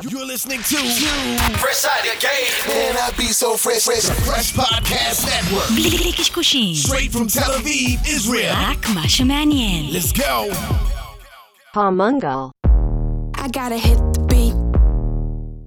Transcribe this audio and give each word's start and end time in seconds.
You're 0.00 0.25
listening 0.25 0.59
to 0.59 0.77
Fresh 1.59 1.83
out 1.83 2.01
the 2.01 2.15
gate. 2.19 2.63
Man, 2.65 2.95
I 2.95 3.11
be 3.17 3.25
so 3.25 3.57
fresh, 3.57 3.83
fresh. 3.83 4.05
Fresh 4.25 4.53
Podcast 4.53 5.27
Network. 5.27 5.67
בלי 5.75 5.89
בלי 5.89 6.13
קשקושים, 6.13 6.75
Straight 6.75 7.11
from 7.11 7.27
Tel 7.27 7.51
Aviv, 7.51 8.07
Israel. 8.07 8.53
רק 8.55 8.89
מה 8.95 9.09
שמעניין. 9.09 9.91
Let's 9.91 10.13
go. 10.13 10.53
Palmungal. 11.75 12.51
I 13.37 13.47
gotta 13.49 13.77
hit 13.77 13.99
the 14.13 14.21
beat. 14.31 14.55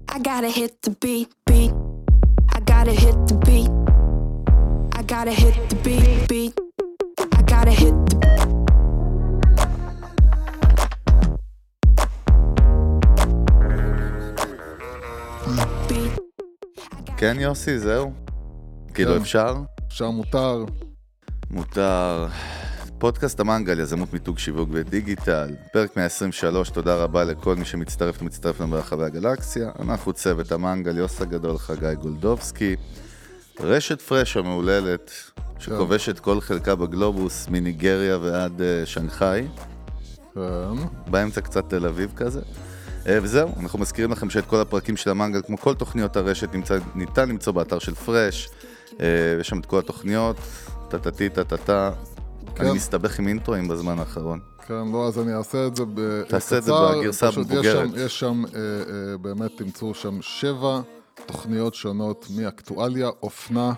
I 0.09 0.19
gotta 0.19 0.49
hit 0.49 0.73
the 0.83 0.91
beat, 1.03 1.29
beat. 1.47 1.73
I 2.57 2.61
gotta 2.61 2.93
hit 2.93 3.17
the 3.29 3.35
beat. 3.47 3.71
I 4.99 5.03
gotta 5.03 5.33
hit 5.33 5.55
the 5.69 5.77
beat, 5.85 6.29
beat. 6.29 6.55
I 7.39 7.43
gotta 7.43 7.73
hit 7.83 7.95
the 8.09 8.17
beat. 8.17 8.43
כן, 17.25 17.41
יוסי, 17.41 17.79
זהו? 17.79 18.13
כאילו, 18.95 19.15
כן. 19.15 19.21
אפשר? 19.21 19.57
אפשר 19.89 20.11
מותר. 20.11 20.65
מותר. 21.51 22.27
פודקאסט 22.99 23.41
המנגל, 23.41 23.81
יזמות 23.81 24.13
מיתוג 24.13 24.39
שיווק 24.39 24.69
ודיגיטל, 24.73 25.49
פרק 25.73 25.97
123, 25.97 26.71
תודה 26.71 26.95
רבה 26.95 27.25
לכל 27.25 27.57
מי 27.57 27.65
שמצטרף 27.65 28.23
ומצטרף 28.23 28.61
לנו 28.61 28.71
ברחבי 28.71 29.05
הגלקסיה. 29.05 29.71
אנחנו 29.81 30.13
צוות 30.13 30.53
המנגל, 30.53 30.97
יוס 30.97 31.21
הגדול, 31.21 31.59
חגי 31.59 31.95
גולדובסקי. 31.95 32.77
רשת 33.61 34.01
פרש 34.01 34.37
המהוללת, 34.37 35.11
שכובשת 35.59 36.19
כל 36.19 36.41
חלקה 36.41 36.75
בגלובוס, 36.75 37.49
מניגריה 37.49 38.19
ועד 38.19 38.61
uh, 38.61 38.87
שנגחאי. 38.87 39.47
כן. 40.35 40.41
באמצע 41.07 41.41
קצת 41.41 41.71
תל 41.71 41.87
אביב 41.87 42.13
כזה. 42.17 42.41
אה, 43.07 43.19
וזהו, 43.23 43.49
אנחנו 43.61 43.79
מזכירים 43.79 44.11
לכם 44.11 44.31
שאת 44.31 44.47
כל 44.47 44.61
הפרקים 44.61 44.97
של 44.97 45.11
המנגל, 45.11 45.41
כמו 45.47 45.59
כל 45.59 45.75
תוכניות 45.75 46.17
הרשת, 46.17 46.55
נמצא, 46.55 46.79
ניתן 46.95 47.29
למצוא 47.29 47.53
באתר 47.53 47.79
של 47.79 47.95
פרש. 47.95 48.49
אה, 49.01 49.07
יש 49.41 49.49
שם 49.49 49.59
את 49.59 49.67
כל 49.67 49.79
התוכניות, 49.79 50.37
טה-טה-טי, 50.89 51.29
טה-טה-טה. 51.29 51.91
כן. 52.55 52.65
אני 52.65 52.75
מסתבך 52.75 53.19
עם 53.19 53.29
אינטרואים 53.29 53.69
בזמן 53.69 53.99
האחרון. 53.99 54.41
כן, 54.67 54.89
לא, 54.93 55.07
אז 55.09 55.19
אני 55.19 55.35
אעשה 55.35 55.67
את 55.67 55.77
זה 55.77 55.85
בקצר. 55.95 56.29
תעשה 56.29 56.59
את 56.59 56.63
זה 56.63 56.73
בגרסה 56.73 57.29
המבוגרת. 57.29 57.65
יש 57.65 57.91
שם, 57.91 58.05
יש 58.07 58.21
שם 58.21 58.43
אה, 58.55 59.19
באמת 59.19 59.51
תמצאו 59.57 59.95
שם 59.95 60.23
שבע 60.23 60.81
תוכניות 61.27 61.75
שונות 61.75 62.27
מאקטואליה, 62.37 63.09
אופנה, 63.23 63.73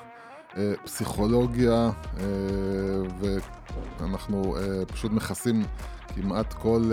פסיכולוגיה, 0.84 1.90
ואנחנו 4.00 4.56
פשוט 4.86 5.12
מכסים 5.12 5.62
כמעט 6.14 6.52
כל... 6.52 6.90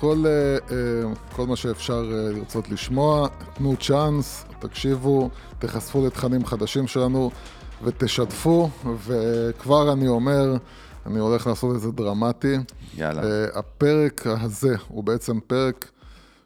כל, 0.00 0.24
אה, 0.26 0.76
אה, 0.76 1.12
כל 1.36 1.46
מה 1.46 1.56
שאפשר 1.56 2.10
אה, 2.12 2.32
לרצות 2.32 2.68
לשמוע, 2.68 3.28
תנו 3.54 3.76
צ'אנס, 3.76 4.44
תקשיבו, 4.58 5.30
תיחשפו 5.58 6.06
לתכנים 6.06 6.46
חדשים 6.46 6.86
שלנו 6.86 7.30
ותשתפו, 7.82 8.70
וכבר 9.06 9.92
אני 9.92 10.08
אומר, 10.08 10.56
אני 11.06 11.18
הולך 11.18 11.46
לעשות 11.46 11.76
את 11.76 11.80
זה 11.80 11.92
דרמטי. 11.92 12.56
יאללה. 12.96 13.22
הפרק 13.54 14.26
הזה 14.26 14.74
הוא 14.88 15.04
בעצם 15.04 15.40
פרק 15.46 15.90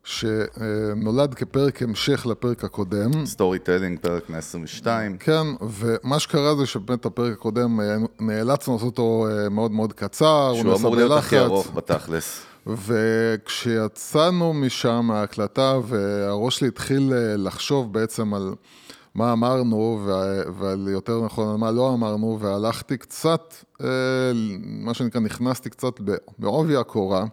שנולד 0.04 1.34
כפרק 1.34 1.82
המשך 1.82 2.26
לפרק 2.26 2.64
הקודם. 2.64 3.26
storytelling, 3.26 3.98
פרק 3.98 4.30
122. 4.30 5.16
כן, 5.18 5.46
ומה 5.60 6.18
שקרה 6.18 6.56
זה 6.56 6.66
שבאמת 6.66 7.06
הפרק 7.06 7.32
הקודם 7.32 7.80
נאלצנו 8.20 8.74
לעשות 8.74 8.98
אותו 8.98 9.26
מאוד 9.50 9.70
מאוד 9.70 9.92
קצר, 9.92 10.48
הוא 10.48 10.60
שהוא 10.60 10.76
אמור 10.76 10.96
להיות 10.96 11.18
הכי. 11.18 11.38
ארוך 11.38 11.70
בתכלס. 11.74 12.51
וכשיצאנו 12.66 14.52
משם 14.52 15.04
מההקלטה 15.04 15.78
והראש 15.84 16.58
שלי 16.58 16.68
התחיל 16.68 17.12
אה, 17.12 17.36
לחשוב 17.36 17.92
בעצם 17.92 18.34
על 18.34 18.54
מה 19.14 19.32
אמרנו 19.32 20.00
וה- 20.06 20.52
ועל 20.58 20.88
יותר 20.88 21.24
נכון 21.24 21.48
על 21.50 21.56
מה 21.56 21.70
לא 21.70 21.94
אמרנו 21.94 22.38
והלכתי 22.40 22.96
קצת, 22.98 23.54
אה, 23.80 23.86
מה 24.62 24.94
שנקרא 24.94 25.20
נכנסתי 25.20 25.70
קצת 25.70 26.00
בעובי 26.38 26.76
הקורה 26.76 27.24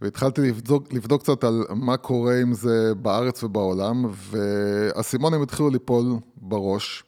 והתחלתי 0.00 0.40
לבדוק, 0.40 0.92
לבדוק 0.92 1.22
קצת 1.22 1.44
על 1.44 1.64
מה 1.74 1.96
קורה 1.96 2.40
עם 2.40 2.54
זה 2.54 2.94
בארץ 2.94 3.44
ובעולם 3.44 4.04
והאסימונים 4.10 5.42
התחילו 5.42 5.70
ליפול 5.70 6.04
בראש. 6.36 7.04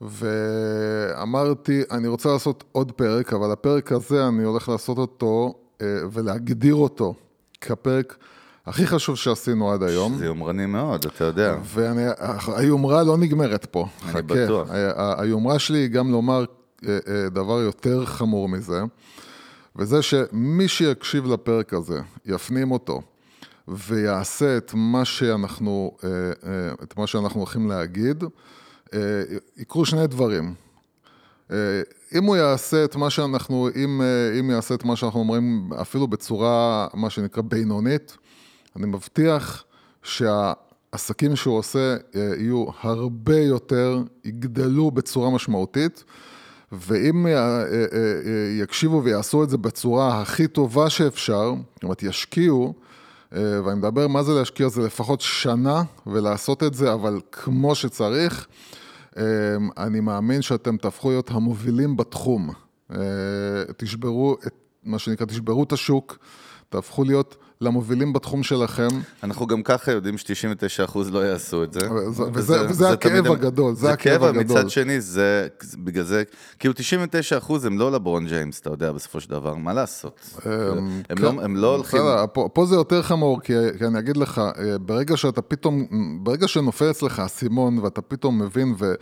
ואמרתי, 0.00 1.82
אני 1.90 2.08
רוצה 2.08 2.28
לעשות 2.32 2.64
עוד 2.72 2.92
פרק, 2.92 3.32
אבל 3.32 3.52
הפרק 3.52 3.92
הזה 3.92 4.28
אני 4.28 4.44
הולך 4.44 4.68
לעשות 4.68 4.98
אותו 4.98 5.54
ולהגדיר 5.82 6.74
אותו 6.74 7.14
כפרק 7.60 8.16
הכי 8.66 8.86
חשוב 8.86 9.16
שעשינו 9.16 9.72
עד 9.72 9.82
היום. 9.82 10.16
זה 10.18 10.26
יומרני 10.26 10.66
מאוד, 10.66 11.04
אתה 11.06 11.24
יודע. 11.24 11.56
והיומרה 11.64 13.02
לא 13.02 13.16
נגמרת 13.16 13.64
פה. 13.64 13.86
אני 14.02 14.10
חכה. 14.12 14.22
בטוח. 14.22 14.70
ה- 14.70 14.90
ה- 15.02 15.20
היומרה 15.22 15.58
שלי 15.58 15.78
היא 15.78 15.88
גם 15.88 16.12
לומר 16.12 16.44
אה, 16.86 16.98
אה, 17.08 17.28
דבר 17.28 17.60
יותר 17.60 18.04
חמור 18.04 18.48
מזה, 18.48 18.82
וזה 19.76 20.02
שמי 20.02 20.68
שיקשיב 20.68 21.26
לפרק 21.26 21.74
הזה, 21.74 22.00
יפנים 22.26 22.70
אותו, 22.70 23.02
ויעשה 23.68 24.56
את 24.56 24.70
מה 24.74 25.04
שאנחנו, 25.04 25.96
אה, 26.04 26.08
אה, 26.08 26.72
את 26.82 26.98
מה 26.98 27.06
שאנחנו 27.06 27.40
הולכים 27.40 27.68
להגיד, 27.68 28.24
אה, 28.94 28.98
יקרו 29.56 29.86
שני 29.86 30.06
דברים. 30.06 30.54
אם 32.14 32.24
הוא 32.24 32.36
יעשה 32.36 32.84
את 32.84 32.96
מה 32.96 33.10
שאנחנו, 33.10 33.68
אם, 33.76 34.02
אה, 34.02 34.38
אם 34.40 34.50
יעשה 34.50 34.74
את 34.74 34.84
מה 34.84 34.96
שאנחנו 34.96 35.20
אומרים 35.20 35.70
אפילו 35.80 36.06
בצורה, 36.06 36.86
מה 36.94 37.10
שנקרא 37.10 37.42
בינונית, 37.42 38.16
אני 38.76 38.86
מבטיח 38.86 39.64
שהעסקים 40.02 41.36
שהוא 41.36 41.58
עושה 41.58 41.96
אה, 42.16 42.32
יהיו 42.38 42.66
הרבה 42.80 43.38
יותר, 43.38 44.02
יגדלו 44.24 44.90
בצורה 44.90 45.30
משמעותית, 45.30 46.04
ואם 46.72 47.26
אה, 47.26 47.64
יקשיבו 48.60 49.04
ויעשו 49.04 49.42
את 49.42 49.50
זה 49.50 49.56
בצורה 49.56 50.20
הכי 50.20 50.46
טובה 50.46 50.90
שאפשר, 50.90 51.54
זאת 51.74 51.82
אומרת 51.82 52.02
ישקיעו, 52.02 52.74
ואני 53.32 53.78
מדבר 53.78 54.08
מה 54.08 54.22
זה 54.22 54.32
להשקיע, 54.32 54.68
זה 54.68 54.82
לפחות 54.82 55.20
שנה 55.20 55.82
ולעשות 56.06 56.62
את 56.62 56.74
זה, 56.74 56.92
אבל 56.92 57.20
כמו 57.32 57.74
שצריך, 57.74 58.46
אני 59.76 60.00
מאמין 60.00 60.42
שאתם 60.42 60.76
תהפכו 60.76 61.10
להיות 61.10 61.30
המובילים 61.30 61.96
בתחום. 61.96 62.50
אה, 62.92 62.96
תשברו 63.76 64.36
את, 64.46 64.54
מה 64.82 64.98
שנקרא, 64.98 65.26
תשברו 65.26 65.62
את 65.64 65.72
השוק, 65.72 66.18
תהפכו 66.68 67.04
להיות 67.04 67.36
למובילים 67.64 68.12
בתחום 68.12 68.42
שלכם. 68.42 68.88
אנחנו 69.22 69.46
גם 69.46 69.62
ככה 69.62 69.92
יודעים 69.92 70.18
ש-99% 70.18 70.98
לא 71.12 71.18
יעשו 71.18 71.64
את 71.64 71.72
זה. 71.72 71.80
וזה- 71.92 72.22
וזה- 72.32 72.66
וזה 72.68 72.90
הכאב 72.90 73.12
תמיד- 73.20 73.26
הגדול, 73.32 73.74
זה 73.74 73.92
הכאב 73.92 74.12
כאב, 74.20 74.24
הגדול. 74.24 74.58
מצד 74.58 74.70
שני, 74.70 75.00
זה 75.00 75.48
בגלל 75.78 76.04
זה, 76.04 76.22
כאילו 76.58 76.74
99% 76.74 77.64
הם 77.64 77.78
לא 77.78 77.92
לברון 77.92 78.26
ג'יימס, 78.26 78.60
אתה 78.60 78.70
יודע, 78.70 78.92
בסופו 78.92 79.20
של 79.20 79.30
דבר, 79.30 79.54
מה 79.54 79.72
לעשות? 79.72 80.20
הם 80.44 81.18
לא- 81.18 81.28
הם 81.42 81.56
לא 81.56 81.74
הולכים... 81.74 82.00
אמ, 82.00 82.06
בסדר, 82.06 82.26
פה, 82.32 82.48
פה 82.52 82.66
זה 82.66 82.74
יותר 82.74 83.02
חמור, 83.02 83.40
כי, 83.40 83.52
כי 83.78 83.84
אני 83.86 83.98
אגיד 83.98 84.16
לך, 84.16 84.38
אה, 84.38 84.78
ברגע 84.78 85.16
שאתה 85.16 85.42
פתאום, 85.42 85.86
ברגע 86.22 86.48
שנופל 86.48 86.90
אצלך 86.90 87.18
האסימון 87.18 87.78
ואתה 87.78 88.02
פתאום 88.02 88.42
מבין, 88.42 88.74
ו, 88.78 88.94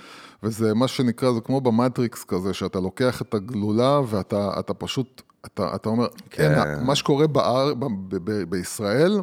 וזה 0.42 0.74
מה 0.74 0.88
שנקרא, 0.88 1.32
זה 1.32 1.40
כמו 1.40 1.60
במטריקס 1.60 2.24
כזה, 2.24 2.52
שאתה 2.54 2.80
לוקח 2.80 3.22
את 3.22 3.34
הגלולה 3.34 4.00
ואתה 4.06 4.50
אתה 4.58 4.74
פשוט, 4.74 5.22
אתה, 5.46 5.74
אתה 5.74 5.88
אומר, 5.88 6.06
כן. 6.30 6.54
אין, 6.54 6.84
מה 6.84 6.94
שקורה 6.94 7.26
באר, 7.26 7.74
ב, 7.74 7.84
ב, 7.84 8.16
ב, 8.30 8.42
בישראל, 8.50 9.20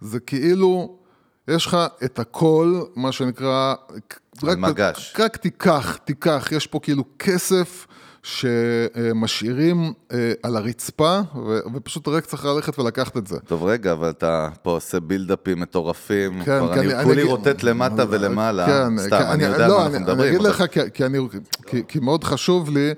זה 0.00 0.20
כאילו, 0.20 0.96
יש 1.48 1.66
לך 1.66 1.76
את 2.04 2.18
הכל, 2.18 2.80
מה 2.96 3.12
שנקרא, 3.12 3.74
רק, 4.42 4.58
מגש. 4.58 5.14
רק 5.18 5.36
תיקח, 5.36 5.96
תיקח, 6.04 6.48
יש 6.52 6.66
פה 6.66 6.80
כאילו 6.82 7.04
כסף 7.18 7.86
שמשאירים 8.22 9.92
אה, 10.12 10.32
על 10.42 10.56
הרצפה, 10.56 11.20
ו- 11.46 11.58
ופשוט 11.74 12.08
רק 12.08 12.26
צריך 12.26 12.44
ללכת 12.44 12.78
ולקחת 12.78 13.16
את 13.16 13.26
זה. 13.26 13.38
טוב, 13.46 13.64
רגע, 13.64 13.92
אבל 13.92 14.10
אתה 14.10 14.48
פה 14.62 14.70
עושה 14.70 15.00
בילדאפים 15.00 15.60
מטורפים. 15.60 16.38
כן, 16.44 16.58
כבר 16.58 16.74
כי 16.74 16.80
אני 16.80 16.94
אני- 16.94 17.04
כולי 17.04 17.22
אני- 17.22 17.30
רוטט 17.30 17.62
למטה 17.62 18.04
ולמעלה. 18.08 18.66
כן, 18.66 18.98
סתם, 18.98 19.08
כי 19.18 19.24
אני 19.24 19.44
יודע 19.44 19.68
לא, 19.68 19.76
מה 19.76 19.82
אנחנו 19.82 19.96
אני- 19.96 20.04
מדברים. 20.04 20.20
אני 20.20 20.28
אגיד 20.28 20.40
אבל- 20.40 20.50
לך, 20.50 20.64
כי- 20.72 20.80
כי 20.94 21.04
אני- 21.04 21.18
כי- 21.66 21.82
כי 21.88 21.98
מאוד 22.00 22.24
חשוב 22.24 22.70
לי 22.70 22.90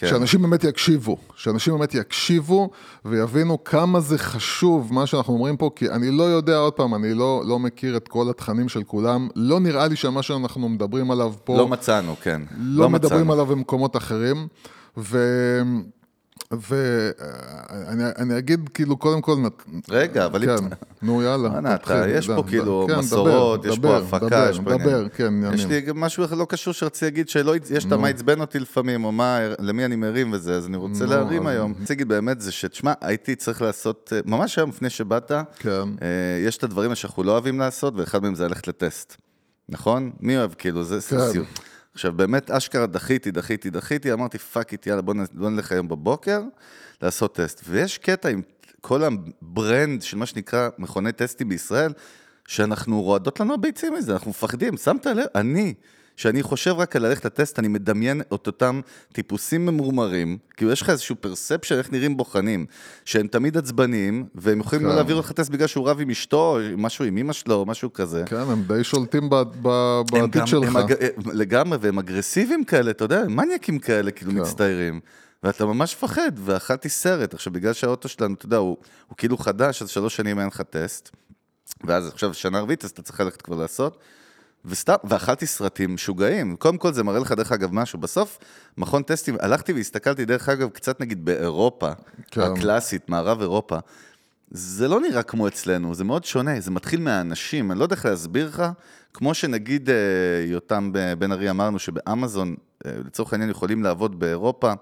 כן. 0.00 0.06
שאנשים 0.06 0.42
באמת 0.42 0.64
יקשיבו, 0.64 1.16
שאנשים 1.36 1.78
באמת 1.78 1.94
יקשיבו 1.94 2.70
ויבינו 3.04 3.64
כמה 3.64 4.00
זה 4.00 4.18
חשוב 4.18 4.92
מה 4.92 5.06
שאנחנו 5.06 5.34
אומרים 5.34 5.56
פה, 5.56 5.70
כי 5.76 5.90
אני 5.90 6.10
לא 6.10 6.22
יודע, 6.22 6.56
עוד 6.56 6.72
פעם, 6.72 6.94
אני 6.94 7.14
לא, 7.14 7.42
לא 7.46 7.58
מכיר 7.58 7.96
את 7.96 8.08
כל 8.08 8.30
התכנים 8.30 8.68
של 8.68 8.82
כולם, 8.82 9.28
לא 9.36 9.60
נראה 9.60 9.88
לי 9.88 9.96
שמה 9.96 10.22
שאנחנו 10.22 10.68
מדברים 10.68 11.10
עליו 11.10 11.32
פה, 11.44 11.56
לא 11.56 11.68
מצאנו, 11.68 12.16
כן. 12.22 12.42
לא 12.58 12.90
מדברים 12.90 13.20
מצאנו. 13.20 13.32
עליו 13.32 13.46
במקומות 13.46 13.96
אחרים, 13.96 14.48
ו... 14.96 15.18
ואני 16.52 18.38
אגיד 18.38 18.68
כאילו, 18.74 18.96
קודם 18.96 19.20
כל... 19.22 19.34
נת- 19.36 19.62
רגע, 19.90 20.26
אבל 20.26 20.46
כן, 20.58 20.64
נו 21.02 21.22
יאללה. 21.22 21.76
תתחיל, 21.78 21.96
אתה- 21.96 22.08
יש 22.08 22.26
פה 22.26 22.44
כאילו 22.48 22.86
כן, 22.88 22.98
מסורות, 22.98 23.62
דבר, 23.62 23.72
יש 23.72 23.78
פה 23.78 23.82
דבר, 23.82 23.96
הפקה, 23.96 24.26
דבר, 24.26 24.46
יש 24.50 24.56
פה 24.58 24.62
דבר, 24.64 24.74
עניינים. 24.74 25.08
כן, 25.08 25.26
עניינים. 25.26 25.52
יש 25.54 25.66
לי 25.66 25.82
משהו 25.94 26.24
לא 26.36 26.46
קשור 26.48 26.74
שרציתי 26.74 27.04
להגיד, 27.04 27.28
שלא, 27.28 27.54
יש 27.70 27.84
את 27.84 27.92
מה 27.92 28.08
עצבן 28.08 28.40
אותי 28.40 28.58
לפעמים, 28.58 29.04
או 29.04 29.12
מה, 29.12 29.38
למי 29.58 29.84
אני 29.84 29.96
מרים 29.96 30.32
וזה, 30.32 30.56
אז 30.56 30.66
אני 30.66 30.76
רוצה 30.76 31.06
להרים 31.06 31.46
היום. 31.46 31.74
רוצה 31.80 31.94
להגיד 31.94 32.08
באמת 32.08 32.40
זה 32.40 32.52
שתשמע, 32.52 32.92
הייתי 33.00 33.36
צריך 33.36 33.62
לעשות, 33.62 34.12
אה, 34.16 34.20
ממש 34.24 34.58
היום 34.58 34.70
לפני 34.70 34.90
שבאת, 34.90 35.32
כן. 35.58 35.70
אה, 36.02 36.06
יש 36.46 36.56
את 36.56 36.64
הדברים 36.64 36.94
שאנחנו 36.94 37.22
לא 37.22 37.32
אוהבים 37.32 37.58
לעשות, 37.58 37.94
ואחד 37.96 38.22
מהם 38.22 38.34
זה 38.34 38.48
ללכת 38.48 38.68
לטסט. 38.68 39.16
נכון? 39.68 40.10
מי 40.20 40.36
אוהב 40.38 40.52
כאילו, 40.54 40.84
זה 40.84 40.94
כן. 40.94 41.00
סיוט. 41.32 41.46
עכשיו, 42.00 42.12
באמת, 42.12 42.50
אשכרה 42.50 42.86
דחיתי, 42.86 43.30
דחיתי, 43.30 43.70
דחיתי, 43.70 44.12
אמרתי, 44.12 44.38
fuck 44.38 44.72
it, 44.72 44.86
יאללה, 44.86 45.02
בוא 45.02 45.50
נלך 45.50 45.72
היום 45.72 45.88
בבוקר 45.88 46.42
לעשות 47.02 47.34
טסט. 47.34 47.62
ויש 47.68 47.98
קטע 47.98 48.28
עם 48.28 48.42
כל 48.80 49.02
ה 49.04 49.20
brand 49.20 50.02
של 50.02 50.16
מה 50.16 50.26
שנקרא 50.26 50.68
מכוני 50.78 51.12
טסטים 51.12 51.48
בישראל, 51.48 51.92
שאנחנו 52.46 53.02
רועדות 53.02 53.40
לנו 53.40 53.54
הביצים 53.54 53.94
מזה, 53.94 54.12
אנחנו 54.12 54.30
מפחדים. 54.30 54.76
שמת 54.76 55.06
לב? 55.06 55.26
אני, 55.34 55.74
שאני 56.20 56.42
חושב 56.42 56.74
רק 56.78 56.96
על 56.96 57.06
ללכת 57.06 57.24
לטסט, 57.24 57.58
אני 57.58 57.68
מדמיין 57.68 58.20
את 58.20 58.46
אותם 58.46 58.80
טיפוסים 59.12 59.66
ממורמרים, 59.66 60.38
כאילו 60.56 60.72
יש 60.72 60.82
לך 60.82 60.90
איזשהו 60.90 61.16
perception 61.20 61.74
איך 61.74 61.92
נראים 61.92 62.16
בוחנים, 62.16 62.66
שהם 63.04 63.26
תמיד 63.26 63.56
עצבניים, 63.56 64.26
והם 64.34 64.60
יכולים 64.60 64.84
לא 64.84 64.90
כן. 64.90 64.96
להעביר 64.96 65.18
לך 65.18 65.32
טסט 65.32 65.50
בגלל 65.50 65.66
שהוא 65.66 65.88
רב 65.88 66.00
עם 66.00 66.10
אשתו, 66.10 66.56
או 66.56 66.78
משהו 66.78 67.04
עם 67.04 67.16
אמא 67.16 67.32
שלו, 67.32 67.54
או 67.54 67.66
משהו 67.66 67.92
כזה. 67.92 68.22
כן, 68.26 68.36
הם 68.36 68.62
די 68.62 68.84
שולטים 68.84 69.22
הם 69.22 69.30
בעתיד 70.12 70.46
שלך. 70.46 70.68
הם 70.68 70.76
אג... 70.76 70.94
לגמרי, 71.32 71.78
והם 71.80 71.98
אגרסיביים 71.98 72.64
כאלה, 72.64 72.90
אתה 72.90 73.04
יודע, 73.04 73.24
מניאקים 73.28 73.78
כאלה, 73.78 74.10
כאילו 74.10 74.32
כן. 74.32 74.40
מצטיירים. 74.40 75.00
ואתה 75.42 75.66
ממש 75.66 75.94
מפחד, 75.94 76.32
ואכלתי 76.36 76.88
סרט. 76.88 77.34
עכשיו, 77.34 77.52
בגלל 77.52 77.72
שהאוטו 77.72 78.08
שלנו, 78.08 78.34
אתה 78.34 78.46
יודע, 78.46 78.56
הוא, 78.56 78.76
הוא 79.06 79.16
כאילו 79.16 79.38
חדש, 79.38 79.82
אז 79.82 79.88
שלוש 79.88 80.16
שנים 80.16 80.38
אין 80.38 80.46
לך 80.46 80.62
טסט. 80.70 81.10
ואז 81.84 82.08
עכשיו 82.08 82.34
שנה 82.34 82.60
רביעית, 82.60 82.84
אז 82.84 82.90
אתה 82.90 83.02
צריך 83.02 83.20
ללכת 83.20 83.42
כבר 83.42 83.56
לעשות. 83.56 83.98
וסתם, 84.64 84.94
ואכלתי 85.04 85.46
סרטים 85.46 85.94
משוגעים. 85.94 86.56
קודם 86.56 86.78
כל, 86.78 86.92
זה 86.92 87.04
מראה 87.04 87.18
לך, 87.18 87.32
דרך 87.32 87.52
אגב, 87.52 87.74
משהו. 87.74 87.98
בסוף, 87.98 88.38
מכון 88.78 89.02
טסטים, 89.02 89.36
הלכתי 89.40 89.72
והסתכלתי, 89.72 90.24
דרך 90.24 90.48
אגב, 90.48 90.68
קצת 90.68 91.00
נגיד 91.00 91.24
באירופה, 91.24 91.90
כן. 92.30 92.40
הקלאסית, 92.40 93.08
מערב 93.08 93.40
אירופה. 93.40 93.78
זה 94.50 94.88
לא 94.88 95.00
נראה 95.00 95.22
כמו 95.22 95.48
אצלנו, 95.48 95.94
זה 95.94 96.04
מאוד 96.04 96.24
שונה, 96.24 96.60
זה 96.60 96.70
מתחיל 96.70 97.00
מהאנשים, 97.00 97.70
אני 97.70 97.78
לא 97.78 97.84
יודע 97.84 97.96
איך 97.96 98.06
להסביר 98.06 98.48
לך, 98.48 98.62
כמו 99.14 99.34
שנגיד 99.34 99.90
אה, 99.90 99.94
יותם 100.46 100.92
בן 101.18 101.32
ארי 101.32 101.50
אמרנו 101.50 101.78
שבאמזון, 101.78 102.54
אה, 102.86 102.92
לצורך 103.06 103.32
העניין 103.32 103.50
יכולים 103.50 103.82
לעבוד 103.82 104.18
באירופה, 104.18 104.72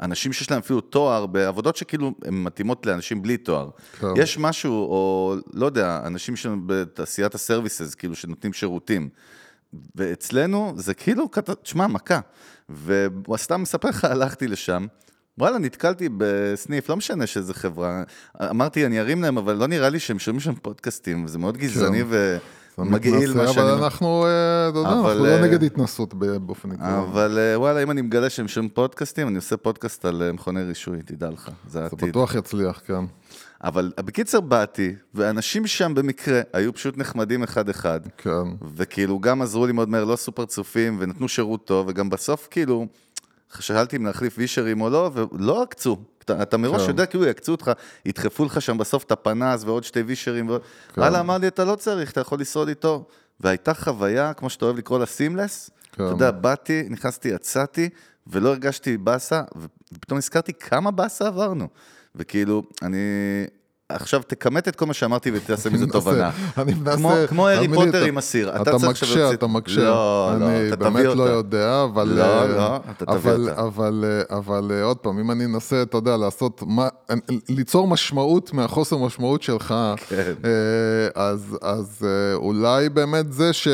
אנשים 0.00 0.32
שיש 0.32 0.50
להם 0.50 0.60
אפילו 0.60 0.80
תואר 0.80 1.26
בעבודות 1.26 1.76
שכאילו 1.76 2.12
הן 2.24 2.34
מתאימות 2.34 2.86
לאנשים 2.86 3.22
בלי 3.22 3.36
תואר. 3.36 3.70
כן. 4.00 4.06
יש 4.16 4.38
משהו, 4.38 4.72
או 4.72 5.36
לא 5.52 5.66
יודע, 5.66 6.00
אנשים 6.06 6.36
שלנו 6.36 6.56
בתעשיית 6.66 7.34
הסרוויסס, 7.34 7.94
כאילו 7.94 8.14
שנותנים 8.14 8.52
שירותים. 8.52 9.08
ואצלנו 9.94 10.72
זה 10.76 10.94
כאילו, 10.94 11.28
תשמע, 11.62 11.86
מכה. 11.86 12.20
וסתם 13.28 13.62
מספר 13.62 13.88
לך, 13.88 14.04
הלכתי 14.04 14.48
לשם, 14.48 14.86
וואלה, 15.38 15.58
נתקלתי 15.58 16.08
בסניף, 16.16 16.88
לא 16.88 16.96
משנה 16.96 17.26
שזה 17.26 17.54
חברה. 17.54 18.02
אמרתי, 18.50 18.86
אני 18.86 19.00
ארים 19.00 19.22
להם, 19.22 19.38
אבל 19.38 19.56
לא 19.56 19.66
נראה 19.66 19.88
לי 19.88 20.00
שהם 20.00 20.18
שומעים 20.18 20.40
שם 20.40 20.54
פודקאסטים, 20.54 21.26
זה 21.26 21.38
מאוד 21.38 21.56
גזעני 21.56 22.02
כן. 22.02 22.08
זה 22.08 22.38
מתנשא, 22.84 23.34
מה 23.36 23.48
שאני... 23.48 23.72
אבל 23.72 23.82
אנחנו, 23.84 24.26
אה, 24.26 24.68
אתה 24.68 24.78
יודע, 24.78 24.88
אנחנו 24.88 25.08
אה, 25.08 25.14
לא 25.14 25.40
נגד 25.40 25.62
התנסות 25.62 26.14
באופן 26.14 26.72
עקרוני. 26.72 26.98
אבל 26.98 27.38
אה, 27.38 27.60
וואלה, 27.60 27.82
אם 27.82 27.90
אני 27.90 28.02
מגלה 28.02 28.30
שהם 28.30 28.48
שומעים 28.48 28.70
פודקאסטים, 28.70 29.28
אני 29.28 29.36
עושה 29.36 29.56
פודקאסט 29.56 30.04
על 30.04 30.22
אה, 30.22 30.32
מכוני 30.32 30.62
רישוי, 30.62 30.98
תדע 31.04 31.30
לך, 31.30 31.44
זה 31.44 31.52
זה 31.66 31.82
העתיד. 31.82 32.08
בטוח 32.08 32.34
יצליח, 32.34 32.80
כן. 32.86 33.04
אבל 33.64 33.92
בקיצר 34.00 34.40
באתי, 34.40 34.94
ואנשים 35.14 35.66
שם 35.66 35.94
במקרה 35.94 36.40
היו 36.52 36.74
פשוט 36.74 36.98
נחמדים 36.98 37.42
אחד-אחד. 37.42 38.00
כן. 38.16 38.30
וכאילו 38.74 39.18
גם 39.20 39.42
עזרו 39.42 39.66
לי 39.66 39.72
מאוד 39.72 39.88
מהר, 39.88 40.04
לא 40.04 40.12
עשו 40.12 40.32
פרצופים, 40.32 40.96
ונתנו 41.00 41.28
שירות 41.28 41.66
טוב, 41.66 41.86
וגם 41.88 42.10
בסוף 42.10 42.48
כאילו, 42.50 42.86
שאלתי 43.60 43.96
אם 43.96 44.06
להחליף 44.06 44.34
וישרים 44.38 44.80
או 44.80 44.90
לא, 44.90 45.10
ולא 45.14 45.62
עקצו. 45.62 45.96
אתה, 46.24 46.42
אתה 46.42 46.56
מראש 46.56 46.82
כן. 46.82 46.88
יודע, 46.88 47.06
כאילו 47.06 47.26
יקצו 47.26 47.52
אותך, 47.52 47.70
ידחפו 48.04 48.44
לך 48.44 48.62
שם 48.62 48.78
בסוף 48.78 49.04
את 49.04 49.12
הפנס 49.12 49.64
ועוד 49.64 49.84
שתי 49.84 50.00
וישרים. 50.00 50.48
כן. 50.48 51.00
וואלה, 51.00 51.20
אמר 51.20 51.38
לי, 51.38 51.48
אתה 51.48 51.64
לא 51.64 51.74
צריך, 51.74 52.12
אתה 52.12 52.20
יכול 52.20 52.40
לשרוד 52.40 52.68
איתו. 52.68 53.04
והייתה 53.40 53.74
חוויה, 53.74 54.34
כמו 54.34 54.50
שאתה 54.50 54.64
אוהב 54.64 54.76
לקרוא 54.76 54.98
לה 54.98 55.06
סימלס, 55.06 55.70
כן. 55.92 56.04
אתה 56.04 56.12
יודע, 56.12 56.30
באתי, 56.30 56.86
נכנסתי, 56.90 57.28
יצאתי, 57.28 57.88
ולא 58.26 58.48
הרגשתי 58.48 58.96
באסה, 58.96 59.42
ופתאום 59.92 60.18
נזכרתי 60.18 60.52
כמה 60.52 60.90
באסה 60.90 61.26
עברנו. 61.26 61.68
וכאילו, 62.14 62.62
אני... 62.82 62.98
עכשיו 63.88 64.22
תכמת 64.26 64.68
את 64.68 64.76
כל 64.76 64.86
מה 64.86 64.94
שאמרתי 64.94 65.30
ותעשה 65.34 65.70
מזה 65.70 65.84
אני 65.84 65.92
תובנה. 65.92 66.30
אני 66.58 66.74
מנסה... 66.74 67.26
כמו- 67.28 67.48
הארי 67.48 67.68
פוטר 67.68 67.88
אתה- 67.88 68.04
עם 68.04 68.18
הסיר. 68.18 68.56
אתה 68.56 68.76
אתה 68.76 68.88
מקשה, 68.88 69.32
אתה 69.32 69.46
מקשה. 69.46 69.80
לא, 69.80 70.30
לא, 70.40 70.46
אני 70.46 70.68
אתה 70.68 70.76
באמת 70.76 70.92
תביא 70.96 71.14
לא 71.14 71.22
אותה. 71.22 71.32
יודע, 71.32 71.84
אבל... 71.84 72.08
לא, 72.08 72.22
אה, 72.22 72.46
לא, 72.46 72.76
אתה 72.90 73.04
תביא 73.06 73.16
אבל- 73.32 73.48
אותה. 73.50 73.62
אבל, 73.62 74.04
אה, 74.30 74.36
אבל 74.36 74.70
אה, 74.74 74.82
עוד 74.82 74.96
פעם, 74.96 75.18
אם 75.18 75.30
אני 75.30 75.44
אנסה, 75.44 75.82
אתה 75.82 75.96
יודע, 75.96 76.16
לעשות... 76.16 76.62
ליצור 77.48 77.88
משמעות 77.88 78.52
מהחוסר 78.52 78.96
משמעות 78.98 79.42
שלך, 79.42 79.74
כן. 80.08 80.32
אה, 80.44 80.50
אז 81.22 81.58
אז 81.62 82.02
אה, 82.08 82.34
אולי 82.34 82.88
באמת 82.88 83.32
זה 83.32 83.52
ש... 83.52 83.68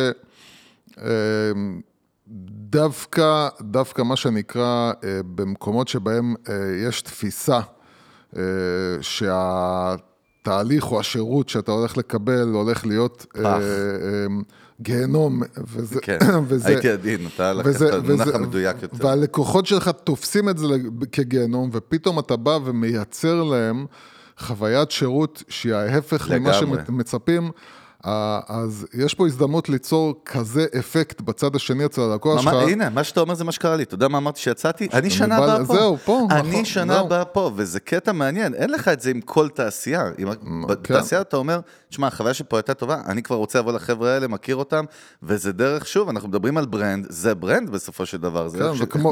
אה, 1.02 1.10
דווקא, 2.70 3.48
דווקא 3.60 4.02
מה 4.02 4.16
שנקרא, 4.16 4.62
אה, 5.04 5.20
במקומות 5.34 5.88
שבהם 5.88 6.34
אה, 6.48 6.54
יש 6.88 7.02
תפיסה 7.02 7.56
אה, 7.56 7.60
שהתהליך 9.00 10.92
או 10.92 11.00
השירות 11.00 11.48
שאתה 11.48 11.72
הולך 11.72 11.96
לקבל 11.96 12.48
הולך 12.52 12.86
להיות 12.86 13.26
אה. 13.36 13.56
אה, 13.56 13.60
גיהנום, 14.80 15.42
וזה, 15.72 16.00
כן, 16.00 16.18
וזה, 16.48 16.68
הייתי 16.68 16.90
עדין, 16.90 17.26
אתה 17.34 17.52
לקחת 17.52 17.82
את 17.82 17.92
המונח 17.92 18.28
המדויק 18.34 18.82
יותר. 18.82 19.06
והלקוחות 19.06 19.66
שלך 19.66 19.90
תופסים 20.04 20.48
את 20.48 20.58
זה 20.58 20.66
כגיהנום, 21.12 21.70
ופתאום 21.72 22.18
אתה 22.18 22.36
בא 22.36 22.58
ומייצר 22.64 23.42
להם 23.42 23.86
חוויית 24.38 24.90
שירות 24.90 25.42
שהיא 25.48 25.74
ההפך 25.74 26.30
ממה 26.30 26.58
לגמרי. 26.58 26.80
שמצפים. 26.86 27.50
אה, 28.06 28.40
אז 28.48 28.86
יש 28.94 29.14
פה 29.14 29.26
הזדמנות 29.26 29.68
ליצור 29.68 30.14
כזה 30.24 30.66
אפקט 30.78 31.20
בצד 31.20 31.56
השני 31.56 31.84
אצל 31.84 32.00
הלקוח 32.00 32.40
שלך. 32.40 32.52
הנה, 32.52 32.90
מה 32.90 33.04
שאתה 33.04 33.20
אומר 33.20 33.34
זה 33.34 33.44
מה 33.44 33.52
שקרה 33.52 33.76
לי. 33.76 33.82
אתה 33.82 33.94
יודע 33.94 34.08
מה 34.08 34.18
אמרתי 34.18 34.40
שיצאתי? 34.40 34.88
אני 34.92 35.10
שנה 35.10 35.40
בא- 35.40 35.44
הבאה 35.54 35.66
פה. 35.66 35.74
זהו, 35.74 35.96
פה, 36.04 36.20
נכון, 36.30 36.38
אני 36.46 36.64
שנה. 36.64 37.00
הבאה 37.00 37.24
פה, 37.24 37.50
וזה 37.56 37.80
קטע 37.80 38.12
מעניין. 38.12 38.54
אין 38.54 38.70
לך 38.70 38.88
את 38.88 39.00
זה 39.00 39.10
עם 39.10 39.20
כל 39.20 39.48
תעשייה. 39.48 40.04
כן. 40.16 40.66
בתעשייה 40.68 41.20
אתה 41.20 41.36
אומר, 41.36 41.60
תשמע, 41.88 42.06
החוויה 42.06 42.34
שפה 42.34 42.56
הייתה 42.56 42.74
טובה, 42.74 43.00
אני 43.06 43.22
כבר 43.22 43.36
רוצה 43.36 43.58
לבוא 43.58 43.72
לחבר'ה 43.72 44.10
האלה, 44.14 44.28
מכיר 44.28 44.56
אותם, 44.56 44.84
וזה 45.22 45.52
דרך, 45.52 45.86
שוב, 45.86 46.08
אנחנו 46.08 46.28
מדברים 46.28 46.58
על 46.58 46.66
brand, 46.66 47.06
זה 47.08 47.34
brand 47.34 47.70
בסופו 47.70 48.06
של 48.06 48.18
דבר. 48.18 48.48
כן, 48.50 48.58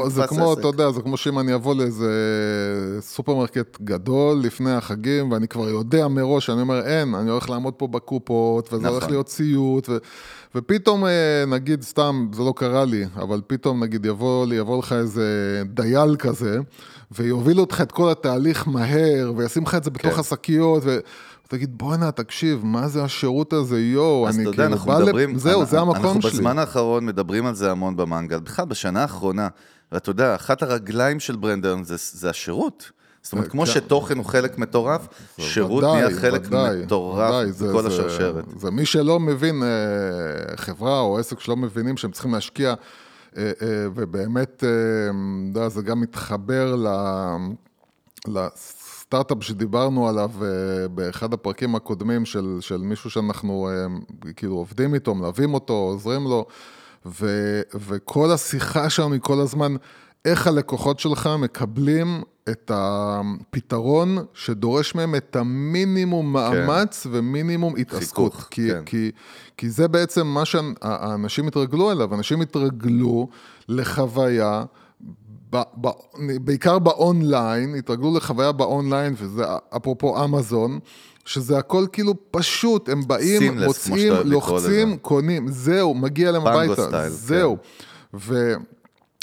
זה 0.09 0.21
כמו. 0.27 0.53
אתה 0.53 0.67
יודע, 0.67 0.91
זה 0.91 1.01
כמו 1.01 1.17
שאם 1.17 1.39
אני 1.39 1.55
אבוא 1.55 1.75
לאיזה 1.75 2.11
סופרמרקט 3.01 3.81
גדול 3.81 4.37
לפני 4.43 4.71
החגים, 4.71 5.31
ואני 5.31 5.47
כבר 5.47 5.69
יודע 5.69 6.07
מראש, 6.07 6.49
אני 6.49 6.61
אומר, 6.61 6.81
אין, 6.85 7.15
אני 7.15 7.29
הולך 7.29 7.49
לעמוד 7.49 7.73
פה 7.73 7.87
בקופות, 7.87 8.73
נכון. 8.81 8.93
הולך 8.93 9.09
להיות 9.09 9.29
סיוט, 9.29 9.89
ו, 9.89 9.97
ופתאום, 10.55 11.05
אה, 11.05 11.43
נגיד, 11.47 11.81
סתם, 11.81 12.27
זה 12.33 12.41
לא 12.43 12.53
קרה 12.55 12.85
לי, 12.85 13.05
אבל 13.15 13.41
פתאום, 13.47 13.83
נגיד, 13.83 14.05
יבוא, 14.05 14.45
לי- 14.45 14.55
יבוא 14.55 14.79
לך 14.79 14.93
איזה 14.93 15.25
דייל 15.65 16.15
כזה, 16.15 16.57
ויוביל 17.11 17.59
אותך 17.59 17.81
את 17.81 17.91
כל 17.91 18.11
התהליך 18.11 18.67
מהר, 18.67 19.33
וישים 19.35 19.63
לך 19.63 19.75
את 19.75 19.83
זה 19.83 19.89
בתוך 19.91 20.13
כן. 20.13 20.19
השקיות, 20.19 20.83
ו... 20.85 20.99
תגיד, 21.47 21.77
בואנה, 21.77 22.11
תקשיב, 22.11 22.59
מה 22.63 22.87
זה 22.87 23.03
השירות 23.03 23.53
הזה, 23.53 23.81
יואו, 23.81 24.27
אז 24.27 24.35
אני 24.35 24.43
אתה 24.43 24.49
יודע, 24.49 24.63
כאילו 24.63 24.73
אנחנו 24.73 24.91
בא 24.91 24.99
מדברים, 24.99 25.29
לב... 25.29 25.37
זהו, 25.37 25.65
זה 25.65 25.79
המקום 25.79 26.05
אנחנו 26.05 26.21
שלי. 26.21 26.31
בזמן 26.31 26.59
האחרון 26.59 27.05
מדברים 27.05 27.45
על 27.45 27.55
זה 27.55 27.71
המון 27.71 27.95
במנגל, 27.97 28.39
בכלל 28.39 28.65
בשנה 28.65 29.01
האחרונה, 29.01 29.47
ואתה 29.91 30.09
יודע, 30.09 30.35
אחת 30.35 30.63
הרגליים 30.63 31.19
של 31.19 31.35
ברנד 31.35 31.65
היום 31.65 31.83
זה, 31.83 31.95
זה 31.97 32.29
השירות. 32.29 32.91
זאת 33.23 33.33
אומרת, 33.33 33.47
כמו 33.47 33.65
כן. 33.65 33.71
שתוכן 33.71 34.17
הוא 34.17 34.25
חלק 34.25 34.57
מטורף, 34.57 35.07
שירות 35.39 35.83
ודאי, 35.83 35.91
נהיה 36.01 36.19
חלק 36.19 36.41
ודאי, 36.47 36.83
מטורף 36.83 37.29
ודאי, 37.29 37.51
זה- 37.51 37.69
בכל 37.69 37.81
זה- 37.81 37.87
השרשרת. 37.87 38.45
זה 38.57 38.71
מי 38.71 38.85
שלא 38.85 39.19
מבין, 39.19 39.63
אה, 39.63 39.67
חברה 40.57 40.99
או 40.99 41.19
עסק 41.19 41.39
שלא 41.39 41.55
מבינים 41.57 41.97
שהם 41.97 42.11
צריכים 42.11 42.33
להשקיע, 42.33 42.73
אה, 43.37 43.43
אה, 43.61 43.85
ובאמת, 43.95 44.63
אה, 45.61 45.69
זה 45.69 45.81
גם 45.81 46.01
מתחבר 46.01 46.75
ל- 46.75 47.37
לסטארט-אפ 48.27 49.37
שדיברנו 49.43 50.09
עליו 50.09 50.31
אה, 50.41 50.47
באחד 50.87 51.33
הפרקים 51.33 51.75
הקודמים 51.75 52.25
של, 52.25 52.57
של 52.59 52.77
מישהו 52.77 53.09
שאנחנו 53.09 53.69
אה, 53.69 53.85
כאילו 54.35 54.55
עובדים 54.55 54.93
איתו, 54.93 55.15
מלווים 55.15 55.53
אותו, 55.53 55.73
עוזרים 55.73 56.23
לו, 56.23 56.45
ו, 57.05 57.27
וכל 57.87 58.31
השיחה 58.31 58.89
שלנו 58.89 59.13
היא 59.13 59.21
כל 59.21 59.39
הזמן, 59.39 59.75
איך 60.25 60.47
הלקוחות 60.47 60.99
שלך 60.99 61.29
מקבלים 61.39 62.21
את 62.49 62.71
הפתרון 62.73 64.17
שדורש 64.33 64.95
מהם 64.95 65.15
את 65.15 65.35
המינימום 65.35 66.33
מאמץ 66.33 67.07
ומינימום 67.11 67.75
התעסקות. 67.77 68.33
חיכוך, 68.33 68.47
כי, 68.51 68.69
כן. 68.69 68.83
כי, 68.85 69.11
כי 69.57 69.69
זה 69.69 69.87
בעצם 69.87 70.27
מה 70.27 70.45
שהאנשים 70.45 71.47
התרגלו 71.47 71.91
אליו, 71.91 72.15
אנשים 72.15 72.41
התרגלו 72.41 73.27
לחוויה 73.67 74.63
ב, 75.51 75.61
ב, 75.81 75.87
בעיקר 76.41 76.79
באונליין, 76.79 77.75
התרגלו 77.75 78.17
לחוויה 78.17 78.51
באונליין, 78.51 79.13
וזה 79.17 79.43
אפרופו 79.75 80.23
אמזון, 80.23 80.79
שזה 81.25 81.57
הכל 81.57 81.85
כאילו 81.91 82.13
פשוט, 82.31 82.89
הם 82.89 83.01
באים, 83.07 83.51
כמו 83.51 83.65
מוצאים, 83.65 84.13
לוחצים. 84.25 84.97
קונים, 84.97 85.47
זהו, 85.47 85.93
מגיע 85.93 86.31
להם 86.31 86.47
הביתה, 86.47 86.87
סטייל, 86.87 87.09
זהו. 87.09 87.57
ו... 88.13 88.53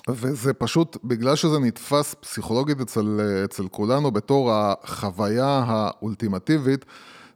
וזה 0.08 0.52
פשוט, 0.52 0.96
בגלל 1.04 1.36
שזה 1.36 1.58
נתפס 1.58 2.14
פסיכולוגית 2.20 2.80
אצל, 2.80 3.20
אצל 3.44 3.68
כולנו 3.68 4.10
בתור 4.10 4.52
החוויה 4.52 5.64
האולטימטיבית, 5.66 6.84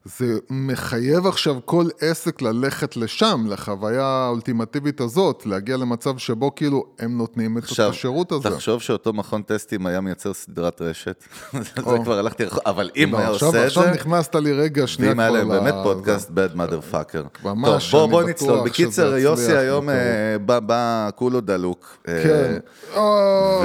זה 0.05 0.25
מחייב 0.51 1.27
עכשיו 1.27 1.55
כל 1.65 1.87
עסק 2.01 2.43
ללכת 2.43 2.97
לשם, 2.97 3.45
לחוויה 3.49 4.05
האולטימטיבית 4.07 5.01
הזאת, 5.01 5.43
להגיע 5.47 5.77
למצב 5.77 6.19
שבו 6.19 6.55
כאילו 6.55 6.85
הם 6.99 7.19
נותנים 7.19 7.59
את 7.59 7.63
עכשיו, 7.63 7.91
השירות 7.91 8.33
הזה. 8.33 8.51
תחשוב 8.51 8.81
שאותו 8.83 9.13
מכון 9.13 9.43
טסטים 9.43 9.87
היה 9.87 10.01
מייצר 10.01 10.33
סדרת 10.35 10.83
רשת. 10.83 11.25
זה. 11.53 11.59
כבר 12.05 12.19
הלכתי 12.19 12.45
רחוק, 12.45 12.63
אבל 12.67 12.91
אם 12.97 13.09
לא, 13.13 13.19
היה 13.19 13.31
עכשיו, 13.31 13.49
עושה 13.49 13.61
את 13.63 13.67
עכשיו 13.67 13.83
זה... 13.83 13.91
נכנסת 13.91 14.35
לי 14.35 14.53
רגע 14.53 14.87
שנייה 14.87 15.11
ואם 15.13 15.21
היה 15.21 15.29
כבר 15.31 15.39
להם 15.39 15.49
ל- 15.53 15.59
באמת. 15.61 15.75
פודקאסט 15.83 16.31
bad 16.31 16.57
motherfucker. 16.57 17.45
ממש, 17.45 17.91
טוב, 17.91 18.11
בוא, 18.11 18.23
נצלול. 18.23 18.65
בקיצר, 18.69 19.17
יוסי 19.17 19.57
היום. 19.57 19.89
אה, 19.91 19.95
בא- 20.61 21.11
כולו 21.17 21.41
דלוק. 21.41 21.97
אה, 22.09 22.23
כן. 22.23 22.59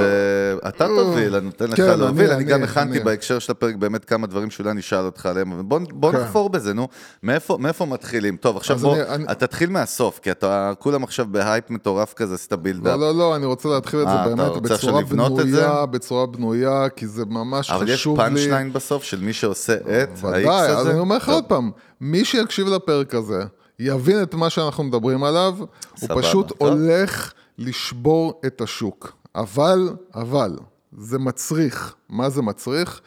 ואתה 0.00 0.86
תוביל, 0.88 1.34
אני 1.36 1.44
נותן 1.46 1.70
לך 1.70 1.76
כן, 1.76 1.98
להוביל, 1.98 2.30
אני 2.30 2.44
גם 2.44 2.62
הכנתי. 2.62 2.88
בהקשר 2.88 3.04
בהקשר 3.04 3.38
של 3.38 3.52
הפרק 3.52 3.74
באמת 3.74 4.04
כמה 4.04 4.26
דברים 4.26 4.50
שאולי 4.50 4.70
אני 4.70 4.80
אשאל 4.80 5.04
אותך 5.04 5.26
עליהם, 5.26 5.52
אבל 5.52 5.62
בוא- 5.62 6.10
נחפור 6.28 6.50
בזה, 6.50 6.74
נו. 6.74 6.88
מאיפה 7.22 7.56
מאיפה 7.60 7.86
מתחילים? 7.86 8.36
טוב, 8.36 8.56
עכשיו 8.56 8.76
בוא, 8.78 8.94
אני- 8.94 9.02
אני- 9.02 9.24
אתה 9.24 9.46
תתחיל 9.46 9.70
מהסוף, 9.70 10.18
כי 10.18 10.30
אתה 10.30 10.72
כולם 10.78 11.02
עכשיו 11.04 11.26
בהייפ 11.30 11.70
מטורף 11.70 12.12
כזה, 12.14 12.34
עשית 12.34 12.52
לא, 12.52 12.58
build-up. 12.58 12.98
לא, 13.00 13.14
לא, 13.14 13.36
אני 13.36 13.46
רוצה 13.46 13.68
להתחיל 13.68 14.02
את 14.02 14.06
אה, 14.06 14.12
זה 14.12 14.20
אתה 14.20 14.28
באמת 14.28 14.48
רוצה 14.56 14.74
עכשיו 14.74 14.92
בצורה? 15.02 15.28
בנויה, 15.28 15.86
בצורה 15.86 16.26
בנויה, 16.26 16.88
כי 16.96 17.06
זה 17.06 17.24
ממש 17.24 17.70
אבל 17.70 17.88
יש 17.88 18.00
חשוב 18.00 18.20
לי. 18.20 18.24
פאנצ' 18.26 18.38
ליין 18.46 18.72
בסוף 18.72 19.02
של 19.02 19.20
מי 19.20 19.32
שעושה 19.32 19.74
את 19.74 19.80
ה-X 19.86 20.26
הזה? 20.26 20.26
ודאי, 20.28 20.48
אז 20.70 20.86
אני 20.88 20.98
אומר 20.98 21.16
לך. 21.16 21.28
עוד 21.28 21.44
פעם, 21.44 21.70
מי 22.00 22.24
שיקשיב 22.24 22.66
לפרק 22.68 23.14
הזה, 23.14 23.42
יבין 23.78 24.22
את 24.22 24.34
מה 24.34 24.50
שאנחנו 24.50 24.84
מדברים 24.84 25.24
עליו, 25.24 25.54
סבבה, 25.96 26.14
הוא 26.14 26.22
פשוט 26.22 26.48
טוב. 26.48 26.68
הולך 26.68 27.32
לשבור 27.58 28.40
את 28.46 28.60
השוק. 28.60 29.12
אבל, 29.34 29.90
אבל, 30.14 30.56
זה 30.98 31.18
מצריך. 31.18 31.94
מה 32.08 32.30
זה 32.30 32.42
מצריך? 32.42 33.00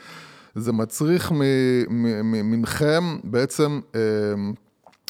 זה 0.55 0.71
מצריך 0.71 1.31
מ- 1.31 1.35
מ- 1.89 2.31
מ- 2.31 2.61
מכם 2.61 3.03
בעצם 3.23 3.79
אה, 3.95 3.99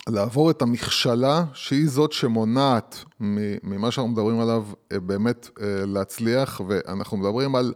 לעבור 0.09 0.51
את 0.51 0.61
המכשלה, 0.61 1.43
שהיא 1.53 1.89
זאת 1.89 2.11
שמונעת 2.11 3.03
ממה 3.19 3.91
שאנחנו 3.91 4.11
מדברים 4.11 4.39
עליו 4.39 4.65
אה, 4.91 4.99
באמת 4.99 5.49
אה, 5.61 5.85
להצליח, 5.85 6.61
ואנחנו 6.67 7.17
מדברים 7.17 7.55
על 7.55 7.73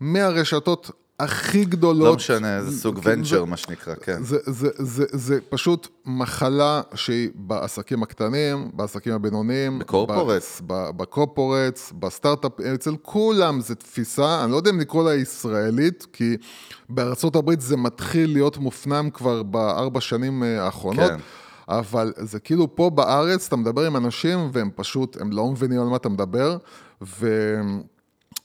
מהרשתות 0.00 0.90
הכי 1.20 1.64
גדולות. 1.64 2.08
לא 2.08 2.16
משנה, 2.16 2.56
איזה 2.56 2.78
סוג 2.80 3.02
זה- 3.02 3.10
ונצ'ר, 3.12 3.44
מה 3.44 3.56
שנקרא, 3.56 3.94
כן. 3.94 4.22
זה, 4.22 4.38
זה, 4.46 4.68
זה, 4.78 5.04
זה 5.12 5.38
פשוט 5.48 5.88
מחלה 6.06 6.80
שהיא 6.94 7.30
בעסקים 7.34 8.02
הקטנים, 8.02 8.70
בעסקים 8.74 9.12
הבינוניים. 9.12 9.78
בקורפורטס. 9.78 10.62
בקורפורטס, 10.66 11.92
בסטארט-אפ, 11.98 12.60
אצל 12.60 12.94
כולם 13.02 13.60
זה 13.60 13.74
תפיסה, 13.74 14.44
אני 14.44 14.52
לא 14.52 14.56
יודע 14.56 14.70
אם 14.70 14.80
לקרוא 14.80 15.04
לה 15.04 15.14
ישראלית, 15.14 16.06
כי 16.12 16.36
בארצות 16.88 17.36
הברית 17.36 17.60
זה 17.60 17.76
מתחיל 17.76 18.32
להיות 18.32 18.58
מופנם 18.58 19.10
כבר 19.10 19.42
בארבע 19.42 20.00
שנים 20.00 20.42
אה, 20.42 20.64
האחרונות. 20.64 21.10
כן. 21.10 21.16
אבל 21.68 22.12
זה 22.16 22.40
כאילו 22.40 22.76
פה 22.76 22.90
בארץ, 22.90 23.46
אתה 23.46 23.56
מדבר 23.56 23.86
עם 23.86 23.96
אנשים 23.96 24.48
והם 24.52 24.70
פשוט, 24.74 25.16
הם 25.20 25.32
לא 25.32 25.46
מבינים 25.50 25.80
על 25.80 25.86
מה 25.86 25.96
אתה 25.96 26.08
מדבר, 26.08 26.56
ו... 27.02 27.28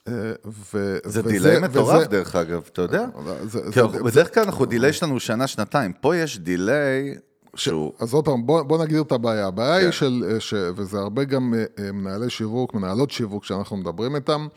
אה, 0.07 0.13
ו... 0.45 0.97
זה 1.03 1.19
וזה- 1.19 1.21
delay 1.29 1.59
מטורף 1.59 1.97
וזה- 1.97 2.07
דרך 2.07 2.35
אגב, 2.35 2.69
אתה 2.73 2.81
יודע? 2.81 3.05
זה- 3.43 3.71
זה- 3.71 3.81
אנחנו- 3.81 4.03
בדרך 4.05 4.33
כלל 4.33 4.43
אנחנו 4.43 4.65
delay 4.65 4.93
שלנו 4.93 5.19
שנה, 5.19 5.47
שנתיים. 5.47 5.93
פה 5.93 6.15
יש 6.17 6.39
delay 6.39 7.15
שהוא... 7.55 7.93
אז 7.99 8.13
עוד 8.13 8.25
פעם, 8.25 8.45
בוא, 8.45 8.61
בוא 8.63 8.83
נגדיר 8.83 9.01
את 9.01 9.11
הבעיה. 9.11 9.47
הבעיה 9.47 9.79
כן. 9.79 9.85
היא 9.85 9.91
של, 9.91 10.23
אה, 10.29 10.39
ש, 10.39 10.53
וזה 10.75 10.97
הרבה 10.99 11.23
גם 11.23 11.53
אה, 11.53 11.91
מנהלי 11.91 12.29
שיווק, 12.29 12.73
מנהלות 12.73 13.11
שיווק 13.11 13.45
שאנחנו 13.45 13.77
מדברים 13.77 14.15
איתם, 14.15 14.47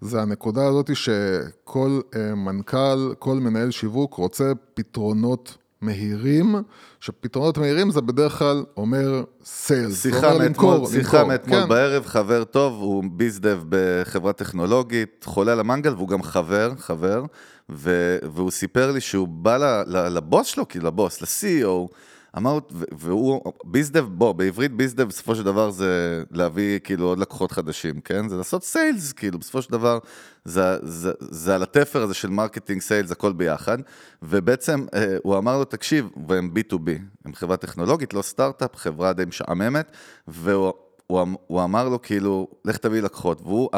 זה 0.00 0.22
הנקודה 0.22 0.66
הזאת 0.66 0.90
שכל 0.96 2.00
מנכ"ל, 2.36 3.14
כל 3.18 3.34
מנהל 3.34 3.70
שיווק 3.70 4.14
רוצה 4.14 4.52
פתרונות 4.74 5.56
מהירים, 5.82 6.54
שפתרונות 7.00 7.58
מהירים 7.58 7.90
זה 7.90 8.00
בדרך 8.00 8.32
כלל 8.38 8.64
אומר 8.76 9.24
סיילס. 9.44 10.02
שיחה 10.02 10.38
מאתמול, 10.38 10.86
שיחה 10.86 11.24
מאתמול 11.24 11.64
בערב, 11.64 12.06
חבר 12.06 12.44
טוב, 12.44 12.72
הוא 12.80 13.04
ביזדב 13.12 13.58
בחברה 13.68 14.32
טכנולוגית, 14.32 15.24
חולה 15.28 15.52
על 15.52 15.60
המנגל, 15.60 15.94
והוא 15.94 16.08
גם 16.08 16.22
חבר, 16.22 16.72
חבר, 16.78 17.24
ו- 17.70 18.18
והוא 18.34 18.50
סיפר 18.50 18.90
לי 18.92 19.00
שהוא 19.00 19.28
בא 19.28 19.56
ל- 19.56 19.82
ל- 19.96 20.08
לבוס 20.08 20.46
שלו, 20.46 20.68
כאילו 20.68 20.86
לבוס, 20.86 21.22
ל-CEO, 21.22 21.88
אמר, 22.36 22.58
ו- 22.72 22.84
והוא, 22.92 23.52
ביזדב, 23.64 24.04
בוא, 24.08 24.32
בעברית 24.32 24.72
ביזדב 24.72 25.08
בסופו 25.08 25.34
של 25.34 25.42
דבר 25.42 25.70
זה 25.70 26.22
להביא 26.30 26.78
כאילו 26.78 27.06
עוד 27.06 27.18
לקוחות 27.18 27.52
חדשים, 27.52 28.00
כן? 28.00 28.28
זה 28.28 28.36
לעשות 28.36 28.64
סיילס, 28.64 29.12
כאילו 29.12 29.38
בסופו 29.38 29.62
של 29.62 29.72
דבר 29.72 29.98
זה, 30.44 30.76
זה, 30.82 31.12
זה 31.20 31.54
על 31.54 31.62
התפר 31.62 32.02
הזה 32.02 32.14
של 32.14 32.30
marketing 32.30 32.80
sales, 32.80 33.10
הכל 33.10 33.32
ביחד, 33.32 33.78
ובעצם 34.22 34.86
אה, 34.94 35.16
הוא 35.22 35.38
אמר 35.38 35.58
לו, 35.58 35.64
תקשיב, 35.64 36.08
והם 36.28 36.50
B2B, 36.56 36.90
הם 37.24 37.34
חברה 37.34 37.56
טכנולוגית, 37.56 38.14
לא 38.14 38.22
סטארט-אפ, 38.22 38.76
חברה 38.76 39.12
די 39.12 39.24
משעממת, 39.24 39.92
והוא 40.28 40.72
הוא, 41.06 41.26
הוא 41.46 41.64
אמר 41.64 41.88
לו 41.88 42.02
כאילו, 42.02 42.48
לך 42.64 42.76
תביא 42.76 43.00
לקוחות, 43.00 43.40
והוא, 43.40 43.68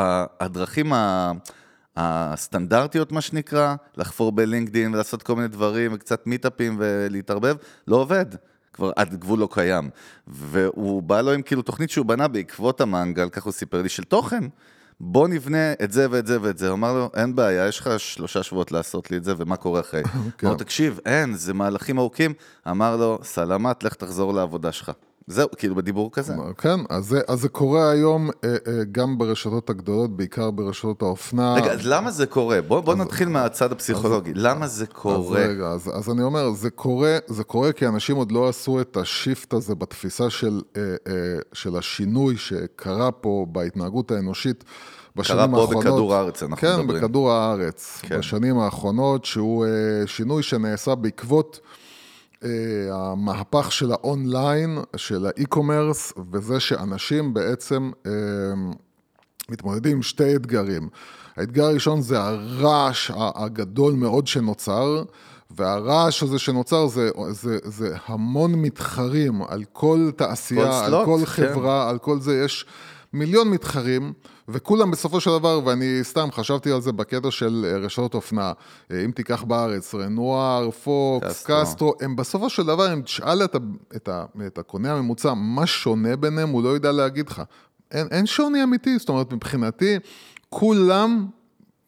הדרכים 0.40 0.92
ה... 0.92 1.32
הסטנדרטיות, 1.96 3.12
מה 3.12 3.20
שנקרא, 3.20 3.74
לחפור 3.96 4.32
בלינקדין 4.32 4.94
ולעשות 4.94 5.22
כל 5.22 5.36
מיני 5.36 5.48
דברים 5.48 5.92
וקצת 5.94 6.26
מיטאפים 6.26 6.76
ולהתערבב, 6.78 7.56
לא 7.88 7.96
עובד. 7.96 8.26
כבר 8.72 8.90
עד 8.96 9.14
גבול 9.14 9.38
לא 9.38 9.48
קיים. 9.52 9.90
והוא 10.26 11.02
בא 11.02 11.20
לו 11.20 11.32
עם 11.32 11.42
כאילו 11.42 11.62
תוכנית 11.62 11.90
שהוא 11.90 12.06
בנה 12.06 12.28
בעקבות 12.28 12.80
המנגל, 12.80 13.28
כך 13.28 13.44
הוא 13.44 13.52
סיפר 13.52 13.82
לי, 13.82 13.88
של 13.88 14.04
תוכן. 14.04 14.44
בוא 15.00 15.28
נבנה 15.28 15.72
את 15.82 15.92
זה 15.92 16.06
ואת 16.10 16.26
זה 16.26 16.38
ואת 16.42 16.58
זה. 16.58 16.68
הוא 16.68 16.74
אמר 16.74 16.92
לו, 16.92 17.10
אין 17.16 17.34
בעיה, 17.34 17.68
יש 17.68 17.80
לך 17.80 17.90
שלושה 17.98 18.42
שבועות 18.42 18.72
לעשות 18.72 19.10
לי 19.10 19.16
את 19.16 19.24
זה, 19.24 19.34
ומה 19.36 19.56
קורה 19.56 19.80
אחרי? 19.80 20.02
הוא 20.02 20.22
אמר 20.42 20.52
לו, 20.52 20.58
תקשיב, 20.58 21.00
אין, 21.06 21.34
זה 21.34 21.54
מהלכים 21.54 21.98
ארוכים. 21.98 22.34
אמר 22.70 22.96
לו, 22.96 23.18
סלמת, 23.22 23.84
לך 23.84 23.94
תחזור 23.94 24.34
לעבודה 24.34 24.72
שלך. 24.72 24.92
זהו, 25.26 25.48
כאילו 25.58 25.74
בדיבור 25.74 26.12
כזה. 26.12 26.34
כן, 26.58 26.80
אז 26.90 27.06
זה, 27.06 27.20
אז 27.28 27.40
זה 27.40 27.48
קורה 27.48 27.90
היום 27.90 28.30
אה, 28.44 28.50
אה, 28.50 28.84
גם 28.92 29.18
ברשתות 29.18 29.70
הגדולות, 29.70 30.16
בעיקר 30.16 30.50
ברשתות 30.50 31.02
האופנה. 31.02 31.54
רגע, 31.54 31.72
אז 31.72 31.86
למה 31.86 32.10
זה 32.10 32.26
קורה? 32.26 32.62
בוא, 32.62 32.80
בוא 32.80 32.94
נתחיל 32.94 33.28
מהצד 33.28 33.72
הפסיכולוגי. 33.72 34.32
למה 34.34 34.66
זה 34.66 34.84
אז 34.84 34.90
קורה? 34.92 35.40
רגע, 35.40 35.66
אז, 35.66 35.90
אז 35.94 36.10
אני 36.10 36.22
אומר, 36.22 36.50
זה 36.52 36.70
קורה, 36.70 37.18
זה 37.26 37.44
קורה 37.44 37.72
כי 37.72 37.86
אנשים 37.86 38.16
עוד 38.16 38.32
לא 38.32 38.48
עשו 38.48 38.80
את 38.80 38.96
השיפט 38.96 39.52
הזה 39.52 39.74
בתפיסה 39.74 40.30
של, 40.30 40.60
אה, 40.76 40.82
אה, 40.82 41.14
של 41.52 41.76
השינוי 41.76 42.36
שקרה 42.36 43.10
פה 43.10 43.46
בהתנהגות 43.52 44.10
האנושית 44.10 44.64
בשנים 45.16 45.50
פה 45.50 45.60
האחרונות. 45.60 45.84
בכדור 45.84 46.14
הארץ, 46.14 46.42
אנחנו 46.42 46.56
כן, 46.56 46.80
מדברים. 46.80 47.02
בכדור 47.02 47.32
הארץ. 47.32 47.98
כן. 48.02 48.08
כן. 48.08 48.18
בשנים 48.18 48.58
האחרונות, 48.58 49.24
שהוא 49.24 49.66
אה, 49.66 49.70
שינוי 50.06 50.42
שנעשה 50.42 50.94
בעקבות 50.94 51.60
המהפך 52.92 53.72
של 53.72 53.92
האונליין, 53.92 54.78
של 54.96 55.26
ה 55.26 55.34
e-commerce, 55.34 56.12
וזה 56.32 56.60
שאנשים 56.60 57.34
בעצם... 57.34 57.90
אה, 58.06 58.12
מתמודדים 59.48 59.96
עם 59.96 60.02
שתי 60.02 60.36
אתגרים. 60.36 60.88
האתגר 61.36 61.64
הראשון 61.64 62.00
זה 62.00 62.20
הרעש 62.20 63.10
הגדול 63.16 63.94
מאוד 63.94 64.26
שנוצר, 64.26 65.02
והרעש 65.50 66.22
הזה 66.22 66.38
שנוצר 66.38 66.86
זה, 66.86 67.10
זה, 67.30 67.58
זה 67.64 67.96
המון 68.06 68.54
מתחרים 68.54 69.42
על 69.48 69.64
כל 69.72 70.10
תעשייה, 70.16 70.64
כל 70.64 70.72
על 70.72 70.86
slot, 70.86 71.04
כל 71.04 71.18
כן. 71.18 71.24
חברה, 71.26 71.90
על 71.90 71.98
כל 71.98 72.20
זה, 72.20 72.42
יש 72.44 72.66
מיליון 73.14 73.50
מתחרים, 73.50 74.12
וכולם 74.48 74.90
בסופו 74.90 75.20
של 75.20 75.30
דבר, 75.30 75.60
ואני 75.64 75.98
סתם 76.02 76.28
חשבתי 76.32 76.72
על 76.72 76.80
זה 76.80 76.92
בקטע 76.92 77.30
של 77.30 77.66
אה, 77.68 77.76
רשתות 77.76 78.14
אופנה, 78.14 78.52
אה, 78.90 79.04
אם 79.04 79.10
תיקח 79.10 79.42
בארץ, 79.42 79.94
רנואר, 79.94 80.70
פוקס, 80.70 81.26
קסטרו. 81.26 81.60
קסטרו, 81.60 81.94
הם 82.00 82.16
בסופו 82.16 82.50
של 82.50 82.62
דבר, 82.62 82.92
אם 82.92 83.02
תשאל 83.02 83.44
את, 83.44 83.54
ה, 83.54 83.58
את, 83.96 84.08
ה, 84.08 84.24
את 84.46 84.58
הקונה 84.58 84.92
הממוצע 84.92 85.34
מה 85.34 85.66
שונה 85.66 86.16
ביניהם, 86.16 86.48
הוא 86.48 86.62
לא 86.62 86.68
יודע 86.68 86.92
להגיד 86.92 87.28
לך. 87.28 87.42
אין, 87.90 88.06
אין 88.10 88.26
שוני 88.26 88.62
אמיתי, 88.62 88.98
זאת 88.98 89.08
אומרת, 89.08 89.32
מבחינתי, 89.32 89.98
כולם, 90.48 91.26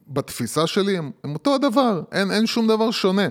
בתפיסה 0.08 0.66
שלי, 0.66 0.98
הם, 0.98 1.10
הם 1.24 1.34
אותו 1.34 1.54
הדבר, 1.54 2.02
אין, 2.12 2.30
אין 2.30 2.46
שום 2.46 2.66
דבר 2.66 2.90
שונה. 2.90 3.28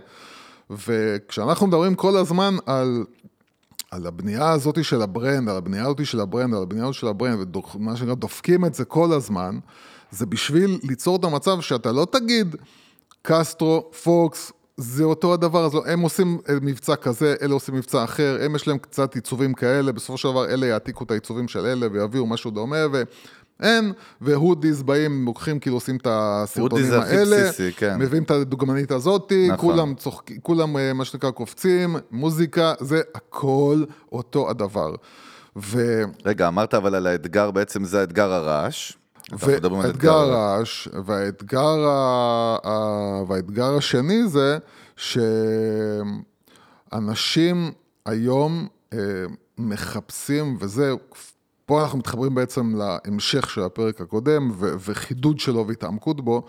וכשאנחנו 0.69 1.67
מדברים 1.67 1.95
כל 1.95 2.17
הזמן 2.17 2.55
על, 2.65 3.03
על 3.95 4.07
הבנייה 4.07 4.51
הזאת 4.51 4.83
של 4.83 5.01
ה 5.01 5.08
brand, 5.08 5.49
על 5.49 5.57
הבנייה 5.57 5.83
הזאת 5.83 6.05
של 6.05 6.19
ה 6.19 6.24
brand, 6.24 6.53
על 6.53 6.61
הבנייה 6.61 6.85
הזאת 6.85 6.95
של 6.95 7.07
ה 7.07 7.14
brand, 7.14 7.55
ומה 7.75 7.95
שנקרא, 7.95 8.15
דופקים 8.15 8.65
את 8.65 8.75
זה 8.75 8.85
כל 8.85 9.13
הזמן, 9.13 9.59
זה 10.11 10.25
בשביל 10.25 10.79
ליצור 10.83 11.15
את 11.15 11.23
המצב 11.23 11.61
שאתה 11.61 11.91
לא 11.91 12.07
תגיד, 12.11 12.55
קסטרו, 13.21 13.91
פוקס, 14.03 14.51
זה 14.77 15.03
אותו 15.03 15.33
הדבר, 15.33 15.65
אז 15.65 15.73
לא, 15.73 15.83
הם 15.85 16.01
עושים 16.01 16.37
אה, 16.49 16.55
מבצע 16.61 16.95
כזה, 16.95 17.35
אלה 17.41 17.53
עושים 17.53 17.75
מבצע 17.75 18.03
אחר, 18.03 18.37
הם 18.41 18.55
יש 18.55 18.67
להם 18.67 18.77
קצת 18.77 19.15
עיצובים 19.15 19.53
כאלה, 19.53 19.91
בסופו 19.91 20.17
של 20.17 20.29
דבר 20.29 20.45
אלה 20.45 20.65
יעתיקו 20.65 21.03
את 21.03 21.11
העיצובים 21.11 21.47
של 21.47 21.65
אלה 21.65 21.87
ויביאו 21.91 22.25
משהו 22.25 22.51
דומה, 22.51 22.77
אין, 23.61 23.93
ו 24.21 24.29
hoodies 24.29 24.83
באים, 24.83 25.25
לוקחים, 25.25 25.59
כאילו 25.59 25.75
עושים 25.75 25.97
את 25.97 26.07
הסרטונים 26.09 26.91
האלה, 26.93 27.43
בסיסי, 27.43 27.71
כן. 27.77 27.97
מביאים 27.99 28.23
את 28.23 28.31
הדוגמנית 28.31 28.91
הזאתי, 28.91 29.47
נכון. 29.51 29.71
כולם 29.71 29.93
צוחקים, 29.95 30.37
כולם, 30.41 30.77
אה, 30.77 30.93
מה 30.93 31.05
שנקרא, 31.05 31.31
קופצים, 31.31 31.95
מוזיקה, 32.11 32.73
זה 32.79 33.01
הכל 33.15 33.83
אותו 34.11 34.49
הדבר. 34.49 34.95
ו... 35.57 36.01
רגע, 36.25 36.47
אמרת 36.47 36.73
אבל 36.73 36.95
על 36.95 37.07
האתגר, 37.07 37.51
בעצם 37.51 37.83
זה 37.83 38.01
האתגר 38.01 38.31
הרעש. 38.33 38.93
ואתגר 39.39 40.13
הרעש, 40.13 40.87
והאתגר, 41.05 41.87
ה- 41.87 42.57
ה- 42.63 43.23
והאתגר 43.27 43.77
השני 43.77 44.27
זה 44.27 44.57
שאנשים 46.91 47.71
היום 48.05 48.67
אה, 48.93 48.99
מחפשים, 49.57 50.57
וזה, 50.59 50.93
פה 51.65 51.83
אנחנו 51.83 51.97
מתחברים 51.99 52.35
בעצם 52.35 52.75
להמשך 52.75 53.49
של 53.49 53.61
הפרק 53.61 54.01
הקודם, 54.01 54.51
ו- 54.53 54.73
וחידוד 54.79 55.39
שלו 55.39 55.67
והתעמקות 55.67 56.21
בו. 56.21 56.45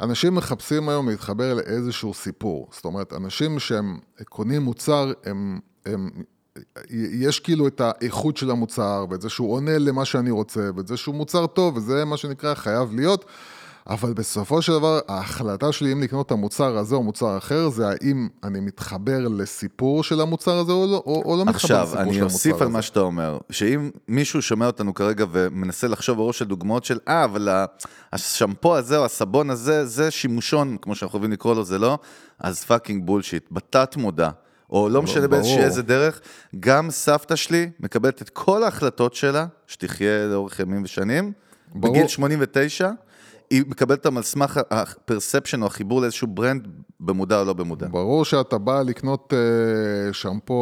אנשים 0.00 0.34
מחפשים 0.34 0.88
היום 0.88 1.08
להתחבר 1.08 1.54
לאיזשהו 1.54 2.14
סיפור. 2.14 2.68
זאת 2.72 2.84
אומרת, 2.84 3.12
אנשים 3.12 3.58
שהם 3.58 3.98
קונים 4.28 4.62
מוצר, 4.62 5.12
הם, 5.24 5.60
הם 5.86 6.10
יש 6.90 7.40
כאילו 7.40 7.66
את 7.66 7.80
האיכות 7.80 8.36
של 8.36 8.50
המוצר, 8.50 9.06
ואת 9.10 9.20
זה 9.20 9.28
שהוא 9.28 9.52
עונה 9.52 9.78
למה 9.78 10.04
שאני 10.04 10.30
רוצה, 10.30 10.70
ואת 10.76 10.86
זה 10.86 10.96
שהוא 10.96 11.14
מוצר 11.14 11.46
טוב, 11.46 11.76
וזה 11.76 12.04
מה 12.04 12.16
שנקרא 12.16 12.54
חייב 12.54 12.94
להיות, 12.94 13.24
אבל 13.86 14.12
בסופו 14.12 14.62
של 14.62 14.72
דבר, 14.72 15.00
ההחלטה 15.08 15.72
שלי 15.72 15.92
אם 15.92 16.02
לקנות 16.02 16.26
את 16.26 16.32
המוצר 16.32 16.76
הזה 16.78 16.94
או 16.94 17.02
מוצר 17.02 17.38
אחר, 17.38 17.68
זה 17.68 17.88
האם 17.88 18.28
אני 18.44 18.60
מתחבר 18.60 19.28
לסיפור 19.28 20.04
של 20.04 20.20
המוצר 20.20 20.58
הזה 20.58 20.72
או 20.72 20.86
לא, 20.86 21.02
או, 21.06 21.22
או 21.24 21.36
לא 21.36 21.44
מתחבר 21.44 21.56
עכשיו, 21.56 21.82
לסיפור 21.82 22.02
אני 22.02 22.14
של 22.14 22.20
המוצר 22.20 22.34
אוסיף 22.34 22.54
הזה. 22.54 22.64
על 22.64 22.70
מה 22.70 22.82
שאתה 22.82 23.00
אומר, 23.00 23.38
שאם 23.50 23.90
מישהו 24.08 24.42
שומע 24.42 24.66
אותנו 24.66 24.94
כרגע 24.94 25.24
ומנסה 25.32 25.88
לחשוב 25.88 26.18
בראש 26.18 26.38
של 26.38 26.44
דוגמאות 26.44 26.84
של, 26.84 26.98
אה, 27.08 27.24
אבל 27.24 27.48
השמפו 28.12 28.76
הזה 28.76 28.98
או 28.98 29.04
הסבון 29.04 29.50
הזה, 29.50 29.86
זה 29.86 30.10
שימושון, 30.10 30.76
כמו 30.82 30.94
שאנחנו 30.94 31.16
אוהבים 31.16 31.32
לקרוא 31.32 31.54
לו, 31.54 31.64
זה 31.64 31.78
לא, 31.78 31.98
אז 32.38 32.64
fucking 32.64 33.06
bullshit, 33.06 33.44
בתת 33.50 33.96
מודע. 33.96 34.30
או 34.70 34.88
לא 34.88 35.02
משנה 35.02 35.28
באיזושהי. 35.28 35.64
איזה 35.64 35.82
דרך, 35.82 36.20
גם 36.60 36.90
סבתא 36.90 37.36
שלי 37.36 37.70
מקבלת 37.80 38.22
את 38.22 38.28
כל 38.28 38.62
ההחלטות 38.62 39.14
שלה, 39.14 39.46
שתחיה 39.66 40.26
לאורך 40.26 40.60
ימים 40.60 40.82
ושנים, 40.84 41.32
ברור. 41.74 41.94
בגיל 41.94 42.08
89, 42.08 42.90
היא 43.52 43.64
מקבלת 43.68 44.06
אותם 44.06 44.16
על 44.16 44.22
סמך 44.22 44.60
ה 44.70 44.78
perception 44.78 45.62
או 45.62 45.66
החיבור 45.66 46.00
לאיזשהו 46.00 46.26
brand, 46.28 46.68
במודע 47.00 47.40
או 47.40 47.44
לא 47.44 47.52
במודע. 47.52 47.86
ברור 47.90 48.24
שאתה 48.24 48.58
בא 48.58 48.82
לקנות 48.82 49.32
אה, 49.36 50.12
שמפו, 50.12 50.54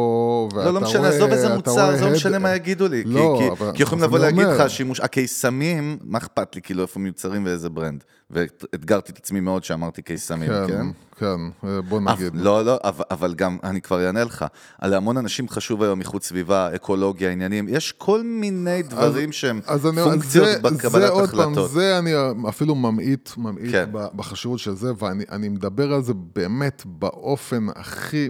ואתה 0.55 0.65
לא, 0.65 0.73
לא 0.73 0.81
משנה, 0.81 0.99
רואה- 0.99 1.09
עזוב 1.15 1.29
איזה 1.31 1.55
מוצר, 1.55 1.71
רואה 1.71 1.97
זה 1.97 2.05
לא 2.05 2.11
משנה 2.11 2.39
מה 2.39 2.55
יגידו 2.55 2.87
לי. 2.87 3.03
לא, 3.03 3.35
כי, 3.39 3.49
אבל- 3.63 3.71
כי, 3.75 3.83
יכולים 3.83 4.03
לבוא 4.03 4.19
להגיד. 4.19 4.47
לך 4.47 4.69
שימוש, 4.69 4.99
הקיסמים, 4.99 5.97
מה 6.01 6.17
אכפת 6.17 6.55
לי, 6.55 6.61
כאילו, 6.61 6.81
איפה 6.81 6.99
מיוצרים 6.99 7.45
ואיזה 7.45 7.69
brand. 7.69 8.03
ואתגרתי 8.31 9.11
את 9.11 9.17
עצמי 9.17 9.39
מאוד 9.39 9.63
שאמרתי 9.63 10.01
קיסמים, 10.01 10.49
כן? 10.49 10.67
כן, 10.67 10.87
כן, 11.19 11.67
אה, 11.67 11.81
בוא 11.81 11.99
נגיד. 12.01 12.35
לא, 12.35 12.65
לא, 12.65 12.79
אבל, 12.83 13.03
אבל 13.11 13.33
גם, 13.33 13.57
אני 13.63 13.81
כבר 13.81 14.05
אענה 14.05 14.23
לך, 14.23 14.45
על 14.79 14.93
המון 14.93 15.17
אנשים 15.17 15.49
חשוב 15.49 15.83
היום 15.83 15.99
איכות 15.99 16.23
סביבה, 16.23 16.75
אקולוגיה, 16.75 17.31
עניינים, 17.31 17.65
יש 17.69 17.91
כל 17.91 18.21
מיני 18.23 18.83
דברים 18.83 19.31
שהם 19.31 19.61
אז 19.67 19.87
אני, 19.87 20.03
פונקציות 20.03 20.45
זה, 20.45 20.59
בקבלת 20.59 21.01
זה 21.01 21.09
עוד 21.09 21.23
החלטות. 21.23 21.55
פעם, 21.55 21.67
זה 21.67 21.99
אני 21.99 22.11
אפילו 22.49 22.75
ממעיט, 22.75 23.29
ממעיט 23.37 23.71
כן. 23.71 23.89
בחשיבות 23.91 24.59
של 24.59 24.75
זה, 24.75 24.91
ואני 24.99 25.23
אני 25.31 25.49
מדבר 25.49 25.93
על 25.93 26.03
זה 26.03 26.13
באמת 26.35 26.83
באופן 26.85 27.67
הכי... 27.75 28.29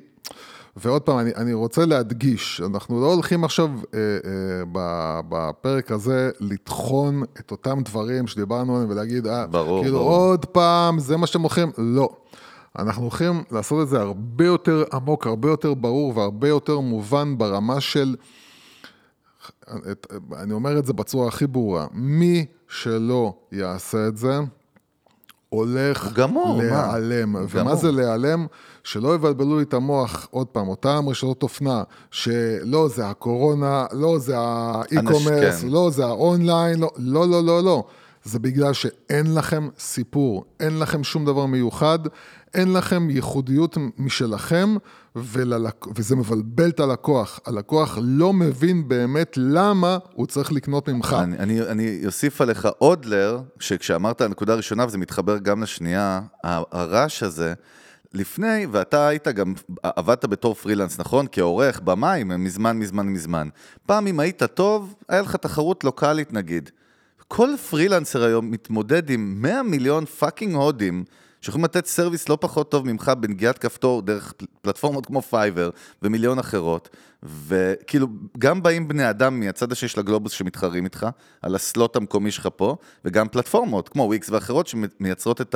ועוד 0.76 1.02
פעם, 1.02 1.20
אני, 1.20 1.32
אני 1.36 1.54
רוצה 1.54 1.86
להדגיש, 1.86 2.62
אנחנו 2.66 3.02
לא 3.02 3.14
הולכים 3.14 3.44
עכשיו 3.44 3.70
אה, 3.94 4.00
אה, 4.00 4.64
ב- 4.72 5.20
בפרק 5.30 5.92
הזה 5.92 6.32
לטחון 6.40 7.24
את 7.40 7.52
אותם 7.52 7.82
דברים 7.86 8.28
שדיברנו 8.28 8.76
עליהם 8.76 8.90
ולהגיד, 8.90 9.28
אה, 9.28 9.48
ברור, 9.48 9.84
כאילו 9.84 10.00
ברור. 10.00 10.12
עוד 10.12 10.46
פעם, 10.46 11.00
זה 11.00 11.18
מה 11.18 11.28
שאתם 11.28 11.42
הולכים, 11.42 11.72
לא. 11.78 12.10
אנחנו 12.80 13.02
הולכים 13.02 13.44
לעשות 13.52 13.84
את 13.84 13.88
זה 13.90 14.02
הרבה 14.02 14.46
יותר 14.46 14.84
עמוק, 14.94 15.28
הרבה 15.28 15.50
יותר 15.50 15.74
ברור 15.74 16.18
והרבה 16.18 16.48
יותר 16.48 16.80
מובן 16.80 17.38
ברמה 17.38 17.82
של... 17.82 18.16
את, 19.92 20.08
אני 20.38 20.54
אומר 20.54 20.80
את 20.80 20.86
זה 20.86 20.94
בצורה 20.94 21.28
הכי 21.28 21.48
ברורה, 21.48 21.88
מי 21.92 22.46
שלא 22.68 23.34
יעשה 23.52 24.08
את 24.08 24.18
זה, 24.18 24.40
הולך 25.56 26.14
גמור, 26.14 26.58
מה? 26.58 26.64
להיעלם. 26.64 27.36
ומה 27.36 27.46
גמור. 27.62 27.76
זה 27.76 27.92
להיעלם? 27.92 28.46
שלא 28.84 29.16
יבלבלו 29.16 29.58
לי 29.58 29.64
את 29.64 29.74
המוח, 29.74 30.28
עוד 30.32 30.48
פעם, 30.48 30.68
אותם 30.68 31.06
רשתות 31.10 31.44
אופנה, 31.44 31.84
שלא 32.12 32.88
זה 32.88 33.08
הקורונה, 33.08 33.86
לא 33.92 34.20
זה 34.20 34.36
האי-קומרס, 34.38 35.62
כן. 35.62 35.68
לא 35.68 35.90
זה 35.90 36.06
האונליין, 36.06 36.80
לא, 36.80 36.90
לא, 36.98 37.30
לא, 37.30 37.44
לא, 37.44 37.64
לא. 37.64 37.84
זה 38.24 38.40
בגלל 38.40 38.74
שאין 38.74 39.34
לכם 39.34 39.68
סיפור, 39.80 40.46
אין 40.60 40.80
לכם 40.80 41.04
שום 41.04 41.26
דבר 41.26 41.46
מיוחד, 41.46 42.00
אין 42.54 42.74
לכם 42.74 43.10
ייחודיות 43.10 43.78
משלכם, 43.98 44.76
וללק... 45.16 45.86
וזה 45.96 46.16
מבלבל 46.16 46.70
את 46.70 46.80
הלקוח. 46.80 47.40
הלקוח 47.46 47.98
לא 48.02 48.34
מבין 48.34 48.88
באמת 48.88 49.34
למה 49.38 49.98
הוא 50.14 50.28
צריך 50.28 50.52
לקנות 50.52 50.90
ממך. 50.90 51.16
אני, 51.24 51.38
אני, 51.38 51.62
אני 51.62 52.02
אוסיף 52.06 52.42
עליך 52.42 52.68
עוד 52.78 53.06
לר, 53.06 53.42
שכשאמרת 53.60 54.22
הנקודה 54.22 54.54
הראשונה, 54.54 54.86
וזה 54.86 54.98
מתחבר 54.98 55.38
גם 55.38 55.64
לשנייה, 55.64 56.22
הרעש 56.44 57.24
הזה, 57.24 57.54
לפני, 58.14 58.66
ואתה 58.72 59.08
היית 59.08 59.28
גם, 59.28 59.54
עבדת 59.84 60.26
בתור 60.26 60.56
פרילנס, 60.56 61.00
נכון? 61.00 61.26
כעורך, 61.32 61.80
במאי, 61.80 62.24
מזמן, 62.24 62.78
מזמן, 62.78 63.08
מזמן. 63.08 63.48
פעם 63.86 64.08
אם 64.08 64.20
היית 64.20 64.44
טוב, 64.44 64.96
היה 65.10 65.22
לך 65.22 65.36
תחרות 65.36 65.84
לוקאלית 65.84 66.34
נגיד. 66.34 66.70
כל 67.28 67.50
פרילנסר 67.70 68.24
היום 68.24 68.52
מתמודד 68.52 69.10
עם 69.10 69.36
100 69.42 69.64
מיליון 69.64 70.06
fucking 70.06 70.56
הודים, 70.56 71.04
שיכולים 71.42 71.66
לתת 71.66 71.86
service 71.86 72.30
לא 72.30 72.38
פחות 72.42 72.72
טוב 72.72 72.88
ממך 72.88 73.12
בנגיעת 73.20 73.58
כפתור 73.58 74.02
דרך 74.02 74.32
פל- 74.32 74.46
פלטפורמות 74.62 75.06
כמו 75.06 75.22
פייבר 75.22 75.70
ומיליון 76.02 76.40
אחרות, 76.40 76.90
וכאילו, 77.24 78.08
גם 78.40 78.64
באים 78.64 78.88
בני 78.88 79.10
אדם 79.10 79.40
מהצד 79.40 79.72
השני 79.72 79.90
של 79.90 80.00
הגלובוס 80.00 80.32
שמתחרים 80.32 80.86
איתך, 80.86 81.08
על 81.42 81.56
ה 81.56 81.64
slot 81.64 81.96
המקומי 81.96 82.32
שלך 82.32 82.50
פה, 82.56 82.76
וגם 83.06 83.28
פלטפורמות 83.28 83.90
כמו 83.90 84.04
וויקס 84.04 84.30
ואחרות 84.30 84.68
שמייצרות 84.68 85.42
את 85.42 85.56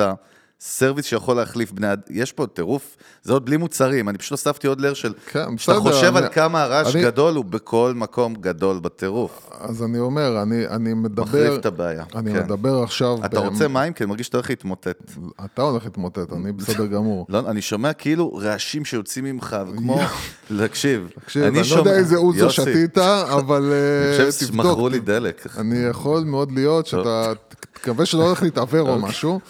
ה 0.62 0.67
service 0.67 1.04
שיכול 1.06 1.36
להחליף 1.36 1.72
בני 1.72 1.92
אדם, 1.92 2.02
יש 2.10 2.32
פה 2.32 2.46
טירוף, 2.46 2.96
זה 3.22 3.32
עוד 3.32 3.44
בלי 3.46 3.56
מוצרים, 3.56 4.08
אני 4.08 4.18
פשוט 4.18 4.30
הוספתי 4.30 4.66
עוד 4.66 4.80
layer 4.80 4.94
של, 4.94 5.12
כן, 5.32 5.58
שאתה 5.58 5.80
חושב 5.80 6.06
אני- 6.16 6.26
על 6.26 6.32
כמה 6.32 6.62
הרעש 6.62 6.94
אני- 6.94 7.04
גדול, 7.04 7.34
הוא 7.34 7.44
בכל 7.44 7.92
מקום 7.96 8.34
גדול 8.34 8.78
בטירוף. 8.78 9.50
אז 9.60 9.82
אני 9.82 9.98
אומר, 9.98 10.42
אני, 10.42 10.66
אני 10.68 10.94
מדבר... 10.94 11.22
מחריף 11.22 11.60
את 11.60 11.66
הבעיה, 11.66 12.04
אני 12.14 12.32
כן. 12.32 12.42
מדבר 12.44 12.82
עכשיו... 12.82 13.18
אתה 13.24 13.40
באמת- 13.40 13.52
רוצה 13.52 13.68
מים? 13.68 13.92
כי 13.92 14.04
אני 14.04 14.10
מרגיש 14.10 14.26
שאתה 14.26 14.36
הולך 14.36 14.50
להתמוטט. 14.50 15.12
אתה 15.44 15.62
הולך 15.62 15.84
להתמוטט, 15.84 16.32
אני 16.32 16.52
בסדר 16.56 16.86
גמור. 16.86 17.26
לא, 17.28 17.38
אני 17.38 17.62
שומע 17.62 17.92
כאילו 17.92 18.34
רעשים 18.34 18.84
שיוצאים 18.84 19.24
ממך, 19.24 19.56
וכמו, 19.72 20.00
תקשיב, 20.66 21.08
תקשיב, 21.24 21.42
אני 21.42 21.60
לא 21.70 21.76
יודע 21.76 21.92
איזה 21.96 22.16
אוזו 22.16 22.50
שתית, 22.50 22.98
אבל 22.98 23.72
אה, 23.72 24.16
אני 24.20 24.30
חושב 24.30 24.46
שמכרו 24.46 24.72
תבדוק. 24.74 24.92
לי 24.92 24.98
דלק. 25.00 25.46
אני 25.58 25.78
יכול 25.78 26.24
מאוד 26.24 26.52
להיות 26.52 26.86
שאתה, 26.86 27.32
תקווה 27.72 28.06
שלא 28.06 28.22
הולך 28.26 28.42
להתעוור 28.42 28.88
או 28.90 28.98
משהו, 28.98 29.40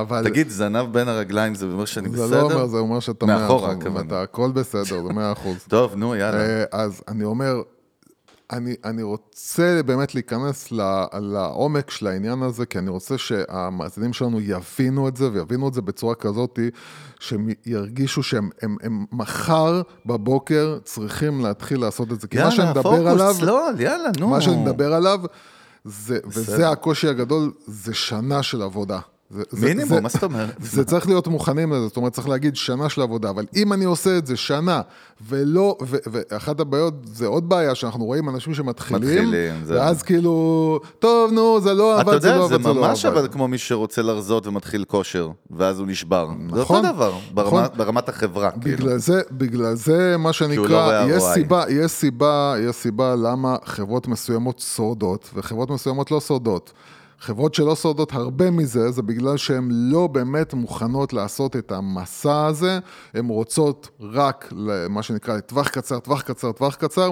אבל. 0.00 0.24
תגיד, 0.24 0.48
זנב 0.48 0.92
בין 0.92 1.08
הרגליים 1.08 1.54
זה 1.54 1.66
אומר 1.66 1.84
שאני 1.84 2.08
זה 2.08 2.24
בסדר? 2.24 2.42
לא 2.42 2.52
אומר, 2.52 2.66
זה 2.66 2.76
אומר 2.76 3.00
שאתה 3.00 3.26
מאה 3.26 3.38
מאחורה, 3.38 3.72
אחוז, 3.72 3.82
הכוונה. 3.82 4.06
אתה 4.06 4.22
הכל 4.22 4.50
בסדר, 4.52 4.84
זה 4.84 5.12
מאה 5.12 5.32
אחוז. 5.32 5.56
טוב, 5.68 5.94
נו, 5.94 6.14
יאללה. 6.14 6.40
אה, 6.40 6.64
אז 6.72 7.02
אני 7.08 7.24
אומר, 7.24 7.62
אני, 8.52 8.74
אני 8.84 9.02
רוצה 9.02 9.80
באמת 9.86 10.14
להיכנס 10.14 10.72
לעומק 11.12 11.90
של 11.90 12.06
העניין 12.06 12.42
הזה, 12.42 12.66
כי 12.66 12.78
אני 12.78 12.90
רוצה 12.90 13.18
שהמאזינים 13.18 14.12
שלנו 14.12 14.40
יבינו 14.40 15.08
את 15.08 15.16
זה, 15.16 15.28
ויבינו 15.32 15.68
את 15.68 15.74
זה 15.74 15.82
בצורה 15.82 16.14
כזאת, 16.14 16.58
שהם 17.20 17.48
ירגישו 17.66 18.22
שהם 18.22 18.50
הם, 18.62 18.76
הם 18.82 19.04
מחר 19.12 19.82
בבוקר 20.06 20.78
צריכים 20.84 21.40
להתחיל 21.40 21.80
לעשות 21.80 22.12
את 22.12 22.20
זה. 22.20 22.28
כי 22.28 22.38
מה 22.38 22.50
שאני 22.50 22.68
יאללה, 22.68 22.80
מדבר 22.80 23.08
עליו, 23.08 23.34
צלול, 23.38 23.74
יאללה, 23.80 24.10
נו. 24.20 24.28
מה 24.28 24.40
שאני 24.40 24.56
מדבר 24.56 24.94
עליו, 24.94 25.20
זה, 25.84 26.18
וזה 26.26 26.70
הקושי 26.70 27.08
הגדול, 27.08 27.52
זה 27.66 27.94
שנה 27.94 28.42
של 28.42 28.62
עבודה. 28.62 29.00
זה, 29.30 29.42
זה- 29.50 29.66
מינימום, 29.66 29.88
זה- 29.94 30.00
מה 30.00 30.08
זאת 30.08 30.22
אומרת? 30.22 30.54
זה 30.60 30.84
צריך 30.84 31.06
להיות 31.06 31.26
מוכנים 31.28 31.72
לזה, 31.72 31.86
זאת 31.86 31.96
אומרת, 31.96 32.12
צריך 32.12 32.28
להגיד 32.28 32.56
שנה 32.56 32.88
של 32.88 33.02
עבודה, 33.02 33.30
אבל 33.30 33.44
אם 33.56 33.72
אני 33.72 33.84
עושה 33.84 34.18
את 34.18 34.26
זה 34.26 34.36
שנה, 34.36 34.80
ולא, 35.28 35.76
ו, 35.86 35.96
ואחת 36.12 36.60
הבעיות, 36.60 36.94
זה 37.04 37.26
עוד 37.26 37.48
בעיה, 37.48 37.74
שאנחנו 37.74 38.04
רואים 38.04 38.28
אנשים 38.28 38.54
שמתחילים, 38.54 39.02
מתחילים, 39.02 39.54
זה- 39.64 39.74
ואז 39.74 40.02
כאילו, 40.02 40.34
טוב, 40.98 41.32
נו, 41.32 41.60
זה 41.60 41.74
לא 41.74 42.00
אתה 42.00 42.10
עבד, 42.10 42.20
זה 42.22 42.28
יודע, 42.28 42.38
לא 42.38 42.48
זה 42.48 42.54
עבד, 42.54 42.62
זה 42.64 42.72
לא 42.72 42.88
ממש 42.88 43.04
אבל 43.04 43.18
עבד. 43.18 43.32
כמו 43.32 43.48
מי 43.48 43.58
שרוצה 43.58 44.02
לרזות 44.02 44.46
ומתחיל 44.46 44.84
כושר, 44.84 45.28
ואז 45.50 45.78
הוא 45.78 45.86
נשבר. 45.86 46.28
זה 46.54 46.60
נכון, 46.60 46.76
אותו 46.84 46.92
דבר, 46.94 47.12
ברמה- 47.34 47.62
נכון. 47.62 47.78
ברמת 47.78 48.08
החברה, 48.08 48.50
כאילו. 48.50 48.76
בגלל 48.76 48.98
זה, 48.98 49.20
בגלל 49.30 49.74
זה, 49.74 50.16
מה 50.18 50.28
לא 50.28 50.32
שנקרא, 50.32 50.62
רואה 50.84 51.06
יש. 51.16 51.22
סיבה, 51.34 51.64
יש 51.68 51.90
סיבה, 51.92 52.54
יש 52.68 52.76
סיבה 52.76 53.14
למה 53.16 53.56
חברות 53.64 54.08
מסוימות 54.08 54.58
שורדות, 54.58 55.30
וחברות 55.34 55.70
מסוימות 55.70 56.10
לא 56.10 56.20
שורדות. 56.20 56.72
חברות 57.20 57.54
שלא 57.54 57.76
שורדות 57.76 58.12
הרבה 58.12 58.50
מזה, 58.50 58.90
זה 58.90 59.02
בגלל 59.02 59.36
שהן 59.36 59.68
לא 59.70 60.06
באמת 60.06 60.54
מוכנות 60.54 61.12
לעשות 61.12 61.56
את 61.56 61.72
המסע 61.72 62.46
הזה, 62.46 62.78
הן 63.14 63.28
רוצות 63.28 63.88
רק, 64.00 64.52
מה 64.88 65.02
שנקרא, 65.02 65.36
לטווח 65.36 65.68
קצר, 65.68 65.98
טווח 65.98 66.22
קצר, 66.22 66.52
טווח 66.52 66.74
קצר, 66.74 67.10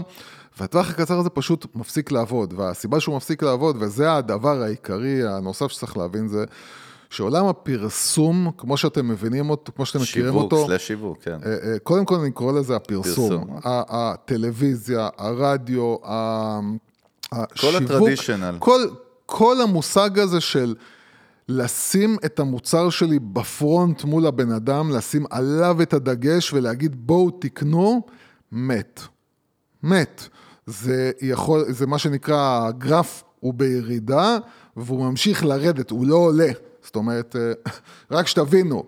והטווח 0.61 0.91
הקצר 0.91 1.19
הזה 1.19 1.31
פשוט 1.31 1.67
מפסיק 1.75 2.13
לעבוד, 2.13 2.55
והסיבה 2.57 3.01
שהוא 3.01 3.17
מפסיק 3.17 3.43
לעבוד, 3.43 3.77
וזה 3.81 4.13
הדבר 4.15 4.63
העיקרי, 4.63 5.29
הנוסף 5.29 5.69
שצריך 5.69 5.97
להבין 5.97 6.29
זה, 6.29 6.45
שעולם 7.11 7.47
הפרסום, 7.47 8.51
כמו 8.59 8.77
שאתם 8.77 9.09
מבינים 9.09 9.51
אותו, 9.51 9.73
כמו 9.77 9.87
שאתם 9.87 10.01
מכירים 10.01 10.33
שיווק, 10.33 10.53
אותו, 10.53 10.67
סלש 10.67 10.87
שיווק, 10.87 11.19
כן. 11.23 11.39
אה, 11.47 11.73
אה, 11.73 11.79
קודם 11.79 12.05
כל 12.05 12.15
אני 12.15 12.31
קורא 12.31 12.53
לזה 12.53 12.77
הפרסום. 12.77 13.31
פרסום. 13.31 13.59
הטלוויזיה, 13.65 15.09
הרדיו, 15.19 15.97
השיווק. 17.33 17.83
הטרדישיונל. 17.83 18.57
כל, 18.59 18.81
כל 19.35 19.61
המושג 19.61 20.19
הזה 20.19 20.41
של 20.41 20.75
לשים 21.49 22.17
את 22.25 22.41
המוצר 22.41 22.91
שלי 22.91 23.19
בפרונט 23.19 24.05
מול 24.05 24.27
הבן 24.27 24.53
אדם, 24.53 24.91
לשים 24.91 25.25
עליו 25.31 25.83
את 25.83 25.93
הדגש 25.93 26.53
ולהגיד 26.53 27.07
בואו 27.07 27.31
תקנו, 27.31 28.03
מת. 28.53 29.01
מת. 29.83 30.29
זה 30.67 31.11
יכול, 31.21 31.65
זה 31.69 31.87
מה 31.87 31.99
שנקרא, 31.99 32.67
הגרף 32.67 33.25
הוא 33.41 33.55
בירידה, 33.55 34.39
והוא 34.77 35.05
ממשיך 35.05 35.45
לרדת, 35.45 35.91
הוא 35.91 36.07
לא 36.07 36.17
עולה. 36.17 36.51
זאת 36.83 36.97
אומרת, 36.97 37.37
אה, 37.37 37.53
רק 38.17 38.27
שתבינו, 38.27 38.85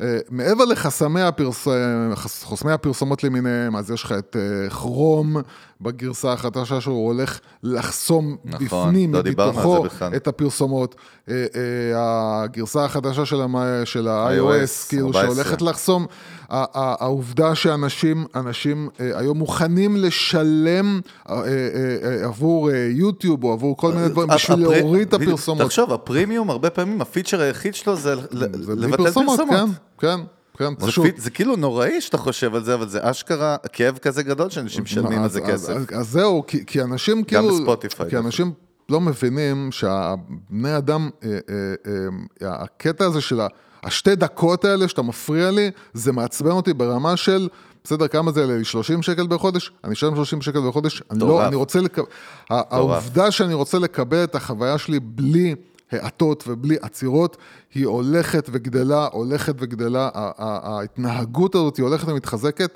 אה, 0.00 0.18
מעבר 0.30 0.64
לחסמי 0.64 1.20
הפרס... 1.20 1.68
אה, 1.68 2.74
הפרסומות 2.74 3.24
למיניהם, 3.24 3.76
אז 3.76 3.90
יש 3.90 4.02
לך 4.04 4.12
את 4.12 4.36
כרום 4.70 5.36
בגרסה 5.80 6.32
החדשה 6.32 6.80
שהוא 6.80 7.06
הולך 7.06 7.38
לחסום 7.62 8.36
נכון, 8.44 8.66
בפנים, 8.88 9.14
לא 9.14 9.20
מתוכו. 9.24 9.86
את 10.16 10.28
הפרסומות. 10.28 10.94
אה, 11.28 11.34
אה, 11.34 11.42
הגרסה 12.42 12.84
החדשה 12.84 13.24
של, 13.26 13.40
המ... 13.40 13.56
של 13.84 14.08
ה-iOS, 14.08 14.32
iOS, 14.84 14.88
כאילו 14.88 15.06
14. 15.06 15.34
שהולכת 15.34 15.62
לחסום, 15.62 16.06
העובדה 16.50 17.54
שאנשים 17.54 18.26
אנשים, 18.34 18.88
אה, 19.00 19.18
היום 19.18 19.38
מוכנים 19.38 19.96
לשלם 19.96 21.00
אה, 21.30 21.34
עבור 22.24 22.70
יוטיוב 22.70 23.44
או 23.44 23.52
עבור 23.52 23.76
כל 23.76 23.92
מיני 23.92 24.08
דברים 24.08 24.28
בשביל 24.28 24.64
הפרי- 24.66 24.80
להוריד 24.80 25.08
את 25.08 25.14
הפרסומות. 25.14 25.66
תחשוב, 25.66 25.92
הפרימיום, 25.92 26.50
הרבה 26.50 26.70
פעמים 26.70 27.00
הפיצ'ר 27.00 27.40
היחיד 27.40 27.74
שלו 27.74 27.96
זה 27.96 28.14
זה 28.30 28.46
לבטל 28.76 28.96
פרסומות, 28.96 29.40
פרסומות. 29.40 29.70
כן, 29.98 30.16
כן, 30.18 30.20
כן, 30.58 30.68
זה 30.80 30.86
פשוט. 30.86 31.04
פי- 31.06 31.20
זה 31.20 31.30
כאילו 31.30 31.56
נוראי 31.56 32.00
שאתה 32.00 32.18
חושב 32.18 32.54
על 32.54 32.64
זה, 32.64 32.74
אבל 32.74 32.88
זה 32.88 32.98
אשכרה 33.10 33.56
כאב 33.72 33.98
כזה 33.98 34.22
גדול 34.22 34.50
שאנשים 34.50 34.82
משלמים 34.82 35.22
על 35.22 35.28
זה 35.30 35.40
אז- 35.42 35.50
כסף. 35.50 35.70
אז- 35.76 35.86
אז 35.94 36.08
זהו, 36.08 36.42
כי, 36.46 36.66
כי 36.66 36.82
אנשים 36.82 37.24
כאילו... 37.24 37.48
בספוטיפיי, 37.58 38.10
כי 38.10 38.16
אנשים 38.16 38.52
לא 38.88 39.00
מבינים 39.00 39.72
שהבני 39.72 40.76
אדם, 40.76 41.10
אה, 41.24 41.28
אה, 41.28 41.64
אה, 42.42 42.62
הקטע 42.62 43.04
הזה 43.04 43.20
של 43.20 43.40
השתי 43.84 44.14
דקות 44.16 44.64
האלה 44.64 44.88
שאתה 44.88 45.02
מפריע 45.02 45.50
לי, 45.50 45.70
זה 45.94 46.12
מעצבן 46.12 46.50
אותי 46.50 46.72
ברמה 46.74 47.16
של... 47.16 47.48
בסדר, 47.84 48.08
כמה 48.08 48.32
זה 48.32 48.40
עולה 48.42 48.56
לי? 48.58 48.64
30 48.64 49.02
שקל 49.02 49.26
בחודש? 49.26 49.72
אני 49.84 49.92
אשלם 49.92 50.14
30 50.14 50.42
שקל 50.42 50.68
בחודש? 50.68 51.02
אני 51.10 51.18
לא. 51.18 51.46
אני 51.46 51.56
רוצה 51.56 51.80
לקבל... 51.80 52.06
העובדה 52.50 53.30
שאני 53.30 53.54
רוצה 53.54 53.78
לקבל 53.78 54.24
את 54.24 54.34
החוויה 54.34 54.78
שלי 54.78 55.00
בלי 55.00 55.54
האטות 56.02 56.44
ובלי 56.46 56.76
עצירות, 56.82 57.36
היא 57.74 57.86
הולכת 57.86 58.48
וגדלה, 58.52 59.08
הולכת 59.12 59.54
וגדלה, 59.58 60.10
ההתנהגות 60.38 61.54
הזאת 61.54 61.76
היא 61.76 61.84
הולכת 61.84 62.08
ומתחזקת, 62.08 62.70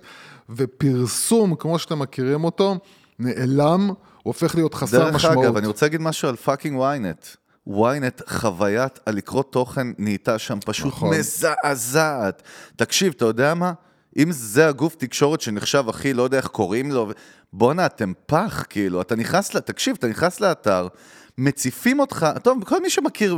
ופרסום, 0.50 1.54
כמו 1.54 1.78
שאתם 1.78 1.98
מכירים 1.98 2.44
אותו, 2.44 2.76
נעלם, 3.18 3.86
הוא 3.88 3.94
הופך 4.22 4.54
להיות 4.54 4.74
חסר 4.74 4.98
דרך 4.98 5.14
משמעות. 5.14 5.44
אגב, 5.44 5.56
אני 5.56 5.66
רוצה 5.66 5.86
להגיד 5.86 6.00
משהו 6.00 6.28
על 6.28 6.36
fucking 6.36 6.80
ynet. 6.80 7.36
ynet, 7.68 8.22
חוויית 8.28 9.00
הלקרוא 9.06 9.42
תוכן 9.42 9.86
נהייתה 9.98 10.38
שם 10.38 10.58
פשוט 10.64 10.86
נכון. 10.86 11.16
מזעזעת. 11.18 12.42
תקשיב, 12.76 13.12
אתה 13.16 13.24
יודע 13.24 13.54
מה? 13.54 13.72
אם 14.16 14.32
זה 14.32 14.68
הגוף 14.68 14.94
תקשורת 14.94 15.40
שנחשב 15.40 15.84
הכי, 15.88 16.14
לא 16.14 16.22
יודע 16.22 16.36
איך 16.36 16.46
קוראים 16.46 16.90
לו, 16.90 17.12
בואנה, 17.52 17.86
אתם 17.86 18.12
פח, 18.26 18.64
כאילו, 18.68 19.00
אתה 19.00 19.16
נכנס, 19.16 19.50
תקשיב, 19.50 19.96
אתה 19.98 20.06
נכנס 20.06 20.40
לאתר, 20.40 20.88
מציפים 21.38 22.00
אותך, 22.00 22.26
טוב, 22.42 22.64
כל 22.64 22.82
מי 22.82 22.90
שמכיר, 22.90 23.36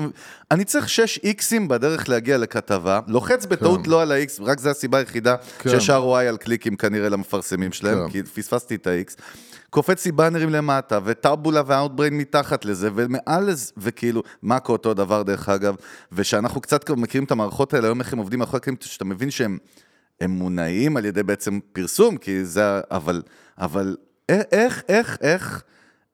אני 0.51 0.65
צריך 0.65 0.89
6 0.89 1.19
איקסים 1.19 1.69
בדרך 1.69 2.09
להגיע 2.09 2.39
לכתבה, 2.39 3.01
לוחץ 3.07 3.47
בטעות 3.47 3.87
לא 3.87 4.03
על 4.03 4.13
ה-X, 4.13 4.43
רק 4.43 4.61
זו 4.61 4.71
הסיבה 4.71 4.99
היחידה 4.99 5.37
כן. 5.59 5.71
שיש 5.71 5.91
ROI 5.91 6.29
על 6.29 6.37
קליקים 6.37 6.77
כנראה 6.77 7.09
למפרסמים 7.09 7.73
שלהם, 7.73 7.99
כן. 7.99 8.11
כי 8.13 8.23
פספסתי 8.23 8.75
את 8.75 8.87
ה-X. 8.87 9.23
קופץ 9.71 10.07
לי 10.07 10.13
באנרים 10.13 10.51
למטה, 10.51 10.99
וטאבולה 11.05 11.63
ואוטבריין 11.67 12.19
מתחת 12.19 12.65
לזה, 12.65 12.91
ומעל 12.95 13.51
לזה, 13.51 13.73
וכאילו, 13.77 14.23
מאקו 14.43 14.73
אותו 14.73 14.95
דבר 14.95 15.23
דרך 15.23 15.49
אגב, 15.49 15.75
ושאנחנו 16.13 16.61
קצת 16.61 16.85
כבר 16.85 16.95
מכירים 16.95 17.25
את 17.25 17.31
המערכות 17.31 17.75
האלה, 17.75 17.87
היום 17.87 18.01
איך 18.01 18.13
הם 18.13 18.19
עובדים 18.19 18.39
מאחורי 18.39 18.57
הקלעים, 18.57 18.77
שאתה 18.81 19.05
מבין 19.05 19.31
שהם 19.31 19.59
הם 20.21 20.31
מונעים 20.31 20.97
על 20.97 21.05
ידי 21.05 21.23
בעצם 21.23 21.59
פרסום, 21.73 22.17
כי 22.17 22.45
זה, 22.45 22.81
אבל, 22.91 23.23
אבל 23.59 23.97
איך, 24.29 24.43
איך, 24.53 24.83
איך, 24.89 25.17
איך, 25.21 25.63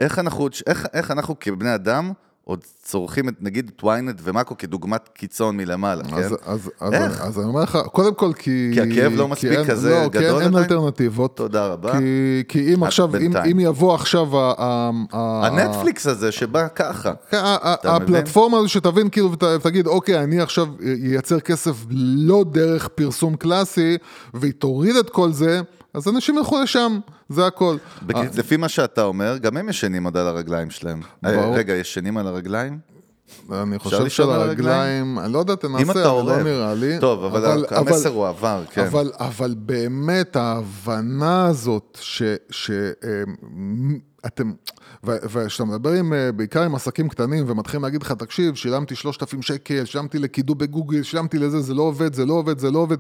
איך 0.01 0.19
אנחנו, 0.19 0.49
איך, 0.67 0.87
איך 0.93 1.11
אנחנו 1.11 1.35
כבני 1.41 1.75
אדם 1.75 2.13
עוד 2.45 2.61
צורכים 2.83 3.29
את, 3.29 3.35
נגיד, 3.41 3.71
את 3.77 3.83
ynet 3.83 4.21
ומאקו 4.23 4.57
כדוגמת 4.59 5.09
קיצון 5.15 5.57
מלמעלה, 5.57 6.05
כן? 6.05 6.15
אז, 6.17 6.37
אז, 6.45 6.71
אז, 6.81 6.93
איך? 6.93 7.21
אז 7.21 7.39
אני 7.39 7.47
אומר 7.49 7.63
לך, 7.63 7.79
קודם 7.93 8.15
כל 8.15 8.33
כי... 8.33 8.71
כי 8.75 8.81
הכאב 8.81 9.13
לא 9.13 9.25
כי 9.25 9.31
מספיק 9.31 9.51
אין- 9.59 9.65
כזה 9.67 9.91
לא, 9.91 10.03
כי 10.03 10.09
גדול 10.09 10.25
אין, 10.25 10.35
אין 10.35 10.43
עדיין? 10.43 10.57
אלטרנטיבות. 10.57 11.37
תודה 11.37 11.67
רבה. 11.67 11.93
כי, 11.99 12.43
כי 12.49 12.75
אם 12.75 12.83
עכשיו, 12.83 13.17
אם. 13.17 13.37
אם 13.37 13.61
יבוא 13.61 13.95
עכשיו 13.95 14.39
ה... 14.39 14.53
ה- 14.59 14.91
ה- 15.13 15.47
הנטפליקס 15.47 16.07
הזה 16.07 16.33
שבא 16.33 16.67
ככה. 16.75 17.13
כן? 17.31 17.39
הפלטפורמה 17.85 18.59
הזו 18.59 18.69
שתבין 18.69 19.09
כאילו 19.11 19.33
ות- 19.33 19.43
ותגיד 19.43 19.87
אוקיי 19.87 20.23
אני 20.25 20.41
עכשיו 20.41 20.67
ייצר 21.03 21.41
כסף 21.41 21.75
לא 22.17 22.45
דרך 22.53 22.89
פרסום 22.89 23.37
קלאסי 23.37 23.97
והיא 24.35 24.53
תוריד 24.59 24.97
את 24.97 25.11
כל 25.11 25.33
זה 25.33 25.61
אז 25.97 26.09
אנשים 26.09 26.39
ילכו 26.39 26.63
לשם 26.63 26.99
זה 27.29 27.47
הכל. 27.47 27.77
בק- 28.03 28.17
אה, 28.17 28.23
לפי 28.37 28.57
מה 28.57 28.69
שאתה 28.69 29.03
אומר, 29.03 29.37
גם 29.39 29.57
הם 29.57 29.69
ישנים 29.69 30.05
עוד 30.05 30.17
על 30.17 30.27
הרגליים 30.27 30.71
שלהם. 30.71 31.01
אה. 31.25 31.51
רגע, 31.55 31.75
ישנים 31.75 32.17
על 32.17 32.27
הרגליים? 32.27 32.79
אני 33.53 33.79
חושב 33.79 34.01
לישון 34.03 34.35
על 34.35 34.41
הרגליים 34.41 35.19
אני 35.19 35.33
לא 35.33 35.39
יודע 35.39 35.55
תנסה 35.55 35.83
אם 35.83 35.91
אתה 35.91 36.01
אבל 36.01 36.09
עורב. 36.09 36.29
לא 36.29 36.43
נראה 36.43 36.75
לי. 36.75 36.99
טוב, 37.01 37.25
אבל 37.25 37.65
המסר 37.71 38.09
הוא 38.09 38.27
עבר, 38.29 38.63
כן. 38.71 38.85
אבל, 38.87 39.13
אבל 39.19 39.55
באמת 39.59 40.37
ההבנה 40.37 41.47
הזאת 41.47 41.99
ש... 42.01 42.23
ש 42.51 42.71
אמ, 42.71 43.99
אתם, 44.27 44.53
וכשאתה 45.05 45.65
מדבר 45.65 45.91
עם, 45.91 46.13
אה, 46.13 46.33
בעיקר 46.33 46.63
עם 46.63 46.75
עסקים 46.75 47.09
קטנים 47.09 47.45
ומתחילים 47.47 47.83
להגיד 47.83 48.03
לך, 48.03 48.13
תקשיב, 48.13 48.55
שילמתי 48.55 48.95
3,000 48.95 49.43
שקל, 49.43 49.85
שילמתי 49.85 50.19
לקידום 50.19 50.59
בגוגל, 50.59 51.03
שילמתי 51.03 51.39
לזה, 51.39 51.61
זה 51.61 51.75
לא 51.75 51.83
עובד, 51.83 52.15
זה 52.15 52.25
לא 52.25 52.35
עובד, 52.35 52.59
זה 52.59 52.71
לא 52.71 52.79
עובד. 52.79 52.97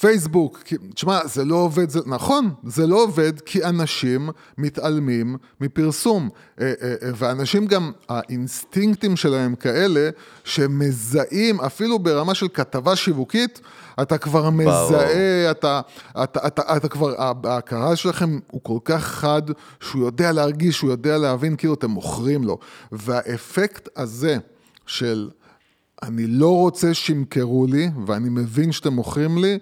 פייסבוק, 0.00 0.62
תשמע, 0.94 1.26
זה 1.26 1.44
לא 1.44 1.54
עובד, 1.54 1.90
זה, 1.90 2.00
נכון, 2.06 2.50
זה 2.66 2.86
לא 2.86 3.02
עובד 3.02 3.40
כי 3.40 3.64
אנשים 3.64 4.30
מתעלמים 4.58 5.36
מפרסום. 5.60 6.28
אה, 6.60 6.72
אה, 6.82 6.94
ואנשים 7.14 7.66
גם, 7.66 7.92
האינסטינקטים 8.08 9.16
שלהם 9.16 9.54
כאלה, 9.54 10.10
שמזהים, 10.44 11.60
אפילו 11.60 11.98
ברמה 11.98 12.34
של 12.34 12.48
כתבה 12.54 12.96
שיווקית, 12.96 13.60
אתה 14.02 14.18
כבר 14.18 14.50
מזהה, 14.50 15.50
אתה, 15.50 15.80
אתה, 16.22 16.46
אתה, 16.46 16.76
אתה 16.76 16.88
כבר, 16.88 17.14
הקהל 17.44 17.94
שלכם 17.94 18.38
הוא 18.50 18.60
כל 18.62 18.78
כך 18.84 19.04
חד, 19.04 19.42
שהוא 19.80 20.04
יודע 20.04 20.32
להרגיש, 20.32 20.80
הוא 20.80 20.90
יודע 20.90 21.18
להבין, 21.18 21.56
כאילו 21.56 21.74
אתם 21.74 21.90
מוכרים 21.90 22.44
לו. 22.44 22.58
והאפקט 22.92 23.88
הזה 23.96 24.36
של 24.86 25.30
אני 26.02 26.26
לא 26.26 26.56
רוצה 26.56 26.94
שימכרו 26.94 27.66
לי, 27.66 27.90
ואני 28.06 28.28
מבין 28.28 28.72
שאתם 28.72 28.92
מוכרים 28.92 29.38
לי, 29.38 29.58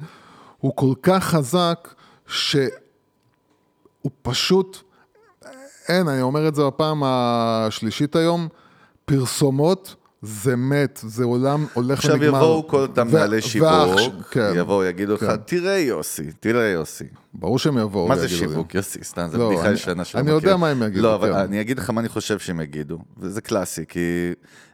הוא 0.59 0.73
כל 0.77 0.95
כך 1.03 1.25
חזק, 1.25 1.95
שהוא 2.27 2.71
פשוט, 4.23 4.79
אין, 5.89 6.09
אני 6.09 6.23
אומר 6.23 6.49
את 6.49 6.55
זה 6.55 6.63
בפעם 6.67 7.03
השלישית 7.05 8.17
היום, 8.17 8.49
פרסומות 9.05 9.95
זה 10.23 10.57
מת, 10.57 11.01
זה 11.07 11.25
עולם 11.25 11.67
הולך 11.75 11.99
עכשיו 11.99 12.13
ונגמר. 12.15 12.29
יבואו 12.39 12.69
כל 12.69 12.81
אותם 12.81 13.09
מנהלי 13.09 13.43
שיווק, 13.43 13.71
כן, 14.31 14.53
יבואו, 14.57 14.85
יגידו 14.85 15.15
לך, 15.15 15.21
כן. 15.21 15.37
תראה 15.37 15.79
יוסי, 15.79 16.33
תראה 16.41 16.69
יוסי. 16.69 17.05
ברור 17.35 17.59
שהם 17.59 17.79
יבואו. 17.79 18.09
מה 18.09 18.17
זה. 18.19 18.29
שיווק, 18.29 18.75
יוסי? 18.75 18.99
סתם, 19.05 19.29
זו 19.33 19.39
לא, 19.39 19.49
בדיחה 19.49 19.65
אני- 19.67 19.75
ישנה 19.75 20.05
שלא 20.05 20.21
אני 20.21 20.33
מכיר. 20.33 20.35
יודע 20.49 20.57
מה 20.57 20.69
הם 20.69 20.83
יגידו, 20.83 21.03
לא, 21.03 21.15
אבל 21.15 21.33
כן. 21.33 21.39
אני 21.39 21.61
אגיד 21.61 21.79
לך 21.79 21.91
מה 21.91 22.01
אני 22.01 22.09
חושב 22.09 22.39
שהם 22.39 22.61
יגידו, 22.61 22.99
וזה 23.19 23.41
קלאסי, 23.41 23.85
כי 23.89 24.01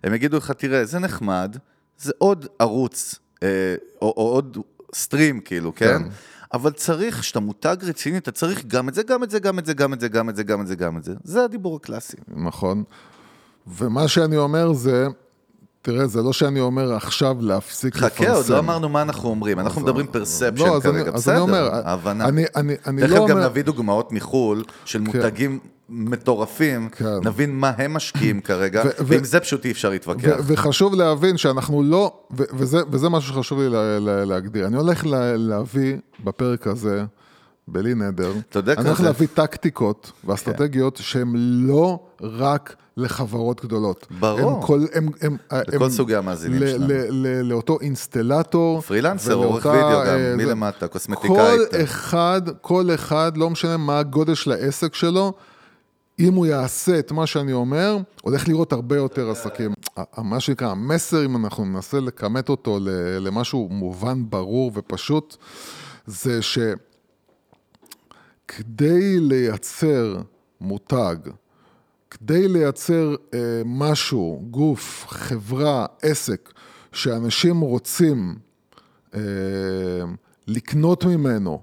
הם 0.04 0.14
יגידו 0.14 0.36
לך, 0.36 0.50
תראה, 0.50 0.84
זה 0.84 0.98
נחמד, 0.98 1.56
זה 1.98 2.12
עוד 2.18 2.46
ערוץ, 2.58 3.14
אה, 3.42 3.48
או 4.02 4.14
או 4.16 4.28
עוד 4.28 4.58
סטרים, 4.94 5.40
כאילו, 5.40 5.74
כן? 5.74 5.98
כן. 6.02 6.08
אבל 6.54 6.70
צריך, 6.72 7.20
כשאתה 7.20 7.40
מותג 7.40 7.76
רציני, 7.82 8.18
אתה 8.18 8.30
צריך 8.32 8.64
גם 8.66 8.88
את 8.88 8.94
זה, 8.94 9.02
גם 9.02 9.22
את 9.22 9.30
זה, 9.30 9.38
גם 9.38 9.58
את 9.58 9.66
זה, 9.66 9.74
גם 9.74 9.92
את 9.92 10.00
זה, 10.00 10.08
גם 10.08 10.28
את 10.30 10.36
זה, 10.36 10.42
גם 10.44 10.60
את 10.60 10.66
זה, 10.66 10.76
גם 10.76 10.96
את 10.98 11.04
זה. 11.04 11.14
זה 11.24 11.44
הדיבור 11.44 11.76
הקלאסי. 11.76 12.16
נכון. 12.36 12.82
ומה 13.66 14.08
שאני 14.08 14.36
אומר 14.36 14.72
זה, 14.72 15.06
תראה, 15.86 16.06
זה 16.06 16.22
לא 16.22 16.32
שאני 16.32 16.60
אומר 16.60 16.94
עכשיו 16.94 17.36
להפסיק 17.40 17.96
לפרסם. 17.96 18.14
חכה, 18.14 18.32
עוד 18.32 18.48
לא 18.48 18.58
אמרנו 18.58 18.88
מה 18.88 19.02
אנחנו 19.02 19.28
אומרים, 19.28 19.60
אנחנו 19.60 19.80
מדברים 19.80 20.06
לא, 20.06 20.12
פרספשן 20.12 20.64
אז 20.64 20.86
אני- 20.86 20.92
כרגע, 20.92 21.00
אז 21.00 21.06
אני 21.06 21.14
בסדר, 21.14 21.40
אומר, 21.40 21.70
ההבנה. 21.84 22.24
אני- 22.24 22.44
אני- 22.56 22.74
אני 22.86 23.02
תכף 23.02 23.10
לא 23.10 23.26
גם 23.28 23.36
אומר- 23.36 23.48
נביא 23.48 23.62
דוגמאות 23.64 24.12
מחו"ל 24.12 24.64
של 24.84 25.00
מותגים 25.00 25.58
מטורפים, 25.88 26.88
כן. 26.88 27.04
נבין 27.24 27.56
מה 27.58 27.72
הם 27.78 27.94
משקיעים 27.94 28.40
כרגע, 28.48 28.82
ועם 29.00 29.24
זה 29.24 29.40
פשוט 29.40 29.64
אי 29.64 29.70
אפשר 29.70 29.90
להתווכח. 29.90 30.36
וחשוב 30.46 30.94
להבין 30.94 31.36
שאנחנו 31.36 31.82
לא, 31.82 32.12
וזה, 32.90 33.08
משהו 33.08 33.34
שחשוב 33.34 33.58
לי 33.60 33.68
לה, 33.68 33.98
לה, 33.98 34.24
להגדיר. 34.24 34.66
אני 34.66 34.76
הולך 34.76 35.06
לה, 35.06 35.36
להביא 35.36 35.96
בפרק 36.24 36.66
הזה 36.66 37.04
בלי 37.68 37.94
נדר. 37.94 38.32
אני 38.56 38.88
הולך 38.88 39.00
להביא 39.00 39.26
טקטיקות 39.34 40.12
ואסטרטגיות 40.24 40.96
שהן 41.02 41.32
לא 41.66 41.98
רק 42.20 42.76
לחברות 42.96 43.64
גדולות. 43.64 44.06
ברור. 44.20 44.50
הם 44.56 44.62
כל, 44.62 44.80
הם, 44.94 45.08
הם, 45.20 45.36
לכל 45.68 45.84
הם, 45.84 45.90
סוגי 45.90 46.14
המאזינים 46.16 46.62
ל- 46.62 46.66
שלנו. 46.68 46.86
ל- 46.88 47.26
ל- 47.26 47.42
לאותו 47.42 47.78
אינסטלטור. 47.80 48.80
פרילנסר, 48.80 49.34
עורך 49.34 49.66
וידאו 49.66 49.88
גם, 49.88 50.06
אה, 50.06 50.34
מלמטה, 50.36 50.88
קוסמטיקאית. 50.88 51.30
כל 51.70 51.82
אחד, 51.84 52.42
כל 52.60 52.90
אחד, 52.94 53.32
לא 53.36 53.50
משנה 53.50 53.76
מה 53.76 53.98
הגודל 53.98 54.34
של 54.34 54.52
העסק 54.52 54.94
שלו, 54.94 55.32
אם 56.18 56.34
הוא 56.34 56.46
יעשה 56.46 56.98
את 56.98 57.12
מה 57.12 57.26
שאני 57.26 57.52
אומר, 57.52 57.98
הולך 58.22 58.48
לראות 58.48 58.72
הרבה 58.72 58.96
יותר 58.96 59.30
עסקים. 59.30 59.72
מה 60.18 60.40
שנקרא, 60.40 60.68
המסר, 60.70 61.24
אם 61.24 61.44
אנחנו 61.44 61.64
ננסה 61.64 62.00
לכמת 62.00 62.48
אותו 62.48 62.78
למשהו 63.20 63.68
מובן, 63.70 64.22
ברור 64.28 64.70
ופשוט, 64.74 65.36
זה 66.06 66.42
שכדי 68.50 69.20
לייצר 69.20 70.16
מותג, 70.60 71.16
כדי 72.10 72.48
לייצר 72.48 73.14
אה, 73.34 73.62
משהו, 73.64 74.42
גוף, 74.50 75.04
חברה, 75.08 75.86
עסק, 76.02 76.52
שאנשים 76.92 77.60
רוצים 77.60 78.34
אה, 79.14 79.20
לקנות 80.46 81.04
ממנו, 81.04 81.60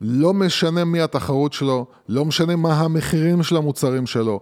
לא 0.00 0.34
משנה 0.34 0.84
מי 0.84 1.00
התחרות 1.00 1.52
שלו, 1.52 1.86
לא 2.08 2.24
משנה 2.24 2.56
מה 2.56 2.80
המחירים 2.80 3.42
של 3.42 3.56
המוצרים 3.56 4.06
שלו, 4.06 4.40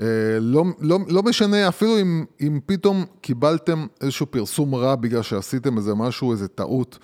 אה, 0.00 0.06
לא, 0.40 0.64
לא, 0.80 0.98
לא 1.08 1.22
משנה 1.22 1.68
אפילו 1.68 2.00
אם, 2.00 2.24
אם 2.40 2.60
פתאום 2.66 3.04
קיבלתם 3.20 3.86
איזשהו 4.00 4.26
פרסום 4.26 4.74
רע 4.74 4.94
בגלל 4.94 5.22
שעשיתם 5.22 5.76
איזה 5.76 5.94
משהו, 5.94 6.32
איזה 6.32 6.48
טעות. 6.48 6.98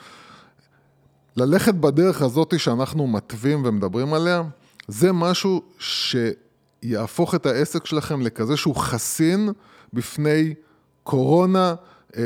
ללכת 1.37 1.75
בדרך 1.75 2.23
הזאת 2.23 2.61
שאנחנו 2.61 3.07
מתווים 3.07 3.63
ומדברים 3.65 4.15
עליה, 4.15 4.43
זה 4.89 5.13
משהו 5.13 5.63
שיהפוך 5.79 7.35
את 7.35 7.47
העסק 7.47 7.87
שלכם 7.87 8.21
לכזה 8.21 8.57
שהוא 8.57 8.77
חסין 8.77 9.49
בפני 9.93 10.55
קורונה, 11.03 11.75
אה, 12.17 12.23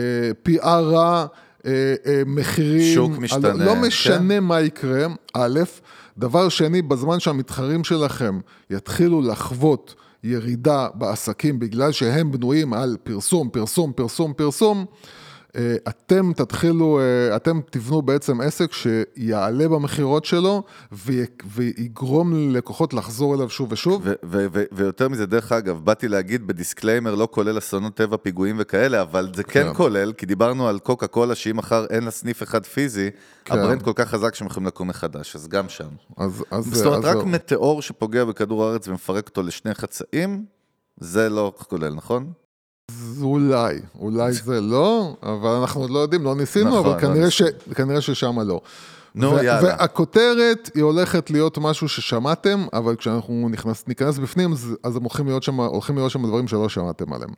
PR 0.48 0.64
רע, 0.64 1.26
אה, 1.66 1.94
אה, 2.06 2.22
מחירים. 2.26 2.94
שוק 2.94 3.18
משתנה, 3.18 3.64
לא 3.64 3.74
כן. 3.74 3.80
משנה 3.80 4.40
מה 4.40 4.60
יקרה, 4.60 5.06
א', 5.34 5.60
דבר 6.18 6.48
שני, 6.48 6.82
בזמן 6.82 7.20
שהמתחרים 7.20 7.84
שלכם 7.84 8.40
יתחילו 8.70 9.22
לחוות 9.22 9.94
ירידה 10.24 10.88
בעסקים 10.94 11.58
בגלל 11.58 11.92
שהם 11.92 12.32
בנויים 12.32 12.72
על 12.72 12.96
פרסום, 13.02 13.48
פרסום, 13.50 13.92
פרסום, 13.92 14.32
פרסום, 14.36 14.84
אתם 15.88 16.32
תתחילו, 16.36 17.00
אה, 17.00 17.36
אתם 17.36 17.60
תבנו 17.70 18.02
בעצם 18.02 18.40
עסק 18.40 18.72
שיעלה 18.72 19.68
במכירות 19.68 20.24
שלו 20.24 20.62
וי- 20.92 21.24
ויגרום 21.54 22.32
ללקוחות 22.34 22.94
לחזור 22.94 23.34
אליו 23.34 23.50
שוב 23.50 23.72
ושוב. 23.72 24.02
ו- 24.04 24.12
ו- 24.24 24.46
ו- 24.52 24.64
ויותר 24.72 25.08
מזה, 25.08 25.26
דרך 25.26 25.52
אגב, 25.52 25.80
באתי 25.84 26.08
להגיד 26.08 26.46
ב 26.46 26.52
disclaimer, 26.52 27.14
לא 27.14 27.28
כולל 27.30 27.58
אסונות 27.58 27.94
טבע, 27.94 28.16
פיגועים 28.16 28.56
וכאלה, 28.58 29.02
אבל 29.02 29.28
זה 29.34 29.44
כן 29.44 29.64
כן. 29.68 29.74
כולל, 29.74 30.12
כי 30.12 30.26
דיברנו 30.26 30.68
על 30.68 30.78
קוקה 30.78 31.06
קולה, 31.06 31.34
שאם 31.34 31.56
מחר 31.56 31.84
אין 31.90 32.04
לה 32.04 32.10
סניף 32.10 32.42
אחד 32.42 32.66
פיזי, 32.66 33.10
כן. 33.44 33.58
ה 33.58 33.62
brand 33.62 33.82
כל 33.82 33.92
כך 33.94 34.08
חזק 34.08 34.34
שהם 34.34 34.46
יכולים 34.46 34.66
לקום 34.66 34.88
מחדש, 34.88 35.36
אז 35.36 35.48
גם 35.48 35.68
שם. 35.68 35.88
אז, 36.16 36.44
אז, 36.50 36.64
זאת 36.64 36.86
אומרת, 36.86 37.04
רק. 37.04 37.24
מטאור 37.24 37.82
שפוגע 37.82 38.24
בכדור 38.24 38.64
הארץ 38.64 38.88
ומפרק 38.88 39.28
אותו 39.28 39.42
לשני 39.42 39.74
חצאים, 39.74 40.44
זה 41.00 41.28
לא 41.28 41.52
כולל, 41.68 41.94
נכון? 41.94 42.32
אז 42.88 43.20
אולי, 43.22 43.78
אולי 43.98 44.32
זה 44.32 44.60
לא, 44.60 45.16
אבל 45.22 45.50
אנחנו 45.50 45.80
עוד 45.80 45.90
לא 45.90 45.98
יודעים, 45.98 46.24
לא 46.24 46.34
ניסינו, 46.34 46.70
נכון, 46.70 46.78
אבל 46.78 46.94
לא 46.94 47.74
כנראה, 47.74 48.00
ששם 48.00 48.40
לא. 48.40 48.60
נו, 49.14 49.36
יאללה. 49.36 49.60
והכותרת 49.62 50.70
היא 50.74 50.82
הולכת 50.82 51.30
להיות 51.30 51.58
משהו 51.58 51.88
ששמעתם, 51.88 52.66
אבל 52.72 52.96
כשאנחנו 52.96 53.48
ניכנס 53.86 54.18
בפנים, 54.18 54.52
אז, 54.52 54.76
אז 54.82 54.96
הם 54.96 55.02
הולכים 55.02 55.26
להיות, 55.26 55.42
שם, 55.42 55.60
הולכים 55.60 55.96
להיות 55.96 56.10
שם 56.10 56.26
דברים 56.26 56.48
שלא 56.48 56.68
שמעתם 56.68 57.12
עליהם. 57.12 57.30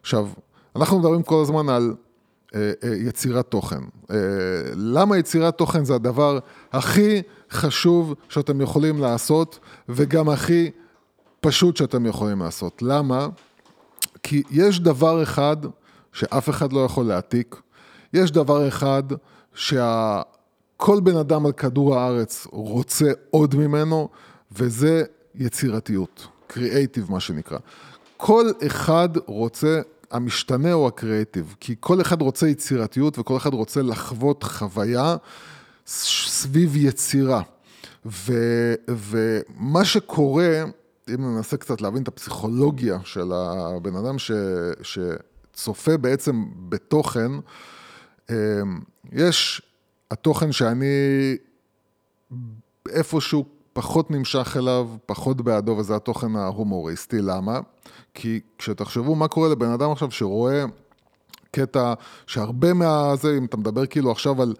עכשיו, 0.00 0.28
אנחנו 0.76 0.98
מדברים 0.98 1.22
כל 1.22 1.42
הזמן 1.42 1.68
על 1.68 1.94
אה, 2.54 2.72
אה, 2.84 2.94
יצירת 2.94 3.46
תוכן. 3.46 3.80
אה, 4.10 4.16
למה 4.76 5.18
יצירת 5.18 5.58
תוכן 5.58 5.84
זה 5.84 5.94
הדבר 5.94 6.38
הכי 6.72 7.22
חשוב 7.50 8.14
שאתם 8.28 8.60
יכולים 8.60 8.98
לעשות, 8.98 9.58
וגם 9.88 10.28
הכי 10.28 10.70
פשוט 11.40 11.76
שאתם 11.76 12.06
יכולים 12.06 12.40
לעשות. 12.40 12.82
למה? 12.82 13.28
כי 14.24 14.42
יש 14.50 14.80
דבר 14.80 15.22
אחד 15.22 15.56
שאף 16.12 16.50
אחד 16.50 16.72
לא 16.72 16.80
יכול 16.80 17.06
להעתיק, 17.06 17.56
יש 18.12 18.30
דבר 18.30 18.68
אחד 18.68 19.02
שכל 19.54 21.00
בן 21.02 21.16
אדם 21.16 21.46
על 21.46 21.52
כדור 21.52 21.98
הארץ 21.98 22.46
רוצה 22.50 23.12
עוד 23.30 23.54
ממנו, 23.54 24.08
וזה 24.52 25.02
יצירתיות, 25.34 26.26
קריאייטיב 26.46 27.10
מה 27.10 27.20
שנקרא. 27.20 27.58
כל 28.16 28.50
אחד 28.66 29.08
רוצה, 29.26 29.80
המשתנה 30.10 30.72
הוא 30.72 30.86
הקריאייטיב, 30.86 31.54
כי 31.60 31.74
כל 31.80 32.00
אחד 32.00 32.22
רוצה 32.22 32.48
יצירתיות 32.48 33.18
וכל 33.18 33.36
אחד 33.36 33.54
רוצה 33.54 33.82
לחוות 33.82 34.42
חוויה 34.42 35.16
סביב 35.86 36.76
יצירה. 36.76 37.42
ומה 38.88 39.84
שקורה, 39.84 40.64
אם 41.08 41.34
ננסה 41.34 41.56
קצת 41.56 41.80
להבין 41.80 42.02
את 42.02 42.08
הפסיכולוגיה 42.08 42.98
של 43.04 43.32
הבן 43.32 43.96
אדם 43.96 44.18
ש, 44.18 44.30
שצופה 44.82 45.96
בעצם 45.96 46.44
בתוכן, 46.68 47.30
אמ, 48.30 48.80
יש 49.12 49.62
התוכן 50.10 50.52
שאני 50.52 50.86
איפשהו 52.88 53.44
פחות 53.72 54.10
נמשך 54.10 54.56
אליו, 54.58 54.88
פחות 55.06 55.40
בעדו, 55.40 55.76
וזה 55.78 55.96
התוכן 55.96 56.36
ההומוריסטי. 56.36 57.18
למה? 57.20 57.60
כי 58.14 58.40
כשתחשבו 58.58 59.14
מה 59.14 59.28
קורה 59.28 59.48
לבן 59.48 59.70
אדם 59.70 59.90
עכשיו 59.90 60.10
שרואה 60.10 60.64
קטע 61.50 61.94
שהרבה 62.26 62.72
מהזה, 62.72 63.38
אם 63.38 63.44
אתה 63.44 63.56
מדבר 63.56 63.86
כאילו 63.86 64.10
עכשיו 64.10 64.42
על 64.42 64.54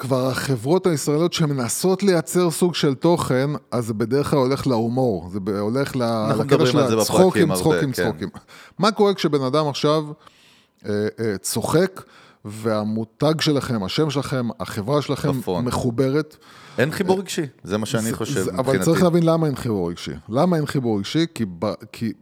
כבר 0.00 0.26
החברות 0.26 0.86
הישראליות 0.86 1.32
שמנסות 1.32 2.02
לייצר 2.02 2.50
סוג 2.50 2.74
של 2.74 2.94
תוכן, 2.94 3.50
אז 3.70 3.86
זה 3.86 3.94
בדרך 3.94 4.30
כלל 4.30 4.38
הולך 4.38 4.66
להומור, 4.66 5.30
זה 5.32 5.60
הולך 5.60 5.96
לקטע 5.96 6.66
של 6.66 6.78
הצחוקים, 6.98 7.54
צחוקים, 7.54 7.92
כן. 7.92 8.04
צחוקים. 8.04 8.28
מה 8.78 8.92
קורה 8.92 9.14
כשבן 9.14 9.42
אדם 9.42 9.68
עכשיו 9.68 10.04
אה, 10.88 11.08
אה, 11.20 11.38
צוחק, 11.38 12.02
והמותג 12.44 13.40
שלכם, 13.40 13.84
השם 13.84 14.10
שלכם, 14.10 14.48
החברה 14.60 15.02
שלכם 15.02 15.38
נכון. 15.38 15.64
מחוברת? 15.64 16.36
אין 16.78 16.90
חיבור 16.90 17.18
רגשי, 17.18 17.42
זה 17.62 17.78
מה 17.78 17.86
שאני 17.86 18.02
זה- 18.10 18.16
חושב 18.16 18.32
זה- 18.34 18.52
מבחינתי. 18.52 18.70
אבל 18.70 18.84
צריך 18.84 19.02
להבין 19.02 19.22
למה 19.22 19.46
אין 19.46 19.56
חיבור 19.56 19.90
רגשי. 19.90 20.12
למה 20.28 20.56
אין 20.56 20.66
חיבור 20.66 20.98
רגשי? 20.98 21.26
כי, 21.34 21.44
ב, 21.58 21.66
כי 21.92 22.12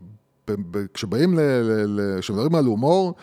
ב, 0.49 0.53
ב, 0.71 0.85
כשבאים, 0.95 1.39
כשמדברים 2.21 2.55
על 2.55 2.65
הומור, 2.65 3.15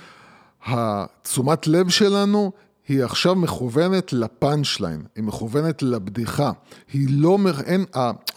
התשומת 0.66 1.68
לב 1.68 1.90
שלנו 1.90 2.52
היא 2.88 3.04
עכשיו 3.04 3.36
מכוונת 3.36 4.14
לפאנצ' 4.14 4.80
ליין, 4.80 5.04
היא 5.16 5.24
מכוונת 5.24 5.84
לבדיחה. 5.84 6.52
היא 6.94 7.08
לא, 7.12 7.38
מ- 7.38 7.48
אין, 7.48 7.86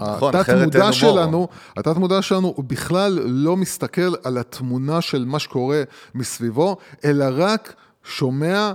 נכון, 0.00 0.34
התת 0.34 0.50
מודע. 0.64 0.92
שלנו, 0.92 1.48
התת 1.76 1.96
מודע 1.96 2.22
שלנו 2.22 2.52
הוא 2.56 2.64
בכלל 2.64 3.12
לא 3.24 3.56
מסתכל 3.56 4.14
על 4.24 4.38
התמונה 4.38 5.00
של 5.00 5.24
מה 5.24 5.38
שקורה 5.38 5.82
מסביבו, 6.14 6.76
אלא 7.04 7.24
רק 7.32 7.74
שומע 8.04 8.72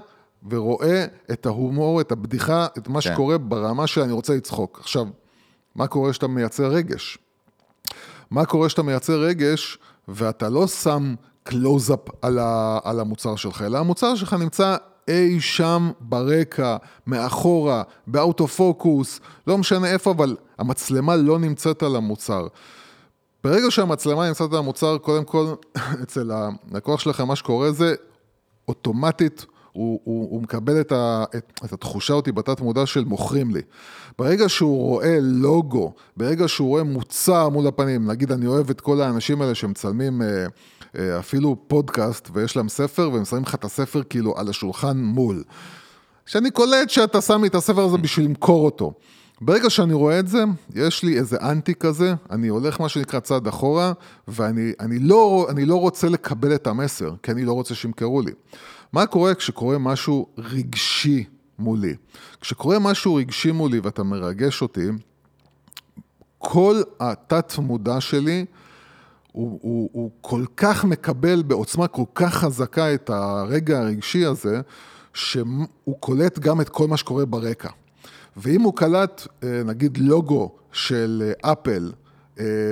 ורואה 0.50 1.06
את 1.32 1.46
ההומור, 1.46 2.02
את 2.02 2.12
הבדיחה, 2.12 2.68
את 2.78 2.88
מה 2.88 3.02
כן. 3.02 3.14
שקורה 3.14 3.38
ברמה 3.38 3.88
של 3.88 4.02
אני 4.02 4.12
רוצה 4.12 4.34
לצחוק. 4.36 4.80
עכשיו, 4.82 5.06
מה 5.76 5.88
קורה 5.88 6.12
כשאתה 6.12 6.28
מייצר 6.28 6.68
רגש? 6.68 7.18
מה 8.32 8.46
קורה 8.46 8.68
כשאתה 8.68 8.82
מייצר 8.84 9.20
רגש 9.22 9.78
ואתה 10.08 10.50
לא 10.50 10.68
שם 10.68 11.16
קלוז-אפ 11.44 12.00
על, 12.22 12.40
ה- 12.40 12.80
על 12.84 13.00
המוצר 13.00 13.36
שלך, 13.36 13.62
אלא 13.62 13.78
המוצר 13.78 14.16
שלך 14.16 14.34
נמצא 14.34 14.76
אי 15.08 15.42
שם 15.42 15.92
ברקע, 16.00 16.78
מאחורה, 17.08 17.84
ב 18.08 18.14
out 18.14 18.34
of 18.34 18.48
focus, 18.48 19.20
לא 19.48 19.58
משנה 19.58 19.88
איפה, 19.88 20.12
אבל 20.12 20.36
המצלמה 20.60 21.16
לא 21.16 21.40
נמצאת 21.40 21.84
על 21.84 21.96
המוצר. 21.96 22.48
ברגע 23.44 23.72
שהמצלמה 23.72 24.28
נמצאת 24.28 24.52
על 24.52 24.58
המוצר, 24.58 24.98
קודם 24.98 25.24
כל, 25.24 25.54
אצל 26.04 26.32
הלקוח 26.32 27.00
שלכם, 27.00 27.28
מה 27.28 27.36
שקורה 27.36 27.72
זה 27.72 27.96
אוטומטית, 28.68 29.46
הוא, 29.74 30.00
הוא, 30.04 30.32
הוא 30.32 30.42
מקבל 30.42 30.82
את, 30.82 30.92
ה, 30.92 31.24
את, 31.38 31.60
את 31.66 31.74
התחושה 31.74 32.14
אותי 32.14 32.32
בתת 32.32 32.62
מודע 32.62 32.86
של 32.86 33.04
מוכרים 33.06 33.56
לי. 33.56 33.62
ברגע 34.20 34.50
שהוא 34.50 34.78
רואה 34.78 35.18
לוגו, 35.22 35.94
ברגע 36.18 36.48
שהוא 36.48 36.68
רואה 36.68 36.84
מוצר 36.84 37.50
מול 37.50 37.68
הפנים, 37.68 38.12
נגיד 38.12 38.32
אני 38.32 38.48
אוהב 38.48 38.70
את 38.70 38.82
כל 38.82 39.02
האנשים 39.02 39.42
האלה 39.42 39.56
שמצלמים 39.56 40.22
אה, 40.22 40.46
אפילו 41.00 41.56
פודקאסט 41.68 42.30
ויש 42.34 42.56
להם 42.56 42.70
ספר 42.70 43.10
והם 43.14 43.26
שמים 43.26 43.44
לך 43.44 43.56
את 43.56 43.64
הספר 43.64 44.04
כאילו 44.04 44.38
על 44.38 44.50
השולחן 44.50 44.98
מול. 44.98 45.44
שאני 46.26 46.52
קולט 46.52 46.90
שאתה 46.90 47.22
שם 47.22 47.42
לי 47.42 47.48
את 47.48 47.56
הספר 47.56 47.82
הזה 47.82 47.98
בשביל 47.98 48.26
למכור 48.26 48.66
אותו. 48.66 48.94
ברגע 49.42 49.70
שאני 49.70 49.94
רואה 49.94 50.20
את 50.20 50.28
זה, 50.28 50.44
יש 50.76 51.04
לי 51.04 51.18
איזה 51.18 51.38
אנטי 51.42 51.76
כזה, 51.76 52.14
אני 52.32 52.48
הולך 52.48 52.82
מה 52.82 52.90
שנקרא 52.90 53.20
צעד 53.20 53.48
אחורה, 53.48 53.94
ואני 54.28 54.72
אני 54.80 55.00
לא, 55.00 55.48
אני 55.50 55.66
לא 55.66 55.76
רוצה 55.76 56.10
לקבל 56.10 56.56
את 56.56 56.68
המסר, 56.68 57.14
כי 57.24 57.32
אני 57.32 57.46
לא 57.46 57.54
רוצה 57.54 57.76
שימכרו 57.76 58.22
לי. 58.22 58.32
מה 58.94 59.06
קורה 59.06 59.36
כשקורה 59.36 59.78
משהו 59.78 60.28
רגשי 60.38 61.24
מולי? 61.60 61.96
כשקורה 62.42 62.80
משהו 62.80 63.16
רגשי 63.16 63.52
מולי 63.52 63.80
ואתה 63.80 64.04
מרגש 64.04 64.62
אותי, 64.62 64.88
כל 66.38 66.82
התת-מודע 67.00 68.02
שלי, 68.02 68.46
הוא, 69.34 69.60
הוא, 69.62 69.90
הוא 69.94 70.12
כל 70.22 70.46
כך 70.58 70.86
מקבל 70.86 71.44
בעוצמה 71.44 71.88
כל 71.88 72.04
כך 72.16 72.34
חזקה 72.34 72.94
את 72.94 73.10
הרגע 73.10 73.80
הרגשי 73.80 74.26
הזה, 74.26 74.62
שהוא 75.14 75.96
קולט 76.00 76.40
גם 76.40 76.62
את 76.62 76.70
כל 76.70 76.88
מה 76.88 76.98
שקורה 76.98 77.26
ברקע. 77.26 77.70
ואם 78.38 78.62
הוא 78.62 78.74
קלט, 78.76 79.28
אה, 79.44 79.62
נגיד, 79.66 79.98
לוגו 79.98 80.52
של 80.72 81.32
אה, 81.46 81.52
אפל, 81.52 81.92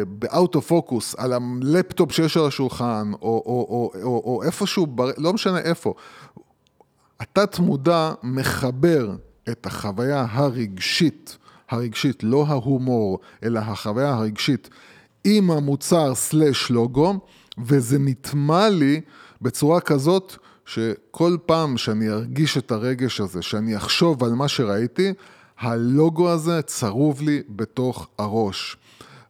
באוטו 0.08 0.62
פוקוס 0.62 1.16
על 1.16 1.34
הלפטופ 1.34 2.12
שיש 2.12 2.38
על 2.38 2.46
השולחן, 2.46 3.12
או, 3.14 3.18
או, 3.22 3.68
או, 3.70 3.92
או, 4.04 4.22
או 4.26 4.44
איפשהו, 4.44 4.88
בר... 4.88 5.12
לא 5.18 5.34
משנה 5.34 5.60
איפה, 5.60 5.94
התת 7.20 7.60
מודע 7.60 8.14
מחבר 8.24 9.16
את 9.50 9.66
החוויה 9.66 10.26
הרגשית, 10.30 11.38
הרגשית, 11.70 12.24
לא 12.24 12.46
ההומור, 12.48 13.20
אלא 13.44 13.60
החוויה 13.60 14.14
הרגשית, 14.14 14.70
עם 15.24 15.52
המוצר 15.52 16.16
סלש 16.16 16.70
לוגו, 16.70 17.20
וזה 17.58 18.00
נטמע 18.00 18.70
לי 18.70 19.02
בצורה 19.42 19.82
כזאת 19.82 20.36
שכל 20.66 21.38
פעם 21.46 21.78
שאני 21.78 22.10
ארגיש 22.10 22.58
את 22.58 22.72
הרגש 22.72 23.22
הזה, 23.22 23.42
שאני 23.42 23.78
אחשוב 23.78 24.24
על 24.24 24.34
מה 24.34 24.48
שראיתי, 24.48 25.14
הלוגו 25.60 26.30
הזה 26.30 26.62
צרוב 26.62 27.22
לי 27.22 27.42
בתוך 27.50 28.08
הראש. 28.18 28.78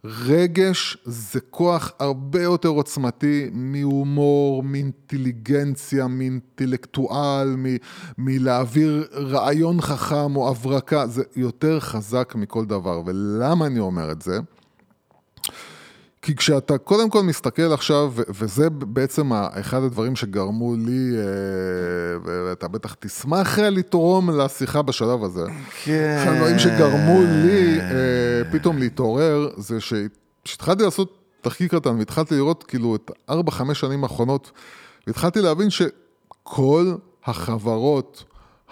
רגש 0.05 0.97
זה 1.05 1.39
כוח 1.39 1.91
הרבה 1.99 2.41
יותר 2.41 2.69
עוצמתי 2.69 3.49
מהומור, 3.53 4.63
מאינטליגנציה, 4.63 6.07
מאינטלקטואל, 6.07 7.55
מ- 7.57 7.77
מלהעביר 8.17 9.07
רעיון 9.13 9.81
חכם 9.81 10.35
או 10.35 10.49
הברקה, 10.49 11.07
זה 11.07 11.23
יותר 11.35 11.79
חזק 11.79 12.33
מכל 12.35 12.65
דבר. 12.65 13.01
ולמה 13.05 13.65
אני 13.65 13.79
אומר 13.79 14.11
את 14.11 14.21
זה? 14.21 14.39
כי 16.21 16.35
כשאתה 16.35 16.77
קודם 16.77 17.09
כל 17.09 17.23
מסתכל 17.23 17.73
עכשיו, 17.73 18.13
וזה 18.29 18.69
בעצם 18.69 19.33
אחד 19.33 19.83
הדברים 19.83 20.15
שגרמו 20.15 20.75
לי, 20.75 21.17
אה, 21.17 21.23
ואתה 22.23 22.67
בטח 22.67 22.95
תשמח 22.99 23.59
לתרום 23.59 24.29
לשיחה 24.29 24.81
בשלב 24.81 25.23
הזה. 25.23 25.45
כן. 25.83 26.17
אחד 26.23 26.31
הדברים 26.31 26.59
שגרמו 26.59 27.21
לי 27.21 27.79
אה, 27.79 28.51
פתאום 28.51 28.77
להתעורר, 28.77 29.49
זה 29.57 29.77
כשהתחלתי 30.43 30.83
לעשות 30.83 31.17
תחקיר 31.41 31.67
קטן, 31.67 31.97
והתחלתי 31.97 32.35
לראות 32.35 32.63
כאילו 32.63 32.95
את 32.95 33.11
ארבע, 33.29 33.51
חמש 33.51 33.79
שנים 33.79 34.03
האחרונות, 34.03 34.51
והתחלתי 35.07 35.41
להבין 35.41 35.69
שכל 35.69 36.95
החברות 37.25 38.23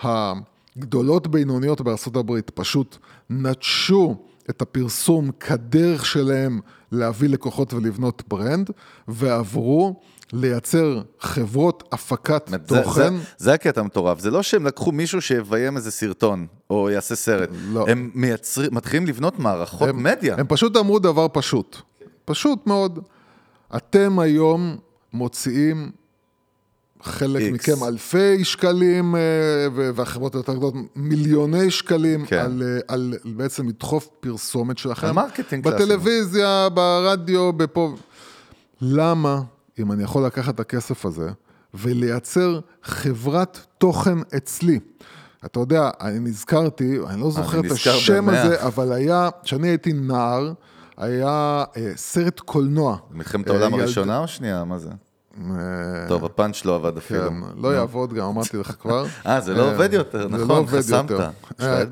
הגדולות 0.01 1.27
בינוניות 1.27 1.81
הברית 2.15 2.49
פשוט 2.49 2.97
נטשו 3.29 4.15
את 4.49 4.61
הפרסום 4.61 5.31
כדרך 5.31 6.05
שלהם 6.05 6.59
להביא 6.91 7.29
לקוחות 7.29 7.73
ולבנות 7.73 8.23
ברנד, 8.27 8.69
ועברו 9.07 10.01
לייצר 10.33 11.01
חברות 11.19 11.83
הפקת 11.91 12.49
זה, 12.49 12.57
תוכן. 12.57 13.17
זה, 13.17 13.23
זה 13.37 13.53
הקטע 13.53 13.81
המטורף, 13.81 14.19
זה 14.19 14.31
לא 14.31 14.43
שהם 14.43 14.65
לקחו 14.65 14.91
מישהו 14.91 15.21
שיביים 15.21 15.77
איזה 15.77 15.91
סרטון, 15.91 16.47
או 16.69 16.89
יעשה 16.89 17.15
סרט, 17.15 17.49
לא. 17.71 17.85
הם 17.87 18.11
מייצרים, 18.13 18.69
מתחילים 18.71 19.07
לבנות 19.07 19.39
מערכות 19.39 19.89
הם, 19.89 20.03
מדיה. 20.03 20.35
הם 20.37 20.45
פשוט 20.47 20.77
אמרו 20.77 20.99
דבר 20.99 21.27
פשוט, 21.33 21.77
פשוט 22.25 22.67
מאוד. 22.67 22.99
אתם 23.75 24.19
היום 24.19 24.77
מוציאים 25.13 25.91
חלק 27.03 27.41
X. 27.41 27.53
מכם 27.53 27.83
אלפי 27.83 28.43
שקלים, 28.45 29.15
אה, 29.15 29.21
והחברות 29.95 30.35
היותר 30.35 30.53
גדולות 30.53 30.73
מיליוני 30.95 31.71
שקלים, 31.71 32.25
כן. 32.25 32.39
על, 32.39 32.63
אה, 32.65 32.79
על 32.87 33.13
בעצם 33.25 33.67
לדחוף 33.69 34.07
פרסומת 34.19 34.77
שלכם. 34.77 35.07
על 35.07 35.13
marketing 35.13 35.63
קלאסי. 35.63 35.83
בטלוויזיה, 35.83 36.67
ברדיו, 36.73 37.53
בפה. 37.53 37.95
למה, 38.81 39.41
אם 39.79 39.91
אני 39.91 40.03
יכול 40.03 40.25
לקחת 40.25 40.55
את 40.55 40.59
הכסף 40.59 41.05
הזה 41.05 41.29
ולייצר 41.73 42.59
חברת 42.83 43.65
תוכן 43.77 44.17
אצלי? 44.37 44.79
אתה 45.45 45.59
יודע, 45.59 45.89
אני 46.01 46.19
נזכרתי, 46.19 46.97
אני 47.07 47.21
לא 47.21 47.31
זוכר 47.31 47.59
את 47.59 47.65
נזכר 47.65 47.95
השם 47.95 48.25
במאה. 48.25 48.41
הזה, 48.43 48.63
אבל 48.65 48.91
היה, 48.91 49.29
כשאני 49.43 49.67
הייתי 49.67 49.93
נער, 49.93 50.53
היה 50.97 51.63
אה, 51.77 51.91
סרט 51.95 52.39
קולנוע. 52.39 52.97
מלחמת 53.11 53.47
אה, 53.49 53.53
העולם 53.53 53.73
ילד- 53.73 53.81
הראשונה 53.83 54.19
או 54.19 54.27
שנייה? 54.27 54.63
מה 54.63 54.77
זה? 54.79 54.89
אה, 55.51 55.55
טוב, 56.07 56.25
הפאנץ' 56.25 56.65
לא 56.65 56.75
עבד 56.75 56.97
אפילו. 56.97 57.29
כן, 57.29 57.33
לא 57.57 57.75
יעבוד 57.75 58.13
גם, 58.13 58.25
אמרתי 58.25 58.57
לך 58.57 58.71
כבר. 58.81 59.05
אה, 59.27 59.41
זה 59.41 59.53
לא 59.53 59.63
אה, 59.67 59.71
עובד 59.71 59.93
יותר, 59.93 60.27
נכון, 60.27 60.47
לא 60.47 60.57
עובד 60.57 60.79
חסמת. 60.79 61.11
אה, 61.61 61.83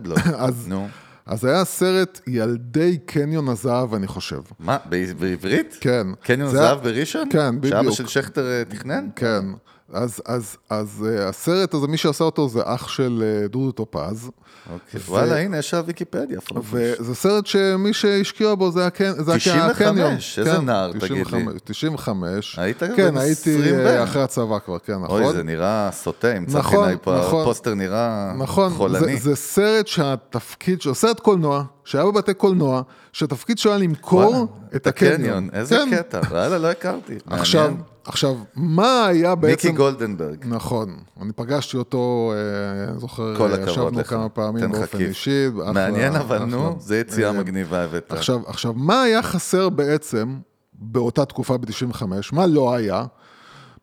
נו. 0.68 0.88
אז 1.26 1.46
היה 1.46 1.66
סרט 1.66 2.22
ילדי 2.28 2.98
קניון 2.98 3.50
הזהב, 3.50 3.94
אני 3.94 4.08
חושב. 4.08 4.42
מה, 4.60 4.78
בעברית? 5.20 5.78
כן. 5.82 6.08
קניון 6.24 6.50
זה- 6.52 6.58
זהב 6.58 6.84
בראשון? 6.84 7.30
כן, 7.32 7.52
שאבא 7.64 7.80
בדיוק. 7.80 7.94
של 7.96 8.08
שכטר 8.08 8.64
תכנן? 8.70 9.08
כן. 9.16 9.46
אז, 9.94 10.22
אז, 10.26 10.58
אז 10.70 11.06
uh, 11.08 11.22
הסרט 11.22 11.74
הזה, 11.74 11.88
מי 11.88 11.98
שעשה 11.98 12.24
אותו 12.24 12.50
זה 12.50 12.62
אח 12.66 12.88
של 12.88 13.24
uh, 13.46 13.52
דודו 13.52 13.72
טופז. 13.72 14.30
אוקיי. 14.74 15.00
ו- 15.00 15.12
וואלה, 15.12 15.40
הנה, 15.40 15.58
יש 15.58 15.74
על 15.74 15.84
ויקיפדיה. 15.86 16.42
פרופש. 16.42 16.70
וזה 16.72 17.16
סרט 17.16 17.46
שמי 17.46 17.94
שהשקיע 17.94 18.56
בו 18.56 18.72
זה, 18.72 18.88
הקניון. 18.88 19.16
95, 19.38 20.40
איזה 20.40 20.60
נער, 20.60 20.92
תגיד 20.92 21.12
לי. 21.12 21.24
95, 21.24 21.62
95. 21.64 22.60
היית 22.60 22.84
כן, 22.84 22.96
בן 22.96 23.18
הייתי 23.18 23.58
20 23.60 23.76
אה, 23.76 24.04
אחרי 24.04 24.24
הצבא 24.24 24.60
כבר, 24.60 24.80
כן, 24.80 24.94
נכון. 25.04 25.24
אוי, 25.24 25.34
זה 25.34 25.44
נראה 25.44 25.90
סוטה 25.94 26.34
עם 26.34 26.46
צחי 26.46 26.58
נכון, 26.58 26.90
נכון. 27.06 27.42
הפוסטר 27.42 27.74
נראה 27.74 28.34
נכון, 28.38 28.74
חולני. 28.74 29.18
זה, 29.18 29.30
זה 29.30 29.36
סרט 29.36 29.88
שהתפקיד 29.88 30.82
שלו, 30.82 30.96
סרט 30.96 31.20
קולנוע, 31.20 31.64
שהיה 31.86 32.06
בבתי 32.06 32.34
קולנוע, 32.34 32.82
שהתפקיד 33.14 33.58
שלו 33.58 33.72
היה 33.72 33.80
למכור 33.80 34.32
וואלה, 34.32 34.46
את 34.76 34.88
הקניון. 34.88 35.50
איזה 35.54 35.76
כן. 35.76 35.98
קטע, 35.98 36.20
וואלה, 36.30 36.58
לא 36.58 36.68
הכרתי. 36.68 37.16
עכשיו. 37.30 37.74
עכשיו, 38.08 38.36
מה 38.56 39.06
היה 39.06 39.36
בעצם... 39.36 39.68
מיקי 39.68 39.78
גולדנברג. 39.78 40.46
נכון, 40.46 40.98
אני 41.22 41.34
פגשתי 41.34 41.78
אותו, 41.78 42.34
אה, 42.36 42.90
אני 42.90 43.00
זוכר, 43.00 43.36
כל 43.38 43.50
אה, 43.52 43.56
הכבוד 43.56 43.70
ישבנו 43.70 44.00
לך. 44.00 44.10
כמה 44.10 44.30
פעמים 44.30 44.72
באופן. 44.72 45.00
אישי. 45.02 45.48
אחלה, 45.48 45.72
מעניין, 45.72 46.16
אבל 46.16 46.36
אחלה. 46.38 46.46
נו, 46.46 46.76
זה 46.80 47.00
יציאה 47.00 47.28
אה, 47.28 47.34
מגניבה 47.34 47.84
הבאת. 47.84 48.14
עכשיו, 48.14 48.40
עכשיו, 48.46 48.74
מה 48.74 49.02
היה 49.02 49.24
חסר 49.24 49.70
בעצם 49.70 50.36
באותה 50.74 51.26
תקופה 51.26 51.58
ב-95? 51.58 52.04
מה 52.32 52.48
לא 52.48 52.74
היה? 52.74 53.06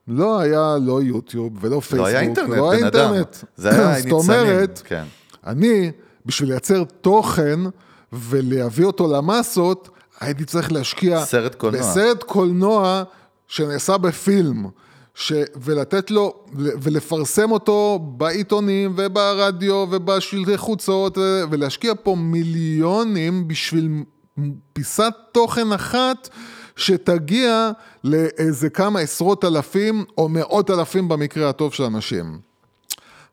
לא 0.08 0.40
היה 0.40 0.76
לא 0.80 1.02
יוטיוב 1.02 1.52
ולא 1.60 1.80
פייסבוק. 1.80 1.98
לא 1.98 2.06
היה 2.06 2.20
אינטרנט, 2.20 2.56
לא 2.56 2.70
היה 2.70 2.80
בן 2.80 2.86
אדם. 2.86 3.14
אינטרנט. 3.14 3.36
זה 3.56 3.70
היה 3.70 3.96
זאת 3.96 4.04
ניצנים. 4.04 4.20
אומרת, 4.20 4.82
כן. 4.84 5.04
אני, 5.46 5.90
בשביל 6.26 6.48
לייצר 6.48 6.84
תוכן 7.00 7.60
ולהביא 8.12 8.84
אותו 8.84 9.12
למסות, 9.12 9.90
הייתי 10.20 10.44
צריך 10.44 10.72
להשקיע... 10.72 11.24
סרט 11.24 11.54
קולנוע. 11.54 11.80
בסרט 11.80 12.22
קולנוע 12.22 13.04
שנעשה 13.48 13.98
בפילם. 13.98 14.66
ש... 15.14 15.32
ולתת 15.56 16.10
לו, 16.10 16.44
ולפרסם 16.54 17.50
אותו 17.50 17.98
בעיתונים 18.16 18.94
וברדיו 18.96 19.86
ובשלטי 19.90 20.56
חוצות, 20.56 21.18
ולהשקיע 21.50 21.92
פה 22.02 22.16
מיליונים 22.18 23.48
בשביל 23.48 23.88
פיסת 24.72 25.12
תוכן 25.32 25.72
אחת 25.72 26.28
שתגיע 26.76 27.70
לאיזה 28.04 28.70
כמה 28.70 29.00
עשרות 29.00 29.44
אלפים 29.44 30.04
או 30.18 30.28
מאות 30.28 30.70
אלפים 30.70 31.08
במקרה 31.08 31.48
הטוב 31.48 31.74
של 31.74 31.82
אנשים. 31.82 32.38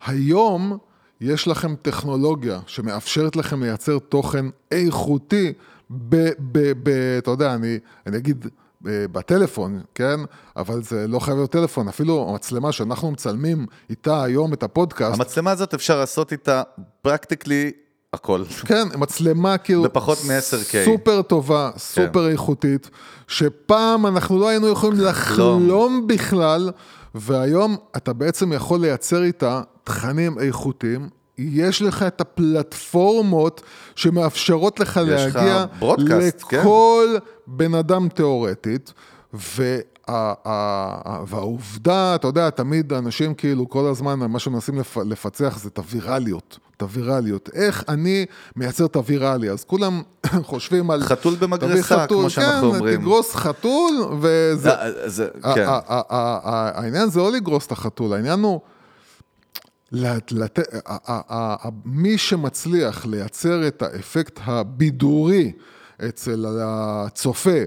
היום 0.05 0.77
יש 1.21 1.47
לכם 1.47 1.75
טכנולוגיה 1.75 2.59
שמאפשרת 2.67 3.35
לכם 3.35 3.63
לייצר 3.63 3.99
תוכן 3.99 4.45
איכותי 4.71 5.53
ב... 5.91 6.15
ב, 6.39 6.71
ב 6.83 6.89
אתה 7.17 7.31
יודע, 7.31 7.53
אני, 7.53 7.79
אני 8.07 8.17
אגיד 8.17 8.45
בטלפון, 8.83 9.81
כן? 9.95 10.19
אבל 10.57 10.83
זה 10.83 11.07
לא 11.07 11.19
חייב 11.19 11.37
להיות 11.37 11.51
טלפון, 11.51 11.87
אפילו 11.87 12.29
המצלמה 12.29 12.71
שאנחנו 12.71 13.11
מצלמים 13.11 13.65
איתה 13.89 14.23
היום 14.23 14.53
את 14.53 14.63
הפודקאסט, 14.63 15.19
המצלמה 15.19 15.51
הזאת 15.51 15.73
אפשר 15.73 15.99
לעשות 15.99 16.31
איתה 16.31 16.63
פרקטיקלי 17.01 17.71
הכל. 18.13 18.43
כן, 18.65 18.87
מצלמה 18.95 19.57
כאילו... 19.57 19.83
בפחות 19.83 20.17
מ-10K. 20.27 20.85
סופר 20.85 21.21
טובה, 21.21 21.71
סופר 21.77 22.29
איכותית, 22.29 22.89
שפעם 23.27 24.05
אנחנו 24.07 24.39
לא 24.39 24.47
היינו 24.47 24.67
יכולים 24.67 24.99
לחלום 24.99 26.07
בכלל, 26.07 26.71
והיום 27.15 27.77
אתה 27.97 28.13
בעצם 28.13 28.53
יכול 28.53 28.81
לייצר 28.81 29.23
איתה 29.23 29.61
תכנים 29.83 30.39
איכותיים. 30.39 31.09
יש 31.49 31.81
לך 31.81 32.03
את 32.03 32.21
הפלטפורמות 32.21 33.61
שמאפשרות 33.95 34.79
לך 34.79 34.99
יש 35.07 35.25
לך 35.25 35.35
להגיע 35.35 35.65
ברודקאסט, 35.79 36.43
כן. 36.49 36.59
לכל 36.59 37.15
בן 37.47 37.73
אדם 37.73 38.07
תיאורטית, 38.09 38.93
ה, 40.09 41.23
והעובדה, 41.27 42.15
אתה 42.15 42.27
יודע, 42.27 42.49
תמיד 42.49 42.93
אנשים 42.93 43.33
כאילו 43.33 43.69
כל 43.69 43.85
הזמן, 43.85 44.19
מה 44.19 44.39
שמנסים 44.39 44.79
לפ, 44.79 44.97
לפצח 44.97 45.57
זה 45.59 45.69
את 45.69 45.77
הווירליות, 45.77 46.59
את 46.77 46.81
הווירליות. 46.81 47.49
איך 47.53 47.83
אני 47.89 48.25
מייצר 48.55 48.85
את 48.85 48.95
הווירלי? 48.95 49.49
אז 49.49 49.63
כולם 49.63 50.01
חושבים 50.43 50.91
על... 50.91 51.03
חתול 51.03 51.35
במגרסה, 51.35 51.83
חתול, 52.03 52.19
כמו 52.19 52.29
שאנחנו 52.29 52.71
כן, 52.71 52.75
אומרים. 52.77 53.01
תגרוס 53.01 53.35
חתול, 53.35 53.93
וזה... 54.21 54.69
אה, 54.71 55.09
זה- 55.09 55.27
כן. 55.55 55.65
העניין 56.73 57.09
זה 57.09 57.19
לא 57.19 57.31
לגרוס 57.31 57.67
את 57.67 57.71
החתול, 57.71 58.13
העניין 58.13 58.39
הוא... 58.39 58.59
לת- 59.91 60.59
מי 61.85 62.17
שמצליח 62.17 63.05
לייצר 63.05 63.67
את 63.67 63.81
האפקט 63.81 64.39
הבידורי, 64.43 65.51
אצל 66.09 66.45
הצופה, 66.61 67.63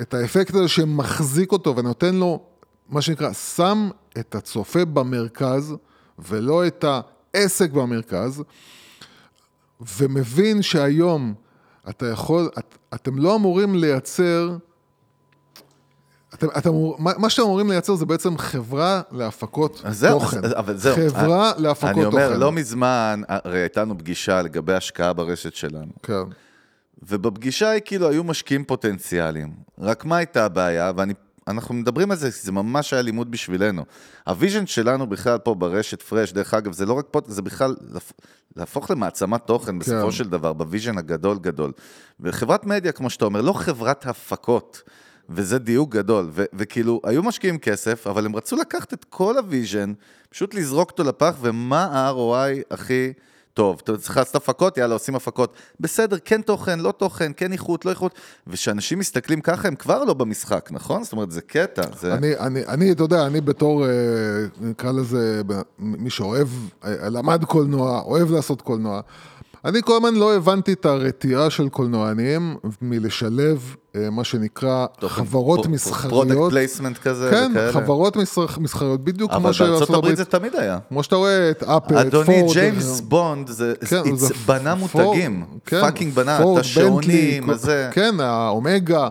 את 0.00 0.14
האפקט 0.14 0.54
הזה 0.54 0.68
שמחזיק 0.68 1.52
אותו 1.52 1.76
ונותן 1.76 2.14
לו, 2.14 2.42
מה 2.88 3.02
שנקרא, 3.02 3.32
שם 3.32 3.90
את 4.18 4.34
הצופה 4.34 4.84
במרכז, 4.84 5.74
ולא 6.18 6.66
את 6.66 6.84
העסק 7.34 7.70
במרכז, 7.70 8.42
ומבין 9.98 10.62
שהיום 10.62 11.34
אתה 11.88 12.06
יכול, 12.06 12.48
את, 12.58 12.78
אתם 12.94 13.18
לא 13.18 13.34
אמורים 13.36 13.74
לייצר, 13.74 14.56
אתם, 16.34 16.46
אתם, 16.58 16.70
מה 16.98 17.12
מה 17.18 17.30
שאתם 17.30 17.42
אמורים 17.42 17.70
לייצר 17.70 17.94
זה 17.94 18.06
בעצם 18.06 18.38
חברה 18.38 19.00
להפקות 19.12 19.80
אז 19.84 19.98
זהו, 19.98 20.18
תוכן. 20.20 20.40
אבל 20.44 20.76
זהו. 20.76 20.96
חברה 20.96 21.52
אני- 21.56 21.62
להפקות 21.62 21.90
אני 21.90 22.04
אומר, 22.04 22.26
תוכן. 22.28 22.40
לא 22.40 22.52
מזמן, 22.52 23.22
הרי 23.28 23.58
הייתה 23.60 23.80
לנו 23.82 23.98
פגישה 23.98 24.42
לגבי 24.42 24.72
השקעה 24.74 25.12
ברשת 25.12 25.54
שלנו. 25.54 25.92
כן. 26.02 26.14
ובפגישה 27.02 27.70
היא 27.70 27.82
כאילו 27.84 28.08
היו 28.08 28.24
משקיעים 28.24 28.64
פוטנציאליים. 28.64 29.52
רק 29.78 30.04
מה 30.04 30.16
הייתה 30.16 30.44
הבעיה, 30.44 30.92
ואנחנו 31.46 31.74
מדברים 31.74 32.10
על 32.10 32.16
זה, 32.16 32.28
זה 32.30 32.52
ממש 32.52 32.92
היה 32.92 33.02
לימוד 33.02 33.30
בשבילנו. 33.30 33.84
ה 34.26 34.32
vision 34.32 34.66
שלנו 34.66 35.06
בכלל 35.06 35.38
פה 35.38 35.54
ברשת 35.54 36.02
פרש, 36.02 36.32
דרך 36.32 36.54
אגב, 36.54 36.72
זה 36.72 36.86
לא 36.86 36.92
רק 36.92 37.04
פוד, 37.10 37.24
זה 37.28 37.42
בכלל 37.42 37.76
להפ- 37.94 38.12
להפוך 38.56 38.90
למעצמת 38.90 39.46
תוכן 39.46 39.78
בסופו 39.78 40.04
כן. 40.06 40.12
של 40.12 40.28
דבר, 40.28 40.52
ב 40.52 40.59
vision 40.59 40.98
הגדול 40.98 41.38
גדול. 41.38 41.72
וחברת 42.20 42.66
מדיה, 42.66 42.92
כמו 42.92 43.10
שאתה 43.10 43.24
אומר, 43.24 43.40
לא 43.40 43.52
חברת 43.52 44.06
הפקות. 44.06 44.82
וזה 45.30 45.58
דיוק 45.58 45.90
גדול, 45.90 46.28
ו- 46.32 46.44
וכאילו, 46.54 47.00
היו 47.04 47.22
משקיעים 47.22 47.58
כסף, 47.58 48.06
אבל 48.06 48.26
הם 48.26 48.36
רצו 48.36 48.56
לקחת 48.56 48.92
את 48.92 49.04
כל 49.08 49.38
ה 49.38 49.45
vision, 49.45 49.92
פשוט 50.30 50.54
לזרוק 50.54 50.90
אותו 50.90 51.04
לפח, 51.04 51.34
ומה 51.40 51.84
ה-ROI 51.84 52.74
הכי 52.74 53.12
טוב? 53.54 53.80
אתה 53.84 53.96
צריך 53.96 54.16
לעשות 54.16 54.34
הפקות, 54.34 54.78
יאללה, 54.78 54.94
עושים 54.94 55.14
הפקות. 55.14 55.54
בסדר, 55.80 56.16
כן 56.24 56.42
תוכן, 56.42 56.80
לא 56.80 56.92
תוכן, 56.92 57.32
כן 57.36 57.52
איכות, 57.52 57.84
לא 57.84 57.90
איכות. 57.90 58.14
וכשאנשים 58.46 58.98
מסתכלים 58.98 59.40
ככה, 59.40 59.68
הם 59.68 59.74
כבר 59.74 60.04
לא 60.04 60.14
במשחק, 60.14 60.68
נכון? 60.72 61.04
זאת 61.04 61.12
אומרת, 61.12 61.30
זה 61.30 61.40
קטע. 61.40 61.82
זה... 62.00 62.14
אני, 62.14 62.36
אני, 62.36 62.66
אני, 62.66 62.92
אתה 62.92 63.02
יודע, 63.02 63.26
אני 63.26 63.40
בתור, 63.40 63.86
אה, 63.86 63.90
נקרא 64.60 64.92
לזה, 64.92 65.42
מי 65.78 66.10
שאוהב, 66.10 66.48
אה, 66.84 67.08
למד 67.08 67.44
קולנוע, 67.44 68.00
אוהב 68.00 68.30
לעשות 68.30 68.62
קולנוע, 68.62 69.00
אני 69.64 69.80
כל 69.84 69.96
הזמן 69.96 70.14
לא 70.14 70.34
הבנתי 70.36 70.72
את 70.72 70.86
הרתיעה 70.86 71.50
של 71.50 71.68
קולנוענים 71.68 72.56
מלשלב 72.82 73.74
אה, 73.96 74.10
מה 74.10 74.24
שנקרא 74.24 74.86
חברות 75.06 75.66
מסחריות. 75.66 76.28
פרודקט 76.28 76.50
פלייסמנט 76.50 76.98
כזה, 76.98 77.28
כן, 77.30 77.50
וכאלה. 77.54 77.72
חברות 77.72 78.16
מסח- 78.16 78.58
מסחריות, 78.58 79.04
בדיוק 79.04 79.30
אבל 79.30 79.38
כמו 79.38 79.44
בארצות 79.44 79.66
שארצות 79.78 79.96
הברית 79.96 80.16
זה 80.16 80.24
תמיד 80.24 80.56
היה. 80.56 80.78
כמו 80.88 81.02
שאתה 81.02 81.16
רואה 81.16 81.50
את 81.50 81.62
אפל, 81.62 81.74
את 81.74 81.84
פורד. 81.86 82.06
אדוני, 82.06 82.42
ג'יימס 82.52 83.00
בונד, 83.00 83.48
זה 83.48 83.74
כן, 83.88 84.16
זה 84.16 84.34
בנה 84.46 84.76
פורד, 84.76 85.04
מותגים. 85.06 85.44
כן, 85.66 85.80
fucking 85.80 86.14
בנה, 86.14 86.38
את 86.42 86.58
השעונים, 86.58 87.50
הזה. 87.50 87.88
כן, 87.92 88.14
האומגה. 88.20 89.08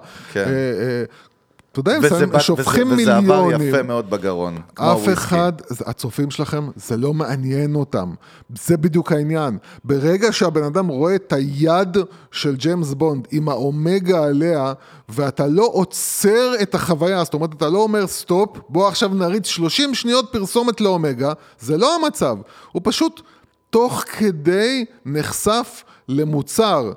אתה 1.72 1.80
יודע, 1.80 1.92
הם 1.96 2.40
שופכים 2.40 2.88
וזה- 2.88 3.02
וזה 3.02 3.18
עבר 3.18 3.42
מיליונים. 3.44 3.70
יפה 3.70 3.84
מאוד 3.84 4.10
בגרון. 4.10 4.58
כמו 4.76 4.94
אף. 4.94 5.14
אחד, 5.14 5.54
הצופים 5.86 6.32
שלכם, 6.32 6.68
זה 6.76 6.98
לא 6.98 7.14
מעניין 7.14 7.76
אותם. 7.76 8.14
זה 8.60 8.78
בדיוק 8.78 9.12
העניין. 9.12 9.58
ברגע 9.84 10.32
שהבן 10.32 10.64
אדם 10.64 10.88
רואה 10.88 11.16
את 11.16 11.34
היד 11.34 11.98
של 12.32 12.56
ג'יימס 12.56 12.94
בונד 12.94 13.28
עם 13.32 13.50
האומגה 13.50 14.24
עליה, 14.24 14.74
ואתה 15.10 15.48
לא 15.48 15.70
עוצר 15.74 16.54
את 16.62 16.76
החוויה, 16.76 17.24
זאת 17.24 17.34
אומרת, 17.34 17.54
אתה 17.54 17.70
לא 17.70 17.78
אומר 17.84 18.08
stop, 18.08 18.58
בוא 18.70 18.88
עכשיו 18.88 19.10
נריץ 19.14 19.48
30 19.48 19.94
שניות 19.96 20.30
פרסומת 20.32 20.82
לאומגה, 20.82 21.34
זה 21.60 21.78
לא 21.78 21.96
המצב. 21.96 22.38
הוא 22.72 22.82
פשוט 22.86 23.22
תוך 23.70 24.04
כדי 24.18 24.86
נחשף 25.06 25.84
למוצר. 26.08 26.92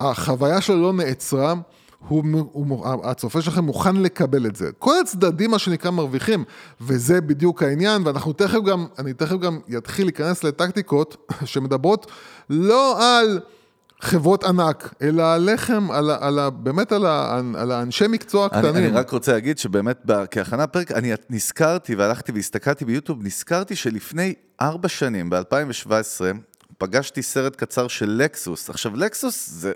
החוויה 0.00 0.60
שלו 0.60 0.82
לא 0.82 0.92
נעצרה. 0.92 1.54
הוא, 2.08 2.24
הוא, 2.52 2.86
הצופה 3.04 3.42
שלכם 3.42 3.64
מוכן 3.64 3.96
לקבל 3.96 4.46
את 4.46 4.56
זה. 4.56 4.70
כל 4.78 4.94
הצדדים, 5.00 5.50
מה 5.50 5.58
שנקרא, 5.58 5.90
מרוויחים, 5.90 6.44
וזה 6.80 7.20
בדיוק 7.20 7.62
העניין, 7.62 8.02
ואנחנו 8.06 8.32
תכף 8.32 8.58
גם, 8.66 8.86
אני 8.98 9.12
תכף 9.12 9.36
גם 9.36 9.58
אתחיל 9.78 10.06
להיכנס 10.06 10.44
לטקטיקות 10.44 11.30
שמדברות 11.44 12.10
לא 12.50 12.96
על 13.02 13.40
חברות 14.00 14.44
ענק, 14.44 14.94
אלא 15.02 15.34
עליכם, 15.34 15.90
על, 15.90 16.10
על, 16.10 16.38
ה- 16.38 16.50
באמת 16.50 16.92
על, 16.92 17.06
ה- 17.06 17.40
על 17.54 17.70
האנשי 17.72 18.06
מקצוע 18.08 18.48
אני, 18.52 18.58
הקטנים. 18.68 18.84
אני 18.84 18.96
רק 18.96 19.10
רוצה 19.10 19.32
להגיד 19.32 19.58
שבאמת, 19.58 20.10
כהכנה 20.30 20.66
פרק, 20.66 20.92
אני 20.92 21.12
נזכרתי 21.30 21.94
והלכתי 21.94 22.32
והסתכלתי 22.32 22.84
ביוטיוב, 22.84 23.18
נזכרתי 23.26 23.76
שלפני 23.76 24.34
ארבע 24.60 24.88
שנים, 24.88 25.30
ב-2017, 25.30 26.20
פגשתי 26.78 27.22
סרט 27.22 27.56
קצר 27.56 27.88
של 27.88 28.10
לקסוס. 28.10 28.70
עכשיו, 28.70 28.96
לקסוס 28.96 29.48
זה 29.50 29.72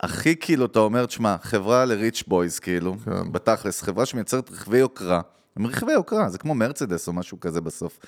הכי 0.00 0.36
כאילו, 0.36 0.66
אתה 0.66 0.78
אומר, 0.78 1.06
תשמע, 1.06 1.36
חברה 1.42 1.84
לריץ' 1.84 2.22
בויז, 2.26 2.58
כאילו, 2.58 2.96
כן. 3.04 3.32
בתכלס, 3.32 3.82
חברה 3.82 4.06
שמייצרת 4.06 4.50
רכבי 4.50 4.78
יוקרה. 4.78 5.20
הם 5.56 5.66
רכבי 5.66 5.92
יוקרה, 5.92 6.28
זה 6.30 6.38
כמו 6.38 6.54
מרצדס 6.54 7.08
או 7.08 7.12
משהו 7.12 7.40
כזה 7.40 7.60
בסוף. 7.60 7.98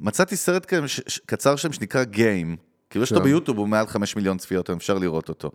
מצאתי 0.00 0.36
סרט 0.36 0.64
כ- 0.68 0.86
ש- 0.86 1.00
ש- 1.06 1.20
קצר 1.26 1.56
שם 1.56 1.72
שנקרא 1.72 2.04
גיים. 2.04 2.56
כאילו 2.90 3.02
יש 3.02 3.10
אותו 3.12 3.20
כן. 3.20 3.26
ביוטיוב, 3.26 3.58
הוא 3.58 3.68
מעל 3.68 3.86
חמש 3.86 4.16
מיליון 4.16 4.38
צפיות, 4.38 4.70
אפשר 4.70 4.98
לראות 4.98 5.28
אותו. 5.28 5.50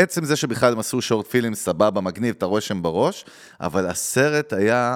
ועצם 0.00 0.24
זה 0.24 0.36
שבכלל 0.36 0.72
הם 0.72 0.78
עשו 0.78 1.02
שורט 1.02 1.26
פילים, 1.26 1.54
סבבה, 1.54 2.00
מגניב, 2.00 2.34
אתה 2.38 2.46
רואה 2.46 2.60
שהם 2.60 2.82
בראש, 2.82 3.24
אבל 3.60 3.86
הסרט 3.86 4.52
היה, 4.52 4.94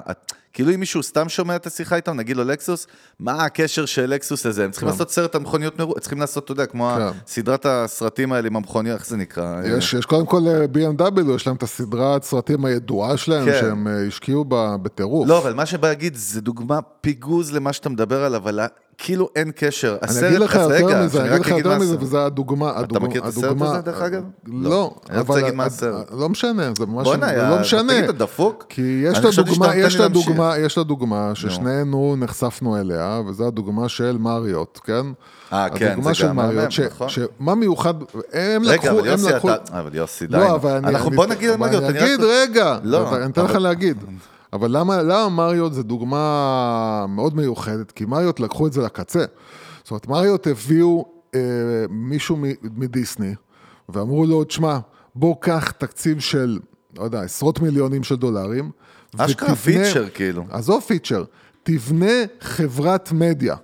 כאילו 0.53 0.75
אם 0.75 0.81
מישהו 0.81 1.03
סתם 1.03 1.29
שומע 1.29 1.57
את 1.57 1.67
השיחה 1.67 1.97
איתם, 1.97 2.17
נגיד 2.17 2.37
לו 2.37 2.45
לקסוס, 2.45 2.87
מה 3.21 3.45
הקשר 3.45 3.87
של 3.87 4.07
לקסוס 4.07 4.47
לזה? 4.47 4.65
הם 4.65 4.71
צריכים 4.71 4.89
לעשות 4.89 5.11
סרט 5.11 5.35
על 5.35 5.41
מכוניות 5.41 5.79
מרוצ, 5.79 5.99
צריכים 5.99 6.21
לעשות, 6.21 6.45
אתה 6.45 6.53
יודע, 6.53 6.67
כמו 6.67 6.93
כן. 6.97 7.19
סדרת 7.27 7.67
הסרטים 7.67 8.33
האלה 8.33 8.47
עם 8.47 8.57
המכוניות, 8.57 8.99
איך 8.99 9.07
זה 9.07 9.17
נקרא? 9.17 9.63
יש, 9.65 9.95
יש 9.95 10.07
קודם 10.07 10.27
כל 10.27 10.43
אה, 10.47 10.65
BMW, 10.65 11.35
יש 11.35 11.47
להם 11.47 11.57
את 11.57 11.63
הסדרת 11.63 12.23
סרטים 12.23 12.65
הידועה 12.65 13.17
שלהם, 13.17 13.45
כן. 13.45 13.59
שהם 13.61 13.89
אה, 13.89 14.07
השקיעו 14.07 14.45
בה 14.45 14.77
בטירוף. 14.83 15.29
לא, 15.29 15.39
אבל 15.39 15.55
מה 15.55 15.67
שבא 15.67 15.89
להגיד, 15.89 16.15
זה 16.17 16.41
דוגמה 16.41 16.83
פיגוז 17.01 17.53
למה 17.53 17.73
שאתה 17.73 17.89
מדבר 17.89 18.25
עליו, 18.25 18.41
אבל 18.41 18.61
כאילו 19.03 19.29
אין 19.37 19.51
קשר. 19.57 19.97
אני 20.03 20.29
אגיד 20.29 20.39
לך 20.39 20.55
יותר 20.55 21.05
מזה, 21.05 21.21
אני 21.21 21.31
אגיד 21.31 21.41
לך 21.41 21.49
יותר 21.49 21.79
מזה. 21.79 21.97
וזה 22.01 22.25
הדוגמה, 22.25 22.73
הדוגמה, 22.77 23.09
מכיר 23.09 23.23
את 23.23 23.27
הסרט 23.27 23.45
הדוגמה- 23.45 23.67
הזה, 23.71 23.81
דרך 23.81 24.03
אגב? 24.03 24.23
לא, 24.47 24.71
לא. 24.71 24.95
אני 25.11 25.19
רוצה 25.21 25.35
להגיד 25.41 25.55
מה 25.55 25.65
הד- 25.65 25.71
הסרט. 25.71 26.07
לא 26.13 26.29
משנה, 26.29 26.71
זה 26.79 26.87
ממש 26.87 27.07
לא 27.07 27.59
משנה. 27.61 27.93
תגיד, 27.93 28.05
אתה 28.05 28.13
דפוק? 28.13 28.65
כי 28.69 28.83
יש 29.05 29.19
את 29.19 29.25
הדוגמה, 29.39 29.77
יש 29.77 29.97
את 29.97 30.01
הדוגמה, 30.01 30.55
הדוגמה 30.77 31.31
ששנינו 31.35 32.17
נחשפנו 32.19 32.77
אליה, 32.77 33.21
וזו 33.29 33.47
הדוגמה 33.47 33.89
של 33.89 34.17
מריוט, 34.21 34.81
כן? 34.85 35.07
אה, 35.53 35.67
כן, 35.75 35.87
הדוגמה 35.93 36.09
זה 36.11 36.15
של 36.15 36.29
גם 36.29 36.37
מריוט, 36.37 36.55
מהמם, 36.57 36.71
ש- 36.71 36.81
נכון. 36.81 37.09
שמה 37.09 37.55
מיוחד, 37.55 37.95
הם 38.33 38.63
לקחו, 38.63 38.87
רגע, 38.87 38.91
אבל 38.91 39.01
הם 39.01 39.07
יוסי, 39.19 39.33
לקחו... 39.35 39.51
אתה... 39.55 39.79
אבל 39.79 39.95
יוסי, 39.95 40.27
די. 40.27 40.37
לא. 40.37 40.55
אבל 40.55 40.71
אני... 40.71 40.89
אנחנו, 40.89 41.11
בוא 41.11 41.27
נגיד 41.27 41.49
על 41.49 41.55
אבל 41.55 41.67
מריוט. 41.67 41.83
אני 41.85 42.05
אגיד, 42.05 42.21
רגע, 42.23 42.79
לא, 42.83 43.17
אני 43.17 43.27
אתן 43.33 43.45
לך 43.45 43.55
להגיד. 43.55 43.97
אבל 44.53 44.77
למה, 44.79 45.03
למה 45.03 45.29
מריוט 45.29 45.73
זה 45.73 45.83
דוגמה 45.83 47.07
מאוד 47.09 47.37
מיוחדת? 47.37 47.93
כי 47.93 48.05
מריוט 48.05 48.41
לקחו 48.41 48.67
את 48.67 48.73
זה 48.73 48.83
לקצה. 48.83 49.25
זאת 49.83 49.91
אומרת, 49.91 50.09
מריוט 50.09 50.47
הביאו 50.47 51.05
אה, 51.35 51.41
מישהו 51.91 52.37
מדיסני, 52.63 53.35
ואמרו 53.89 54.27
לו, 54.27 54.45
תשמע, 54.45 54.79
בוא 55.15 55.35
קח 55.41 55.71
תקציב 55.71 56.21
של, 56.21 56.59
לא 56.99 57.05
יודע, 57.05 57.21
עשרות 57.21 57.61
מיליונים 57.61 58.03
של 58.03 58.17
דולרים. 58.17 58.71
אשכרה 59.17 59.57
פיצ'ר, 59.57 60.09
כאילו. 60.15 60.45
עזוב 60.51 60.83
פיצ'ר, 60.83 61.25
תבנה 61.63 62.13
חברת 62.41 63.13
מדיה, 63.13 63.57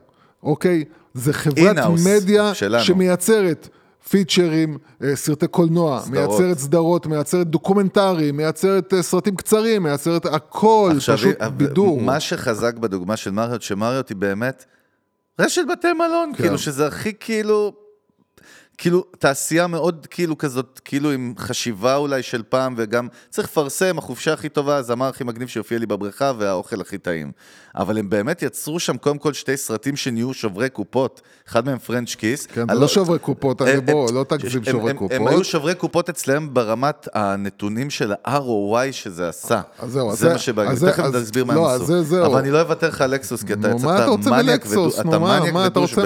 אוקיי? 0.42 0.84
זה 1.14 1.32
חברת 1.32 1.76
מדיה 2.06 2.54
שלנו. 2.54 2.84
שמייצרת 2.84 3.68
פיצ'רים, 4.08 4.78
אה, 5.02 5.16
סרטי 5.16 5.46
קולנוע, 5.46 6.00
סדרות. 6.00 6.12
מייצרת 6.12 6.58
סדרות, 6.58 7.06
מייצרת 7.06 7.46
דוקומנטרים, 7.46 8.36
מייצרת 8.36 8.94
אה, 8.94 9.02
סרטים 9.02 9.36
קצרים, 9.36 9.82
מייצרת 9.82 10.26
הכל, 10.26 10.92
עכשיו, 10.96 11.16
פשוט 11.16 11.40
אה, 11.40 11.50
בידור. 11.50 12.00
מה 12.00 12.20
שחזק 12.20 12.74
בדוגמה 12.74 13.16
של 13.16 13.30
מריוט, 13.30 13.62
שמריוט 13.62 14.08
היא 14.08 14.16
באמת 14.16 14.64
רשת 15.40 15.62
בתי 15.72 15.92
מלון, 15.92 16.32
כן. 16.36 16.42
כאילו, 16.42 16.58
שזה 16.58 16.86
הכי 16.86 17.12
כאילו... 17.20 17.85
כאילו, 18.78 19.04
תעשייה 19.18 19.66
מאוד 19.66 20.06
כאילו 20.10 20.38
כזאת, 20.38 20.80
כאילו 20.84 21.10
עם 21.10 21.34
חשיבה 21.38 21.96
אולי 21.96 22.22
של 22.22 22.42
פעם, 22.48 22.74
וגם 22.78 23.08
צריך 23.30 23.48
לפרסם, 23.48 23.98
החופשה 23.98 24.32
הכי 24.32 24.48
טובה, 24.48 24.76
הזמר 24.76 25.06
הכי 25.06 25.24
מגניב 25.24 25.48
שיופיע 25.48 25.78
לי 25.78 25.86
בבריכה, 25.86 26.32
והאוכל 26.38 26.80
הכי 26.80 26.98
טעים. 26.98 27.32
אבל 27.76 27.98
הם 27.98 28.10
באמת 28.10 28.42
יצרו 28.42 28.80
שם 28.80 28.96
קודם 28.96 29.18
כל 29.18 29.32
שתי 29.32 29.56
סרטים 29.56 29.96
שנהיו 29.96 30.34
שוברי 30.34 30.68
קופות, 30.70 31.20
אחד 31.48 31.66
מהם 31.66 31.78
פרנץ' 31.78 32.14
כיס. 32.14 32.46
כן, 32.46 32.64
זה 32.74 32.80
לא 32.80 32.88
שוברי 32.88 33.18
קופות, 33.18 33.62
אני 33.62 33.70
הם- 33.70 33.86
בוא, 33.86 34.12
לא 34.12 34.24
תגזים 34.28 34.64
שוברי 34.64 34.94
קופות. 34.94 35.12
הם 35.12 35.26
היו 35.26 35.44
שוברי 35.44 35.74
קופות 35.74 36.08
אצלם 36.08 36.54
ברמת 36.54 37.08
הנתונים 37.14 37.90
של 37.90 38.12
ה-ROI 38.24 38.92
שזה 38.92 39.28
עשה. 39.28 39.60
אז 39.78 39.92
זהו, 39.92 40.10
אז 40.10 40.18
זה 40.18 40.26
זה- 40.26 40.32
מה 40.32 40.38
שבא, 40.38 40.62
אז 40.62 40.78
זה- 40.78 40.90
תכף 40.92 41.02
נסביר 41.14 41.44
מה 41.44 41.54
לא, 41.54 41.74
הם 41.74 41.80
עשו. 41.80 41.86
אבל 42.26 42.38
אני 42.38 42.50
לא 42.50 42.60
אוותר 42.60 42.88
לך 42.88 43.00
על 43.00 43.10
לקסוס, 43.10 43.42
כי 43.42 43.52
אתה 43.52 43.68
מניאק 43.68 44.46
מלקסוס? 44.66 44.94
ודו- 44.98 45.02
נו, 45.04 45.10
אתה 45.10 45.18
מניאק 45.18 45.42
אתה? 45.92 46.00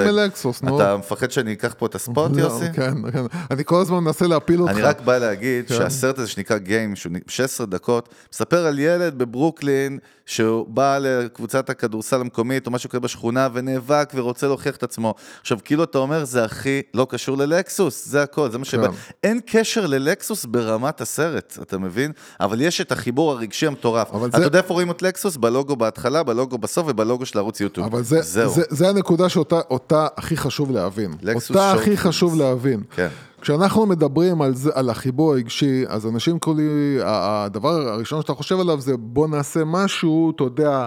נו. 0.62 0.76
אתה 0.80 0.96
מפחד 0.96 1.30
שאני 1.30 1.52
אקח 1.52 1.74
פה 1.78 1.86
את 1.86 1.94
הספוט, 1.94 2.30
לא, 2.36 2.40
יוסי? 2.42 2.59
יוסי? 2.64 2.72
כן, 2.76 3.10
כן. 3.12 3.24
אני 3.50 3.62
כל 3.64 3.80
הזמן 3.80 3.98
מנסה 3.98 4.26
להפיל 4.26 4.60
אותך. 4.62 4.72
אני 4.72 4.82
רק 4.82 5.00
בא 5.00 5.18
להגיד 5.18 5.68
כן. 5.68 5.74
שהסרט 5.74 6.18
הזה 6.18 6.28
שנקרא 6.28 6.56
Game, 6.66 6.96
שהוא 6.96 7.12
16 7.26 7.66
דקות, 7.66 8.08
מספר 8.32 8.66
על 8.66 8.78
ילד 8.78 9.18
בברוקלין, 9.18 9.98
שהוא 10.26 10.66
בא 10.68 10.98
לקבוצת 10.98 11.70
הכדורסל 11.70 12.20
המקומית, 12.20 12.66
או 12.66 12.72
משהו 12.72 12.90
כזה 12.90 13.00
בשכונה, 13.00 13.48
ונאבק 13.52 14.12
ורוצה 14.14 14.46
להוכיח 14.46 14.76
את 14.76 14.82
עצמו. 14.82 15.14
עכשיו, 15.40 15.58
כאילו 15.64 15.84
אתה 15.84 15.98
אומר, 15.98 16.24
זה 16.24 16.44
הכי 16.44 16.82
לא 16.94 17.06
קשור 17.10 17.36
ללקסוס, 17.38 18.06
זה 18.08 18.22
הכל, 18.22 18.50
זה 18.50 18.58
מה 18.58 18.64
שבא. 18.64 18.88
כן. 18.88 18.94
אין 19.24 19.40
קשר 19.46 19.86
ללקסוס 19.86 20.44
ברמת 20.44 21.00
הסרט, 21.00 21.58
אתה 21.62 21.78
מבין? 21.78 22.12
אבל 22.40 22.60
יש 22.60 22.80
את 22.80 22.92
החיבור 22.92 23.32
הרגשי 23.32 23.66
המטורף. 23.66 24.08
אתה 24.26 24.38
זה- 24.38 24.44
יודע 24.44 24.58
איפה 24.58 24.74
רואים 24.74 24.90
את 24.90 25.02
לקסוס? 25.02 25.36
בלוגו 25.36 25.76
בהתחלה, 25.76 26.22
בלוגו 26.22 26.58
בסוף 26.58 26.86
ובלוגו 26.88 27.26
של 27.26 27.38
ערוץ 27.38 27.60
יוטיוב. 27.60 27.86
אבל 27.86 28.02
זה, 28.02 28.22
זהו. 28.22 28.50
זה, 28.54 28.62
זה 28.70 28.88
הנקודה 28.88 29.28
שאותה 29.28 29.60
אותה 29.70 30.06
הכי 30.16 30.36
חשוב 30.36 30.70
להבין. 30.70 31.14
לקסוס 31.22 31.50
אותה 31.50 31.72
הכי. 31.72 31.96
חשוב 31.96 32.34
להבין. 32.36 32.49
כן. 32.90 33.08
כשאנחנו 33.40 33.86
מדברים 33.86 34.42
על, 34.42 34.54
זה, 34.54 34.70
על 34.74 34.90
החיבור 34.90 35.32
הרגשי, 35.32 35.84
אז 35.88 36.06
אנשים 36.06 36.38
קוראים, 36.38 36.98
הדבר 37.04 37.88
הראשון 37.88 38.22
שאתה 38.22 38.34
חושב 38.34 38.60
עליו 38.60 38.80
זה 38.80 38.96
בוא 38.96 39.28
נעשה 39.28 39.64
משהו, 39.64 40.32
אתה 40.36 40.44
יודע, 40.44 40.86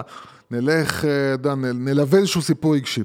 נלך, 0.50 1.04
אה, 1.04 1.10
יודע, 1.10 1.54
נלווה 1.54 2.18
איזשהו 2.18 2.42
סיפור 2.42 2.74
רגשי. 2.74 3.02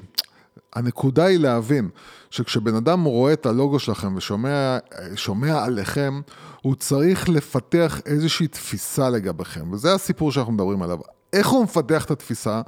הנקודה 0.72 1.24
היא 1.24 1.38
להבין 1.38 1.88
שכשבן 2.30 2.74
אדם 2.74 3.04
רואה 3.04 3.32
את 3.32 3.46
הלוגו 3.46 3.78
שלכם 3.78 4.16
ושומע 4.16 4.78
שומע 5.14 5.64
עליכם, 5.64 6.20
הוא 6.62 6.74
צריך 6.74 7.28
לפתח 7.28 8.00
איזושהי 8.06 8.48
תפיסה 8.48 9.10
לגביכם, 9.10 9.72
וזה 9.72 9.94
הסיפור 9.94 10.32
שאנחנו 10.32 10.52
מדברים 10.52 10.82
עליו. 10.82 10.98
איך 11.32 11.48
הוא 11.48 11.64
מפתח 11.64 12.04
את 12.04 12.10
התפיסה? 12.10 12.60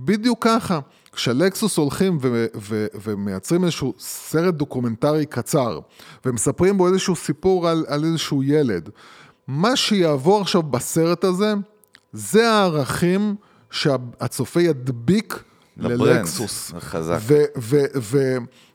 בדיוק 0.00 0.44
ככה. 0.44 0.78
כשלקסוס 1.18 1.76
הולכים 1.76 2.18
ו- 2.22 2.46
ו- 2.56 2.86
ומייצרים 3.04 3.64
איזשהו 3.64 3.94
סרט 3.98 4.54
דוקומנטרי 4.54 5.26
קצר, 5.26 5.80
ומספרים 6.24 6.78
בו 6.78 6.88
איזשהו 6.88 7.16
סיפור 7.16 7.68
על, 7.68 7.84
על 7.88 8.04
איזשהו 8.04 8.42
ילד, 8.42 8.88
מה 9.46 9.76
שיעבור 9.76 10.40
עכשיו 10.40 10.62
בסרט 10.62 11.24
הזה, 11.24 11.54
זה 12.12 12.50
הערכים 12.50 13.34
שהצופה 13.70 14.62
ידביק 14.62 15.42
ללקסוס. 15.76 16.72
חזק. 16.78 17.18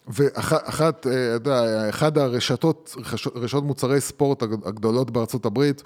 ואחת, 0.07 0.99
אתה 0.99 1.09
יודע, 1.33 1.89
אחד 1.89 2.17
הרשתות, 2.17 2.95
רשתות 3.35 3.63
מוצרי 3.63 4.01
ספורט 4.01 4.43
הגד- 4.43 4.67
הגדולות 4.67 5.11
בארצות 5.11 5.45
הברית, 5.45 5.83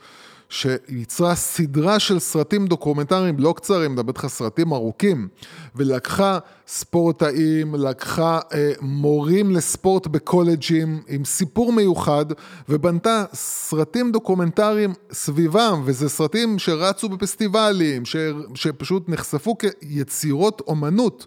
שייצרה 0.50 1.36
סדרה 1.36 2.00
של 2.00 2.20
סרטים 2.20 2.68
דוקומנטריים 2.68 3.40
לא 3.40 3.54
קצרים, 3.58 3.92
מדבר 3.92 4.10
איתך 4.10 4.28
סרטים 4.28 4.74
ארוכים, 4.74 5.28
ולקחה 5.76 6.40
ספורטאים, 6.68 7.76
לקחה 7.76 8.40
אה, 8.54 8.72
מורים 8.82 9.52
לספורט 9.52 10.08
בקולג'ים 10.08 11.02
עם 11.08 11.26
סיפור 11.26 11.74
מיוחד, 11.74 12.26
ובנתה 12.70 13.26
סרטים 13.34 14.12
דוקומנטריים 14.12 14.94
סביבם, 15.12 15.82
וזה 15.86 16.10
סרטים 16.10 16.60
שרצו 16.60 17.10
בפסטיבלים, 17.10 18.06
ש, 18.06 18.16
שפשוט 18.56 19.10
נחשפו 19.10 19.58
כיצירות 19.58 20.62
אומנות. 20.68 21.26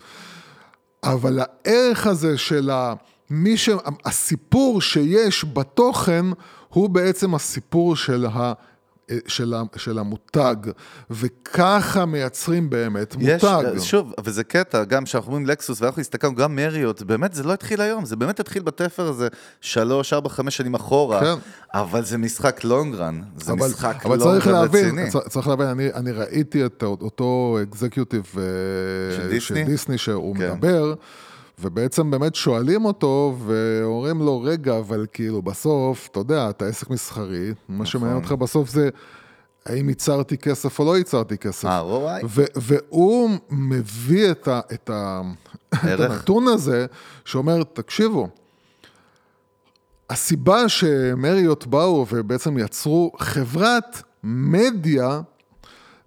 אבל 1.04 1.38
הערך 1.40 2.06
הזה 2.06 2.38
של 2.38 2.70
ה... 2.70 2.94
מי 3.30 3.56
ש... 3.56 3.68
הסיפור 4.04 4.80
שיש 4.80 5.44
בתוכן 5.52 6.26
הוא 6.68 6.90
בעצם 6.90 7.34
הסיפור 7.34 7.96
של, 7.96 8.26
ה... 8.26 8.52
של, 9.76 9.98
המותג, 9.98 10.56
וככה 11.10 12.04
מייצרים 12.06 12.70
באמת 12.70 13.16
יש, 13.20 13.44
מותג. 13.44 13.78
שוב, 13.78 14.12
וזה 14.24 14.44
קטע, 14.44 14.84
גם 14.84 15.04
כשאנחנו 15.04 15.28
אומרים 15.32 15.46
לקסוס, 15.46 15.82
ואנחנו 15.82 16.00
הסתכלנו, 16.00 16.34
גם 16.34 16.56
מריות, 16.56 17.02
באמת 17.02 17.34
זה 17.34 17.42
לא 17.42 17.52
התחיל 17.52 17.80
היום, 17.80 18.04
זה 18.04 18.16
באמת 18.16 18.40
התחיל 18.40 18.62
בתפר 18.62 19.08
הזה 19.08 19.28
שלוש, 19.60 20.12
ארבע, 20.12 20.28
חמש 20.28 20.56
שנים 20.56 20.74
אחורה, 20.74 21.20
כן. 21.20 21.34
אבל 21.74 22.04
זה 22.04 22.18
משחק 22.18 22.64
לונגרן, 22.64 23.20
זה 23.36 23.52
אבל, 23.52 23.68
משחק 23.68 24.06
אבל 24.06 24.18
צריך 24.18 24.46
לונגרן 24.46 24.62
להבין, 24.62 24.84
רציני. 24.84 25.10
צ- 25.10 25.28
צריך 25.28 25.48
להבין, 25.48 25.66
אני, 25.66 25.92
אני 25.94 26.12
ראיתי 26.12 26.66
את 26.66 26.82
אותו 26.82 27.58
אקזקיוטיב 27.62 28.32
אה, 28.38 28.42
של? 29.16 29.40
של 29.40 29.62
דיסני 29.62 29.98
שהוא 29.98 30.36
כן. 30.36 30.52
מדבר, 30.52 30.94
ובעצם 31.60 32.10
באמת 32.10 32.34
שואלים 32.34 32.84
אותו, 32.84 33.36
ואומרים 33.46 34.18
לו, 34.22 34.40
רגע, 34.42 34.78
אבל 34.78 35.06
כאילו 35.12 35.42
בסוף, 35.42 36.08
אתה 36.12 36.20
יודע, 36.20 36.50
אתה 36.50 36.66
עסק 36.66 36.90
מסחרי, 36.90 37.48
מה 37.48 37.74
נכון. 37.74 37.86
שמעניין 37.86 38.16
אותך 38.16 38.32
בסוף 38.32 38.70
זה... 38.70 38.88
האם 39.66 39.88
ייצרתי 39.88 40.38
כסף 40.38 40.78
או 40.78 40.84
לא 40.84 40.98
ייצרתי 40.98 41.38
כסף. 41.38 41.64
ה-ROI. 41.64 42.24
ו- 42.28 42.44
והוא 42.56 43.30
מביא 43.50 44.30
את, 44.30 44.48
ה- 44.48 44.60
את, 44.74 44.90
ה- 44.90 45.20
את. 45.74 45.78
הנתון 46.00 46.48
הזה, 46.48 46.86
שאומר, 47.24 47.62
תקשיבו, 47.62 48.28
הסיבה 50.10 50.68
שמריות 50.68 51.66
באו 51.66 52.06
ובעצם 52.12 52.58
יצרו 52.58 53.12
חברת 53.18 54.02
מדיה, 54.24 55.20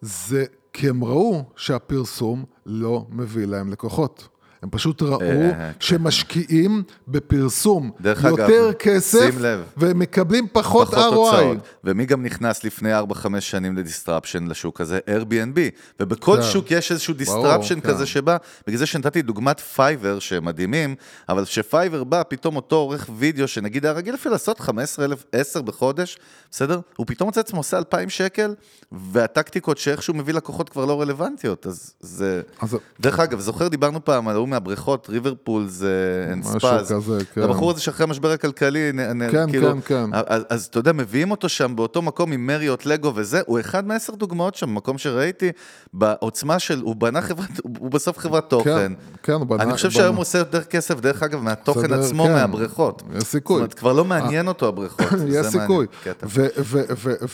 זה 0.02 0.46
כי 0.74 0.90
הם 0.90 1.04
ראו 1.04 1.44
שהפרסום 1.56 2.46
לא 2.66 3.06
מביא 3.10 3.46
להם 3.46 3.72
לקוחות. 3.72 4.28
הם 4.64 4.70
פשוט 4.70 5.02
ראו 5.02 5.22
אה, 5.22 5.72
שמשקיעים 5.80 6.84
בפרסום 7.08 7.92
דרך 8.02 8.26
אגב, 8.26 8.40
יותר 8.40 8.74
כסף. 8.74 9.36
ומקבלים 9.78 10.48
פחות, 10.52 10.88
פחות 10.88 11.14
ROI. 11.14 11.16
הוצאות. 11.16 11.58
ומי 11.84 12.06
גם 12.06 12.24
נכנס 12.24 12.64
לפני 12.64 13.00
4-5 13.00 13.04
שנים 13.40 13.78
לדיסטרפשן 13.78 14.48
לשוק 14.48 14.82
הזה? 14.82 15.00
Airbnb. 15.08 15.60
ובכל 16.00 16.36
כן. 16.36 16.44
שוק 16.44 16.72
יש 16.72 16.92
איזשהו 16.92 17.14
disruption 17.14 17.80
כן. 17.80 17.90
כזה 17.90 18.06
שבא, 18.06 18.38
בגלל 18.68 18.80
זה 18.80 18.86
שנתתי 18.86 19.22
דוגמת 19.22 19.60
פייבר, 19.60 20.20
שהם 20.20 20.46
מדהימים, 20.46 20.96
אבל 21.30 21.46
כשפייבר 21.46 22.04
בא, 22.04 22.24
פתאום 22.28 22.56
אותו 22.56 22.76
עורך 22.76 23.10
וידאו, 23.18 23.48
שנגיד 23.48 23.86
היה 23.86 23.94
רגיל 23.94 24.16
אפילו 24.16 24.32
לעשות 24.32 24.60
15,000, 24.60 25.24
10 25.32 25.62
בחודש, 25.62 26.18
בסדר? 26.52 26.80
הוא 26.96 27.06
פתאום 27.08 27.28
מוצא 27.28 27.40
עצמו 27.40 27.60
עושה 27.60 27.78
2,000 27.78 28.10
שקל, 28.10 28.56
והטקטיקות 28.92 29.78
שאיכשהו 29.78 30.14
מביא 30.14 30.34
לקוחות 30.34 30.70
כבר 30.70 30.86
לא 30.86 31.02
רלוונטיות, 31.02 31.68
אז 31.68 31.94
זה... 32.00 32.42
אז- 32.62 32.78
דרך 33.00 33.20
אגב, 33.20 33.40
זוכר, 33.40 33.68
דיברנו 33.68 34.06
פעם 34.06 34.28
על 34.28 34.36
ההוא 34.36 34.50
מהבריכות, 34.54 35.08
River 35.10 35.42
Pool 35.42 35.68
זה 35.68 35.92
אין 36.30 36.40
משהו. 36.40 36.70
כזה, 36.80 36.96
כן. 37.34 37.42
הבחור 37.42 37.72
הזה 37.72 37.82
שאחרי 37.82 38.04
המשבר 38.04 38.32
הכלכלי, 38.32 38.92
נ- 38.94 39.00
נ- 39.24 39.32
כן, 39.32 39.50
כאילו, 39.52 39.72
כן, 39.72 39.80
כן. 39.82 40.10
אז, 40.28 40.44
אז 40.50 40.66
אתה 40.66 40.80
יודע, 40.80 40.94
מביאים 40.94 41.32
אותו 41.32 41.50
שם 41.50 41.76
באותו 41.76 42.02
מקום 42.02 42.32
עם 42.32 42.48
מריוט, 42.48 42.86
לגו 42.86 43.12
וזה, 43.16 43.42
הוא 43.46 43.60
אחד 43.60 43.88
מעשר 43.88 44.16
דוגמאות 44.16 44.56
שם, 44.56 44.76
מקום 44.76 44.98
שראיתי, 44.98 45.52
בעוצמה 45.94 46.60
של, 46.60 46.82
הוא 46.82 46.96
בנה 46.96 47.22
חברת, 47.22 47.50
הוא, 47.80 47.92
בסוף 47.92 48.18
חברת 48.18 48.50
תוכן. 48.50 48.94
כן, 49.24 49.34
הוא 49.34 49.46
בנה- 49.48 49.64
אני 49.64 49.74
חושב 49.74 49.88
בנה- 49.88 49.96
שהיום 49.98 50.16
הוא 50.16 50.22
עושה 50.22 50.38
יותר 50.38 50.64
כסף, 50.64 51.00
דרך 51.00 51.24
אגב, 51.24 51.42
מהתוכן 51.42 51.82
בסדר, 51.82 52.00
עצמו, 52.02 52.24
כן. 52.24 52.34
מהבריכות. 52.34 53.04
יש 53.18 53.24
סיכוי. 53.24 53.56
זאת 53.56 53.60
אומרת, 53.62 53.74
כבר 53.74 53.94
לא 53.94 54.06
מעניין 54.06 54.48
אותו 54.48 54.68
הבריכות. 54.68 55.08
יש 55.28 55.46
סיכוי. 55.46 55.86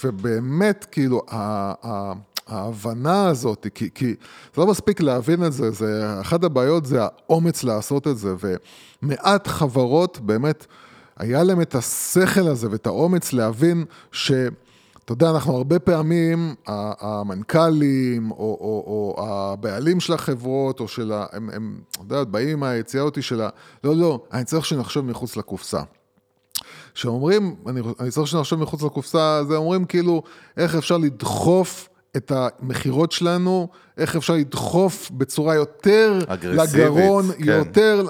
ובאמת, 0.03 0.85
כאילו, 0.91 1.21
ההבנה 2.49 3.27
הזאת, 3.27 3.67
כי, 3.75 3.89
כי 3.95 4.15
זה 4.55 4.61
לא 4.61 4.67
מספיק 4.67 5.01
להבין 5.01 5.45
את 5.45 5.53
זה, 5.53 5.71
זה, 5.71 6.21
אחת 6.21 6.43
הבעיות 6.43 6.85
זה 6.85 6.99
האומץ 7.01 7.63
לעשות 7.63 8.07
את 8.07 8.17
זה, 8.17 8.35
ומעט 9.03 9.47
חברות 9.47 10.19
באמת, 10.19 10.65
היה 11.17 11.43
להם 11.43 11.61
את 11.61 11.75
השכל 11.75 12.47
הזה 12.47 12.67
ואת 12.71 12.87
האומץ 12.87 13.33
להבין 13.33 13.85
ש... 14.11 14.31
אתה 15.05 15.13
יודע, 15.13 15.29
אנחנו 15.29 15.57
הרבה 15.57 15.79
פעמים, 15.79 16.55
המנכ"לים, 16.67 18.31
או, 18.31 18.37
או, 18.37 18.83
או 19.17 19.25
הבעלים 19.27 19.99
של 19.99 20.13
החברות, 20.13 20.79
או 20.79 20.87
של 20.87 21.11
ה... 21.11 21.25
הם, 21.31 21.49
הם, 21.53 21.79
אתה 21.91 22.01
יודע, 22.01 22.23
באים 22.23 22.49
עם 22.49 22.63
היציאה 22.63 23.03
אותי 23.03 23.21
של 23.21 23.41
ה... 23.41 23.49
לא, 23.83 23.95
לא, 23.95 24.23
אני 24.33 24.43
צריך 24.43 24.65
שנחשוב 24.65 25.05
מחוץ 25.05 25.37
לקופסה. 25.37 25.81
כשאומרים, 26.93 27.55
אני, 27.67 27.81
אני 27.99 28.11
צריך 28.11 28.27
שנחשוב 28.27 28.59
מחוץ 28.59 28.83
לקופסה, 28.83 29.43
זה 29.47 29.55
אומרים 29.55 29.85
כאילו, 29.85 30.23
איך 30.57 30.75
אפשר 30.75 30.97
לדחוף 30.97 31.88
את 32.17 32.31
המכירות 32.35 33.11
שלנו, 33.11 33.67
איך 33.97 34.15
אפשר 34.15 34.33
לדחוף 34.33 35.11
בצורה 35.11 35.55
יותר 35.55 36.19
לגרון, 36.43 37.25
כן. 37.37 37.43
יותר... 37.43 38.07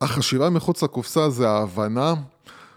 החשיבה 0.00 0.50
מחוץ 0.50 0.82
לקופסה 0.82 1.30
זה 1.30 1.48
ההבנה 1.48 2.14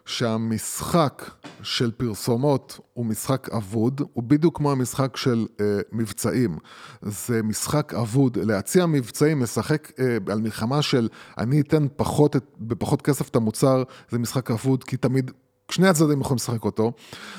שהמשחק 0.06 1.30
של 1.62 1.92
פרסומות 1.92 2.80
הוא 2.94 3.06
משחק 3.06 3.50
אבוד, 3.50 4.02
הוא 4.14 4.24
בדיוק 4.24 4.58
כמו 4.58 4.72
המשחק 4.72 5.18
של 5.18 5.46
אה, 5.62 5.66
מבצעים. 5.92 6.58
זה 7.02 7.44
משחק 7.44 7.94
אבוד. 7.94 8.38
להציע 8.38 8.86
מבצעים, 8.86 9.42
לשחק 9.42 9.92
אה, 10.00 10.18
על 10.28 10.40
מלחמה 10.40 10.82
של 10.82 11.10
אני 11.38 11.62
אתן 11.62 11.88
פחות, 11.96 12.36
בפחות 12.60 13.02
כסף 13.02 13.30
את 13.30 13.36
המוצר, 13.36 13.84
זה 14.10 14.20
משחק 14.20 14.52
אבוד, 14.52 14.84
כי 14.84 14.98
תמיד... 14.98 15.32
שני 15.72 15.88
הצדדים 15.88 16.22
יכולים 16.22 16.36
לשחק 16.36 16.66
אותו. 16.66 16.92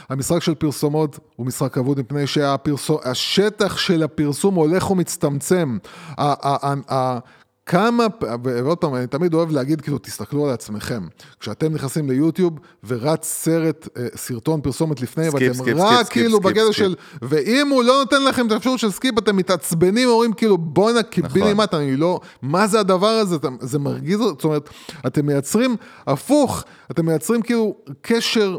המשחק 0.09 0.43
של 0.43 0.55
פרסומות 0.55 1.18
הוא 1.37 1.47
משחק 1.47 1.79
אבוד 1.79 2.01
מפני 2.01 2.27
שהשטח 2.27 3.77
של 3.77 4.03
הפרסום 4.03 4.55
הולך 4.55 4.91
ומצטמצם. 4.91 5.79
כמה, 7.67 8.07
ועוד 8.45 8.79
פעם, 8.79 8.95
אני 8.95 9.07
תמיד 9.07 9.35
אוהב 9.35 9.51
להגיד, 9.51 9.81
כאילו, 9.81 9.99
תסתכלו 9.99 10.47
על 10.47 10.55
עצמכם. 10.55 11.03
כשאתם 11.41 11.75
נכנסים 11.75 12.11
ליוטיוב 12.11 12.53
ורץ 12.87 13.25
סרט, 13.27 13.89
אה, 13.97 14.07
סרטון 14.17 14.61
פרסומת 14.61 15.01
לפני, 15.01 15.25
skip, 15.30 15.34
ואתם 15.43 15.55
skip, 15.55 15.76
רק 15.79 16.07
skip, 16.07 16.22
כאילו 16.23 16.41
בגדר. 16.41 16.71
של... 16.71 16.95
ואם 17.23 17.69
הוא 17.69 17.83
לא 17.83 17.99
נותן 17.99 18.25
לכם 18.25 18.47
את 18.47 18.53
האפשרות 18.53 18.79
של 18.79 18.91
skip, 18.91 19.18
אתם 19.19 19.37
מתעצבנים, 19.37 20.09
אומרים 20.09 20.33
כאילו, 20.33 20.59
בואנה, 20.59 21.03
קיבילי 21.03 21.55
נכון. 21.55 21.67
אני 21.81 21.97
לא... 21.97 22.21
מה 22.43 22.67
זה 22.67 22.81
הדבר 22.81 23.07
הזה? 23.07 23.37
אתם- 23.37 23.57
זה 23.61 23.79
מרגיז, 23.79 24.19
זאת 24.19 24.45
אומרת, 24.45 24.71
אתם 25.07 25.27
מייצרים, 25.27 25.77
הפוך, 26.07 26.64
אתם 26.91 27.07
מייצרים 27.07 27.43
כאילו 27.43 27.75
קשר 28.03 28.59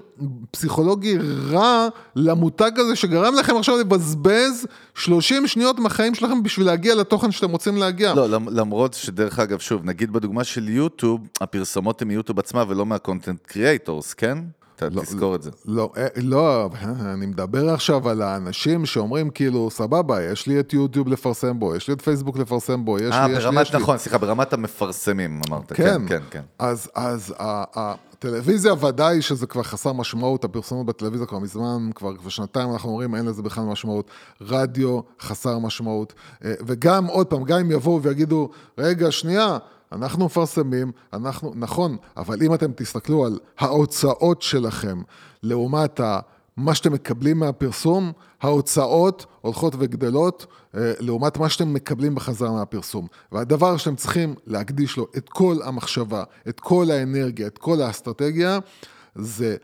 פסיכולוגי 0.52 1.18
רע 1.52 1.88
למותג 2.16 2.72
הזה, 2.78 2.96
שגרם 2.96 3.34
לכם 3.36 3.58
עכשיו 3.58 3.78
לבזבז 3.78 4.66
30 4.96 5.48
שניות 5.48 5.80
מהחיים 5.80 6.16
שלכם 6.16 6.44
בשביל 6.44 6.66
להגיע 6.66 6.96
לתוכן 6.96 7.32
שאתם 7.32 7.50
רוצים 7.52 7.78
להגיע. 7.78 8.14
לא, 8.14 8.30
למ- 8.30 8.50
למרות 8.52 8.97
שדרך 8.98 9.40
אגב, 9.40 9.60
שוב, 9.60 9.86
נגיד 9.86 10.12
בדוגמה 10.12 10.44
של 10.44 10.70
יוטיוב, 10.70 11.28
הפרסומות 11.42 12.02
הן 12.02 12.08
מיוטיוב 12.08 12.40
עצמה 12.40 12.64
ולא 12.68 12.86
מה 12.86 12.99
content 12.99 13.46
creators, 13.46 14.14
כן? 14.14 14.38
אתה 14.78 14.90
לא, 14.90 15.02
תזכור 15.02 15.36
את 15.36 15.42
זה. 15.42 15.52
לא, 15.66 15.92
אה, 15.98 16.08
לא, 16.16 16.70
אני 17.14 17.26
מדבר 17.26 17.70
עכשיו 17.70 18.10
על 18.10 18.22
האנשים 18.22 18.86
שאומרים 18.86 19.30
כאילו, 19.30 19.70
סבבה, 19.72 20.24
יש 20.24 20.48
לי 20.48 20.60
את 20.60 20.74
יוטיוב 20.74 21.08
לפרסם 21.08 21.60
בו, 21.60 21.76
יש 21.76 21.88
לי 21.88 21.94
את 21.94 22.02
פייסבוק 22.02 22.38
לפרסם 22.38 22.86
בו, 22.86 23.00
יש 23.00 23.14
אה, 23.14 23.28
לי, 23.28 23.38
יש 23.38 23.46
לי, 23.46 23.62
יש 23.62 23.74
לי. 23.74 23.82
נכון, 23.82 23.98
סליחה, 23.98 24.18
ברמת 24.18 24.54
המפרסמים, 24.54 25.42
אמרת. 25.50 25.74
כן, 25.74 25.84
כן, 25.84 26.08
כן, 26.08 26.24
כן. 26.30 26.42
אז, 26.60 26.90
אז 26.96 27.34
הטלוויזיה 27.40 28.74
ודאי 28.74 29.22
שזה 29.22 29.48
כבר 29.48 29.64
חסר 29.64 29.94
משמעות, 29.94 30.44
הפרסומות 30.44 30.86
בטלוויזיה 30.86 31.28
כבר 31.28 31.40
מזמן, 31.40 31.90
כבר 31.96 32.18
כבר 32.18 32.30
שנתיים 32.30 32.72
אנחנו 32.72 32.90
אומרים 32.90 33.16
אין 33.16 33.26
לזה 33.26 33.42
בכלל 33.42 33.64
משמעות. 33.64 34.12
רדיו 34.42 35.00
חסר 35.22 35.60
משמעות. 35.60 36.14
אה, 36.46 36.54
וגם, 36.66 37.06
עוד 37.06 37.28
פעם, 37.28 37.44
גם 37.44 37.60
אם 37.60 37.72
יבואו 37.72 38.02
ויגידו, 38.02 38.50
רגע, 38.78 39.12
שנייה, 39.12 39.58
אנחנו 39.92 40.26
מפרסמים, 40.26 40.92
אנחנו, 41.14 41.54
נכון, 41.56 41.98
אבל 42.18 42.44
אם 42.44 42.54
אתם 42.54 42.72
תסתכלו 42.72 43.26
על 43.26 43.40
ההוצאות 43.60 44.42
שלכם 44.42 45.02
לעומת 45.44 46.00
ה... 46.00 46.20
מה 46.58 46.76
שאתם 46.76 46.94
מקבלים 46.94 47.40
מהפרסום, 47.40 48.12
ההוצאות 48.42 49.26
הולכות 49.42 49.74
וגדלות 49.80 50.46
אה, 50.76 50.94
לעומת 51.00 51.38
מה 51.38 51.50
שאתם 51.50 51.74
מקבלים 51.74 52.16
בחזרה 52.16 52.52
מהפרסום. 52.52 53.08
והדבר 53.32 53.78
שאתם 53.78 53.96
צריכים 53.96 54.36
להקדיש 54.48 54.98
לו 54.98 55.08
את 55.18 55.30
כל 55.30 55.58
המחשבה, 55.64 56.24
את 56.50 56.60
כל 56.60 56.92
האנרגיה, 56.92 57.48
את 57.48 57.58
כל 57.58 57.82
האסטרטגיה, 57.82 58.60
זה 59.16 59.56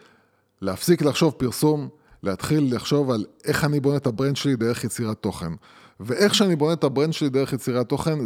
להפסיק 0.61 1.01
לחשוב 1.01 1.33
פרסום, 1.37 1.89
להתחיל 2.23 2.75
לחשוב 2.75 3.11
על 3.11 3.25
איך 3.45 3.63
אני 3.63 3.79
בונה 3.79 3.97
את 3.97 4.07
ה 4.07 4.12
brand 4.12 4.35
שלי 4.35 4.55
דרך 4.55 4.83
יצירת 4.83 5.17
תוכן. 5.21 5.51
ואיך 5.99 6.35
שאני 6.35 6.55
בונה 6.55 6.73
את 6.73 6.83
ה 6.83 6.88
brand 6.88 7.13
שלי 7.13 7.29
דרך 7.29 7.53
יצירת 7.53 7.89
תוכן, 7.89 8.19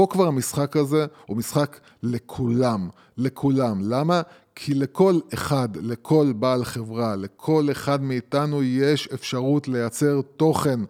פה 0.00 0.06
כבר 0.10 0.26
המשחק 0.26 0.76
הזה 0.76 1.06
הוא 1.26 1.36
משחק 1.36 1.80
לכולם, 2.02 2.88
לכולם. 3.16 3.80
למה? 3.82 4.22
כי 4.54 4.74
לכל 4.74 5.18
אחד, 5.34 5.68
לכל 5.76 6.32
בעל 6.36 6.64
חברה, 6.64 7.16
לכל 7.16 7.68
אחד 7.72 8.02
מאיתנו 8.02 8.62
יש 8.62 9.08
אפשרות 9.14 9.68
לייצר 9.68 10.20
תוכן. 10.36 10.80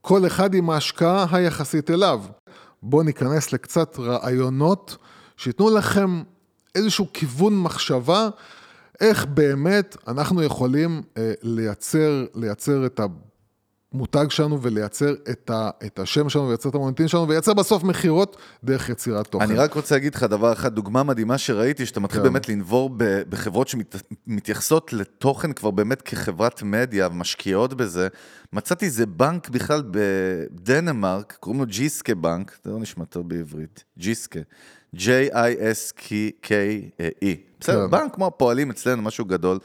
כל 0.00 0.26
אחד 0.26 0.54
עם 0.54 0.70
ההשקעה 0.70 1.26
היחסית 1.30 1.90
אליו. 1.90 2.22
בואו 2.82 3.02
ניכנס 3.02 3.52
לקצת 3.52 3.98
רעיונות 3.98 4.96
שייתנו 5.36 5.70
לכם 5.70 6.22
איזשהו 6.74 7.06
כיוון 7.12 7.62
מחשבה, 7.62 8.28
איך 9.00 9.26
באמת 9.26 9.96
אנחנו 10.08 10.42
יכולים 10.42 11.02
אה, 11.16 11.32
לייצר, 11.42 12.24
לייצר 12.34 12.86
את 12.86 13.00
המותג 13.94 14.26
שלנו 14.30 14.62
ולייצר 14.62 15.14
את, 15.30 15.50
ה, 15.50 15.70
את 15.86 15.98
השם 15.98 16.28
שלנו 16.28 16.46
ולייצר 16.46 16.68
את 16.68 16.74
המוניטין 16.74 17.08
שלנו 17.08 17.28
ולייצר 17.28 17.54
בסוף 17.54 17.82
מכירות 17.82 18.36
דרך 18.64 18.88
יצירת 18.88 19.26
תוכן. 19.26 19.44
אני 19.44 19.54
רק 19.54 19.74
רוצה 19.74 19.94
להגיד 19.94 20.14
לך 20.14 20.22
דבר 20.22 20.52
אחד, 20.52 20.74
דוגמה 20.74 21.02
מדהימה 21.02 21.38
שראיתי, 21.38 21.86
שאתה 21.86 22.00
מתחיל 22.00 22.20
כן. 22.20 22.24
באמת 22.24 22.48
לנבור 22.48 22.90
בחברות 23.28 23.68
שמתייחסות 23.68 24.92
לתוכן 24.92 25.52
כבר 25.52 25.70
באמת 25.70 26.02
כחברת 26.02 26.62
מדיה 26.62 27.06
ומשקיעות 27.06 27.74
בזה. 27.74 28.08
מצאתי 28.52 28.84
איזה 28.84 29.06
בנק 29.06 29.48
בכלל 29.48 29.82
בדנמרק, 29.90 31.36
קוראים 31.40 31.60
לו 31.60 31.66
ג'יסקה 31.66 32.14
בנק, 32.14 32.58
זה 32.64 32.70
לא 32.70 32.78
נשמע 32.78 33.04
טוב 33.04 33.28
בעברית, 33.28 33.84
ג'יסקה, 33.98 34.40
J-I-S-K-E, 34.96 36.50
בסדר, 37.60 37.84
כן. 37.84 37.90
בנק 37.90 38.14
כמו 38.14 38.26
הפועלים 38.26 38.70
אצלנו, 38.70 39.02
משהו 39.02 39.24
גדול. 39.24 39.58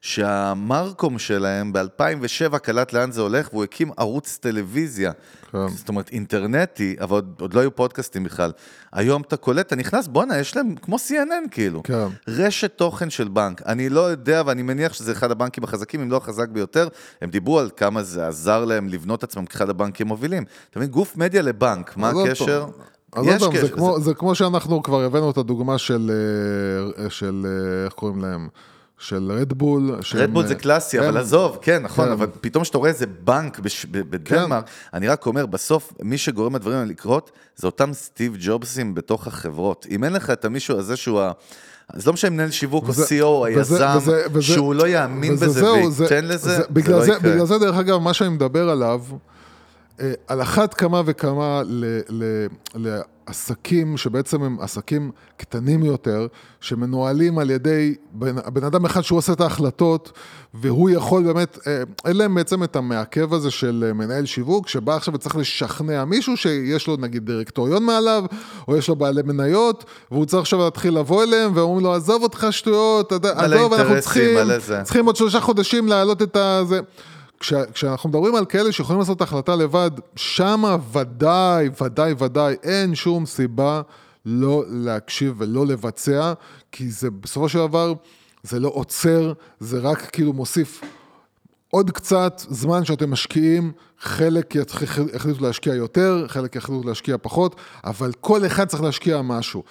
שהמרקום 0.00 1.18
שלהם 1.18 1.72
ב-2007 1.72 2.58
קלט 2.58 2.92
לאן 2.92 3.12
זה 3.12 3.20
הולך, 3.20 3.48
והוא 3.52 3.64
הקים 3.64 3.90
ערוץ 3.96 4.38
טלוויזיה. 4.40 5.12
כן. 5.52 5.68
זאת 5.68 5.88
אומרת, 5.88 6.10
אינטרנטי, 6.12 6.96
אבל 7.00 7.14
עוד, 7.14 7.34
עוד 7.40 7.54
לא 7.54 7.60
היו 7.60 7.74
פודקאסטים 7.74 8.24
בכלל. 8.24 8.52
היום 8.92 9.22
אתה 9.22 9.36
קולט, 9.36 9.66
אתה 9.66 9.76
נכנס, 9.76 10.06
בואנה, 10.06 10.38
יש 10.38 10.56
להם 10.56 10.74
כמו 10.82 10.96
CNN 10.96 11.48
כאילו. 11.50 11.82
כן. 11.82 12.06
רשת 12.28 12.72
תוכן 12.76 13.10
של 13.10 13.28
בנק. 13.28 13.62
אני 13.66 13.88
לא 13.88 14.00
יודע, 14.00 14.42
ואני 14.46 14.62
מניח 14.62 14.92
שזה 14.92 15.12
אחד 15.12 15.30
הבנקים 15.30 15.64
החזקים, 15.64 16.00
אם 16.00 16.10
לא 16.10 16.16
החזק 16.16 16.48
ביותר. 16.48 16.88
הם 17.22 17.30
דיברו 17.30 17.58
על 17.58 17.70
כמה 17.76 18.02
זה 18.02 18.28
עזר 18.28 18.64
להם 18.64 18.88
לבנות 18.88 19.24
עצמם 19.24 19.46
כאחד 19.46 19.70
הבנקים 19.70 20.06
המובילים. 20.06 20.44
אתה 20.70 20.78
מבין, 20.78 20.90
גוף 20.90 21.16
מדיה 21.16 21.42
לבנק, 21.42 21.96
מה 21.96 22.10
הקשר? 22.10 22.66
אז 23.12 23.26
עוד 23.26 23.38
פעם, 23.38 23.60
זה. 23.60 23.68
כמו, 23.68 24.00
זה 24.00 24.14
כמו 24.14 24.34
שאנחנו 24.34 24.82
כבר 24.82 25.02
הבאנו 25.02 25.30
את 25.30 25.36
הדוגמה 25.36 25.78
של, 25.78 26.10
אה, 26.98 27.10
של 27.10 27.46
אה, 27.46 27.84
איך 27.84 27.92
קוראים 27.92 28.20
להם? 28.20 28.48
של 29.00 29.32
רדבול. 29.32 29.90
רדבול 30.14 30.46
זה 30.46 30.54
קלאסי, 30.54 30.98
אבל 30.98 31.16
עזוב, 31.16 31.58
כן, 31.62 31.82
נכון, 31.82 32.04
כן. 32.06 32.12
אבל 32.12 32.26
פתאום 32.40 32.64
כשאתה 32.64 32.78
רואה 32.78 32.90
איזה 32.90 33.06
בנק 33.06 33.58
בש- 33.58 33.84
בדנמרק, 33.90 34.64
אני 34.94 35.08
רק 35.08 35.26
אומר, 35.26 35.46
בסוף, 35.46 35.92
מי 36.02 36.18
שגורם 36.18 36.56
לדברים 36.56 36.76
האלה 36.76 36.88
לקרות, 36.90 37.30
זה 37.56 37.66
אותם 37.66 37.92
סטיב 37.92 38.36
ג'ובסים 38.40 38.94
בתוך 38.94 39.26
החברות. 39.26 39.86
אם 39.90 40.04
אין 40.04 40.12
לך 40.12 40.30
את 40.30 40.44
המישהו 40.44 40.78
הזה 40.78 40.96
שהוא 40.96 41.20
ה... 41.20 41.32
אז 41.88 42.06
לא 42.06 42.12
משנה 42.12 42.30
מנהל 42.30 42.50
שיווק 42.50 42.84
או 42.88 42.92
CEO 42.92 43.22
או 43.22 43.46
וזה- 43.56 43.74
היזם, 43.76 43.98
וזה- 43.98 44.22
וזה- 44.32 44.42
שהוא 44.42 44.74
לא 44.74 44.88
יאמין 44.88 45.32
וזה 45.34 45.46
בזה 45.46 45.72
וייתן 46.02 46.24
לזה, 46.24 46.56
זה 46.56 46.62
בגלל 46.70 46.94
לא 46.98 47.04
זה, 47.04 47.12
יקרה. 47.12 47.32
בגלל 47.32 47.46
זה, 47.46 47.58
דרך 47.58 47.76
אגב, 47.76 47.98
מה 47.98 48.14
שאני 48.14 48.30
מדבר 48.30 48.70
עליו, 48.70 49.00
אה, 50.00 50.12
על 50.28 50.42
אחת 50.42 50.74
כמה 50.74 51.02
וכמה 51.06 51.62
ל- 51.66 52.00
ל- 52.76 53.00
לעסקים 53.30 53.96
שבעצם 53.96 54.42
הם 54.42 54.56
עסקים 54.60 55.10
קטנים 55.36 55.84
יותר, 55.84 56.26
שמנוהלים 56.60 57.38
על 57.38 57.50
ידי 57.50 57.94
בן, 58.12 58.36
בן 58.52 58.64
אדם 58.64 58.84
אחד 58.84 59.00
שהוא 59.00 59.18
עושה 59.18 59.32
את 59.32 59.40
ההחלטות, 59.40 60.12
והוא 60.54 60.90
יכול 60.90 61.22
באמת, 61.22 61.58
אה, 61.66 61.82
אין 62.04 62.16
להם 62.16 62.34
בעצם 62.34 62.64
את 62.64 62.76
המעכב 62.76 63.34
הזה 63.34 63.50
של 63.50 63.84
אה, 63.86 63.92
מנהל 63.92 64.26
שיווק, 64.26 64.68
שבא 64.68 64.96
עכשיו 64.96 65.14
וצריך 65.14 65.36
לשכנע 65.36 66.04
מישהו 66.04 66.36
שיש 66.36 66.86
לו 66.86 66.96
נגיד 66.96 67.26
דירקטוריון 67.26 67.84
מעליו, 67.84 68.24
או 68.68 68.76
יש 68.76 68.88
לו 68.88 68.96
בעלי 68.96 69.22
מניות, 69.22 69.84
והוא 70.10 70.26
צריך 70.26 70.42
עכשיו 70.42 70.58
להתחיל 70.58 70.98
לבוא 70.98 71.22
אליהם, 71.22 71.52
ואומרים 71.54 71.84
לו, 71.84 71.94
עזוב 71.94 72.22
אותך 72.22 72.46
שטויות, 72.50 73.12
עזוב, 73.12 73.74
אנחנו 73.74 74.00
צריכים, 74.00 74.38
זה. 74.58 74.80
צריכים 74.82 75.06
עוד 75.06 75.16
שלושה 75.16 75.40
חודשים 75.40 75.88
להעלות 75.88 76.22
את 76.22 76.36
הזה. 76.36 76.80
כש, 77.40 77.52
כשאנחנו 77.72 78.08
מדברים 78.08 78.34
על 78.34 78.44
כאלה 78.44 78.72
שיכולים 78.72 79.00
לעשות 79.00 79.16
את 79.16 79.20
ההחלטה 79.20 79.56
לבד, 79.56 79.90
שמה 80.16 80.76
ודאי, 80.92 81.68
ודאי, 81.80 82.14
ודאי, 82.18 82.56
אין 82.62 82.94
שום 82.94 83.26
סיבה 83.26 83.82
לא 84.26 84.64
להקשיב 84.68 85.34
ולא 85.38 85.66
לבצע, 85.66 86.32
כי 86.72 86.90
זה 86.90 87.10
בסופו 87.10 87.48
של 87.48 87.58
דבר, 87.58 87.92
זה 88.42 88.60
לא 88.60 88.68
עוצר, 88.74 89.32
זה 89.60 89.78
רק 89.78 90.10
כאילו 90.12 90.32
מוסיף 90.32 90.80
עוד 91.70 91.90
קצת 91.90 92.42
זמן 92.48 92.84
שאתם 92.84 93.10
משקיעים, 93.10 93.72
חלק 94.00 94.54
יחליטו 95.14 95.44
להשקיע 95.44 95.74
יותר, 95.74 96.24
חלק 96.28 96.56
יחליטו 96.56 96.88
להשקיע 96.88 97.16
פחות, 97.22 97.56
אבל 97.84 98.12
כל 98.20 98.46
אחד 98.46 98.68
צריך 98.68 98.82
להשקיע 98.82 99.22
משהו. 99.22 99.62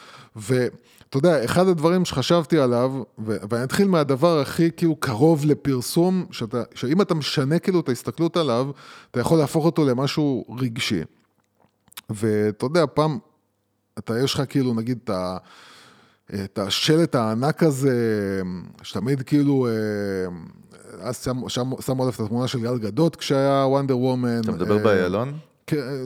ואתה 1.09 1.17
יודע, 1.17 1.45
אחד 1.45 1.67
הדברים 1.67 2.05
שחשבתי 2.05 2.59
עליו, 2.59 3.03
ואני 3.17 3.63
אתחיל 3.63 3.87
מהדבר 3.87 4.39
הכי 4.39 4.71
כאילו 4.77 4.95
קרוב 4.95 5.45
לפרסום, 5.45 6.25
שאתה, 6.31 6.63
שאם 6.75 7.01
אתה 7.01 7.15
משנה 7.15 7.59
כאילו 7.59 7.79
את 7.79 7.89
ההסתכלות 7.89 8.37
עליו, 8.37 8.71
אתה 9.11 9.19
יכול 9.19 9.37
להפוך 9.37 9.65
אותו 9.65 9.85
למשהו 9.85 10.45
רגשי. 10.59 11.01
ואתה 12.09 12.65
יודע, 12.65 12.85
פעם, 12.93 13.19
אתה, 13.99 14.19
יש 14.19 14.33
לך 14.33 14.43
כאילו, 14.49 14.73
נגיד, 14.73 14.99
את 15.03 15.09
ה... 15.09 15.37
את 16.33 16.59
השלט 16.59 17.15
הענק 17.15 17.63
הזה, 17.63 18.41
שתמיד 18.83 19.21
כאילו, 19.21 19.67
אה, 19.67 19.71
אז 21.01 21.27
שמו 21.79 22.03
עליו 22.03 22.09
את 22.09 22.19
התמונה 22.19 22.47
של 22.47 22.59
גל 22.59 22.77
גדות 22.77 23.15
כשהיה 23.15 23.65
וונדר 23.67 23.97
וומן. 23.97 24.41
אתה 24.41 24.51
מדבר 24.51 24.77
אה, 24.77 24.83
באיילון? 24.83 25.37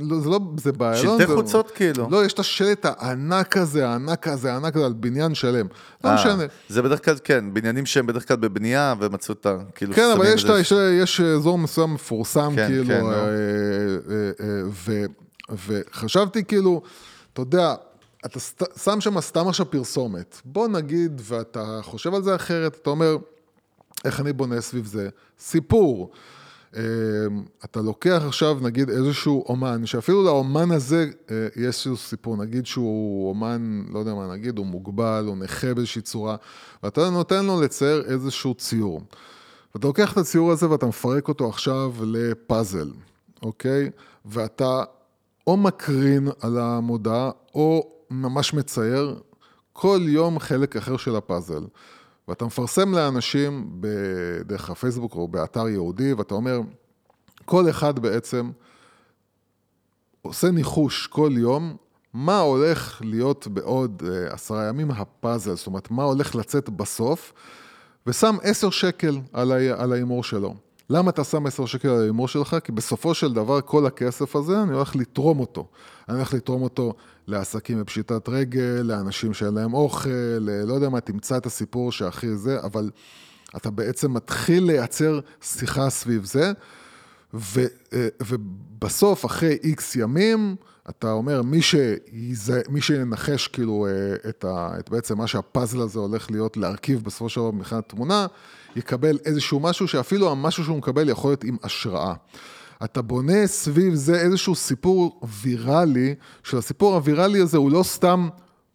לא, 0.02 0.20
זה 0.20 0.30
לא, 0.30 0.40
זה 0.58 0.72
באיילון. 0.72 1.18
שלטי 1.20 1.28
זה- 1.32 1.36
חוצות 1.36 1.72
כאילו. 1.72 2.08
לא, 2.12 2.26
יש 2.26 2.34
את 2.34 2.40
השלט 2.40 2.86
הענק 2.86 3.58
הזה, 3.58 3.90
הענק 3.90 4.28
הזה, 4.28 4.54
הענק 4.54 4.76
הזה, 4.76 4.86
על 4.86 4.94
בניין 4.94 5.36
שלם. 5.36 5.68
לא 6.04 6.10
אה, 6.10 6.16
משנה. 6.16 6.44
זה 6.70 6.82
בדרך 6.82 7.06
כלל, 7.06 7.16
כן, 7.24 7.54
בניינים 7.54 7.86
שהם 7.86 8.08
בדרך 8.08 8.28
כלל 8.28 8.38
בבנייה, 8.38 8.94
ומצאו 9.00 9.34
את 9.34 9.46
ה... 9.46 9.58
כאילו, 9.76 9.94
כן, 9.94 10.10
אבל 10.18 10.26
יש, 10.26 10.46
זה- 10.46 10.54
יש, 10.60 10.72
יש 11.02 11.22
אזור 11.22 11.58
מסוים 11.58 11.94
מפורסם, 11.94 12.54
כן, 12.56 12.68
כאילו, 12.68 12.86
כן, 12.88 13.00
נו. 13.02 13.12
אה, 13.12 13.16
אה, 13.18 13.26
אה, 14.40 14.62
ו, 14.70 15.04
וחשבתי 15.68 16.44
כאילו, 16.46 16.82
אתה 17.34 17.42
יודע, 17.42 17.76
אתה 18.26 18.40
סת- 18.40 18.78
שם 18.84 19.02
שם 19.02 19.22
סתם 19.22 19.48
עכשיו 19.48 19.72
פרסומת. 19.72 20.42
בוא 20.46 20.68
נגיד, 20.68 21.22
ואתה 21.24 21.80
חושב 21.84 22.14
על 22.14 22.24
זה 22.24 22.36
אחרת, 22.36 22.78
אתה 22.82 22.90
אומר, 22.90 23.18
איך 24.06 24.20
אני 24.20 24.34
בונה 24.34 24.62
סביב 24.62 24.86
זה? 24.86 25.10
סיפור. 25.40 26.12
אה, 26.76 26.82
אתה 27.66 27.82
לוקח 27.82 28.24
עכשיו 28.28 28.58
נגיד 28.62 28.90
איזשהו 28.90 29.46
אומן, 29.50 29.86
שאפילו 29.86 30.24
לאומן 30.24 30.72
הזה 30.72 31.10
אה, 31.32 31.48
יש 31.56 31.66
איזשהו 31.66 31.98
סיפור, 31.98 32.38
נגיד 32.38 32.66
שהוא 32.66 33.30
אומן, 33.30 33.84
לא 33.90 34.00
יודע 34.00 34.14
מה 34.14 34.34
נגיד, 34.34 34.58
הוא 34.58 34.66
מוגבל, 34.66 35.24
הוא 35.28 35.38
נכה 35.38 35.74
באיזושהי 35.74 36.02
צורה, 36.02 36.36
ואתה 36.84 37.10
נותן 37.10 37.46
לו 37.46 37.62
לצייר 37.62 38.04
איזשהו 38.08 38.54
ציור. 38.54 39.02
ואתה 39.76 39.88
לוקח 39.88 40.14
את 40.14 40.18
הציור 40.18 40.52
הזה 40.52 40.70
ואתה 40.70 40.86
מפרק 40.86 41.28
אותו 41.28 41.50
עכשיו 41.50 41.94
לפאזל, 42.06 42.92
אוקיי? 43.44 43.90
ואתה 44.26 44.84
או 45.48 45.58
מקרין 45.58 46.28
על 46.42 46.58
המודעה, 46.58 47.32
או 47.56 47.92
ממש 48.12 48.54
מצייר 48.54 49.20
כל 49.74 50.00
יום 50.02 50.40
חלק 50.40 50.76
אחר 50.76 50.98
של 50.98 51.16
הפאזל. 51.16 51.64
ואתה 52.28 52.46
מפרסם 52.46 52.94
לאנשים 52.94 53.68
בדרך 53.80 54.70
הפייסבוק 54.70 55.16
או 55.16 55.28
באתר 55.28 55.68
יהודי, 55.68 56.14
ואתה 56.14 56.34
אומר, 56.34 56.60
כל 57.46 57.70
אחד 57.70 58.00
בעצם 58.00 58.52
עושה 60.22 60.52
ניחוש 60.52 61.08
כל 61.08 61.32
יום, 61.38 61.76
מה 62.14 62.40
הולך 62.40 63.02
להיות 63.06 63.48
בעוד 63.48 64.04
אה, 64.06 64.34
עשרה 64.34 64.68
ימים 64.68 64.92
הפאזל, 64.92 65.56
זאת 65.56 65.68
אומרת, 65.68 65.92
מה 65.92 66.04
הולך 66.04 66.36
לצאת 66.36 66.70
בסוף, 66.70 67.34
ושם 68.08 68.36
עשר 68.42 68.70
שקל 68.70 69.18
על 69.78 69.92
ההימור 69.94 70.24
שלו. 70.24 70.56
למה 70.90 71.10
אתה 71.10 71.24
שם 71.24 71.46
עשר 71.46 71.66
שקל 71.66 71.90
על 71.90 72.02
ההימור 72.02 72.28
שלך? 72.28 72.56
כי 72.64 72.72
בסופו 72.72 73.14
של 73.14 73.34
דבר 73.34 73.62
כל 73.62 73.86
הכסף 73.86 74.36
הזה, 74.36 74.64
אני 74.64 74.74
הולך 74.74 74.96
לתרום 74.96 75.40
אותו. 75.40 75.68
אני 76.10 76.18
הולך 76.18 76.34
לתרום 76.34 76.62
אותו 76.62 76.94
לעסקים 77.28 77.80
בפשיטת 77.80 78.30
רגל, 78.30 78.82
לאנשים 78.84 79.34
שאין 79.34 79.54
להם 79.54 79.74
אוכל, 79.74 80.10
ל- 80.40 80.64
לא 80.64 80.74
יודע 80.74 80.90
מה, 80.90 81.02
תמצא 81.02 81.38
את 81.38 81.46
הסיפור 81.46 81.92
שהכי 81.92 82.36
זה, 82.36 82.60
אבל 82.64 82.90
אתה 83.56 83.72
בעצם 83.72 84.14
מתחיל 84.14 84.64
לייצר 84.64 85.20
שיחה 85.42 85.90
סביב 85.90 86.26
זה, 86.26 86.52
ו, 87.34 87.66
אה, 87.94 88.08
ובסוף, 88.28 89.26
אחרי 89.26 89.58
איקס 89.64 89.96
ימים, 89.96 90.56
אתה 90.90 91.12
אומר, 91.12 91.42
מי, 91.42 91.62
שיזה, 91.62 92.62
מי 92.70 92.82
שינחש 92.82 93.48
כאילו 93.48 93.88
אה, 93.88 94.30
את, 94.30 94.46
ה, 94.46 94.70
את 94.80 94.90
בעצם 94.90 95.18
מה 95.18 95.28
שהפאזל 95.28 95.82
הזה 95.82 96.00
הולך 96.00 96.32
להיות 96.32 96.58
להרכיב 96.58 97.04
בסופו 97.04 97.30
של 97.30 97.42
דבר 97.42 97.52
מבחינת 97.52 97.90
תמונה, 97.90 98.28
יקבל 98.76 99.18
איזשהו 99.26 99.60
משהו 99.60 99.88
שאפילו 99.88 100.32
המשהו 100.32 100.64
שהוא 100.64 100.78
מקבל 100.78 101.10
יכול 101.10 101.32
להיות 101.32 101.44
עם 101.44 101.58
השראה. 101.64 102.14
אתה 102.84 103.02
בונה 103.02 103.48
סביב 103.48 103.94
זה 103.94 104.16
איזשהו 104.16 104.56
סיפור 104.56 105.22
ויראלי, 105.42 106.16
שהסיפור 106.44 106.96
הוויראלי 106.96 107.40
הזה 107.40 107.58
הוא 107.58 107.72
לא 107.72 107.84
סתם 107.84 108.30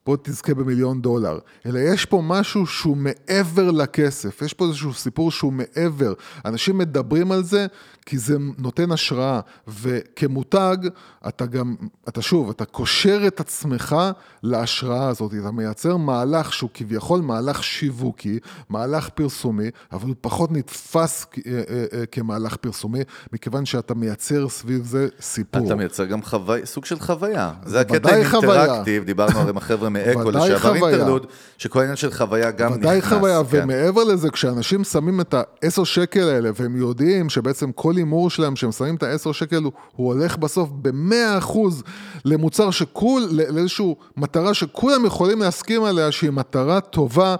בוא 0.06 0.16
תזכה 0.22 0.54
במיליון 0.54 1.02
דולר, 1.02 1.38
אלא 1.66 1.78
יש 1.78 2.04
פה 2.04 2.22
משהו 2.24 2.66
שהוא 2.66 2.96
מעבר 2.96 3.70
לכסף, 3.70 4.42
יש 4.42 4.54
פה 4.54 4.66
איזשהו 4.66 4.94
סיפור 4.94 5.30
שהוא 5.30 5.52
מעבר. 5.52 6.12
אנשים 6.44 6.78
מדברים 6.78 7.32
על 7.32 7.44
זה 7.44 7.66
כי 8.08 8.18
זה 8.18 8.36
נותן 8.58 8.92
השראה, 8.92 9.40
וכמותג, 9.68 10.76
אתה 11.28 11.46
גם, 11.46 11.74
אתה 12.08 12.22
שוב, 12.22 12.50
אתה 12.50 12.64
קושר 12.64 13.24
את 13.26 13.40
עצמך 13.40 13.96
להשראה 14.42 15.08
הזאת, 15.08 15.32
אתה 15.40 15.50
מייצר 15.50 15.96
מהלך 15.96 16.52
שהוא 16.52 16.70
כביכול 16.74 17.20
מהלך 17.20 17.64
שיווקי, 17.64 18.38
מהלך 18.68 19.08
פרסומי, 19.08 19.70
אבל 19.92 20.08
הוא 20.08 20.14
פחות 20.20 20.52
נתפס 20.52 21.26
אה, 21.46 21.52
אה, 21.52 21.84
אה, 21.92 22.06
כמהלך 22.06 22.56
פרסומי, 22.56 23.00
מכיוון 23.32 23.66
שאתה 23.66 23.94
מייצר 23.94 24.48
סביב 24.48 24.84
זה 24.84 25.08
סיפור. 25.20 25.66
אתה 25.66 25.74
מייצר 25.74 26.04
גם 26.04 26.22
חווי, 26.22 26.66
סוג 26.66 26.84
של 26.84 26.98
חוויה. 26.98 27.52
זה 27.64 27.80
הקטע 27.80 28.16
עם 28.16 28.24
חוויה. 28.24 28.60
אינטראקטיב, 28.60 29.04
דיברנו 29.04 29.38
הרי 29.38 29.50
עם 29.50 29.56
החבר'ה 29.56 29.88
מאקו 29.88 30.30
לשעבר 30.30 30.58
חוויה. 30.58 30.88
אינטרלוד, 30.88 31.26
שכל 31.58 31.78
העניין 31.78 31.96
של 31.96 32.10
חוויה 32.10 32.50
גם 32.50 32.70
נכנס. 32.70 32.78
ודאי 32.78 33.02
חוויה, 33.02 33.40
כן. 33.50 33.62
ומעבר 33.62 34.04
לזה, 34.04 34.30
כשאנשים 34.30 34.84
שמים 34.84 35.20
את 35.20 35.34
העשר 35.34 35.84
שקל 35.84 36.28
האלה, 36.28 36.50
והם 36.54 36.76
יודעים 36.76 37.28
שבעצם 37.28 37.72
כל 37.72 37.97
הימור 37.98 38.30
שלהם, 38.30 38.56
שהם 38.56 38.72
שמים 38.72 38.94
את 38.94 39.02
העשר 39.02 39.32
שקל, 39.32 39.56
הוא, 39.56 39.72
הוא 39.96 40.06
הולך 40.14 40.36
בסוף 40.36 40.68
במאה 40.82 41.38
אחוז 41.38 41.82
למוצר 42.24 42.70
שכול, 42.70 43.22
לא- 43.30 43.44
לאיזושהי 43.48 43.94
מטרה 44.16 44.54
שכולם 44.54 45.04
יכולים 45.06 45.38
להסכים 45.40 45.84
עליה, 45.84 46.12
שהיא 46.12 46.30
מטרה 46.30 46.80
טובה. 46.80 47.36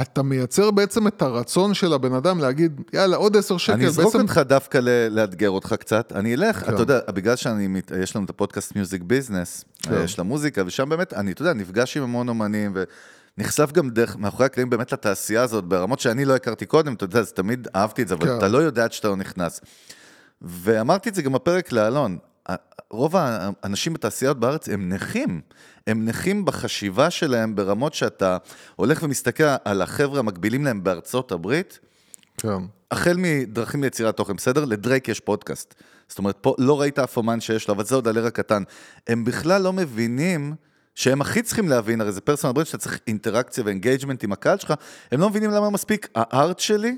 אתה 0.00 0.22
מייצר 0.22 0.70
בעצם 0.70 1.06
את 1.06 1.22
הרצון 1.22 1.74
של 1.74 1.92
הבן 1.92 2.12
אדם 2.14 2.38
להגיד, 2.38 2.80
יאללה, 2.92 3.16
עוד 3.16 3.36
עשר 3.36 3.56
שקל. 3.56 3.72
אני 3.72 3.86
אזרוק 3.86 4.06
בעצם... 4.14 4.20
אותך 4.20 4.38
דווקא 4.38 4.78
ל- 4.78 5.08
לאתגר 5.10 5.50
אותך 5.50 5.74
קצת. 5.80 6.12
אני 6.14 6.34
אלך, 6.34 6.56
כן. 6.64 6.74
אתה 6.74 6.82
יודע, 6.82 6.98
בגלל 7.14 7.36
שאני, 7.36 7.66
מת- 7.66 7.92
יש 8.02 8.16
לנו 8.16 8.24
את 8.24 8.30
הפודקאסט 8.30 8.76
מיוזיק 8.76 9.02
ביזנס, 9.02 9.64
כן. 9.82 10.06
של 10.06 10.20
המוזיקה, 10.20 10.62
ושם 10.66 10.88
באמת, 10.88 11.12
אני, 11.14 11.32
אתה 11.32 11.42
יודע, 11.42 11.52
נפגש 11.52 11.96
עם 11.96 12.02
המון 12.02 12.28
אומנים, 12.28 12.76
ונחשף 13.38 13.72
גם 13.72 13.90
דרך, 13.90 14.16
מאחורי 14.16 14.46
הקלעים 14.46 14.70
באמת 14.70 14.92
לתעשייה 14.92 15.42
הזאת, 15.42 15.64
ברמות 15.64 16.00
שאני 16.00 16.24
לא 16.24 16.34
הכרתי 16.36 16.66
קודם, 16.66 16.94
אתה 16.94 17.04
יודע, 17.04 17.18
אז 17.20 17.32
תמיד 17.32 17.68
אהבתי 17.76 18.02
את 18.02 18.08
זה, 18.08 18.14
אבל 18.14 18.26
כן. 18.26 18.38
אתה 18.38 18.48
לא 18.48 18.58
יודע 18.58 18.84
עד 18.84 18.92
שאתה 18.92 19.08
לא 19.08 19.16
נכנס. 19.16 19.60
ואמרתי 20.42 21.08
את 21.08 21.14
זה 21.14 21.22
גם 21.22 21.32
בפרק 21.32 21.72
לאלון, 21.72 22.18
רוב 22.90 23.14
האנשים 23.16 23.92
בתעשיות 23.92 24.40
בארץ 24.40 24.68
הם 24.68 24.88
נכים. 24.88 25.40
הם 25.86 26.04
נכים 26.04 26.44
בחשיבה 26.44 27.10
שלהם 27.10 27.56
ברמות 27.56 27.94
שאתה 27.94 28.36
הולך 28.76 29.02
ומסתכל 29.02 29.44
על 29.64 29.82
החבר'ה 29.82 30.18
המקבילים 30.18 30.64
להם 30.64 30.84
בארצות 30.84 31.32
הברית, 31.32 31.78
כן. 32.36 32.62
החל 32.90 33.16
מדרכים 33.18 33.82
ליצירת 33.82 34.16
תוכן, 34.16 34.36
בסדר? 34.36 34.64
לדרייק 34.64 35.08
יש 35.08 35.20
פודקאסט. 35.20 35.74
זאת 36.08 36.18
אומרת, 36.18 36.36
פה 36.40 36.54
לא 36.58 36.80
ראית 36.80 36.98
אף 36.98 37.16
אומן 37.16 37.40
שיש 37.40 37.68
לו, 37.68 37.74
אבל 37.74 37.84
זה 37.84 37.94
עוד 37.94 38.08
על 38.08 38.18
הרע 38.18 38.30
קטן. 38.30 38.62
הם 39.06 39.24
בכלל 39.24 39.62
לא 39.62 39.72
מבינים 39.72 40.54
שהם 40.94 41.20
הכי 41.20 41.42
צריכים 41.42 41.68
להבין, 41.68 42.00
הרי 42.00 42.12
זה 42.12 42.20
personal 42.20 42.52
brand 42.52 42.66
שאתה 42.66 42.78
צריך 42.78 43.00
אינטראקציה 43.06 43.64
ו 43.64 43.70
engagement 43.70 44.24
עם 44.24 44.32
הקהל 44.32 44.58
שלך, 44.58 44.74
הם 45.12 45.20
לא 45.20 45.30
מבינים 45.30 45.50
למה 45.50 45.70
מספיק 45.70 46.08
ה 46.14 46.25
art 46.25 46.58
שלי, 46.58 46.96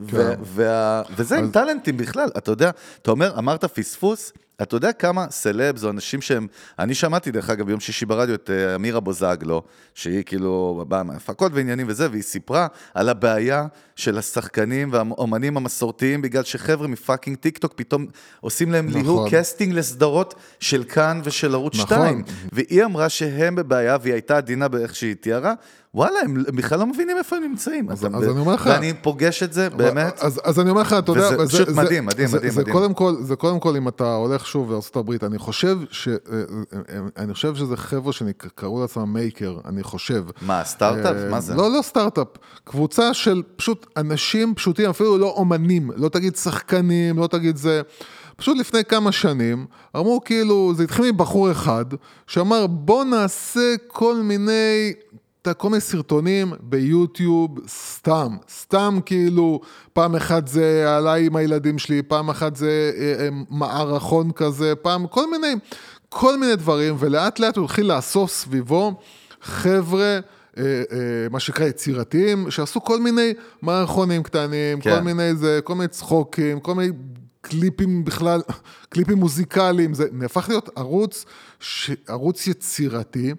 ו- 0.00 0.10
כן. 0.10 0.40
וה- 0.42 1.02
וזה 1.16 1.38
עם 1.38 1.50
טאלנטים 1.50 1.96
בכלל, 1.96 2.28
אתה 2.36 2.50
יודע, 2.50 2.70
אתה 3.02 3.10
אומר, 3.10 3.38
אמרת 3.38 3.64
פספוס, 3.64 4.32
אתה 4.62 4.76
יודע 4.76 4.92
כמה 4.92 5.26
סלבס 5.30 5.84
או 5.84 5.90
אנשים 5.90 6.20
שהם, 6.20 6.46
אני 6.78 6.94
שמעתי 6.94 7.30
דרך 7.30 7.50
אגב 7.50 7.66
ביום 7.66 7.80
שישי 7.80 8.06
ברדיו 8.06 8.34
את 8.34 8.50
אה, 8.50 8.74
אמירה 8.74 9.00
בוזגלו, 9.00 9.62
שהיא 9.94 10.22
כאילו 10.24 10.84
באה 10.88 11.02
מהפקות 11.02 11.52
ועניינים 11.54 11.86
וזה, 11.88 12.10
והיא 12.10 12.22
סיפרה 12.22 12.66
על 12.94 13.08
הבעיה 13.08 13.66
של 13.96 14.18
השחקנים 14.18 14.92
והאומנים 14.92 15.56
המסורתיים, 15.56 16.22
בגלל 16.22 16.42
שחבר'ה 16.44 16.88
מ 16.88 16.94
fucking 16.94 17.36
טיק 17.36 17.58
טוק 17.58 17.72
פתאום 17.76 18.06
עושים 18.40 18.72
להם 18.72 18.86
נכון. 18.86 19.00
ליהוק 19.02 19.28
casting 19.30 19.72
לסדרות 19.74 20.34
של 20.60 20.84
כאן 20.84 21.20
ושל 21.24 21.54
ערוץ 21.54 21.74
נכון. 21.74 21.86
2, 21.98 22.22
והיא 22.52 22.84
אמרה 22.84 23.08
שהם 23.08 23.54
בבעיה, 23.54 23.96
והיא 24.02 24.12
הייתה 24.12 24.36
עדינה 24.36 24.68
באיך 24.68 24.94
שהיא 24.96 25.14
תיארה, 25.20 25.54
וואלה, 25.94 26.18
הם 26.24 26.42
בכלל 26.54 26.78
לא 26.78 26.86
מבינים 26.86 27.18
איפה 27.18 27.36
הם 27.36 27.42
נמצאים. 27.42 27.90
אז- 27.90 28.04
אתה- 28.04 28.16
אז 28.16 28.24
אני 28.28 28.38
אומר 28.40 28.54
לך- 28.54 28.66
ואני 28.72 28.92
פוגש 29.02 29.42
את 29.42 29.52
זה, 29.52 29.70
באמת. 29.70 30.18
אז, 30.18 30.40
אז 30.44 30.60
אני 30.60 30.70
אומר 30.70 30.80
לך, 30.80 30.92
אתה 30.98 31.12
יודע... 31.12 31.28
וזה 31.38 31.46
פשוט 31.48 31.68
זה- 31.68 31.74
מדהים, 31.82 32.06
מדהים, 32.06 32.28
זה, 32.28 32.36
מדהים, 32.36 32.52
זה 32.52 32.60
מדהים. 32.60 32.76
קודם 32.76 32.94
כל, 32.94 33.14
זה 33.20 33.36
קודם 33.36 33.60
כל, 33.60 33.76
אם 33.76 33.88
אתה 33.88 34.14
הולך 34.14 34.46
שוב 34.48 34.70
לארה"ב, 34.70 35.24
אני 35.24 35.38
חושב 35.38 35.78
ש... 35.90 36.08
אה, 36.08 36.14
אני 37.16 37.34
חושב 37.34 37.54
שזה 37.54 37.76
חבר'ה 37.76 38.12
שקראו 38.12 38.80
לעצמם 38.80 39.12
maker, 39.12 39.56
אני 39.64 39.82
חושב. 39.82 40.24
מה, 40.42 40.64
סטארט-אפ? 40.64 41.16
אה, 41.16 41.30
מה 41.30 41.40
זה? 41.40 41.54
לא, 41.54 41.70
לא 41.70 41.82
סטארט-אפ. 41.82 42.26
קבוצה 42.64 43.14
של 43.14 43.42
פשוט 43.56 43.86
אנשים 43.96 44.54
פשוטים, 44.54 44.90
אפילו 44.90 45.18
לא 45.18 45.34
אומנים, 45.36 45.90
לא 45.96 46.08
תגיד 46.08 46.36
שחקנים, 46.36 47.18
לא 47.18 47.26
תגיד 47.26 47.56
זה. 47.56 47.82
פשוט 48.36 48.58
לפני 48.58 48.84
כמה 48.84 49.12
שנים, 49.12 49.66
אמרו 49.96 50.20
כאילו, 50.24 50.72
זה 50.76 50.84
התחיל 50.84 51.12
מבחור 51.12 51.50
אחד, 51.50 51.84
שאמר 52.26 52.66
בוא 52.66 53.04
נעשה 53.04 53.74
כל 53.86 54.16
מיני, 54.16 54.92
אתה- 55.50 55.58
כל 55.58 55.68
מיני 55.70 55.80
סרטונים 55.80 56.52
ביוטיוב, 56.60 57.58
סתם, 57.68 58.36
סתם 58.50 58.98
כאילו, 59.06 59.60
פעם 59.92 60.14
אחת 60.16 60.48
זה 60.48 60.96
עליי 60.96 61.26
עם 61.26 61.36
הילדים 61.36 61.78
שלי, 61.78 62.02
פעם 62.02 62.30
אחת 62.30 62.56
זה 62.56 62.92
אה, 62.98 63.24
אה, 63.24 63.28
מערכון 63.50 64.32
כזה, 64.32 64.74
פעם, 64.74 65.06
כל 65.06 65.30
מיני, 65.30 65.54
כל 66.08 66.38
מיני 66.38 66.56
דברים, 66.56 66.96
ולאט 66.98 67.38
לאט 67.38 67.56
הוא 67.56 67.64
התחיל 67.64 67.92
לאסוף 67.92 68.30
סביבו 68.30 68.94
חבר'ה. 69.42 70.18
אה, 70.58 70.62
מה 71.30 71.40
שנקרא 71.40 71.66
יצירתיים, 71.66 72.50
שעשו 72.50 72.80
כל 72.84 73.00
מיני 73.00 73.32
מערכונים 73.62 74.22
קטנים, 74.22 74.80
כן. 74.80 74.94
כל 74.94 75.00
מיני 75.00 75.34
זה, 75.34 75.60
כל 75.64 75.74
מיני 75.74 75.88
צחוקים, 75.88 76.60
כל 76.60 76.74
מיני 76.74 76.92
קליפים 77.40 78.04
בכלל, 78.04 78.40
קליפים 78.92 79.18
מוזיקליים, 79.18 79.94
זה 79.94 80.04
נהפך 80.12 80.48
להיות 80.48 80.70
ערוץ, 80.76 81.24
ש... 81.60 81.90
ערוץ 82.08 82.46
יצירתי, 82.46 83.34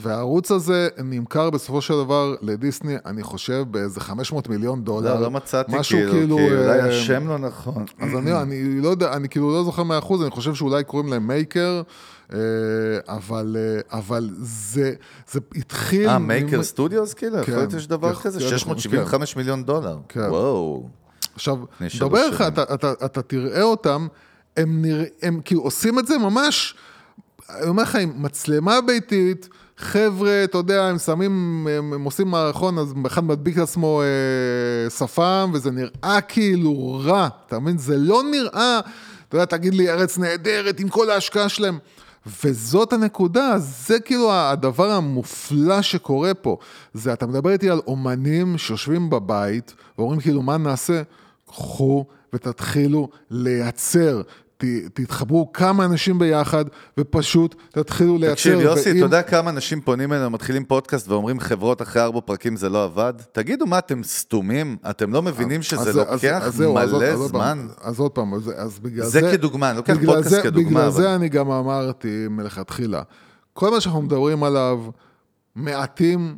והערוץ 0.00 0.50
הזה 0.50 0.88
נמכר 1.04 1.50
בסופו 1.50 1.80
של 1.80 1.94
דבר 1.94 2.34
לדיסני, 2.42 2.96
אני 3.06 3.22
חושב, 3.22 3.64
באיזה 3.70 4.00
500 4.00 4.48
מיליון 4.48 4.84
דולר. 4.84 5.14
לא, 5.14 5.20
לא 5.20 5.30
מצאתי 5.30 5.72
משהו 5.78 5.98
כאילו, 6.10 6.36
כי 6.36 6.42
אולי 6.44 6.80
אה, 6.80 6.88
השם 6.88 7.28
לא 7.28 7.38
נכון. 7.38 7.84
אז 8.00 8.14
אני, 8.14 8.32
אני 8.42 8.80
לא 8.80 8.88
יודע, 8.88 9.12
אני 9.12 9.28
כאילו 9.28 9.50
לא 9.52 9.64
זוכר 9.64 9.82
מאה 9.82 9.98
אחוז, 9.98 10.22
אני 10.22 10.30
חושב 10.30 10.54
שאולי 10.54 10.84
קוראים 10.84 11.08
להם 11.08 11.26
מייקר, 11.26 11.82
אה, 12.32 12.38
אבל, 13.08 13.56
אה, 13.58 13.98
אבל 13.98 14.30
זה, 14.40 14.92
זה 15.30 15.40
התחיל... 15.56 16.08
אה, 16.08 16.18
מייקר 16.18 16.62
סטודיוס 16.62 17.14
כאילו? 17.14 17.38
יכול 17.38 17.46
כן. 17.46 17.58
להיות 17.58 17.70
שיש 17.70 17.86
דבר 17.86 18.10
יכול- 18.10 18.22
כזה? 18.22 18.40
כן, 18.40 18.58
675 18.58 19.36
מיליון 19.36 19.64
דולר. 19.64 19.98
כן. 20.08 20.20
וואו. 20.20 20.88
עכשיו, 21.34 21.56
דבר 22.00 22.28
לך. 22.28 22.40
אתה, 22.40 22.62
אתה, 22.74 22.92
אתה 23.04 23.22
תראה 23.22 23.62
אותם, 23.62 24.06
הם, 24.56 24.82
נרא, 24.82 25.04
הם 25.22 25.40
כאילו 25.44 25.60
עושים 25.62 25.98
את 25.98 26.06
זה 26.06 26.18
ממש, 26.18 26.74
אני 27.50 27.68
אומר 27.68 27.82
לך, 27.82 27.96
עם 27.96 28.12
מצלמה 28.16 28.80
ביתית, 28.86 29.48
חבר'ה, 29.78 30.44
אתה 30.44 30.58
יודע, 30.58 30.84
הם 30.84 30.98
שמים, 30.98 31.66
הם, 31.70 31.92
הם 31.92 32.04
עושים 32.04 32.28
מערכון, 32.28 32.78
אז 32.78 32.94
אחד 33.06 33.24
מדביק 33.24 33.56
לעצמו 33.56 34.02
אה, 34.02 34.90
שפם, 34.90 35.50
וזה 35.54 35.70
נראה 35.70 36.20
כאילו 36.28 37.00
רע, 37.04 37.28
אתה 37.46 37.58
מבין? 37.58 37.78
זה 37.78 37.96
לא 37.96 38.22
נראה, 38.30 38.80
אתה 39.28 39.36
יודע, 39.36 39.44
תגיד 39.44 39.74
לי, 39.74 39.90
ארץ 39.90 40.18
נהדרת 40.18 40.80
עם 40.80 40.88
כל 40.88 41.10
ההשקעה 41.10 41.48
שלהם. 41.48 41.78
וזאת 42.44 42.92
הנקודה, 42.92 43.54
זה 43.58 44.00
כאילו 44.00 44.32
הדבר 44.32 44.90
המופלא 44.90 45.82
שקורה 45.82 46.34
פה. 46.34 46.56
זה, 46.94 47.12
אתה 47.12 47.26
מדבר 47.26 47.50
איתי 47.50 47.70
על 47.70 47.80
אומנים 47.86 48.58
שיושבים 48.58 49.10
בבית, 49.10 49.74
ואומרים 49.98 50.20
כאילו, 50.20 50.42
מה 50.42 50.56
נעשה? 50.56 51.02
קחו 51.46 52.04
ותתחילו 52.32 53.08
לייצר. 53.30 54.22
ת, 54.56 54.64
תתחברו 54.94 55.52
כמה 55.52 55.84
אנשים 55.84 56.18
ביחד, 56.18 56.64
ופשוט 56.98 57.54
תתחילו 57.70 58.18
לייצר. 58.18 58.34
תקשיב, 58.34 58.60
יוסי, 58.60 58.88
ואם- 58.90 58.96
אתה 58.96 59.04
יודע 59.06 59.22
כמה 59.22 59.50
אנשים 59.50 59.80
פונים 59.80 60.12
אלינו, 60.12 60.30
מתחילים 60.30 60.64
פודקאסט 60.64 61.08
ואומרים 61.08 61.40
חברות 61.40 61.82
אחרי 61.82 62.02
ארבע 62.02 62.20
פרקים 62.20 62.56
זה 62.56 62.68
לא 62.68 62.84
עבד? 62.84 63.12
תגידו, 63.32 63.66
מה, 63.66 63.78
אתם 63.78 64.02
סתומים? 64.02 64.76
אתם 64.90 65.12
לא 65.12 65.22
מבינים 65.22 65.62
שזה 65.62 65.80
אז- 65.80 65.88
אז- 65.88 65.96
לוקח 65.96 66.40
אז 66.42 66.54
אז 66.54 66.60
מלא 66.60 66.80
אז 66.80 66.90
פעם, 67.18 67.28
זמן? 67.28 67.66
אז 67.80 67.98
עוד 68.00 68.10
פעם, 68.12 68.34
אז, 68.34 68.52
אז 68.56 68.78
בגלל 68.78 69.04
זה 69.06 69.20
זה... 69.20 69.30
כדוגמה, 69.32 69.70
אני 69.70 69.76
לוקח 69.76 69.94
פודקאסט 70.06 70.28
זה- 70.30 70.42
כדוגמה, 70.42 70.70
בגלל 70.70 70.82
אבל- 70.82 70.90
זה 71.02 71.14
אני 71.14 71.28
גם 71.28 71.50
אמרתי 71.50 72.26
מלכתחילה, 72.30 73.02
כל 73.52 73.70
מה 73.70 73.80
שאנחנו 73.80 74.02
מדברים 74.02 74.44
עליו, 74.44 74.80
מעטים 75.56 76.36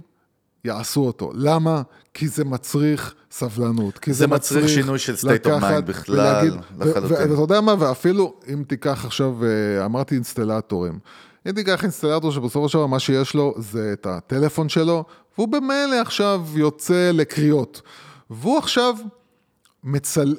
יעשו 0.64 1.00
אותו. 1.00 1.30
למה? 1.34 1.82
כי 2.14 2.28
זה 2.28 2.44
מצריך 2.44 3.14
סבלנות. 3.30 3.98
כי 3.98 4.12
זה 4.12 4.18
זה, 4.18 4.26
מצריך 4.26 4.68
שינוי 4.68 4.98
של 4.98 5.14
state 5.14 5.46
of 5.46 5.62
mind 5.62 5.80
בכלל, 5.80 6.46
לחלוטין. 6.78 7.08
ואתה 7.08 7.42
יודע 7.42 7.60
מה, 7.60 7.74
ואפילו 7.78 8.34
אם 8.52 8.62
תיקח 8.68 9.04
עכשיו, 9.04 9.44
אה, 9.44 9.84
אמרתי 9.84 10.14
אינסטלטורים. 10.14 10.98
אם 11.48 11.52
תיקח 11.52 11.82
אינסטלטור 11.82 12.32
שבסופו 12.32 12.68
של 12.68 12.78
דבר 12.78 12.86
מה 12.86 12.98
שיש 12.98 13.34
לו 13.34 13.54
זה 13.58 13.90
את 13.92 14.06
הטלפון 14.06 14.68
שלו, 14.68 15.04
והוא 15.38 15.48
במילא 15.48 15.96
עכשיו 16.00 16.46
יוצא 16.54 17.10
לקריאות. 17.14 17.82
והוא 18.30 18.58
עכשיו 18.58 18.94
מצל... 19.84 20.36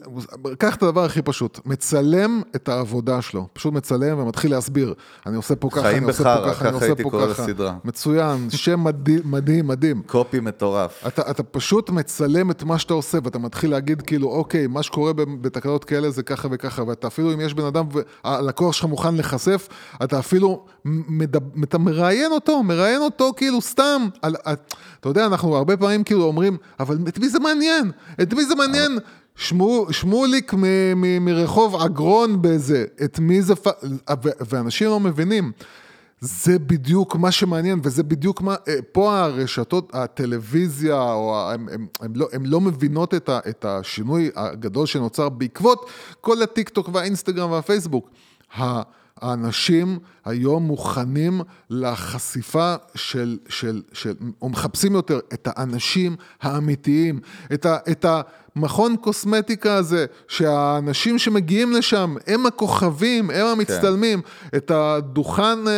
קח 0.58 0.76
את 0.76 0.84
הדבר 0.84 1.04
הכי 1.06 1.22
פשוט, 1.22 1.60
מצלם 1.66 2.42
את 2.56 2.70
העבודה 2.70 3.22
שלו, 3.22 3.48
פשוט 3.54 3.74
מצלם 3.74 4.20
ומתחיל 4.20 4.52
להסביר. 4.52 4.94
אני 5.26 5.36
עושה 5.36 5.56
פה 5.56 5.70
ככה, 5.72 5.92
אני 5.92 6.06
עושה 6.06 6.24
בחרא, 6.24 6.46
פה 6.46 6.54
ככה, 6.54 6.68
אני 6.68 6.76
עושה 6.76 6.96
פה 7.04 7.10
ככה. 7.12 7.44
לסדרה. 7.44 7.76
מצוין, 7.84 8.50
שם 8.50 8.84
מדהים, 8.84 9.22
מדהים, 9.26 9.68
מדהים. 9.68 10.02
קופי 10.06 10.40
מטורף. 10.40 11.04
אתה, 11.08 11.32
אתה 11.32 11.44
פשוט 11.44 11.90
מצלם 11.90 12.52
את 12.52 12.64
מה 12.64 12.80
שאתה 12.80 12.94
עושה, 12.94 13.18
ואתה 13.24 13.40
מתחיל 13.40 13.72
להגיד 13.72 14.02
כאילו, 14.02 14.28
אוקיי, 14.30 14.68
מה 14.68 14.84
שקורה 14.84 15.14
ב- 15.14 15.22
בתקלות 15.42 15.86
כאלה 15.86 16.10
זה 16.10 16.24
ככה 16.24 16.48
וככה, 16.52 16.84
ואתה 16.84 17.08
אפילו, 17.08 17.34
אם 17.34 17.42
יש 17.42 17.54
בן 17.54 17.66
אדם 17.66 17.86
והלקוח 18.24 18.74
שלך 18.74 18.86
מוכן 18.86 19.14
להיחשף, 19.16 19.68
אתה 20.04 20.20
אפילו 20.20 20.66
אתה 21.64 21.78
מראיין 21.78 22.32
אותו, 22.32 22.64
מראיין 22.64 23.02
אותו 23.02 23.34
כאילו 23.38 23.62
סתם. 23.62 24.08
על, 24.22 24.36
על, 24.44 24.56
אתה 25.00 25.10
יודע, 25.10 25.26
אנחנו 25.26 25.56
הרבה 25.56 25.78
פעמים 25.78 26.04
כאילו 26.04 26.24
אומרים, 26.24 26.58
אבל 26.80 26.98
את 27.08 27.20
מי 27.20 27.30
זה 27.30 27.40
מעניין? 27.40 27.92
את 28.22 28.34
מי 28.34 28.46
זה 28.46 28.56
מעניין? 28.56 29.00
שמו, 29.36 29.88
שמוליק 29.92 30.54
מ, 30.54 30.64
מ, 30.96 31.26
מרחוב 31.26 31.76
עגרון 31.76 32.42
באיזה, 32.42 32.86
את 33.04 33.20
מי 33.20 33.42
זה. 33.42 33.54
ו- 34.24 34.30
ואנשים 34.50 34.88
לא 34.88 35.00
מבינים. 35.00 35.52
זה 36.22 36.60
בדיוק 36.60 37.16
מה 37.16 37.32
שמעניין, 37.32 37.80
וזה 37.84 38.04
בדיוק 38.04 38.42
מה, 38.42 38.56
אה, 38.68 38.76
פה 38.92 39.20
הרשתות, 39.20 39.92
הטלוויזיה, 39.94 41.02
או 41.02 41.52
הם, 41.54 41.70
הם, 41.72 41.88
הם, 42.02 42.14
לא, 42.16 42.28
הם 42.34 42.46
לא 42.46 42.62
מבינות 42.62 43.14
את, 43.14 43.30
ה, 43.30 43.40
את 43.50 43.66
השינוי 43.66 44.30
הגדול 44.36 44.86
שנוצר 44.86 45.30
בעקבות 45.30 45.90
כל 46.22 46.42
הטיק 46.42 46.70
טוק 46.70 46.90
והאינסטגרם 46.94 47.52
והפייסבוק. 47.52 48.10
ה- 49.22 49.30
האנשים 49.30 50.00
היום 50.26 50.64
מוכנים 50.64 51.42
לחשיפה 51.70 52.76
של, 52.96 53.38
של, 53.50 53.82
של, 53.94 54.14
או 54.42 54.50
מחפשים 54.50 54.94
יותר 54.94 55.20
את 55.34 55.48
האנשים 55.52 56.16
האמיתיים, 56.42 57.20
את, 57.54 57.66
ה, 57.66 57.78
את 57.92 58.06
המכון 58.56 58.96
קוסמטיקה 59.02 59.76
הזה, 59.76 60.06
שהאנשים 60.28 61.20
שמגיעים 61.20 61.74
לשם 61.74 62.16
הם 62.28 62.46
הכוכבים, 62.46 63.30
הם 63.32 63.46
המצטלמים, 63.46 64.22
את 64.56 64.72
הדוכן, 64.72 65.68
אה, 65.68 65.74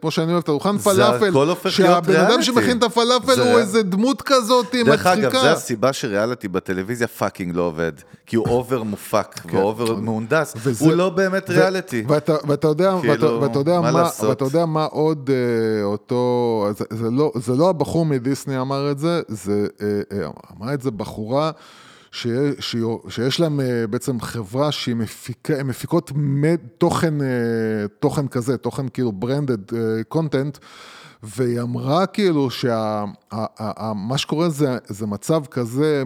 כמו 0.00 0.10
שאני 0.10 0.32
אוהב, 0.32 0.42
את 0.42 0.48
הדוכן 0.48 0.78
פלאפל, 0.78 1.30
שהבן 1.70 2.16
אדם. 2.16 2.42
שמכין 2.42 2.78
את 2.78 2.82
הפלאפל 2.82 3.34
זה- 3.34 3.50
הוא 3.52 3.58
איזה 3.60 3.82
דמות 3.82 4.22
כזאת 4.22 4.66
דרך 4.86 5.06
אגב, 5.06 5.18
מצחיקה. 5.24 5.40
זה 5.42 5.52
הסיבה 5.52 5.92
שריאליטי 5.92 6.48
בטלוויזיה 6.48 7.06
fucking 7.08 7.56
לא 7.56 7.62
עובד. 7.62 7.92
כי 8.26 8.36
הוא 8.36 8.46
over 8.48 8.82
מופק 8.82 9.34
ו 9.52 9.60
over 9.60 9.94
מהונדס. 9.96 10.52
כן. 10.52 10.58
וזה- 10.62 10.84
הוא 10.84 10.92
לא 10.94 11.08
באמת 11.10 11.50
ריאליטי. 11.50 12.04
ואתה, 12.08 12.34
ואתה, 12.48 12.68
יודע, 12.68 12.94
כאילו, 13.00 13.40
ואתה, 13.42 13.58
יודע 13.58 13.80
מה 13.80 13.90
מה? 13.92 14.08
ואתה 14.28 14.44
יודע 14.44 14.66
מה 14.66 14.84
עוד 14.84 15.30
אה, 15.32 15.84
אותו, 15.84 16.66
זה, 16.78 16.84
זה, 16.90 17.10
לא, 17.10 17.32
זה 17.34 17.52
לא 17.54 17.68
הבחור 17.70 18.06
מדיסני 18.06 18.60
אמר 18.60 18.90
את 18.90 18.98
זה, 18.98 19.20
זה 19.28 19.66
אה, 19.82 19.86
אה, 20.18 20.26
אמרה 20.58 20.74
את 20.74 20.82
זה 20.82 20.90
בחורה 20.90 21.50
שיש, 22.16 22.54
שיש, 22.60 22.82
שיש 23.08 23.40
להם 23.40 23.60
אה, 23.60 23.86
בעצם 23.90 24.20
חברה 24.20 24.72
שהיא 24.72 24.96
מפיקה, 24.96 25.54
הן 25.60 25.66
מפיקות 25.66 26.12
תוכן, 26.78 27.22
אה, 27.22 27.26
תוכן 28.00 28.28
כזה, 28.28 28.56
תוכן 28.56 28.88
כאילו 28.88 29.12
ברנדד 29.12 29.58
קונטנט. 30.08 30.58
והיא 31.22 31.60
אמרה 31.60 32.06
כאילו 32.06 32.50
שמה 32.50 34.18
שקורה 34.18 34.48
זה, 34.48 34.78
זה 34.86 35.06
מצב 35.06 35.46
כזה, 35.46 36.02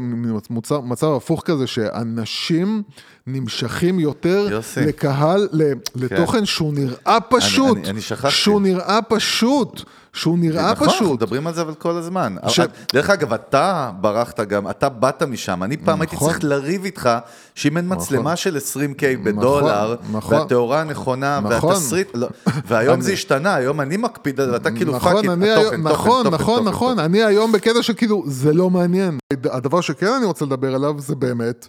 מצב, 0.50 0.80
מצב 0.84 1.06
הפוך 1.06 1.42
כזה, 1.44 1.66
שאנשים 1.66 2.82
נמשכים 3.26 4.00
יותר 4.00 4.46
יוסי. 4.50 4.80
לקהל, 4.80 5.48
ל- 5.52 5.72
לתוכן 5.94 6.46
שהוא 6.46 6.74
נראה 6.74 7.18
פשוט, 7.28 7.76
אני- 7.78 7.90
אני 7.90 8.00
שכחתי. 8.00 8.30
שהוא 8.34 8.60
נראה 8.60 8.98
פשוט, 9.08 9.82
שהוא 10.12 10.38
נראה 10.38 10.72
נכון, 10.72 10.88
פשוט. 10.88 11.12
מדברים 11.12 11.46
על 11.46 11.54
זה 11.54 11.62
אבל 11.62 11.74
כל 11.74 11.90
הזמן. 11.96 12.36
ש- 12.48 12.60
דרך 12.92 13.10
אגב, 13.10 13.32
אתה 13.32 13.90
ברחת 14.00 14.40
גם, 14.40 14.70
אתה 14.70 14.88
באת 14.88 15.22
משם. 15.22 15.62
אני 15.62 15.76
פעם 15.76 16.00
הייתי 16.00 16.16
נכון. 16.16 16.28
צריך 16.32 16.44
לריב 16.44 16.84
איתך, 16.84 17.10
שאם 17.54 17.76
אין 17.76 17.84
מצלמה 17.88 18.36
של 18.36 18.56
20K 18.56 19.02
בדולר, 19.24 19.96
נכון. 20.12 20.38
והתאורה 20.38 20.80
הנכונה, 20.80 21.40
נכון. 21.40 21.68
והתסריט, 21.70 22.08
לא, 22.14 22.28
והיום 22.66 22.94
אני- 22.94 23.02
זה 23.02 23.12
השתנה, 23.12 23.54
היום 23.54 23.80
אני 23.80 23.96
מקפיד 23.96 24.40
על 24.40 24.46
זה, 24.46 24.52
ואתה 24.52 24.70
כאילו 24.70 24.96
נכון, 24.96 25.12
fuck 25.12 25.22
it, 25.24 25.30
אני 25.32 25.50
התוכן, 25.50 25.60
היום- 25.60 25.82
תוכן, 25.82 25.92
נכון, 25.94 26.24
תוכן, 26.24 26.34
נכון, 26.34 26.56
תוכן, 26.58 26.68
נכון, 26.68 26.90
תוכן. 26.94 27.04
אני 27.04 27.22
היום 27.24 27.52
בקטע 27.52 27.82
שכאילו, 27.82 28.22
זה 28.26 28.52
לא 28.52 28.70
מעניין. 28.70 29.18
הדבר 29.44 29.80
שכן 29.80 30.06
אני 30.18 30.24
רוצה 30.26 30.44
לדבר 30.44 30.74
עליו 30.74 30.94
זה 30.98 31.14
באמת 31.16 31.68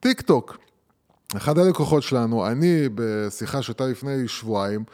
טיק 0.00 0.20
טוק. 0.20 0.56
אחד 1.36 1.58
הלקוחות 1.58 2.02
שלנו, 2.02 2.46
אני 2.46 2.88
בשיחה 2.94 3.62
שהייתה 3.62 3.86
לפני 3.86 4.28
שבועיים, 4.28 4.84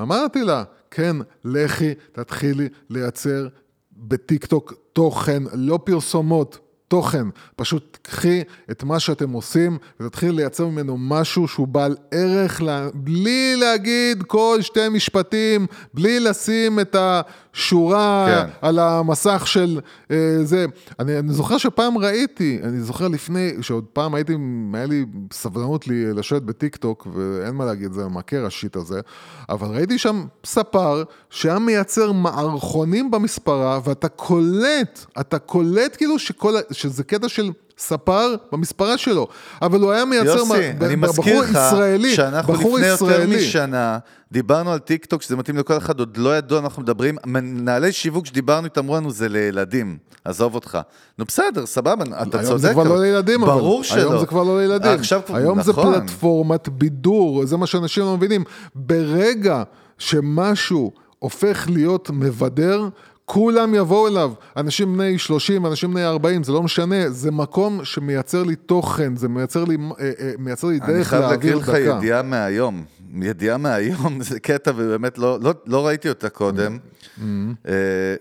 אמרתי 0.00 0.42
לה, 0.42 0.64
כן, 0.90 1.16
לכי, 1.44 1.94
תתחילי 2.12 2.68
לייצר 2.90 3.48
בטיק 3.92 4.46
טוק 4.46 4.74
תוכן, 4.92 5.42
לא 5.52 5.78
פרסומות. 5.84 6.58
תוכן, 6.94 7.26
פשוט 7.56 7.98
קחי 8.02 8.42
את 8.70 8.84
מה 8.84 9.00
שאתם 9.00 9.30
עושים 9.32 9.78
ותתחילי 10.00 10.32
לייצר 10.32 10.66
ממנו 10.68 10.96
משהו 10.98 11.48
שהוא 11.48 11.68
בעל 11.68 11.96
ערך, 12.10 12.62
לה- 12.62 12.88
בלי 12.94 13.56
להגיד 13.56 14.22
כל 14.22 14.58
שתי 14.60 14.88
משפטים, 14.88 15.66
בלי 15.94 16.20
לשים 16.20 16.80
את 16.80 16.96
השורה 16.98 18.26
כן. 18.28 18.50
על 18.66 18.78
המסך 18.78 19.42
של 19.46 19.80
אה, 20.10 20.16
זה. 20.42 20.66
אני, 21.00 21.18
אני 21.18 21.32
זוכר 21.32 21.58
שפעם 21.58 21.98
ראיתי, 21.98 22.60
אני 22.62 22.80
זוכר 22.80 23.08
לפני, 23.08 23.52
שעוד 23.60 23.84
פעם 23.84 24.14
הייתי, 24.14 24.32
היה 24.74 24.86
לי 24.86 25.04
סבלנות 25.32 25.88
לי 25.88 26.12
לשבת 26.12 26.42
בטיק 26.42 26.76
טוק, 26.76 27.06
ואין 27.14 27.54
מה 27.54 27.64
להגיד, 27.64 27.92
זה 27.92 28.08
מכר 28.08 28.46
השיט 28.46 28.76
הזה, 28.76 29.00
אבל 29.48 29.68
ראיתי 29.68 29.98
שם 29.98 30.24
ספר 30.46 31.02
שהיה 31.30 31.58
מייצר 31.58 32.12
מערכונים 32.12 33.10
במספרה, 33.10 33.80
ואתה 33.84 34.08
קולט, 34.08 35.04
אתה 35.20 35.38
קולט 35.38 35.96
כאילו 35.96 36.18
שכל, 36.18 36.54
שזה 36.90 37.04
קטע 37.04 37.28
של... 37.28 37.50
ספר 37.78 38.34
במספרה 38.52 38.98
שלו, 38.98 39.28
אבל 39.62 39.80
הוא 39.80 39.92
היה 39.92 40.04
מייצר 40.04 40.28
יוסי, 40.38 40.72
מ- 40.72 40.82
אני 40.84 40.96
מזכיר 40.96 41.40
לך 41.40 41.50
ישראלי, 41.50 42.14
שאנחנו 42.14 42.52
בחור 42.52 42.76
לפני 42.76 42.86
יותר 42.88 43.04
ישראלי. 43.04 43.36
משנה 43.36 43.98
דיברנו 44.32 44.72
על 44.72 44.78
טיק 44.78 45.04
טוק, 45.04 45.22
שזה 45.22 45.36
מתאים 45.36 45.56
לכל 45.58 45.76
אחד, 45.76 45.98
עוד 45.98 46.16
לא 46.16 46.36
ידעו, 46.36 46.58
אנחנו 46.58 46.82
מדברים, 46.82 47.16
מנהלי 47.26 47.92
שיווק 47.92 48.26
שדיברנו 48.26 48.64
איתם, 48.64 48.80
אמרו 48.80 48.96
לנו, 48.96 49.10
זה 49.10 49.28
לילדים, 49.28 49.98
עזוב 50.24 50.54
אותך. 50.54 50.78
נו 51.18 51.24
בסדר, 51.24 51.66
סבבה, 51.66 52.04
אתה 52.04 52.24
צודק. 52.24 52.44
היום 52.44 52.58
זה 52.58 52.72
כבר 52.72 52.82
לא 52.84 53.00
לילדים, 53.00 53.42
אבל. 53.42 53.52
ברור 53.52 53.84
שלא. 53.84 54.00
היום 54.00 54.18
זה 54.20 54.26
כבר 54.26 54.42
לא 54.42 54.60
לילדים. 54.60 54.90
עכשיו 54.92 55.20
היום 55.28 55.62
זה 55.62 55.70
נכון. 55.70 55.94
פלטפורמת 55.94 56.68
בידור, 56.68 57.46
זה 57.46 57.56
מה 57.56 57.66
שאנשים 57.66 58.02
לא 58.02 58.16
מבינים. 58.16 58.44
ברגע 58.74 59.62
שמשהו 59.98 60.92
הופך 61.18 61.66
להיות 61.70 62.10
מבדר, 62.10 62.88
כולם 63.24 63.74
יבואו 63.74 64.08
אליו, 64.08 64.32
אנשים 64.56 64.96
בני 64.96 65.18
30, 65.18 65.66
אנשים 65.66 65.90
בני 65.90 66.04
40, 66.04 66.44
זה 66.44 66.52
לא 66.52 66.62
משנה, 66.62 67.10
זה 67.10 67.30
מקום 67.30 67.84
שמייצר 67.84 68.42
לי 68.42 68.56
תוכן, 68.56 69.16
זה 69.16 69.28
מייצר 69.28 69.64
לי, 69.64 69.76
אה, 70.00 70.12
אה, 70.20 70.32
מייצר 70.38 70.68
לי 70.68 70.78
אני 70.82 70.92
דרך 70.92 71.08
חייב 71.08 71.22
להכיר 71.22 71.56
להעביר 71.56 71.56
לך 71.56 71.68
דקה. 71.68 71.78
ידיעה 71.78 72.22
מהיום. 72.22 72.84
ידיעה 73.22 73.58
מהיום, 73.58 74.22
זה 74.30 74.40
קטע 74.40 74.72
ובאמת 74.76 75.18
לא, 75.18 75.38
לא, 75.40 75.54
לא 75.66 75.86
ראיתי 75.86 76.08
אותה 76.08 76.28
קודם. 76.28 76.78
Mm-hmm. 76.78 77.22
אה, 77.68 78.14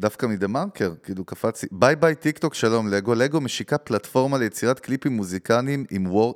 דווקא 0.00 0.26
מדה 0.26 0.48
מרקר, 0.48 0.92
כאילו 1.02 1.24
קפצתי. 1.24 1.66
ביי 1.72 1.96
ביי 1.96 2.14
טיק 2.14 2.38
טוק 2.38 2.54
שלום 2.54 2.88
לגו. 2.88 3.14
לגו 3.14 3.40
משיקה 3.40 3.78
פלטפורמה 3.78 4.38
ליצירת 4.38 4.80
קליפים 4.80 5.12
מוזיקליים 5.12 5.84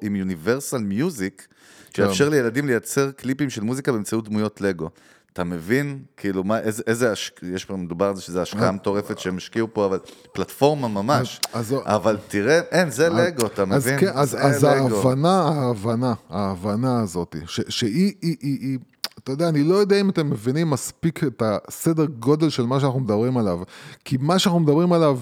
עם 0.03 0.17
יוניברסל 0.17 0.79
מיוזיק, 0.79 1.47
כן. 1.93 2.03
שיאפשר 2.03 2.29
לילדים 2.29 2.67
לייצר 2.67 3.11
קליפים 3.11 3.51
של 3.51 3.63
מוזיקה 3.63 3.93
באמצעות 3.93 4.29
דמויות 4.29 4.61
לגו. 4.61 4.91
אתה 5.33 5.45
מבין, 5.45 6.03
כאילו, 6.17 6.45
מה, 6.45 6.59
איזה, 6.59 6.83
איזה 6.87 7.13
הש... 7.13 7.33
יש 7.55 7.65
פה, 7.65 7.77
מדובר 7.77 8.07
על 8.09 8.17
זה 8.17 8.23
שזו 8.23 8.41
השקעה 8.41 8.73
מטורפת 8.73 9.19
שהם 9.19 9.37
השקיעו 9.37 9.67
פה, 9.73 9.85
אבל 9.87 9.99
פלטפורמה 10.33 10.89
ממש. 10.89 11.41
אז- 11.53 11.73
אז- 11.73 11.81
אבל 11.85 12.19
תראה, 12.29 12.61
אין, 12.71 12.91
זה 12.91 13.09
לגו, 13.09 13.47
אתה 13.47 13.63
אז 13.63 13.69
מבין? 13.69 13.99
כן, 14.01 14.11
אז, 14.15 14.37
אז. 14.41 14.65
ההבנה, 14.65 15.43
ההבנה, 15.43 16.15
ההבנה 16.31 17.01
הזאת, 17.01 17.37
ש, 17.47 17.61
שהיא, 17.69 17.93
היא, 18.23 18.37
היא, 18.41 18.59
היא, 18.61 18.79
אתה 19.19 19.33
יודע, 19.33 19.49
אני 19.49 19.65
לא 19.65 19.75
יודע 19.75 20.01
אם 20.01 20.11
אתם 20.11 20.31
מבינים 20.31 20.71
מספיק 20.71 21.25
את 21.25 21.43
הסדר 21.47 22.05
גודל 22.05 22.49
של 22.51 22.63
מה 22.67 22.81
שאנחנו 22.81 23.01
מדברים 23.01 23.39
עליו, 23.39 23.59
כי 24.05 24.17
מה 24.21 24.39
שאנחנו 24.39 24.61
מדברים 24.61 24.93
עליו 24.93 25.19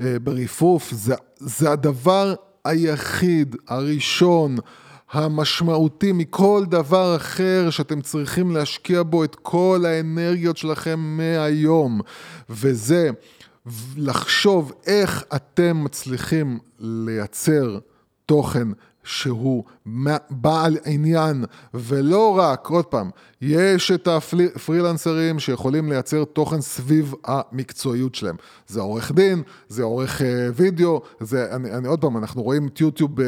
אה, 0.00 0.16
בריפוף, 0.22 0.90
זה, 0.92 1.14
זה 1.36 1.70
הדבר 1.70 2.34
היחיד, 2.64 3.56
הראשון, 3.68 4.56
המשמעותי 5.10 6.12
מכל 6.12 6.64
דבר 6.68 7.16
אחר 7.16 7.70
שאתם 7.70 8.00
צריכים 8.00 8.50
להשקיע 8.50 9.02
בו 9.02 9.24
את 9.24 9.34
כל 9.34 9.84
האנרגיות 9.86 10.56
שלכם 10.56 11.00
מהיום, 11.00 12.00
וזה 12.50 13.10
לחשוב 13.96 14.72
איך 14.86 15.24
אתם 15.36 15.84
מצליחים 15.84 16.58
לייצר 16.78 17.78
תוכן 18.26 18.68
שהוא 19.08 19.64
בעל 20.30 20.76
עניין, 20.84 21.44
ולא 21.74 22.38
רק, 22.38 22.66
עוד 22.66 22.84
פעם, 22.84 23.10
יש 23.40 23.90
את 23.90 24.08
הפרילנסרים 24.08 25.38
שיכולים 25.38 25.88
לייצר 25.88 26.24
תוכן 26.24 26.60
סביב 26.60 27.14
המקצועיות 27.24 28.14
שלהם. 28.14 28.36
זה 28.66 28.80
עורך 28.80 29.12
דין, 29.12 29.42
זה 29.68 29.82
עורך 29.82 30.22
אה, 30.22 30.48
וידאו, 30.54 31.02
זה, 31.20 31.54
אני, 31.54 31.70
אני 31.70 31.88
עוד 31.88 32.00
פעם, 32.00 32.16
אנחנו 32.16 32.42
רואים 32.42 32.66
את 32.66 32.80
יוטיוב 32.80 33.20
אה, 33.20 33.26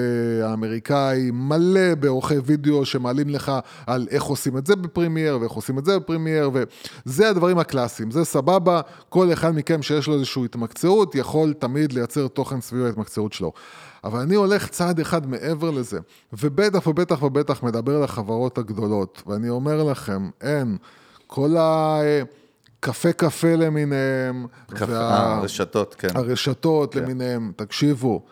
האמריקאי 0.50 1.30
מלא 1.32 1.94
בעורכי 1.94 2.38
וידאו 2.44 2.84
שמעלים 2.84 3.28
לך 3.28 3.52
על 3.86 4.06
איך 4.10 4.22
עושים 4.22 4.58
את 4.58 4.66
זה 4.66 4.76
בפרימייר, 4.76 5.38
ואיך 5.40 5.52
עושים 5.52 5.78
את 5.78 5.84
זה 5.84 5.98
בפרימייר, 5.98 6.50
וזה 7.06 7.30
הדברים 7.30 7.58
הקלאסיים, 7.58 8.10
זה 8.10 8.24
סבבה, 8.24 8.80
כל 9.08 9.32
אחד 9.32 9.54
מכם 9.54 9.82
שיש 9.82 10.06
לו 10.06 10.14
איזושהי 10.14 10.44
התמקצעות, 10.44 11.14
יכול 11.14 11.52
תמיד 11.52 11.92
לייצר 11.92 12.28
תוכן 12.28 12.60
סביב 12.60 12.84
ההתמקצעות 12.84 13.32
שלו. 13.32 13.52
אבל 14.04 14.20
אני 14.20 14.34
הולך 14.34 14.68
צעד 14.68 15.00
אחד 15.00 15.26
מעבר 15.26 15.70
לזה, 15.70 15.98
ובטח 16.32 16.86
ובטח 16.86 17.22
ובטח 17.22 17.62
מדבר 17.62 18.00
לחברות 18.00 18.58
הגדולות, 18.58 19.22
ואני 19.26 19.48
אומר 19.48 19.82
לכם, 19.82 20.30
אין, 20.40 20.76
כל 21.26 21.56
הקפה 21.58 23.12
קפה 23.12 23.54
למיניהם, 23.54 24.46
קפה, 24.66 24.92
אה, 24.92 25.36
הרשתות, 25.36 25.94
כן. 25.94 26.08
הרשתות 26.14 26.96
למיניהם, 26.96 27.52
תקשיבו, 27.56 28.22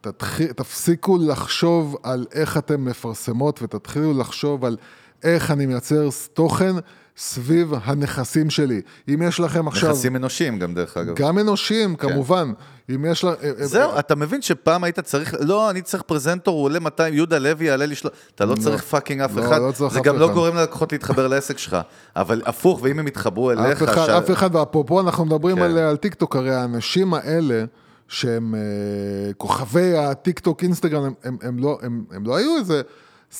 תתחיל, 0.00 0.52
תפסיקו 0.52 1.18
לחשוב 1.18 1.96
על 2.02 2.26
איך 2.32 2.56
אתן 2.56 2.80
מפרסמות 2.80 3.62
ותתחילו 3.62 4.18
לחשוב 4.18 4.64
על 4.64 4.76
איך 5.24 5.50
אני 5.50 5.66
מייצר 5.66 6.08
תוכן 6.32 6.72
סביב 7.16 7.72
הנכסים 7.84 8.50
שלי. 8.50 8.80
אם 9.08 9.22
יש 9.22 9.40
לכם 9.40 9.68
עכשיו... 9.68 9.90
נכסים 9.90 10.16
אנושיים 10.16 10.58
גם, 10.58 10.74
דרך 10.74 10.96
אגב. 10.96 11.14
גם 11.16 11.38
אנושיים, 11.38 11.96
כמובן. 11.96 12.52
אם 12.94 13.04
יש 13.04 13.24
לך... 13.24 13.34
זהו, 13.58 13.98
אתה 13.98 14.14
מבין 14.14 14.42
שפעם 14.42 14.84
היית 14.84 15.00
צריך, 15.00 15.34
לא, 15.40 15.70
אני 15.70 15.82
צריך 15.82 16.02
פרזנטור, 16.02 16.56
הוא 16.56 16.64
עולה 16.64 16.78
200, 16.80 17.14
יהודה 17.14 17.38
לוי 17.38 17.66
יעלה 17.66 17.86
לי 17.86 17.94
שלוש... 17.94 18.12
אתה 18.34 18.44
לא 18.44 18.54
צריך 18.54 18.82
fucking 18.82 19.20
אף 19.20 19.36
לא, 19.36 19.46
אחד, 19.46 19.60
לא 19.80 19.88
זה 19.88 20.00
גם 20.00 20.18
לא. 20.18 20.32
גורם 20.32 20.56
ללקוחות 20.56 20.92
להתחבר 20.92 21.28
לעסק 21.28 21.58
שלך. 21.58 21.76
אבל 22.16 22.42
הפוך, 22.46 22.80
ואם 22.82 22.98
הם 22.98 23.08
יתחברו 23.08 23.50
אליך, 23.50 23.82
אף 23.82 23.88
אחד, 23.88 24.08
אף 24.08 24.30
אחד, 24.30 24.54
ואפרופו 24.54 25.00
אנחנו 25.00 25.24
מדברים 25.24 25.56
כן. 25.56 25.62
על, 25.62 25.78
על 25.78 25.96
טיק 25.96 26.14
טוק, 26.14 26.36
הרי 26.36 26.54
האנשים 26.54 27.14
האלה, 27.14 27.64
שהם 28.08 28.54
אה, 28.54 29.32
כוכבי 29.36 29.98
הטיק 29.98 30.38
טוק, 30.38 30.62
אינסטגרם, 30.62 31.04
הם, 31.04 31.12
הם, 31.22 31.36
הם, 31.42 31.58
לא, 31.58 31.78
הם, 31.82 32.04
הם 32.10 32.26
לא 32.26 32.36
היו 32.36 32.56
איזה 32.56 32.82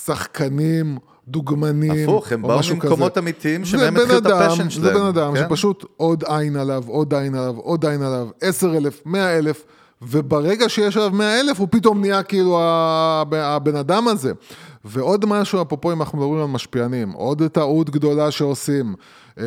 שחקנים, 0.04 0.98
דוגמנים, 1.30 2.08
הפוך, 2.08 2.32
הם 2.32 2.44
או 2.44 2.48
באו 2.48 2.60
ממקומות. 2.74 3.18
אמיתיים 3.18 3.64
זה 3.64 3.90
בן 3.90 3.96
התחיל 3.96 4.18
את 4.18 4.26
ה 4.26 4.31
fashion 4.31 4.64
זה 4.64 4.70
שלהם, 4.70 4.94
בן 4.94 5.06
אדם 5.06 5.34
כן? 5.34 5.40
שפשוט 5.46 5.84
עוד 5.96 6.24
עין 6.26 6.56
עליו, 6.56 6.84
עוד 6.86 7.14
עין 7.14 7.34
עליו, 7.34 7.56
עוד 7.56 7.86
עין 7.86 8.02
עליו, 8.02 8.28
עשר 8.40 8.76
אלף, 8.76 9.02
מאה 9.06 9.38
אלף, 9.38 9.64
וברגע 10.02 10.68
שיש 10.68 10.96
עליו 10.96 11.10
מאה 11.10 11.40
אלף, 11.40 11.60
הוא 11.60 11.68
פתאום 11.70 12.00
נהיה 12.00 12.22
כאילו 12.22 12.58
הב- 12.62 13.34
הבן 13.34 13.76
אדם 13.76 14.08
הזה. 14.08 14.32
ועוד 14.84 15.26
משהו, 15.26 15.62
אפרופו 15.62 15.92
אם 15.92 16.00
אנחנו 16.00 16.18
מדברים 16.18 16.40
על 16.40 16.46
משפיענים, 16.46 17.10
עוד 17.12 17.42
טעות 17.46 17.90
גדולה 17.90 18.30
שעושים, 18.30 18.94
אה, 19.38 19.44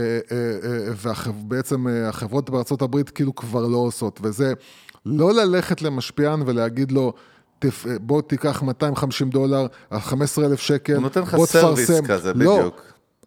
ובעצם 1.27 1.87
החברות 2.07 2.49
בארצות 2.49 2.81
הברית 2.81 3.09
כאילו 3.09 3.35
כבר 3.35 3.67
לא 3.67 3.77
עושות, 3.77 4.19
וזה 4.23 4.53
לא 5.05 5.33
ללכת 5.33 5.81
למשפיען 5.81 6.43
ולהגיד 6.45 6.91
לו, 6.91 7.13
"תפ- 7.65 7.87
בוא 8.01 8.21
תיקח 8.21 8.61
250 8.63 9.29
דולר, 9.29 9.65
15 9.99 10.45
אלף 10.45 10.59
שקל, 10.59 10.93
הוא 10.93 11.01
נותן 11.01 11.21
לך 11.21 11.35
בוא 11.35 11.45
service 11.45 11.91
תפרסם." 11.91 12.07
כזה, 12.07 12.33
לא, 12.35 12.57
בדיוק. 12.57 12.81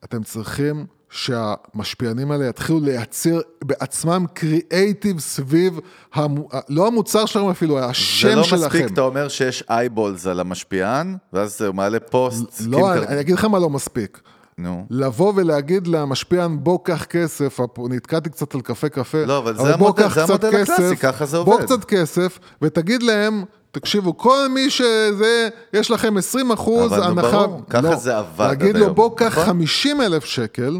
אתם 0.05 0.23
צריכים 0.23 0.87
שהמשפיענים 1.11 2.31
האלה 2.31 2.47
יתחילו 2.47 2.81
לייצר 2.81 3.41
בעצמם 3.65 4.25
קריאייטיב 4.35 5.21
סביב, 5.21 5.81
המו... 6.15 6.49
לא 6.69 6.87
המוצר 6.87 7.27
שלכם 7.27 7.49
אפילו, 7.49 7.79
השם 7.79 8.29
זה 8.29 8.35
לא 8.35 8.43
שלכם. 8.43 8.67
מספיק, 8.67 8.93
אתה 8.93 9.01
אומר 9.01 9.29
שיש 9.29 9.65
אייבולס 9.71 10.27
על 10.27 10.41
המשפיען, 10.41 11.17
ואז 11.33 11.63
הוא 11.63 11.75
מעלה 11.75 12.01
פוסט. 12.01 12.43
לא, 12.67 12.93
אני, 12.93 13.07
אני 13.07 13.21
אגיד 13.21 13.35
לך 13.35 13.45
מה 13.45 13.59
לא 13.59 13.71
מספיק. 13.71 14.21
נו. 14.59 14.87
לבוא 14.91 15.33
ולהגיד 15.37 15.87
למשפיען, 15.87 16.59
בוא 16.63 16.79
קח 16.83 17.05
כסף, 17.05 17.61
נתקעתי 17.91 18.31
קצת 18.31 18.55
על 18.55 18.61
קפה 18.61 18.89
קפה, 18.89 19.25
לא, 19.25 19.39
אבל 19.39 19.57
זה 19.57 19.63
בוא 19.63 19.69
המודל- 19.73 20.03
קח 20.03 20.15
זה 20.15 20.23
המודל 20.25 20.49
הקלאסי, 20.49 20.97
ככה 20.97 21.27
זה 21.27 21.39
בוא 21.41 21.55
עובד. 21.55 21.65
קצת 21.65 21.85
כסף, 21.85 22.39
ותגיד 22.63 23.03
להם, 23.03 23.45
תקשיבו, 23.81 24.17
כל 24.17 24.49
מי 24.51 24.71
שזה, 24.71 25.49
יש 25.73 25.91
לכם 25.91 26.17
20 26.17 26.51
אחוז 26.51 26.93
אבל 26.93 27.01
נו, 27.01 27.21
הנחה. 27.21 27.47
ברור, 27.47 27.63
ככה 27.71 27.83
לא. 27.83 27.97
זה 27.97 28.19
עבד 28.19 28.47
להגיד 28.49 28.69
עד 28.69 28.77
לו, 28.77 28.85
היום, 28.85 28.95
בוא 28.95 29.17
קח 29.17 29.27
נכון? 29.27 29.45
50 29.45 30.01
אלף 30.01 30.25
שקל, 30.25 30.79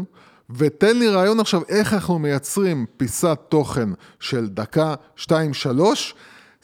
ותן 0.55 0.97
לי 0.97 1.09
רעיון 1.09 1.39
עכשיו 1.39 1.61
איך 1.69 1.93
אנחנו 1.93 2.19
מייצרים 2.19 2.85
פיסת 2.97 3.37
תוכן 3.49 3.89
של 4.19 4.47
דקה, 4.47 4.93
שתיים, 5.15 5.53
שלוש, 5.53 6.15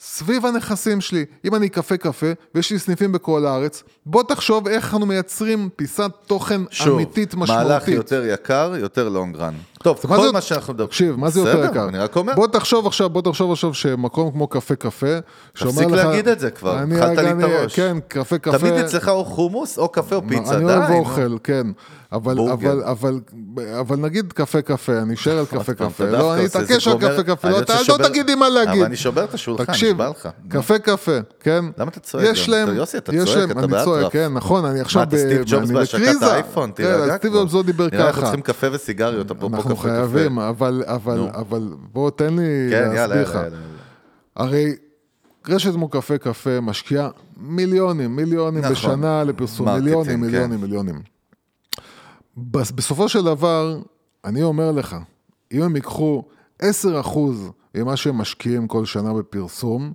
סביב 0.06 0.46
הנכסים 0.46 1.00
שלי. 1.00 1.24
אם 1.44 1.54
אני 1.54 1.68
קפה 1.68 1.96
קפה, 1.96 2.26
ויש 2.54 2.70
לי 2.70 2.78
סניפים 2.78 3.12
בכל 3.12 3.46
הארץ, 3.46 3.82
בוא 4.06 4.22
תחשוב 4.22 4.68
איך 4.68 4.84
אנחנו 4.92 5.06
מייצרים 5.06 5.68
פיסת 5.76 6.10
תוכן 6.26 6.60
שוב, 6.70 6.94
אמיתית 6.94 7.34
משמעותית. 7.34 7.68
מהלך 7.68 7.88
יותר 7.88 8.24
יקר, 8.26 8.72
יותר 8.78 9.08
לונגרן. 9.08 9.54
טוב, 9.82 9.98
מה 10.08 10.16
כל 10.16 10.26
זה- 10.26 10.32
מה 10.32 10.40
שאנחנו 10.40 10.72
מדברים. 10.72 10.88
תקשיב, 10.88 11.16
מה 11.16 11.30
זה 11.30 11.40
יותר 11.40 11.52
בסדר, 11.60 11.70
יקר? 11.70 11.88
אני 11.88 11.98
רק 11.98 12.16
אומר. 12.16 12.34
בוא 12.34 12.46
תחשוב 12.46 12.86
עכשיו, 12.86 13.08
בוא 13.10 13.22
תחשוב 13.22 13.52
עכשיו 13.52 13.74
שמקום 13.74 14.30
כמו 14.30 14.46
קפה 14.46 14.74
קפה, 14.76 15.06
שאומר 15.54 15.72
תפסיק 15.72 15.88
לך... 15.88 16.04
להגיד 16.04 16.28
את 16.28 16.40
זה 16.40 16.50
כבר, 16.50 16.78
אני- 16.78 16.98
אכלת 16.98 17.18
לי 17.18 17.30
את 17.30 17.34
אני- 17.34 17.44
הראש. 17.54 17.76
כן, 17.76 17.96
קפה 18.08 18.38
קפה. 18.38 18.58
תמיד 18.58 18.72
אצלך 18.72 19.08
או 19.08 19.24
חומוס, 19.24 19.78
או 19.78 19.88
קפה, 19.88 20.16
או 20.16 20.22
פיצה, 20.28 20.54
אני 20.56 20.64
די. 20.66 20.72
אוהב 20.72 20.90
נו. 20.90 20.98
אוכל, 20.98 21.36
כן. 21.44 21.66
אבל. 22.14 22.38
אבל, 22.52 22.82
אבל, 22.82 23.20
אבל 23.80 23.96
נגיד 23.96 24.32
קפה 24.32 24.62
קפה, 24.62 24.98
אני 24.98 25.14
אשאר 25.14 25.38
על 25.38 25.44
קפה 25.60 25.74
קפה. 25.74 26.04
לא, 26.04 26.34
אני 26.34 26.46
אתעקש 26.46 26.88
על 26.88 26.98
קפה 26.98 27.22
קפה. 27.22 27.48
אני 27.48 27.56
לא, 27.56 27.60
אתה 27.62 27.74
לא 27.88 28.08
תגיד 28.08 28.26
לי 28.26 28.34
מה 28.34 28.48
להגיד. 28.48 28.74
אבל 28.74 28.84
אני 28.84 28.96
שובר 28.96 29.24
את 29.24 29.34
השולחן, 29.34 29.72
נשבע 29.72 30.08
לך. 30.10 30.28
קפה 30.48 30.78
קפה, 30.78 31.18
כן? 31.40 31.64
למה 31.78 31.90
אתה 31.90 32.00
צועק 32.00 32.24
יש? 32.30 32.48
להם, 32.48 32.74
יוסי, 32.74 32.98
אתה 32.98 33.12
צועק, 33.24 33.50
אתה 33.50 33.60
אני 33.60 33.66
באטרף. 33.68 33.84
צועק, 33.84 34.12
כן, 34.12 34.32
נכון, 34.32 34.64
אני 34.64 34.80
עכשיו... 34.80 35.02
מה, 35.02 35.08
אתה 35.08 35.16
סטיב 35.18 35.54
אני 35.54 35.74
בהשקת 35.74 36.00
בקריזה. 36.00 36.26
האייפון? 36.26 36.70
כן, 36.70 36.74
תירגע 36.74 37.16
סטיב 37.16 37.30
כבר. 37.30 37.40
ג'ובס 37.42 37.54
לא 37.54 37.62
דיבר 37.62 37.86
נראה 37.92 38.06
אנחנו 38.06 38.12
ככה. 38.12 38.22
צריכים 38.22 38.42
קפה 38.42 38.66
וסיגריות, 38.72 39.30
אפרופו 39.30 39.56
אנחנו 39.56 39.70
קפה 39.76 39.82
קפה. 39.82 39.88
חייבים, 39.88 40.38
אבל, 40.38 40.82
אבל. 40.86 41.28
אבל 41.34 41.68
בוא 41.92 42.10
תן 42.10 42.34
לי 42.36 42.42
כן, 42.70 42.90
להסביר 42.94 43.22
לך. 43.22 43.38
הרי 44.36 44.74
רשת 45.48 45.72
כמו 45.72 45.88
קפה 45.88 46.18
קפה 46.18 46.60
משקיעה 46.60 47.08
מיליונים, 47.36 48.16
מיליונים 48.16 48.60
נכון. 48.60 48.72
בשנה 48.72 49.24
לפרסום, 49.24 49.68
מיליונים, 49.68 50.14
כן. 50.14 50.20
מיליונים, 50.20 50.60
מיליונים. 50.60 51.13
בס- 52.36 52.70
בסופו 52.70 53.08
של 53.08 53.24
דבר, 53.24 53.80
אני 54.24 54.42
אומר 54.42 54.72
לך, 54.72 54.96
אם 55.52 55.62
הם 55.62 55.76
ייקחו 55.76 56.22
10% 56.62 56.66
ממה 57.74 57.96
שהם 57.96 58.18
משקיעים 58.18 58.68
כל 58.68 58.84
שנה 58.84 59.12
בפרסום, 59.14 59.92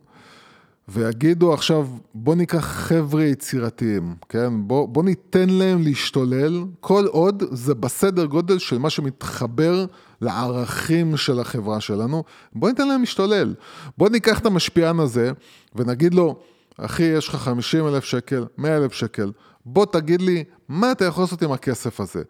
ויגידו 0.87 1.53
עכשיו, 1.53 1.87
בוא 2.13 2.35
ניקח 2.35 2.65
חבר'ה 2.65 3.23
יצירתיים, 3.23 4.15
כן? 4.29 4.53
בוא, 4.67 4.87
בוא 4.87 5.03
ניתן 5.03 5.49
להם 5.49 5.81
להשתולל, 5.81 6.63
כל 6.79 7.05
עוד 7.05 7.43
זה 7.51 7.75
בסדר 7.75 8.25
גודל 8.25 8.59
של 8.59 8.77
מה 8.77 8.89
שמתחבר 8.89 9.85
לערכים 10.21 11.17
של 11.17 11.39
החברה 11.39 11.81
שלנו, 11.81 12.23
בוא 12.53 12.69
ניתן 12.69 12.87
להם 12.87 12.99
להשתולל. 12.99 13.55
בוא 13.97 14.09
ניקח 14.09 14.39
את 14.39 14.45
המשפיען 14.45 14.99
הזה 14.99 15.31
ונגיד 15.75 16.13
לו, 16.13 16.39
אחי, 16.85 17.03
יש 17.03 17.27
לך 17.27 17.35
50 17.35 17.87
אלף 17.87 18.03
שקל, 18.03 18.45
100 18.57 18.77
אלף 18.77 18.93
שקל, 18.93 19.31
בוא 19.65 19.85
תגיד 19.85 20.21
לי, 20.21 20.43
מה 20.69 20.91
אתה 20.91 21.05
יכול 21.05 21.23
לעשות 21.23 21.41
עם 21.41 21.51
הכסף 21.51 21.99
הזה? 21.99 22.23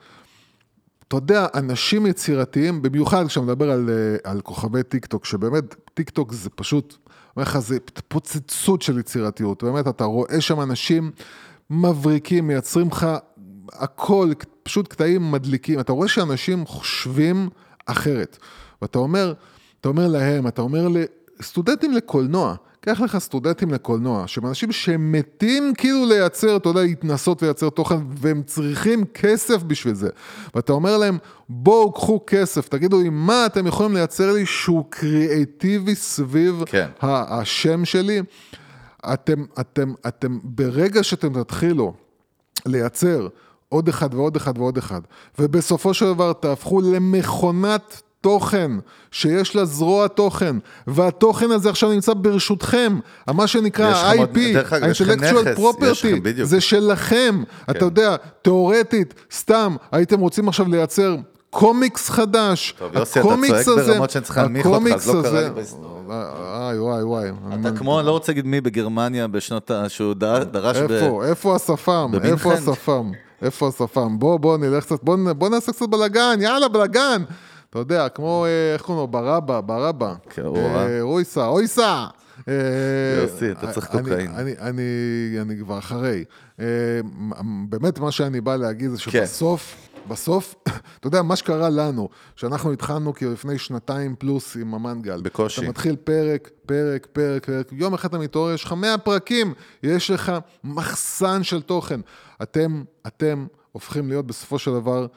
אתה 1.07 1.17
יודע, 1.17 1.47
אנשים 1.55 2.05
יצירתיים, 2.05 2.81
במיוחד 2.81 3.27
כשאתה 3.27 3.45
מדבר 3.45 3.71
על, 3.71 3.89
אה, 3.89 4.31
על 4.31 4.41
כוכבי 4.41 4.83
טיק 4.83 5.05
טוק, 5.05 5.25
שבאמת 5.25 5.75
טיק 5.93 6.09
טוק 6.09 6.33
זה 6.33 6.49
פשוט, 6.49 6.97
אומר 7.35 7.43
לך, 7.43 7.59
זה 7.59 7.77
פוצצות 8.07 8.81
של 8.81 8.99
יצירתיות, 8.99 9.63
באמת, 9.63 9.87
אתה 9.87 10.03
רואה 10.03 10.41
שם 10.41 10.61
אנשים 10.61 11.11
מבריקים, 11.69 12.47
מייצרים 12.47 12.87
לך 12.87 13.07
הכל, 13.73 14.31
פשוט 14.63 14.87
קטעים 14.87 15.31
מדליקים, 15.31 15.79
אתה 15.79 15.91
רואה 15.91 16.07
שאנשים 16.07 16.65
חושבים 16.65 17.49
אחרת, 17.85 18.37
ואתה 18.81 18.99
אומר, 18.99 19.33
אתה 19.81 19.89
אומר 19.89 20.07
להם, 20.07 20.47
אתה 20.47 20.61
אומר 20.61 20.87
לסטודנטים 21.39 21.91
לקולנוע, 21.91 22.55
קח 22.81 23.01
לך 23.01 23.17
סטודנטים 23.17 23.71
לקולנוע, 23.71 24.23
שהם 24.27 24.45
אנשים 24.45 24.71
שמתים 24.71 25.73
כאילו 25.77 26.05
לייצר, 26.05 26.55
אתה 26.55 26.69
יודע, 26.69 26.81
להתנסות 26.81 27.41
לייצר 27.41 27.69
תוכן, 27.69 27.97
והם 28.17 28.43
צריכים 28.43 29.05
כסף 29.05 29.63
בשביל 29.63 29.93
זה. 29.93 30.09
ואתה 30.55 30.73
אומר 30.73 30.97
להם, 30.97 31.17
בואו 31.49 31.91
קחו 31.91 32.19
כסף, 32.27 32.67
תגידו 32.67 33.01
לי, 33.01 33.09
מה 33.09 33.45
אתם 33.45 33.67
יכולים 33.67 33.93
לייצר 33.93 34.33
לי 34.33 34.45
שהוא 34.45 34.85
קריאיטיבי 34.89 35.95
סביב 35.95 36.63
כן. 36.65 36.87
השם 37.01 37.85
שלי? 37.85 38.21
אתם, 39.13 39.45
אתם, 39.59 39.93
אתם, 40.07 40.39
ברגע 40.43 41.03
שאתם 41.03 41.43
תתחילו 41.43 41.93
לייצר 42.65 43.27
עוד 43.69 43.87
אחד 43.87 44.13
ועוד 44.13 44.35
אחד 44.35 44.57
ועוד 44.57 44.77
אחד, 44.77 45.01
ובסופו 45.39 45.93
של 45.93 46.13
דבר 46.13 46.33
תהפכו 46.33 46.81
למכונת 46.81 48.01
תוכן 48.21 48.71
שיש 49.11 49.55
לה 49.55 49.65
זרוע 49.65 50.07
תוכן, 50.07 50.55
והתוכן 50.87 51.51
הזה 51.51 51.69
עכשיו 51.69 51.89
נמצא 51.91 52.13
ברשותכם, 52.13 52.99
מה 53.27 53.47
שנקרא 53.47 53.85
ה-IP, 53.87 54.37
ה-intellectual 54.71 55.59
property. 55.59 56.07
זה 56.43 56.61
שלכם. 56.61 57.43
אתה 57.71 57.85
יודע, 57.85 58.15
תיאורטית, 58.41 59.13
סתם, 59.33 59.75
הייתם 59.91 60.19
רוצים 60.19 60.47
עכשיו 60.47 60.67
לייצר 60.69 61.15
קומיקס 61.49 62.09
חדש. 62.09 62.75
טוב, 62.79 62.95
יוסי, 62.95 63.19
אתה 63.19 63.29
הקומיקס 63.29 63.65
צועק 63.65 63.77
הזה- 63.79 63.91
ברמות 63.91 64.09
שאני 64.09 64.23
צריך 64.23 64.37
להנמיך 64.37 64.65
אותך, 64.65 64.75
הקומיקס 64.77 65.07
אז 65.07 65.15
לא 65.15 65.21
קרה 65.21 65.31
לי 65.31 65.37
הזה- 65.39 65.49
בהיסטוריה. 65.49 65.89
וואי, 66.07 66.79
וואי, 66.79 67.03
וואי. 67.03 67.29
אתה 67.61 67.71
כמו, 67.77 67.99
אני 67.99 68.07
לא 68.07 68.11
רוצה 68.11 68.31
להגיד 68.31 68.45
מי 68.45 68.61
בגרמניה 68.61 69.27
בשנות 69.27 69.71
ה... 69.71 69.89
שהוא 69.89 70.13
דרש 70.51 70.77
ב... 70.77 70.91
איפה, 70.91 71.25
איפה 71.25 71.55
השפם? 71.55 72.11
איפה 72.23 72.53
השפם? 72.53 73.11
איפה 73.41 73.67
השפם? 73.67 74.19
בוא, 74.19 74.37
בוא 74.39 74.57
נלך 74.57 74.83
קצת, 74.83 75.03
בוא 75.37 75.49
נעשה 75.49 75.71
קצת 75.71 75.89
בלאגן, 75.89 76.37
יאללה, 76.41 76.67
בלאגן. 76.67 77.23
אתה 77.69 77.79
יודע, 77.79 78.09
כמו, 78.09 78.45
אה, 78.45 78.73
איך 78.73 78.81
קוראים 78.81 79.01
לו? 79.01 79.07
ברבא, 79.07 79.61
ברבא. 79.61 80.13
כן, 80.29 80.45
אה, 80.45 80.85
אה. 80.85 81.01
אויסה, 81.01 81.45
יוסי, 83.21 83.51
אתה 83.51 83.71
צריך 83.71 83.85
קוקאין. 83.85 84.31
אני, 84.31 84.55
כבר 85.59 85.77
אחרי. 85.77 86.23
אה, 86.59 86.65
באמת, 87.69 87.99
מה 87.99 88.11
שאני 88.11 88.41
בא 88.41 88.55
להגיד 88.55 88.89
זה 88.89 88.97
כן. 88.97 89.11
שבסוף, 89.11 89.75
בסוף, 90.07 90.55
אתה 90.99 91.07
יודע, 91.07 91.21
מה 91.21 91.35
שקרה 91.35 91.69
לנו, 91.69 92.09
שאנחנו 92.35 92.73
התחלנו 92.73 93.13
כאילו 93.13 93.33
לפני 93.33 93.57
שנתיים 93.57 94.15
פלוס 94.19 94.55
עם 94.55 94.73
המנגל. 94.73 95.21
בקושי. 95.21 95.61
אתה 95.61 95.69
מתחיל 95.69 95.95
פרק, 95.95 96.49
פרק, 96.65 97.07
פרק, 97.11 97.45
פרק, 97.45 97.67
יום 97.71 97.93
אחד 97.93 98.09
אתה 98.09 98.17
מתעורר, 98.17 98.53
יש 98.53 98.63
לך 98.63 98.73
100 98.73 98.97
פרקים, 98.97 99.53
יש 99.83 100.11
לך 100.11 100.31
מחסן 100.63 101.43
של 101.43 101.61
תוכן. 101.61 101.99
אתם, 102.41 102.83
אתם 103.07 103.47
הופכים 103.71 104.09
להיות 104.09 104.27
בסופו 104.27 104.59
של 104.59 104.71
דבר 104.71 105.07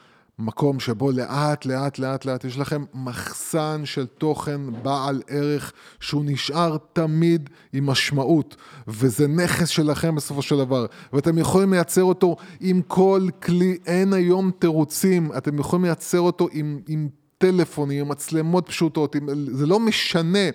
מקום 0.45 0.81
שבו 0.81 1.13
לאט, 1.13 1.67
לאט, 1.67 1.99
לאט, 1.99 2.25
לאט 2.25 2.45
יש 2.45 2.59
לכם 2.59 2.85
מחסן 2.95 3.81
של 3.85 4.07
תוכן 4.07 4.61
בעל 4.83 5.23
ערך 5.29 5.73
שהוא 6.01 6.25
נשאר 6.27 6.77
תמיד 6.93 7.51
עם 7.73 7.87
משמעות, 7.87 8.57
וזה 8.89 9.29
נכס 9.29 9.69
שלכם 9.69 10.15
בסופו 10.15 10.43
של 10.43 10.59
דבר, 10.59 10.87
ואתם 11.13 11.39
יכולים 11.39 11.73
לייצר 11.73 12.05
אותו 12.05 12.37
עם 12.61 12.83
כל 12.87 13.29
כלי, 13.43 13.79
אין 13.87 14.13
היום 14.13 14.51
תירוצים, 14.59 15.31
אתם 15.37 15.59
יכולים 15.59 15.85
לייצר 15.85 16.21
אותו 16.21 16.49
עם... 16.53 16.81
עם 16.89 17.09
טלפונים, 17.43 18.01
עם 18.01 18.09
מצלמות 18.09 18.67
פשוטות, 18.67 19.15
עם, 19.15 19.29
זה 19.53 19.67
לא 19.67 19.81
משנה. 19.81 20.49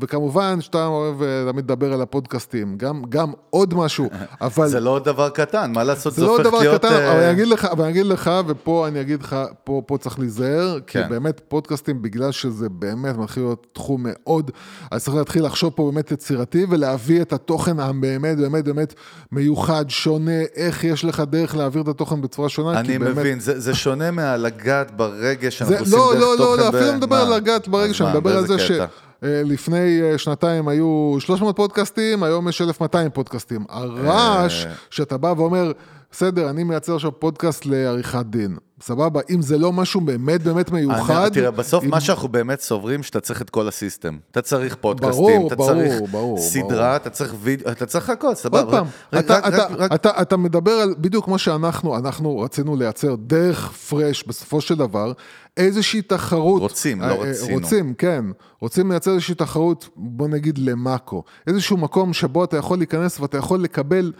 וכמובן 0.00 0.60
שאתה 0.60 0.86
אוהב 0.86 1.22
אה, 1.22 1.52
תמיד 1.52 1.64
לדבר 1.64 1.92
על 1.92 2.02
הפודקאסטים, 2.02 2.76
גם, 2.76 3.02
גם 3.08 3.32
עוד 3.50 3.74
משהו, 3.74 4.08
אבל... 4.40 4.68
זה 4.68 4.80
לא 4.80 4.98
דבר 4.98 5.28
קטן, 5.28 5.72
מה 5.72 5.84
לעשות, 5.84 6.12
זה 6.12 6.20
זה 6.20 6.26
לא 6.26 6.30
הופך 6.36 6.44
דבר 6.44 6.58
להיות... 6.58 6.80
קטן, 6.80 6.92
אה, 6.92 7.12
אבל 7.12 7.20
אני 7.20 7.30
אגיד 7.30 7.46
לך, 7.46 7.64
אבל 7.64 7.84
אני 7.84 7.92
אגיד 7.92 8.06
לך, 8.06 8.30
ופה 8.46 8.88
אני 8.88 9.00
אגיד 9.00 9.22
לך, 9.22 9.36
פה, 9.64 9.82
פה 9.86 9.98
צריך 9.98 10.18
להיזהר, 10.18 10.78
כי 10.86 10.98
כן. 10.98 11.08
באמת 11.08 11.40
פודקאסטים, 11.48 12.02
בגלל 12.02 12.32
שזה 12.32 12.68
באמת 12.68 13.16
מתחיל 13.16 13.42
להיות 13.42 13.66
תחום 13.72 14.06
מאוד, 14.08 14.50
אז 14.90 15.04
צריך 15.04 15.16
להתחיל 15.16 15.44
לחשוב 15.44 15.72
פה 15.76 15.90
באמת 15.92 16.12
יצירתי, 16.12 16.66
ולהביא 16.70 17.22
את 17.22 17.32
התוכן 17.32 17.80
הבאמת 17.80 18.38
באמת 18.38 18.64
באמת 18.64 18.94
מיוחד, 19.32 19.84
שונה, 19.88 20.40
איך 20.54 20.84
יש 20.84 21.04
לך 21.04 21.22
דרך 21.30 21.56
להעביר 21.56 21.82
את 21.82 21.88
התוכן 21.88 22.20
בצורה 22.20 22.48
שונה, 22.48 22.80
אני 22.80 22.88
כי 22.88 22.98
באמת... 22.98 23.16
מבין, 23.16 23.40
זה 23.40 23.60
זה 23.60 23.74
שונה 23.74 24.10
מהלגעת 24.10 24.96
ברגש 24.96 25.58
שאנחנו 25.58 25.74
זה, 25.74 25.80
עושים 25.80 25.98
לא, 25.98 26.12
דרך 26.12 26.20
לא, 26.20 26.30
לא, 26.30 26.36
תוכן 26.36 26.62
לא, 26.62 26.68
אפילו 26.68 26.86
לא 26.86 26.94
מדבר 26.94 27.16
מה? 27.16 27.22
על 27.22 27.36
לגעת 27.36 27.68
ברגע 27.68 27.92
מה, 28.00 28.10
מדבר 28.10 28.36
על 28.36 28.46
זה 28.46 28.56
קטע? 28.68 28.86
שלפני 29.24 30.00
שנתיים 30.16 30.68
היו 30.68 31.16
300 31.18 31.56
פודקאסטים, 31.56 32.22
היום 32.22 32.48
יש 32.48 32.60
1,200 32.60 33.10
פודקאסטים. 33.10 33.64
הרעש 33.68 34.66
אה. 34.66 34.72
שאתה 34.90 35.16
בא 35.16 35.34
ואומר, 35.36 35.72
בסדר, 36.16 36.50
אני 36.50 36.64
מייצר 36.64 36.94
עכשיו 36.94 37.20
פודקאסט 37.20 37.66
לעריכת 37.66 38.26
דין. 38.26 38.56
סבבה, 38.82 39.20
אם 39.30 39.42
זה 39.42 39.58
לא 39.58 39.72
משהו 39.72 40.00
באמת 40.00 40.42
באמת 40.42 40.70
מיוחד... 40.70 41.14
אני- 41.22 41.30
תראה, 41.34 41.50
בסוף 41.50 41.84
אם- 41.84 41.90
מה 41.90 42.00
שאנחנו 42.00 42.28
באמת 42.28 42.60
סוברים, 42.60 43.02
שאתה 43.02 43.20
צריך 43.20 43.42
את 43.42 43.50
כל 43.50 43.68
הסיסטם. 43.68 44.16
אתה 44.30 44.42
צריך 44.42 44.76
פודקאסטים, 44.80 45.24
ברור, 45.24 45.46
אתה 45.46 45.56
ברור, 45.56 45.68
צריך 45.72 46.02
ברור, 46.10 46.38
סדרה, 46.38 46.68
ברור. 46.68 46.96
אתה 46.96 47.10
צריך 47.10 47.34
וידאו, 47.40 47.70
אתה 47.72 47.86
צריך 47.86 48.10
הכל, 48.10 48.34
סבבה. 48.34 48.58
עוד 48.60 48.70
פעם, 48.70 48.86
רק- 49.12 49.24
אתה, 49.24 49.38
רק- 49.38 49.46
אתה, 49.54 49.66
רק- 49.78 49.92
אתה, 49.94 50.22
אתה 50.22 50.36
מדבר 50.36 50.70
על 50.72 50.94
בדיוק 50.98 51.24
כמו 51.24 51.38
שאנחנו, 51.38 51.96
אנחנו 51.96 52.38
רצינו 52.38 52.76
לייצר 52.76 53.14
דרך 53.14 53.70
פרש 53.72 54.24
בסופו 54.26 54.60
של 54.60 54.74
דבר, 54.74 55.12
איזושהי 55.56 56.02
תחרות. 56.02 56.60
רוצים, 56.62 57.00
לא 57.00 57.06
אה, 57.06 57.10
אה, 57.10 57.16
רצינו. 57.30 57.54
רוצים, 57.60 57.94
כן. 57.94 58.24
רוצים 58.60 58.90
לייצר 58.90 59.10
איזושהי 59.10 59.34
תחרות, 59.34 59.88
בוא 59.96 60.28
נגיד 60.28 60.58
למאקו. 60.58 61.22
איזשהו 61.46 61.76
מקום 61.76 62.12
שבו 62.12 62.44
אתה 62.44 62.56
יכול 62.56 62.78
להיכנס 62.78 63.20
ואתה 63.20 63.38
יכול 63.38 63.60
לקבל... 63.60 64.12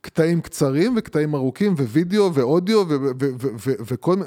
קטעים 0.00 0.40
קצרים 0.40 0.94
וקטעים 0.96 1.34
ארוכים 1.34 1.74
ווידאו 1.74 2.34
ואודיו 2.34 2.84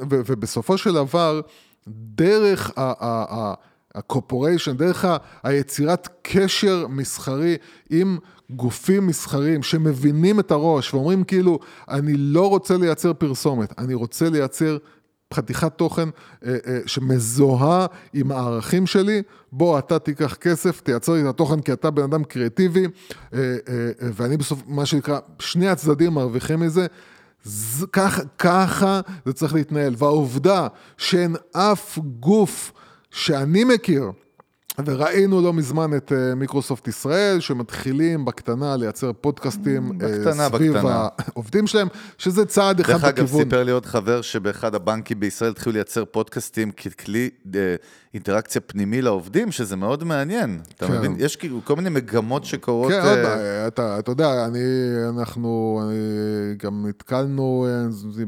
ובסופו 0.09 0.78
של 0.78 0.93
דבר 0.93 1.41
דרך 1.88 2.71
ה- 2.78 2.82
ה- 2.82 3.26
ה- 3.36 3.53
הקורפוריישן, 3.95 4.78
דרך 4.78 5.05
היצירת 5.43 6.09
קשר 6.21 6.86
מסחרי 6.89 7.57
עם 7.89 8.17
גופים 8.49 9.07
מסחריים 9.07 9.63
שמבינים 9.63 10.39
את 10.39 10.51
הראש 10.51 10.93
ואומרים 10.93 11.24
כאילו, 11.24 11.59
אני 11.89 12.13
לא 12.17 12.49
רוצה 12.49 12.78
לייצר 12.78 13.13
פרסומת, 13.13 13.80
אני 13.80 13.93
רוצה 13.93 14.30
לייצר 14.30 14.78
חתיכת 15.34 15.74
תוכן 15.76 16.10
אה, 16.46 16.56
אה, 16.68 16.80
שמזוהה 16.86 17.86
עם 18.14 18.32
הערכים 18.32 18.88
שלי, 18.88 19.22
בוא 19.52 19.80
אתה 19.80 20.00
תיקח 20.00 20.34
כסף, 20.34 20.82
תייצר 20.82 21.14
לי 21.14 21.22
את 21.22 21.26
התוכן 21.26 21.62
כי 21.62 21.74
אתה 21.74 21.92
בן 21.92 22.04
אדם 22.04 22.24
קריאטיבי, 22.24 22.86
אה, 23.34 23.40
ואני 24.00 24.38
בסוף, 24.38 24.64
מה 24.68 24.86
שנקרא, 24.86 25.20
שני 25.40 25.68
הצדדים 25.70 26.14
מרוויחים 26.14 26.60
מזה. 26.60 26.88
ז- 27.44 27.86
ככה, 27.92 28.22
ככה 28.38 29.02
זה 29.26 29.34
צריך 29.34 29.54
להתנהל, 29.54 29.94
והעובדה 29.98 30.68
שאין 30.98 31.36
אף 31.52 32.00
גוף 32.20 32.72
שאני 33.12 33.64
מכיר, 33.64 34.12
וראינו 34.86 35.41
לא 35.41 35.53
מזמן 35.53 35.97
את 35.97 36.11
אה, 36.11 36.36
מיקרוסופט 36.36 36.88
ישראל, 36.88 37.39
שמתחילים 37.39 38.26
בקטנה 38.26 38.76
לייצר 38.78 39.11
פודקאסטים 39.13 39.91
אה, 39.91 40.07
בקטנה, 40.07 40.47
סביב 40.49 40.74
בקטנה. 40.74 41.07
העובדים 41.17 41.67
שלהם, 41.67 41.88
שזה 42.17 42.45
צעד 42.45 42.80
אחד 42.80 42.93
דרך 42.93 43.03
אגב, 43.03 43.26
בכיוון. 43.26 43.43
סיפר 43.43 43.63
לי 43.63 43.71
עוד 43.71 43.86
חבר 43.86 44.21
שבאחד 44.21 44.76
הבנקים 44.76 45.19
בישראל 45.19 45.51
התחילו 45.51 45.74
לייצר 45.74 46.05
פודקאסטים 46.05 46.71
ככלי 46.71 47.30
אה, 47.55 47.76
אינטראקציה 48.13 48.61
פנימי 48.61 49.01
לעובדים, 49.01 49.51
שזה 49.51 49.76
מאוד 49.76 50.03
מעניין. 50.03 50.59
אתה 50.76 50.88
כן. 50.88 50.93
מבין? 50.97 51.15
יש 51.19 51.36
כאילו 51.36 51.61
כל 51.63 51.76
מיני 51.76 51.89
מגמות 51.89 52.45
שקורות... 52.45 52.91
כן, 52.91 52.99
אה, 52.99 53.36
אה, 53.36 53.67
אתה, 53.67 53.99
אתה 53.99 54.11
יודע, 54.11 54.45
אני, 54.45 54.59
אנחנו 55.09 55.82
אני, 55.84 56.55
גם 56.57 56.86
נתקלנו, 56.88 57.67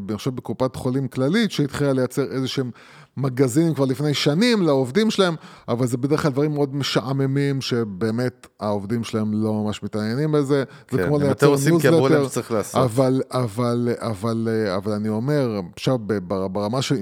אני 0.07 0.17
חושב, 0.17 0.35
בקופת 0.35 0.75
חולים 0.75 1.07
כללית, 1.07 1.51
שהתחילה 1.51 1.93
לייצר 1.93 2.31
איזה 2.31 2.47
שהם 2.47 2.71
מגזינים 3.18 3.74
כבר 3.74 3.86
לפני 3.86 4.13
שנים 4.13 4.61
לעובדים 4.61 5.11
שלהם, 5.11 5.36
אבל 5.68 5.88
זה 5.88 5.97
בדרך 5.97 6.22
כלל 6.22 6.32
דברים 6.32 6.53
מאוד 6.53 6.76
משעממים, 6.76 7.61
שבאמת 7.61 8.47
העובדים 8.59 9.03
שלהם 9.03 9.34
לא 9.34 9.53
ממש 9.53 9.84
מתעניינים 9.84 10.32
בזה. 10.32 10.63
כן, 10.88 10.97
זה 10.97 11.03
כמו 11.07 11.20
לייצר 11.20 11.47
ניוזלטר. 11.47 12.28
אבל, 12.74 13.22
אבל, 13.32 13.89
אבל, 13.99 14.47
אה, 14.51 14.76
אבל 14.76 14.91
אני 14.91 15.09
אומר, 15.09 15.59
עכשיו 15.76 15.97
בר- 15.99 16.47
ברמה 16.47 16.82
של 16.82 16.95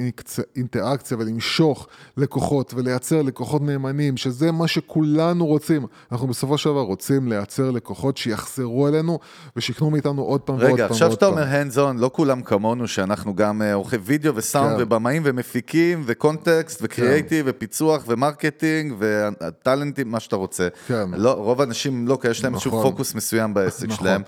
אינטראקציה 0.56 1.18
ולמשוך 1.18 1.88
לקוחות 2.18 2.74
ולייצר 2.74 3.22
לקוחות 3.22 3.62
נאמנים, 3.62 4.18
שזה 4.18 4.52
מה 4.52 4.68
שכולנו 4.68 5.46
רוצים. 5.46 5.86
אנחנו 6.12 6.28
בסופו 6.28 6.58
של 6.58 6.70
דבר 6.70 6.82
רוצים 6.82 7.28
לייצר 7.28 7.72
לקוחות 7.72 8.18
שיחזרו 8.18 8.88
אלינו 8.88 9.20
ושיקנו 9.56 9.90
מאיתנו 9.90 10.22
עוד 10.22 10.42
פעם 10.42 10.56
ועוד 10.56 10.66
פעם 10.68 10.74
רגע, 10.76 10.86
עכשיו 10.86 11.12
שאתה. 11.12 11.26
אומר 11.26 11.44
hands 11.44 11.76
on, 11.76 12.00
לא 12.02 12.10
כולם 12.14 12.42
כמונו, 12.42 12.88
שאנחנו 12.88 13.36
גם 13.36 13.62
אה, 13.62 13.74
עורכי 13.74 13.96
וידאו 13.98 14.36
וסאונד 14.36 14.78
כן. 14.78 14.84
ובמאים 14.84 15.22
ומפיקים 15.26 16.03
ו 16.08 16.17
context 16.17 16.80
ו 16.82 16.89
creative 16.89 17.46
ופיצוח 17.50 18.04
ו 18.08 18.16
marketing 18.16 18.94
וטאלנטים, 19.00 20.12
מה 20.12 20.20
שאתה 20.20 20.36
רוצה. 20.36 20.68
כן. 20.88 21.10
לא, 21.18 21.32
רוב 21.32 21.62
האנשים 21.62 22.08
לא, 22.08 22.18
כי 22.22 22.28
יש 22.28 22.44
להם 22.44 22.54
איזשהו 22.54 22.72
נכון. 22.72 22.92
פוקוס 22.92 23.16
מסוים 23.16 23.54
בעסק 23.54 23.86
נכון. 23.88 23.98
שלהם. 24.06 24.22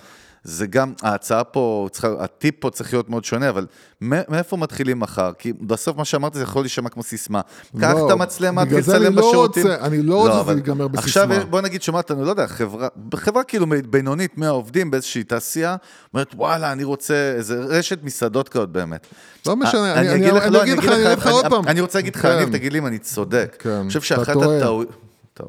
זה 0.47 0.67
גם, 0.67 0.93
ההצעה 1.01 1.43
פה, 1.43 1.87
צריכה, 1.91 2.07
הטיפ 2.19 2.55
פה 2.59 2.69
צריך 2.69 2.93
להיות 2.93 3.09
מאוד 3.09 3.25
שונה, 3.25 3.49
אבל 3.49 3.65
מא- 4.01 4.21
מאיפה 4.29 4.57
מתחילים 4.57 4.99
מחר? 4.99 5.31
כי 5.37 5.53
בסוף 5.53 5.97
מה 5.97 6.05
שאמרתי 6.05 6.37
זה 6.37 6.43
יכול 6.43 6.61
להישמע 6.61 6.89
כמו 6.89 7.03
סיסמה. 7.03 7.41
קח 7.79 7.91
לא, 7.93 8.05
את 8.07 8.11
המצלמה, 8.11 8.65
בגלל 8.65 8.79
תתחיל 8.81 8.99
זה 8.99 9.07
אני 9.07 9.15
לא 9.15 9.27
בשירותים. 9.27 9.63
רוצה- 9.67 9.85
אני 9.85 10.01
לא 10.01 10.15
רוצה 10.15 10.31
שזה 10.31 10.41
אבל 10.41 10.55
ייגמר 10.55 10.87
עכשיו 10.97 11.27
בסיסמה. 11.27 11.45
בוא 11.49 11.61
נגיד, 11.61 11.81
שומעת 11.81 12.11
לנו, 12.11 12.25
לא 12.25 12.29
יודע, 12.29 12.47
חברה, 12.47 12.87
חברה 13.15 13.43
כאילו 13.43 13.65
בינונית, 13.89 14.37
100 14.37 14.49
עובדים 14.49 14.91
באיזושהי 14.91 15.23
תעשייה, 15.23 15.75
אומרת, 16.13 16.33
וואלה, 16.35 16.71
אני 16.71 16.83
רוצה 16.83 17.33
איזה 17.35 17.59
רשת 17.59 18.03
מסעדות 18.03 18.49
כזאת 18.49 18.69
באמת. 18.69 19.07
לא 19.47 19.55
משנה, 19.55 19.93
אני- 19.93 20.09
אני- 20.09 20.15
אגיד 20.15 20.33
לך, 20.33 20.43
אני 20.43 20.53
לא, 20.53 20.63
אגיד 20.63 20.77
לך, 20.77 20.85
אני 20.87 20.95
אגיד 21.07 21.17
לך 21.17 21.27
עוד 21.27 21.45
פעם. 21.49 21.67
אני 21.67 21.81
רוצה 21.81 21.97
להגיד 21.99 22.15
לך, 22.15 22.21
כן. 22.21 22.27
אני, 22.31 22.51
תגיד 22.51 22.73
לי 22.73 22.79
אם 22.79 22.87
אני 22.87 22.99
צודק. 22.99 23.55
כן, 23.59 23.69
אני 23.69 23.89
אתה 24.21 24.33
טועה. 24.33 24.85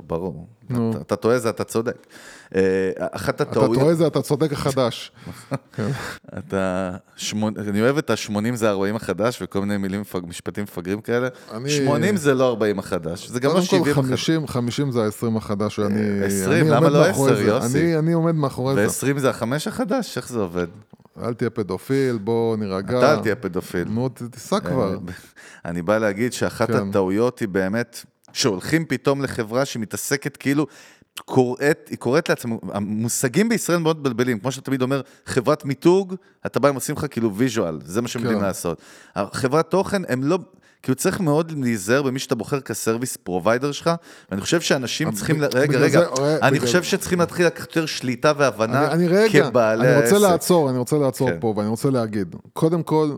ברור. 0.06 0.48
אתה 1.00 1.16
טועה 1.16 1.38
זה 1.38 1.48
אתה 1.48 1.64
צודק. 1.64 2.06
אה, 2.54 2.60
אחת 2.98 3.34
אתה 3.40 3.50
הטעויות... 3.50 3.78
טועה 3.78 3.94
זה, 3.94 4.06
אתה 4.06 4.22
צודק 4.22 4.52
החדש. 4.52 5.12
כן. 5.76 5.88
אתה... 6.38 6.90
אני 7.68 7.80
אוהב 7.82 7.98
את 7.98 8.10
ה-80 8.10 8.30
זה 8.54 8.70
40 8.70 8.96
החדש, 8.96 9.38
וכל 9.42 9.60
מיני 9.60 9.76
מילים. 9.76 10.02
משפטים 10.26 10.64
מפגרים 10.64 11.00
כאלה. 11.00 11.28
אני- 11.52 11.70
80 11.70 12.16
זה 12.16 12.34
לא 12.34 12.48
40 12.48 12.78
החדש, 12.78 13.28
זה 13.28 13.40
גם 13.40 13.48
לא 13.50 13.54
קודם 13.54 13.64
70 13.66 13.84
כל 13.84 13.90
החדש. 13.90 14.06
50, 14.08 14.46
50 14.46 14.90
זה 14.92 15.04
ה-20 15.04 15.36
החדש, 15.36 15.78
ואני 15.78 16.24
20, 16.24 16.50
אני 16.66 16.70
למה 16.70 16.88
לא 16.88 17.00
מאחורי 17.06 17.32
10, 17.32 17.36
זה. 17.40 17.44
יוסי? 17.50 17.98
אני- 17.98 18.12
עומד 18.12 18.34
מאחורי 18.34 18.88
זה. 18.88 19.06
ו-20 19.12 19.18
זה 19.18 19.30
החמש 19.30 19.66
החדש? 19.68 20.16
איך 20.16 20.28
זה 20.28 20.38
עובד? 20.38 20.66
אל 21.22 21.34
תהיה 21.34 21.50
פדופיל, 21.50 22.18
בוא 22.18 22.56
נירגע. 22.56 22.98
אתה 22.98 23.12
אל 23.14 23.18
תהיה 23.22 23.36
פדופיל. 23.36 23.88
נו, 23.88 24.08
תיסע 24.08 24.60
כבר. 24.60 24.92
אה, 24.92 24.98
אני 25.64 25.82
בא 25.82 25.98
להגיד 25.98 26.32
שאחת 26.32 26.70
כן. 26.70 26.88
הטעויות 26.88 27.38
היא 27.38 27.48
באמת, 27.48 28.04
שהולכים 28.32 28.84
פתאום 28.84 29.22
לחברה 29.22 29.64
שמתעסקת 29.64 30.36
כאילו, 30.36 30.66
קוראת, 31.24 31.88
היא 31.90 31.98
קוראת 31.98 32.28
לעצמה, 32.28 32.56
המושגים 32.72 33.48
בישראל 33.48 33.78
מאוד 33.78 33.98
מבלבלים, 34.00 34.38
כמו 34.38 34.52
שאתה 34.52 34.64
תמיד 34.64 34.82
אומר, 34.82 35.00
חברת 35.26 35.64
מיתוג, 35.64 36.14
אתה 36.46 36.60
בא, 36.60 36.68
הם 36.68 36.74
עושים 36.74 36.94
לך 36.96 37.06
כאילו 37.10 37.34
visual, 37.34 37.78
זה 37.84 38.02
מה 38.02 38.08
שהם 38.08 38.22
כן. 38.22 38.28
יודעים 38.28 38.44
לעשות. 38.44 38.78
חברת 39.32 39.70
תוכן, 39.70 40.02
הם 40.08 40.24
לא... 40.24 40.38
כאילו 40.82 40.96
צריך 40.96 41.20
מאוד 41.20 41.52
להיזהר 41.62 42.02
במי 42.02 42.18
שאתה 42.18 42.34
בוחר 42.34 42.60
כ 42.60 42.73
service 42.73 43.16
provider 43.16 43.72
שלך, 43.72 43.90
ואני 44.30 44.40
חושב 44.40 44.60
שאנשים 44.60 45.12
צריכים, 45.12 45.36
רגע, 45.42 45.48
בגלל 45.66 45.82
רגע, 45.82 46.00
זה- 46.00 46.22
רגע, 46.22 46.38
אני 46.42 46.50
בגלל- 46.56 46.66
חושב 46.66 46.82
שצריכים 46.82 47.20
להתחיל 47.20 47.46
לקחת 47.46 47.66
יותר 47.68 47.86
שליטה 47.86 48.32
והבנה 48.36 48.84
אני, 48.86 48.94
אני 48.94 49.08
רגע, 49.08 49.50
כבעלי 49.50 49.80
אני 49.88 49.92
העסק. 49.94 50.12
רוצה 50.14 50.28
לעצור, 50.28 50.70
אני 50.70 50.78
רוצה 50.78 50.96
לעצור 50.96 51.30
כן. 51.30 51.36
פה, 51.40 51.54
ואני 51.56 51.68
רוצה 51.68 51.90
להגיד, 51.90 52.36
קודם 52.52 52.82
כל, 52.82 53.10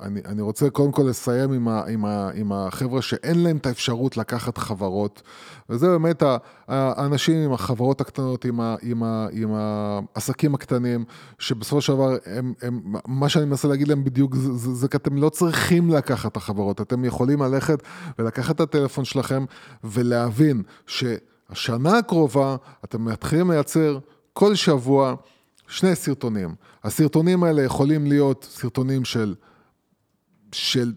אני, 0.00 0.20
אני 0.24 0.42
רוצה 0.42 0.70
קודם 0.70 0.92
כל 0.92 1.02
לסיים 1.02 1.52
עם, 1.52 1.68
ה, 1.68 1.82
עם, 1.88 2.04
ה, 2.04 2.30
עם 2.34 2.52
החבר'ה 2.52 3.02
שאין 3.02 3.42
להם 3.42 3.56
את 3.56 3.66
האפשרות 3.66 4.16
לקחת 4.16 4.58
חברות, 4.58 5.22
וזה 5.68 5.86
באמת 5.86 6.22
האנשים 6.68 7.44
עם 7.44 7.52
החברות 7.52 8.00
הקטנות, 8.00 8.44
עם, 8.44 8.60
ה, 8.60 8.76
עם, 8.82 9.02
ה, 9.02 9.26
עם 9.32 9.50
העסקים 9.54 10.54
הקטנים, 10.54 11.04
שבסופו 11.38 11.80
של 11.80 11.92
דבר, 11.92 12.16
הם, 12.26 12.52
הם, 12.62 12.80
מה 13.06 13.28
שאני 13.28 13.44
מנסה 13.44 13.68
להגיד 13.68 13.88
להם 13.88 14.04
בדיוק, 14.04 14.34
זה, 14.34 14.74
זה, 14.74 14.88
כי 14.88 14.96
אתם 14.96 15.16
לא 15.16 15.28
צריכים 15.28 15.90
לקחת 15.90 16.32
את 16.32 16.36
החברות, 16.36 16.80
אתם 16.80 17.04
יכולים 17.04 17.42
ללכת 17.42 17.82
ולקחת 18.18 18.54
את 18.54 18.60
הטלפון 18.60 19.04
שלכם 19.04 19.44
ולהבין 19.84 20.62
ש... 20.86 21.04
השנה 21.50 21.98
הקרובה 21.98 22.56
אתם 22.84 23.04
מתחילים 23.04 23.50
לייצר 23.50 23.98
כל 24.32 24.54
שבוע 24.54 25.14
שני 25.68 25.94
סרטונים. 25.94 26.54
הסרטונים 26.84 27.44
האלה 27.44 27.62
יכולים 27.62 28.06
להיות 28.06 28.48
סרטונים 28.50 29.04
של, 29.04 29.34
של 30.52 30.92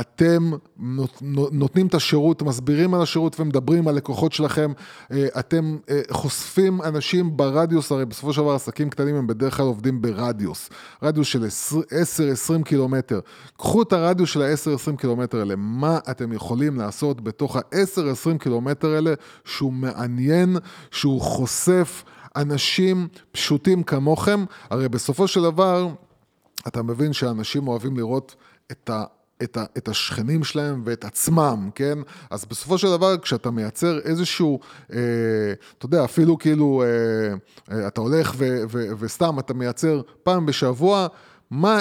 אתם 0.00 0.50
נות- 0.78 1.22
נותנים 1.52 1.86
את 1.86 1.94
השירות, 1.94 2.42
מסבירים 2.42 2.94
על 2.94 3.02
השירות 3.02 3.40
ומדברים 3.40 3.88
על 3.88 3.94
לקוחות 3.94 4.32
שלכם, 4.32 4.72
אה, 5.12 5.26
אתם 5.38 5.76
אה, 5.90 6.00
חושפים 6.10 6.82
אנשים 6.82 7.36
ברדיוס, 7.36 7.92
הרי 7.92 8.06
בסופו 8.06 8.32
של 8.32 8.40
דבר 8.40 8.54
עסקים 8.54 8.90
קטנים 8.90 9.16
הם 9.16 9.26
בדרך 9.26 9.56
כלל 9.56 9.66
עובדים 9.66 10.02
ברדיוס, 10.02 10.70
רדיוס 11.02 11.26
של 11.26 11.46
10-20 11.46 12.62
קילומטר. 12.64 13.20
קחו 13.56 13.82
את 13.82 13.92
הרדיוס 13.92 14.30
של 14.30 14.42
ה-10-20 14.42 14.96
קילומטר 14.96 15.38
האלה, 15.38 15.54
מה 15.56 15.98
אתם 16.10 16.32
יכולים 16.32 16.76
לעשות 16.76 17.20
בתוך 17.20 17.56
ה-10-20 17.56 18.38
קילומטר 18.38 18.88
האלה 18.88 19.14
שהוא 19.44 19.72
מעניין, 19.72 20.56
שהוא 20.90 21.20
חושף 21.20 22.04
אנשים 22.38 23.08
פשוטים 23.32 23.82
כמוכם, 23.82 24.44
הרי 24.70 24.88
בסופו 24.88 25.28
של 25.28 25.42
דבר, 25.42 25.88
אתה 26.66 26.82
מבין 26.82 27.12
שאנשים 27.12 27.68
אוהבים 27.68 27.96
לראות 27.96 28.36
את 28.72 28.90
ה... 28.90 29.04
את, 29.42 29.56
ה, 29.56 29.64
את 29.76 29.88
השכנים 29.88 30.44
שלהם 30.44 30.82
ואת 30.84 31.04
עצמם, 31.04 31.70
כן? 31.74 31.98
אז 32.30 32.44
בסופו 32.44 32.78
של 32.78 32.90
דבר, 32.90 33.18
כשאתה 33.18 33.50
מייצר 33.50 33.98
איזשהו, 33.98 34.60
אה, 34.92 34.98
אתה 35.78 35.86
יודע, 35.86 36.04
אפילו 36.04 36.38
כאילו, 36.38 36.82
אה, 36.82 37.76
אה, 37.76 37.88
אתה 37.88 38.00
הולך 38.00 38.34
ו, 38.36 38.62
ו, 38.70 38.86
וסתם 38.98 39.38
אתה 39.38 39.54
מייצר 39.54 40.02
פעם 40.22 40.46
בשבוע, 40.46 41.06
מה, 41.50 41.80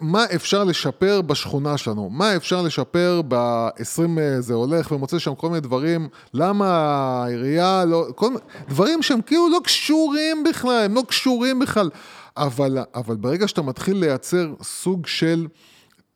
מה 0.00 0.24
אפשר 0.34 0.64
לשפר 0.64 1.20
בשכונה 1.22 1.76
שלנו? 1.78 2.10
מה 2.10 2.36
אפשר 2.36 2.62
לשפר 2.62 3.20
ב-20 3.28 4.00
זה 4.40 4.54
הולך 4.54 4.92
ומוצא 4.92 5.18
שם 5.18 5.34
כל 5.34 5.48
מיני 5.48 5.60
דברים? 5.60 6.08
למה 6.34 6.66
העירייה 6.68 7.84
לא... 7.84 8.06
כל, 8.14 8.28
מיני- 8.28 8.40
דברים 8.68 9.02
שהם 9.02 9.20
כאילו 9.22 9.48
לא 9.48 9.58
קשורים 9.64 10.44
בכלל, 10.44 10.82
הם 10.84 10.94
לא 10.94 11.02
קשורים 11.08 11.58
בכלל. 11.58 11.90
אבל, 12.36 12.78
אבל 12.94 13.16
ברגע 13.16 13.48
שאתה 13.48 13.62
מתחיל 13.62 13.96
לייצר 13.96 14.52
סוג 14.62 15.06
של 15.06 15.46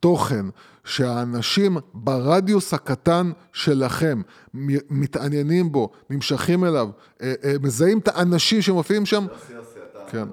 תוכן 0.00 0.46
שהאנשים 0.84 1.76
ברדיוס 1.94 2.74
הקטן 2.74 3.30
שלכם 3.52 4.22
מתעניינים 4.90 5.72
בו, 5.72 5.90
נמשכים 6.10 6.64
אליו, 6.64 6.88
אה, 7.22 7.34
אה, 7.44 7.54
מזהים 7.62 7.98
את 7.98 8.08
האנשים 8.08 8.62
שמופיעים 8.62 9.06
שם. 9.06 9.26
כן. 10.10 10.24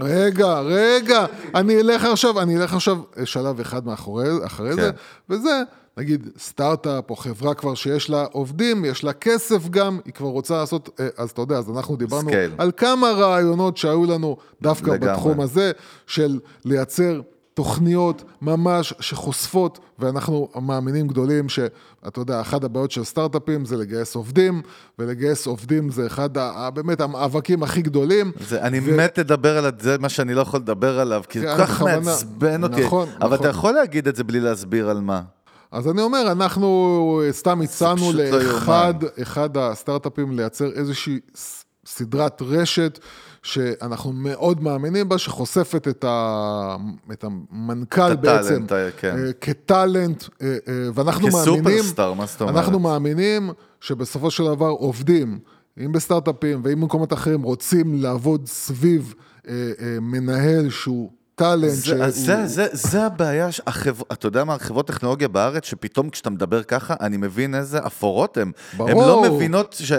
רגע, 0.00 0.60
רגע, 0.60 1.26
אני 1.54 1.80
אלך 1.80 2.04
עכשיו, 2.04 2.40
אני 2.40 2.56
אלך 2.58 2.74
עכשיו 2.74 2.98
שלב 3.24 3.60
אחד 3.60 3.86
מאחורי 3.86 4.46
אחרי 4.46 4.74
זה, 4.74 4.90
וזה, 5.30 5.62
נגיד 5.98 6.28
סטארט-אפ 6.38 7.10
או 7.10 7.16
חברה 7.16 7.54
כבר 7.54 7.74
שיש 7.74 8.10
לה 8.10 8.26
עובדים, 8.32 8.84
יש 8.84 9.04
לה 9.04 9.12
כסף 9.12 9.68
גם, 9.68 9.98
היא 10.04 10.12
כבר 10.12 10.28
רוצה 10.28 10.56
לעשות, 10.56 10.90
אה, 11.00 11.08
אז 11.16 11.30
אתה 11.30 11.42
יודע, 11.42 11.58
אז 11.58 11.70
אנחנו 11.70 11.96
דיברנו 11.96 12.28
scale. 12.28 12.50
על 12.58 12.70
כמה 12.76 13.10
רעיונות 13.10 13.76
שהיו 13.76 14.04
לנו 14.04 14.36
דווקא 14.62 14.90
לגמרי. 14.90 15.12
בתחום 15.12 15.40
הזה, 15.40 15.72
של 16.06 16.38
לייצר 16.64 17.20
תוכניות 17.58 18.22
ממש 18.42 18.94
שחושפות, 19.00 19.78
ואנחנו 19.98 20.48
מאמינים 20.62 21.08
גדולים 21.08 21.48
שאתה 21.48 22.20
יודע, 22.20 22.40
אחת 22.40 22.64
הבעיות 22.64 22.90
של 22.90 23.04
סטארט-אפים 23.04 23.64
זה 23.64 23.76
לגייס 23.76 24.14
עובדים, 24.14 24.62
ולגייס 24.98 25.46
עובדים 25.46 25.90
זה 25.90 26.06
אחד, 26.06 26.38
ה- 26.38 26.70
באמת, 26.70 27.00
המאבקים 27.00 27.62
הכי 27.62 27.82
גדולים. 27.82 28.32
זה, 28.48 28.62
אני 28.62 28.80
ו- 28.84 28.96
מת 28.96 29.18
לדבר 29.18 29.58
על 29.58 29.70
זה, 29.80 29.96
מה 29.98 30.08
שאני 30.08 30.34
לא 30.34 30.40
יכול 30.40 30.60
לדבר 30.60 31.00
עליו, 31.00 31.22
כי 31.28 31.40
זה 31.40 31.46
כן, 31.46 31.56
כל 31.56 31.66
כך. 31.66 31.82
מעצבן 31.82 32.62
אותי. 32.62 32.84
נכון, 32.84 33.08
אבל 33.20 33.26
נכון. 33.34 33.38
אתה 33.40 33.48
יכול 33.48 33.72
להגיד 33.72 34.08
את 34.08 34.16
זה 34.16 34.24
בלי 34.24 34.40
להסביר 34.40 34.90
על 34.90 35.00
מה. 35.00 35.22
אז 35.72 35.88
אני 35.88 36.02
אומר, 36.02 36.32
אנחנו 36.32 37.22
סתם 37.30 37.60
הצענו 37.60 38.12
לא 38.12 38.24
לאחד 38.24 38.94
אחד 39.22 39.56
הסטארט-אפים 39.56 40.36
לייצר 40.36 40.70
איזושהי 40.72 41.20
סדרת 41.86 42.42
רשת 42.42 42.98
שאנחנו 43.42 44.12
מאוד 44.12 44.62
מאמינים 44.62 45.08
בה, 45.08 45.18
שחושפת 45.18 45.88
את, 45.88 46.04
ה, 46.04 46.76
את 47.12 47.24
המנכ"ל 47.24 48.12
את 48.12 48.20
בעצם, 48.20 48.62
הטאלנט, 48.64 48.72
אה, 48.72 48.90
כן. 48.90 49.16
אה, 49.18 49.32
כטאלנט, 49.40 50.24
אה, 50.42 50.56
ואנחנו 50.94 51.28
מאמינים, 51.28 51.64
כסופרסטאר, 51.64 52.12
מה 52.12 52.26
זאת 52.26 52.40
אומרת? 52.40 52.56
אנחנו 52.56 52.78
מאמינים 52.78 53.50
שבסופו 53.80 54.30
של 54.30 54.44
דבר 54.44 54.68
עובדים, 54.68 55.38
אם 55.84 55.92
בסטארט-אפים 55.92 56.60
ואם 56.64 56.80
במקומות 56.80 57.12
אחרים, 57.12 57.42
רוצים 57.42 58.02
לעבוד 58.02 58.46
סביב 58.46 59.14
מנהל 60.00 60.70
שהוא 60.70 61.10
טאלנט, 61.38 61.70
זה, 61.70 62.10
זה, 62.10 62.46
זה, 62.46 62.66
זה 62.72 63.06
הבעיה, 63.06 63.48
החבר... 63.66 64.04
אתה 64.12 64.26
יודע 64.26 64.44
מה, 64.44 64.58
חברות 64.58 64.86
טכנולוגיה 64.86 65.28
בארץ, 65.28 65.64
שפתאום 65.64 66.10
כשאתה 66.10 66.30
מדבר 66.30 66.62
ככה, 66.62 66.94
אני 67.00 67.16
מבין 67.16 67.54
איזה 67.54 67.78
אפורות 67.86 68.36
הן. 68.36 68.52
ברור. 68.76 68.90
הן 68.90 68.96
לא 68.96 69.22
מבינות 69.22 69.76
ש... 69.80 69.92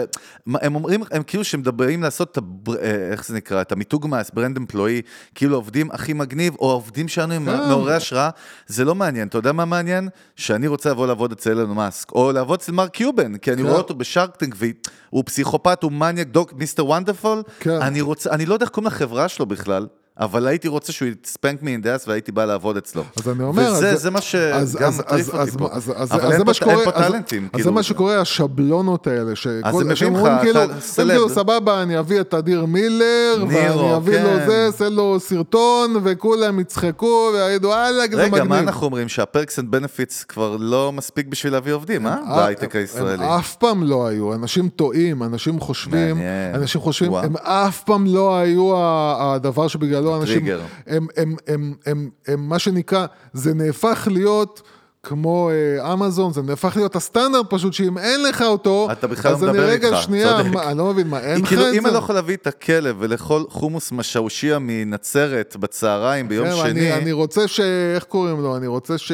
הם 0.54 0.74
אומרים, 0.74 1.02
הם 1.10 1.22
כאילו 1.22 1.44
שמדברים 1.44 2.02
לעשות 2.02 2.32
את 2.32 2.36
הבר... 2.36 2.76
אה, 2.76 3.08
איך 3.10 3.26
זה 3.26 3.34
נקרא, 3.34 3.60
את 3.60 3.72
המיתוג 3.72 4.06
מס, 4.08 4.30
ברנד 4.34 4.56
אמפלואי, 4.56 5.02
כאילו 5.34 5.56
עובדים 5.56 5.90
הכי 5.90 6.12
מגניב, 6.12 6.54
או 6.58 6.70
עובדים 6.70 7.08
שלנו 7.08 7.34
עם 7.34 7.46
כן. 7.46 7.68
מעוררי 7.68 7.94
השראה, 7.94 8.30
זה 8.66 8.84
לא 8.84 8.94
מעניין. 8.94 9.28
אתה 9.28 9.38
יודע 9.38 9.52
מה 9.52 9.64
מעניין? 9.64 10.08
שאני 10.36 10.66
רוצה 10.66 10.90
לבוא 10.90 11.06
לעבוד 11.06 11.32
אצל 11.32 11.50
אילון 11.50 11.76
מאסק, 11.76 12.12
או 12.12 12.32
לעבוד 12.32 12.58
אצל 12.60 12.72
מרק 12.72 12.90
קיובן, 12.90 13.36
כי 13.36 13.52
אני 13.52 13.62
כן. 13.62 13.68
רואה 13.68 13.78
אותו 13.78 13.94
בשארקטנק, 13.94 14.54
והוא 14.58 15.22
פסיכופת, 15.26 15.82
הוא 15.82 15.92
מניאק, 15.92 16.26
דוק, 16.26 16.52
מיסטר 16.52 16.86
וונדרפול. 16.86 17.42
כן. 17.60 17.82
אני 17.82 18.00
רוצה, 18.00 18.30
אני 18.30 18.46
לא 18.46 18.54
יודע 18.54 18.64
איך 18.64 18.72
קוראים 18.72 18.86
לחברה 18.86 19.28
שלו 19.28 19.46
בכלל. 19.46 19.86
אבל 20.20 20.46
הייתי 20.46 20.68
רוצה 20.68 20.92
שהוא 20.92 21.08
יספנק 21.26 21.62
מי 21.62 21.70
אינדס 21.72 22.08
והייתי 22.08 22.32
בא 22.32 22.44
לעבוד 22.44 22.76
אצלו. 22.76 23.02
אז 23.20 23.28
אני 23.28 23.42
אומר, 23.42 23.62
וזה 23.76 23.90
אז- 23.90 24.02
זה 24.02 24.10
מה 24.10 24.18
אז- 24.18 24.24
שגם 24.24 24.42
אז- 24.88 25.00
מטריף 25.00 25.28
אז- 25.28 25.28
אותי 25.28 25.42
אז- 25.50 25.56
פה. 25.56 25.68
אז- 25.72 25.92
אז- 25.96 26.12
אבל 26.12 26.26
אז 26.26 26.32
אין 26.32 26.44
פה- 26.44 26.54
שקורה, 26.54 26.74
אין 26.74 26.84
פה 26.84 26.90
אז- 26.90 27.02
טאלנטים. 27.06 27.44
אז 27.44 27.50
כאילו, 27.52 27.64
זה 27.64 27.70
מה 27.70 27.82
שקורה, 27.82 28.20
השבלונות 28.20 29.06
האלה, 29.06 29.30
אז 29.30 29.36
שכל 29.36 29.48
הם 29.80 29.90
לך, 29.90 30.02
אומרים 30.02 30.38
כאילו. 30.42 30.60
כאילו 30.96 31.28
סבבה, 31.28 31.82
אני 31.82 31.98
אביא 31.98 32.20
את 32.20 32.34
אדיר 32.34 32.64
מילר, 32.66 33.04
נירו, 33.48 33.48
ואני 33.78 33.96
אביא 33.96 34.18
לו 34.20 34.28
כן. 34.38 34.46
זה, 34.46 34.66
אעשה 34.66 34.88
לו 34.88 35.20
סרטון, 35.20 35.94
וכולם 36.04 36.60
יצחקו, 36.60 37.06
ויגידו, 37.34 37.68
וואלה, 37.68 37.92
זה 38.00 38.16
מגניב. 38.16 38.34
רגע, 38.34 38.44
מה 38.44 38.58
אנחנו 38.58 38.86
אומרים? 38.86 39.08
שה-perks 39.08 39.58
and 39.58 39.70
benefits 39.70 40.24
כבר 40.24 40.56
לא 40.60 40.92
מספיק 40.92 41.26
בשביל 41.26 41.52
להביא 41.52 41.72
עובדים, 41.72 42.06
אה? 42.06 42.16
בהייטק 42.36 42.76
הישראלי. 42.76 43.24
הם 43.24 43.30
אף 43.30 43.54
פעם 43.56 43.82
לא 43.82 44.06
היו, 44.06 44.34
אנשים 44.34 44.68
טועים, 44.68 45.22
אנשים 45.22 45.60
חושבים. 45.60 46.16
אנשים 46.54 46.80
חושבים. 46.80 47.14
הם 47.14 47.36
אף 47.36 47.82
פעם 47.82 48.06
לא 48.06 48.36
היו 48.38 48.72
הדבר 48.76 49.68
שבגללו 49.68 50.09
אנשים, 50.16 50.38
טריגר. 50.38 50.60
הם, 50.86 51.06
הם, 51.16 51.36
הם, 51.46 51.74
הם, 51.86 52.10
הם, 52.26 52.48
מה 52.48 52.58
שנקרא, 52.58 53.06
זה 53.32 53.54
נהפך 53.54 54.08
להיות 54.10 54.62
כמו 55.02 55.50
אה, 55.50 55.92
אמזון, 55.92 56.32
זה 56.32 56.42
נהפך 56.42 56.72
להיות 56.76 56.96
הסטנדרט 56.96 57.46
פשוט, 57.50 57.72
שאם 57.72 57.98
אין 57.98 58.22
לך 58.22 58.42
אותו, 58.42 58.88
אתה 58.92 59.06
בכלל 59.06 59.30
לא 59.32 59.36
אז 59.36 59.44
אני 59.44 59.52
מדבר 59.52 59.64
רגע, 59.66 59.88
איתך, 59.88 60.02
שנייה, 60.02 60.36
צודק. 60.42 60.56
אני 60.66 60.78
לא 60.78 60.92
מבין, 60.92 61.08
מה, 61.08 61.20
אין 61.20 61.40
לך 61.40 61.48
כאילו, 61.48 61.62
את 61.62 61.66
אם 61.74 61.82
זה? 61.82 61.88
אני 61.88 61.94
לא 61.94 61.98
יכול 61.98 62.14
להביא 62.14 62.36
את 62.36 62.46
הכלב 62.46 62.96
ולאכול 62.98 63.44
חומוס 63.48 63.92
משאושיה 63.92 64.58
מנצרת 64.60 65.56
בצהריים 65.60 66.28
ביום 66.28 66.46
כן, 66.48 66.56
שני, 66.56 66.92
אני, 66.94 67.12
רוצה 67.12 67.48
ש... 67.48 67.60
איך 67.94 68.04
קוראים 68.04 68.40
לו? 68.40 68.56
אני 68.56 68.66
רוצה 68.66 68.94
אחי? 68.94 69.04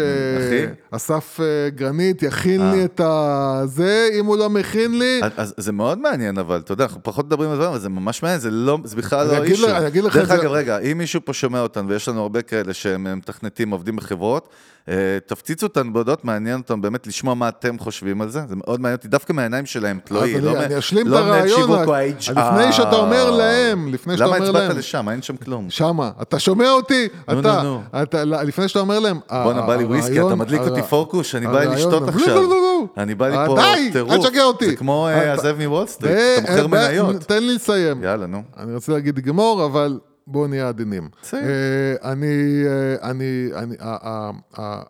שאסף 0.92 1.40
אה, 1.40 1.44
גרנית 1.70 2.22
יכין 2.22 2.70
לי 2.70 2.84
את 2.84 3.00
הזה, 3.04 4.08
אם 4.20 4.24
הוא 4.26 4.36
לא 4.36 4.50
מכין 4.50 4.98
לי... 4.98 5.20
אז, 5.36 5.54
זה 5.56 5.72
מאוד 5.72 5.98
מעניין, 5.98 6.38
אבל 6.38 6.60
אתה 6.64 6.72
יודע, 6.72 6.84
אנחנו 6.84 7.00
פחות 7.02 7.26
מדברים 7.26 7.50
על 7.50 7.56
דברים, 7.56 7.70
אבל 7.70 7.80
זה 7.80 7.88
ממש 7.88 8.22
מעניין, 8.22 8.40
זה, 8.40 8.50
לא, 8.50 8.78
זה 8.84 8.96
בכלל 8.96 9.26
לא 9.26 9.42
אישו. 9.42 9.66
לך- 9.66 9.72
אני 9.72 9.86
אגיד 9.86 10.04
לך 10.04 10.16
דרך 10.16 10.28
זה- 10.28 10.34
אגב, 10.34 10.50
רגע, 10.50 10.78
אם 10.78 10.98
מישהו 10.98 11.20
פה 11.24 11.32
שומע 11.32 11.60
אותנו, 11.60 11.88
ויש 11.88 12.08
לנו 12.08 12.22
הרבה 12.22 12.42
כאלה 12.42 12.74
שהם 12.74 13.06
הם 13.06 13.18
מתכנתים, 13.18 13.70
עובדים 13.70 13.96
בחברות, 13.96 14.48
אה, 14.48 14.75
תפציצו 15.26 15.66
אותנו 15.66 15.92
בהודעות, 15.92 16.24
מעניין 16.24 16.60
אותם 16.60 16.80
באמת 16.82 17.06
לשמוע 17.06 17.34
מה 17.34 17.48
אתם 17.48 17.78
חושבים 17.78 18.22
על 18.22 18.28
זה, 18.30 18.40
זה 18.48 18.56
מאוד 18.56 18.80
מעניין 18.80 18.96
אותי, 18.96 19.08
דווקא 19.08 19.32
מהעיניים 19.32 19.66
שלהם, 19.66 19.98
תלוי, 20.04 20.36
אז 20.36 20.44
לא 20.44 20.50
אני, 20.50 20.58
מ- 20.58 20.62
אני 20.62 20.78
אשלים 20.78 21.06
לא 21.06 21.16
רק, 21.16 21.88
או 21.88 21.94
ה-HR. 21.94 22.30
לפני 22.30 22.72
שאתה 22.72 22.96
אומר 22.96 23.30
להם, 23.30 23.88
לפני 23.92 24.16
שאתה 24.16 24.26
למה 24.26 24.36
אומר 24.36 24.50
להם, 24.50 24.62
הצבעת 24.64 24.76
לשם? 24.76 25.08
אין 25.08 25.22
שם 25.22 25.36
כלום. 25.36 25.70
שמה, 25.70 26.10
אתה 26.22 26.38
שומע 26.38 26.70
אותי? 26.70 27.08
אתה, 28.02 28.24
לא, 28.24 28.42
לפני 28.42 28.68
שאתה 28.68 28.80
אומר 28.80 28.98
להם, 28.98 29.18
בואנה, 29.30 29.62
בא 29.62 29.76
לי 29.76 29.84
וויסקי, 29.84 30.20
אתה 30.26 30.34
מדליק 30.34 30.60
אותי 30.60 30.82
פורקוש, 30.82 31.34
אני 31.34 31.46
בא 31.46 31.60
לי 31.60 31.74
לשתות 31.74 32.02
לא, 32.02 32.08
עכשיו. 32.08 32.42
אני 32.96 33.14
בא 33.14 33.28
לי 33.28 33.36
אה, 33.36 33.46
פה 33.46 33.56
די, 33.56 33.90
טירוף. 33.92 34.12
אל 34.12 34.18
תשגע 34.18 34.44
אותי. 34.44 34.66
זה 34.70 34.76
כמו 34.76 35.08
אה, 35.08 35.32
הזאב 35.32 35.56
מוול 35.58 35.86
סטריט, 35.86 36.14
אתה 36.44 36.52
מוכר 36.52 36.66
מניות. 36.66 37.16
תן 37.16 37.42
לי 37.42 37.54
לסיים. 37.54 38.02
יאללה, 38.04 38.26
נו. 38.26 38.42
אני 38.58 38.74
רוצה 38.74 38.92
להגיד 38.92 39.20
גמור, 39.20 39.64
אבל 39.64 39.98
בואו 40.26 40.46
נהיה 40.46 40.68
עדינים. 40.68 41.08
אה, 41.42 42.12
אני, 42.12 42.62
אה, 42.66 43.10
אני, 43.10 43.48
אני, 43.54 43.74
ה- 43.80 44.82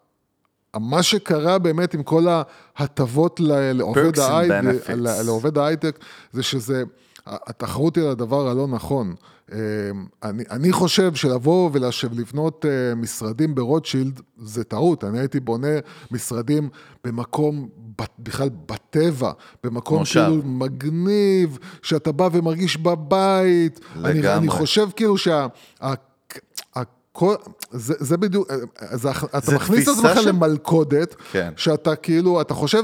מה 0.81 1.03
שקרה 1.03 1.59
באמת 1.59 1.95
עם 1.95 2.03
כל 2.03 2.27
ההטבות 2.77 3.41
לעובד 3.41 4.19
ההייטק, 4.19 4.89
לעובד 5.25 5.59
זה 6.33 6.43
שזה, 6.43 6.83
התחרות 7.27 7.97
היא 7.97 8.05
על 8.05 8.11
הדבר 8.11 8.49
הלא 8.49 8.67
נכון. 8.69 9.15
אה, 9.53 9.59
אני, 10.23 10.45
אני 10.51 10.73
חושב 10.73 11.15
שלבוא 11.15 11.71
ולשב, 11.73 12.13
לבנות 12.21 12.65
אה, 12.69 12.95
משרדים 12.95 13.55
ברוטשילד 13.55 14.21
זה 14.39 14.65
טעות. 14.65 15.05
אני 15.05 15.19
הייתי 15.19 15.41
בונה 15.41 15.69
משרדים 16.11 16.69
במקום, 17.05 17.69
בכלל 18.19 18.49
בטבע, 18.67 19.33
במקום 19.65 19.99
מושב. 19.99 20.25
כאילו 20.29 20.43
מגניב, 20.45 21.59
שאתה 21.83 22.13
בא 22.13 22.29
ומרגיש 22.33 22.77
בבית. 22.77 23.81
אני, 23.97 24.11
אני 24.11 24.19
לגמרי. 24.19 24.49
חושב 24.49 24.89
כאילו 24.97 25.19
שה... 25.19 25.47
ה- 25.83 25.93
ה- 26.77 26.83
כל, 27.13 27.35
זה, 27.71 27.95
זה 27.99 28.17
בדיוק, 28.17 28.49
זה, 28.93 29.11
אתה 29.11 29.41
זה 29.41 29.57
מכניס 29.57 29.89
את 29.89 29.95
עצמך 29.99 30.23
של- 30.23 30.29
למלכודת, 30.29 31.15
כן. 31.33 31.53
שאתה 31.57 31.97
כאילו, 31.97 32.41
אתה 32.41 32.55
חושב 32.55 32.83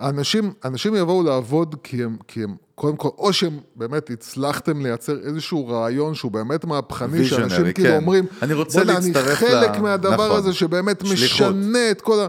שאנשים 0.00 0.52
אנשים 0.64 0.94
יבואו 0.94 1.22
לעבוד 1.22 1.76
כי 1.82 2.02
הם, 2.04 2.16
כי 2.28 2.42
הם, 2.44 2.54
קודם 2.74 2.96
כל, 2.96 3.08
או 3.18 3.32
שהם 3.32 3.58
באמת 3.76 4.10
הצלחתם 4.10 4.82
לייצר 4.82 5.16
איזשהו 5.24 5.68
רעיון 5.68 6.14
שהוא 6.14 6.32
באמת 6.32 6.64
מהפכני, 6.64 7.18
ויז'נרי, 7.18 7.28
שאנשים 7.50 7.72
כאילו 7.72 7.88
כן. 7.88 7.96
אומרים, 7.96 8.26
אני 8.42 8.54
רוצה 8.54 8.78
"בוא'נה, 8.84 8.92
להצטרף 8.92 9.26
אני 9.26 9.34
חלק 9.34 9.76
ל- 9.76 9.80
מהדבר 9.80 10.14
נכון. 10.26 10.36
הזה 10.38 10.52
שבאמת 10.52 11.06
שליחות. 11.06 11.54
משנה 11.56 11.90
את 11.90 12.00
כל 12.00 12.20
ה... 12.20 12.26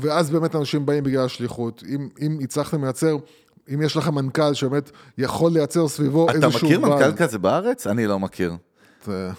ואז 0.00 0.30
באמת 0.30 0.56
אנשים 0.56 0.86
באים 0.86 1.04
בגלל 1.04 1.24
השליחות. 1.24 1.82
אם, 1.88 2.08
אם 2.20 2.38
הצלחתם 2.42 2.84
לייצר... 2.84 3.16
אם 3.74 3.82
יש 3.82 3.96
לך 3.96 4.08
מנכ"ל 4.08 4.54
שבאמת 4.54 4.90
יכול 5.18 5.52
לייצר 5.52 5.88
סביבו 5.88 6.30
אתה 6.30 6.46
איזשהו... 6.46 6.68
מכיר 6.68 6.80
בעל, 6.80 6.90
מנכ"ל 6.90 7.24
כזה 7.24 7.38
בארץ? 7.38 7.86
אני 7.86 8.06
לא 8.06 8.18
מכיר. 8.18 8.52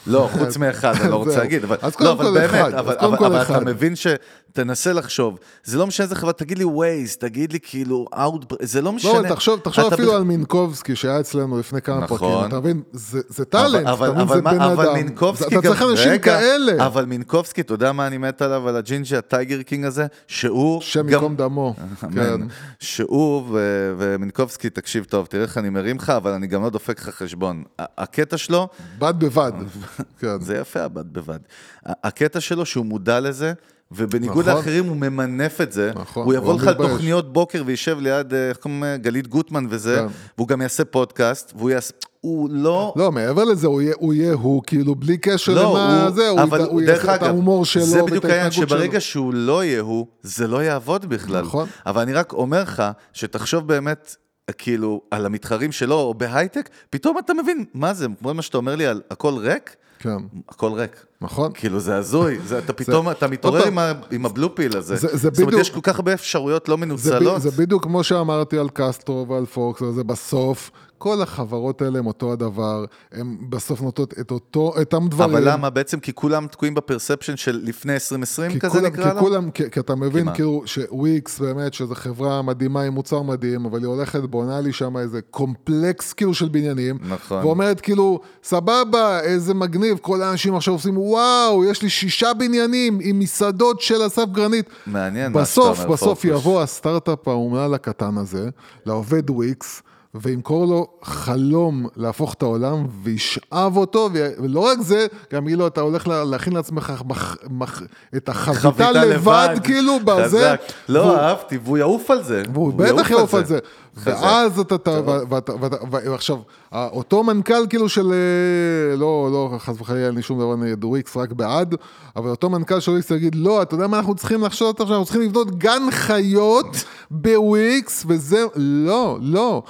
לא, 0.07 0.29
חוץ 0.31 0.57
מאחד, 0.57 0.93
אני 1.01 1.11
לא 1.11 1.15
רוצה. 1.15 1.37
להגיד, 1.43 1.63
אבל, 1.63 1.77
לא, 1.99 2.11
אבל 2.11 2.33
באמת, 2.33 2.73
אבל. 2.73 3.41
אתה 3.41 3.59
מבין 3.59 3.95
ש... 3.95 4.07
תנסה 4.53 4.93
לחשוב, 4.93 5.37
זה 5.63 5.77
לא 5.77 5.87
משנה 5.87 6.03
איזה 6.03 6.15
חברה, 6.15 6.33
תגיד 6.33 6.57
לי 6.57 6.63
ווייז, 6.63 7.15
תגיד 7.17 7.53
לי 7.53 7.59
כאילו, 7.63 8.05
Outbrain, 8.15 8.55
זה 8.65 8.81
לא 8.81 8.91
משנה. 8.93 9.21
לא, 9.21 9.29
תחשוב, 9.29 9.59
תחשוב 9.59 9.93
אפילו 9.93 10.09
בכ- 10.11 10.15
על 10.17 10.23
מינקובסקי 10.23 10.95
שהיה 10.95 11.19
אצלנו 11.19 11.59
לפני 11.59 11.81
כמה 11.81 11.99
נכון. 11.99 12.17
פרקים, 12.17 12.47
אתה 12.47 12.59
מבין? 12.59 12.81
זה 12.91 13.21
זה 13.29 13.45
טאלנט, 13.45 13.87
אבל, 13.87 14.07
אתה 14.11 14.23
מבין? 14.23 14.27
אבל, 14.27 14.35
זה 14.35 14.41
בן 14.41 14.61
אבל 14.61 14.85
אדם. 14.85 14.93
מינקובסקי 14.95 15.57
אתה 15.57 15.67
צריך 15.67 15.81
אנשים 15.81 16.19
כאלה. 16.19 16.85
אבל 16.85 17.05
מינקובסקי, 17.05 17.61
אתה 17.61 17.73
יודע 17.73 17.91
מה 17.91 18.07
אני 18.07 18.17
מת 18.17 18.41
עליו, 18.41 18.67
על 18.69 18.75
הג'ינג'י, 18.75 19.15
הטייגר 19.17 19.61
קינג 19.61 19.85
הזה, 19.85 20.05
שהוא 20.27 20.81
שם 20.81 20.99
גם... 21.01 21.09
יקום 21.09 21.35
דמו. 21.35 21.75
כן. 22.15 22.41
שהוא 22.79 23.43
ו- 23.51 23.93
ומינקובסקי, 23.97 24.69
תקשיב 24.69 25.03
טוב, 25.03 25.25
תראה 25.25 25.43
איך 25.43 25.57
אני 25.57 25.69
מרים 25.69 25.97
לך, 25.97 26.09
אבל 26.09 26.31
אני 26.31 26.47
גם 26.47 26.63
לא 26.63 26.69
דופק 26.69 26.99
לך 26.99 27.09
חשבון. 27.09 27.63
הקטע 27.79 28.37
שלו, 28.37 28.67
בד 28.99 29.13
בבד. 29.19 29.51
כן. 30.19 30.41
זה 30.41 30.57
יפה 30.57 30.81
הבד 30.81 31.13
בבד. 31.13 31.39
הקטע 31.85 32.39
שלו 32.39 32.65
שהוא 32.65 32.85
מודע 32.85 33.19
לזה, 33.19 33.53
ובניגוד 33.91 34.49
נכון. 34.49 34.57
לאחרים 34.57 34.85
הוא 34.85 34.95
ממנף 34.95 35.61
את 35.61 35.71
זה. 35.71 35.91
נכון, 35.95 36.25
הוא 36.25 36.33
יבוא 36.33 36.51
הוא 36.51 36.61
לך 36.61 36.67
לא 36.67 36.69
על. 36.69 36.91
תוכניות 36.91 37.33
בוקר 37.33 37.63
וישב 37.65 37.99
ליד, 37.99 38.33
אה, 38.33 38.49
איך 38.49 38.57
קוראים 38.57 38.83
לה? 38.83 38.97
גלית 38.97 39.27
גוטמן 39.27 39.67
וזה, 39.69 39.95
כן. 39.95 40.13
והוא 40.37 40.47
גם 40.47 40.61
יעשה 40.61 40.85
פודקאסט, 40.85 41.53
והוא 41.55 41.69
יעשה... 41.69 41.93
הוא 42.21 42.49
לא... 42.51 42.93
לא, 42.95 43.11
מעבר 43.11 43.43
לזה, 43.43 43.67
הוא 43.67 43.81
יהיה 43.81 43.93
הוא, 43.97 44.13
יהיה 44.13 44.33
הוא 44.33 44.63
כאילו 44.67 44.95
בלי 44.95 45.17
קשר 45.17 45.53
לא, 45.53 45.61
למה 45.61 46.03
הוא, 46.03 46.11
זה, 46.11 46.29
הוא 46.29 46.41
אבל 46.41 46.61
הוא 46.61 46.81
יעשה 46.81 47.15
את 47.15 47.21
אגב, 47.21 47.23
ההומור 47.23 47.65
שלו 47.65 47.85
זה 47.85 48.03
ואת 48.03 48.09
בדיוק 48.09 48.25
העניין, 48.25 48.43
ההתנהגות 48.43 48.69
שלו. 48.69 48.77
שברגע 48.77 49.01
שהוא 49.01 49.33
לא 49.33 49.63
יהיה 49.63 49.81
הוא, 49.81 50.07
זה 50.21 50.47
לא 50.47 50.63
יעבוד 50.63 51.05
בכלל. 51.05 51.41
נכון. 51.41 51.67
אבל 51.85 52.01
אני 52.01 52.13
רק 52.13 52.33
אומר 52.33 52.61
לך, 52.61 52.83
שתחשוב 53.13 53.67
באמת, 53.67 54.15
כאילו, 54.57 55.01
על 55.11 55.25
המתחרים 55.25 55.71
שלו, 55.71 55.95
או 55.95 56.13
בהייטק, 56.13 56.69
פתאום 56.89 57.17
אתה 57.19 57.33
מבין, 57.33 57.65
מה 57.73 57.93
זה, 57.93 58.07
כמו 58.19 58.33
מה 58.33 58.41
שאתה 58.41 58.57
אומר 58.57 58.75
לי 58.75 58.85
על 58.85 59.01
הכל 59.11 59.33
ריק, 59.37 59.75
כן, 59.99 60.17
הכל 60.49 60.71
ריק. 60.73 61.05
נכון. 61.21 61.51
כאילו 61.53 61.79
זה 61.79 61.95
הזוי, 61.97 62.39
זה, 62.45 62.57
אתה 62.59 62.73
פתאום, 62.79 63.09
אתה 63.11 63.27
מתעורר 63.27 63.67
עם, 63.67 63.77
ה, 63.79 63.91
עם 64.11 64.25
ה-blue 64.25 64.56
pill 64.56 64.77
הזה. 64.77 64.95
זה- 64.95 65.07
זה 65.07 65.17
זאת 65.17 65.37
אומרת, 65.39 65.47
בדיוק- 65.47 65.61
יש 65.61 65.69
כל 65.69 65.79
כך 65.83 65.95
הרבה 65.95 66.13
אפשרויות 66.13 66.69
לא 66.69 66.75
זה, 66.75 66.85
מנוצלות. 66.85 67.41
זה 67.41 67.51
בדיוק 67.51 67.83
כמו 67.83 68.03
שאמרתי 68.03 68.57
על 68.57 68.69
קסטרו 68.73 69.25
ועל 69.29 69.45
פוקס, 69.45 69.81
זה 69.95 70.03
בסוף, 70.03 70.71
כל 70.97 71.21
החברות 71.21 71.81
האלה 71.81 71.99
הם 71.99 72.07
אותו 72.07 72.33
הדבר, 72.33 72.85
הן 73.11 73.37
בסוף 73.49 73.81
נותנות 73.81 74.13
את 74.19 74.31
אותו, 74.31 74.73
אותם 74.79 75.07
דברים. 75.09 75.35
אבל 75.35 75.51
למה? 75.53 75.69
בעצם 75.69 75.99
כי 75.99 76.13
כולם 76.13 76.47
תקועים 76.47 76.75
ב-perception 76.75 77.37
של 77.37 77.59
לפני 77.63 77.93
2020 77.93 78.51
כי 78.51 78.59
כזה 78.59 78.73
כולם, 78.79 78.85
נקרא 78.93 79.09
כי 79.09 79.15
לה? 79.15 79.19
כולם, 79.21 79.51
כי, 79.51 79.69
כי 79.71 79.79
אתה 79.79 79.95
מבין 79.95 80.25
מה? 80.25 80.33
כאילו 80.35 80.63
שוויקס 80.65 81.39
באמת, 81.39 81.73
שזו 81.73 81.95
חברה 81.95 82.41
מדהימה 82.41 82.81
עם 82.81 82.93
מוצר 82.93 83.21
מדהים, 83.21 83.65
אבל 83.65 83.79
היא 83.79 83.87
הולכת, 83.87 84.19
בונה 84.23 84.61
לי 84.61 84.73
שם 84.73 84.97
איזה 84.97 85.19
קומפלקס 85.31 86.13
כאילו 86.13 86.33
של 86.33 86.49
בניינים. 86.49 86.97
נכון. 87.09 87.45
ואומרת 87.45 87.81
כאילו, 87.81 88.19
סבבה, 88.43 89.19
איזה 89.19 89.53
מגניב, 89.53 89.97
כל 90.01 90.21
האנשים 90.21 90.55
עכשיו 90.55 90.73
עושים, 90.73 90.95
וואו, 91.09 91.65
יש 91.65 91.81
לי 91.81 91.89
שישה 91.89 92.33
בניינים 92.33 92.99
עם 93.01 93.19
מסעדות 93.19 93.81
של 93.81 94.07
אסף 94.07 94.25
גרנית. 94.31 94.65
מעניין 94.87 95.31
מה 95.31 95.41
בסוף, 95.41 95.75
שאתה 95.75 95.85
אומר, 95.85 95.95
בסוף 95.95 96.21
פוקוס. 96.21 96.39
יבוא 96.39 96.61
הסטארט-אפ 96.61 97.27
האומלל 97.27 97.73
הקטן 97.73 98.17
הזה, 98.17 98.49
לעובד 98.85 99.29
וויקס, 99.29 99.81
וימכור 100.15 100.65
לו 100.65 100.87
חלום 101.03 101.87
להפוך 101.95 102.33
את 102.33 102.41
העולם, 102.41 102.85
וישאב 103.03 103.77
אותו, 103.77 104.09
ולא 104.13 104.59
רק 104.59 104.79
זה, 104.81 105.07
גם 105.33 105.47
יגיד 105.47 105.57
לו, 105.59 105.67
אתה 105.67 105.81
הולך 105.81 106.07
לה- 106.07 106.23
להכין 106.23 106.53
לעצמך 106.53 106.93
מח, 107.05 107.35
מח, 107.49 107.81
את 108.17 108.29
החביתה 108.29 108.61
חביתה 108.61 108.91
לבד, 109.05 109.55
כאילו, 109.63 109.93
בזה. 110.05 110.23
חזק. 110.25 110.61
לא, 110.89 110.99
והוא- 110.99 111.15
אהבתי, 111.17 111.57
והוא 111.63 111.77
יעוף 111.77 112.11
על 112.11 112.23
זה. 112.23 112.43
והוא 112.53 112.73
בטח 112.73 113.09
יעוף 113.11 113.33
על 113.33 113.45
זה. 113.45 113.59
חזק. 113.95 114.13
ואז 114.21 114.59
אתה, 114.59 114.75
אתה, 114.75 114.99
ואתה, 115.29 115.51
ואתה, 115.61 115.75
ועכשיו, 115.91 116.37
אותו 116.73 117.23
מנכ"ל 117.23 117.67
כאילו 117.69 117.89
של, 117.89 118.11
אה, 118.11 118.95
לא, 118.95 119.29
לא, 119.31 119.57
חס 119.59 119.75
וחלילה, 119.81 120.07
אין 120.07 120.15
לי 120.15 120.21
שום 120.21 120.39
דבר 120.39 120.55
נגד 120.55 120.83
וויקס, 120.83 121.17
רק 121.17 121.31
בעד, 121.31 121.75
אבל 122.15 122.29
אותו 122.29 122.49
מנכ"ל 122.49 122.79
של 122.79 122.91
וויקס 122.91 123.11
יגיד, 123.11 123.35
לא, 123.35 123.61
אתה 123.61 123.75
יודע 123.75 123.87
מה 123.87 123.97
אנחנו 123.97 124.15
צריכים 124.15 124.43
לחשוב 124.43 124.69
עכשיו, 124.69 124.87
אנחנו 124.91 125.05
צריכים 125.05 125.21
לבנות 125.21 125.57
גן 125.57 125.81
חיות 125.91 126.65
בוויקס, 127.11 128.05
וזה, 128.07 128.43
לא, 128.55 129.17
לא. 129.21 129.63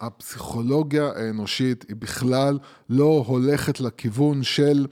הפסיכולוגיה 0.00 1.12
האנושית 1.16 1.84
היא 1.88 1.96
בכלל 1.96 2.58
לא 2.88 3.24
הולכת 3.26 3.80
לכיוון 3.80 4.42
של 4.42 4.86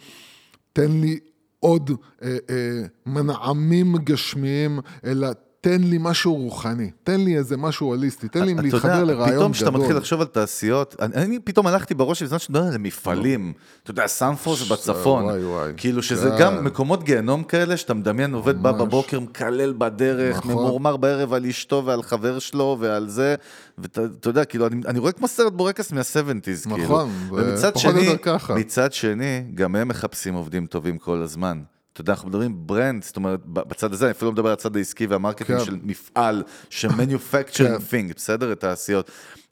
תן 0.72 0.90
לי 0.90 1.18
עוד 1.60 1.90
אה, 2.22 2.36
אה, 2.50 2.82
מנעמים 3.06 3.96
גשמיים, 3.96 4.78
אלא 5.04 5.28
תן 5.64 5.82
לי 5.82 5.98
משהו 6.00 6.34
רוחני, 6.34 6.90
תן 7.04 7.20
לי 7.20 7.36
איזה 7.36 7.56
משהו 7.56 7.86
הוליסטי, 7.86 8.28
תן 8.28 8.44
לי 8.44 8.52
אתה 8.52 8.62
להתחבר 8.62 8.88
יודע, 8.90 9.04
לרעיון 9.04 9.26
גדול. 9.26 9.36
פתאום 9.36 9.52
כשאתה 9.52 9.70
מתחיל 9.70 9.96
לחשוב 9.96 10.20
על 10.20 10.26
תעשיות, 10.26 10.96
אני, 11.00 11.14
אני 11.14 11.38
פתאום 11.38 11.66
הלכתי 11.66 11.94
בראש 11.94 12.22
בזמן 12.22 12.38
שאתה 12.38 12.52
מדבר 12.52 12.66
על 12.66 12.78
מפעלים, 12.78 13.52
אתה 13.82 13.90
יודע, 13.90 14.06
סנפורס 14.06 14.68
בצפון, 14.68 15.24
וואי, 15.24 15.44
וואי. 15.44 15.72
כאילו 15.76 16.02
שזה 16.02 16.30
כן. 16.30 16.36
גם 16.40 16.64
מקומות 16.64 17.04
גיהנום 17.04 17.44
כאלה, 17.44 17.76
שאתה 17.76 17.94
מדמיין, 17.94 18.34
עובד 18.34 18.62
בא. 18.62 18.72
בבוקר, 18.72 19.20
מקלל 19.20 19.74
בדרך, 19.78 20.36
נכון. 20.36 20.50
ממורמר 20.52 20.96
בערב 20.96 21.32
על 21.32 21.46
אשתו 21.46 21.82
ועל 21.86 22.02
חבר 22.02 22.38
שלו 22.38 22.76
ועל 22.80 23.08
זה, 23.08 23.34
ואתה 23.78 24.04
אתה 24.20 24.28
יודע, 24.28 24.44
כאילו, 24.44 24.66
אני, 24.66 24.76
אני 24.86 24.98
רואה 24.98 25.12
כמו 25.12 25.28
סרט 25.28 25.52
בורקס 25.52 25.92
מה-70's, 25.92 26.68
כאילו. 26.68 26.76
נכון, 26.76 27.10
ומצד 27.30 27.70
פחות 27.74 27.74
או 27.74 27.80
שני, 27.80 28.00
יותר 28.00 28.22
ככה. 28.22 28.54
מצד 28.54 28.92
שני, 28.92 29.44
גם 29.54 29.76
הם 29.76 29.88
מחפשים 29.88 30.34
עובדים 30.34 30.66
טובים 30.66 30.98
כל 30.98 31.22
הזמן. 31.22 31.60
אתה 31.94 32.00
יודע, 32.00 32.12
אנחנו 32.12 32.28
מדברים 32.28 32.66
brand, 32.66 33.04
זאת 33.04 33.16
אומרת, 33.16 33.40
בצד 33.46 33.92
הזה, 33.92 34.04
אני 34.04 34.10
אפילו 34.10 34.30
לא 34.30 34.32
מדבר 34.32 34.48
על 34.48 34.52
הצד 34.52 34.76
העסקי 34.76 35.06
וה-marketing 35.06 35.58
כן. 35.58 35.64
של 35.64 35.78
מפעל, 35.82 36.42
ש-manufacturing 36.70 37.56
כן. 37.56 37.76
thing, 37.76 38.14
בסדר? 38.16 38.52
את 38.52 38.64
העשיות. 38.64 39.10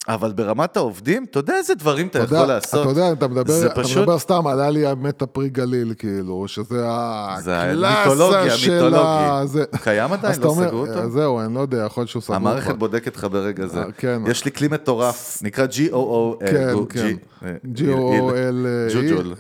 אבל 0.09 0.33
ברמת 0.33 0.77
העובדים, 0.77 1.25
אתה 1.31 1.39
יודע 1.39 1.55
איזה 1.57 1.75
דברים 1.75 2.07
אתה 2.07 2.19
אתה 2.19 2.25
יכול 2.25 2.37
יודע, 2.39 2.55
לעשות. 2.55 2.83
אתה 2.83 3.01
יודע, 3.01 3.13
אתה 3.13 3.29
מדבר, 3.29 3.67
אתה 3.67 3.83
פשוט- 3.83 3.99
מדבר 3.99 4.19
סתם, 4.19 4.47
עלה 4.47 4.71
לי 4.71 4.87
האמת 4.87 5.23
הפרי 5.23 5.49
גליל, 5.49 5.95
כאילו, 5.99 6.49
שזה 6.49 6.65
זה 7.41 7.61
הקלאסה 7.61 8.51
של 8.57 8.95
ה... 8.95 9.43
זה- 9.47 9.65
קיים 9.83 10.13
עדיין? 10.13 10.41
לא 10.41 10.49
אומר, 10.49 10.67
סגרו 10.69 10.81
אותו? 10.87 11.11
זהו, 11.11 11.41
אני 11.41 11.55
לא 11.55 11.61
יודע, 11.61 11.83
יכול 11.87 12.01
להיות 12.01 12.11
שהוא 12.11 12.23
סגור. 12.23 12.37
המערכת 12.37 12.67
כבר. 12.67 12.75
בודקת 12.77 13.17
לך 13.17 13.27
ברגע 13.31 13.67
זה. 13.67 13.79
אה, 13.79 13.93
כן. 13.97 14.23
יש 14.27 14.45
לי 14.45 14.53
כלי 14.53 14.69
מטורף, 14.69 15.39
נקרא 15.43 15.67
GOO. 15.67 16.45
כן, 16.47 16.57
אה, 16.57 16.73
כן. 16.89 17.15
G- 17.45 17.45
אה, 17.47 17.55
G-O-L, 17.75 18.67
ג'וג'ול. 18.95 19.35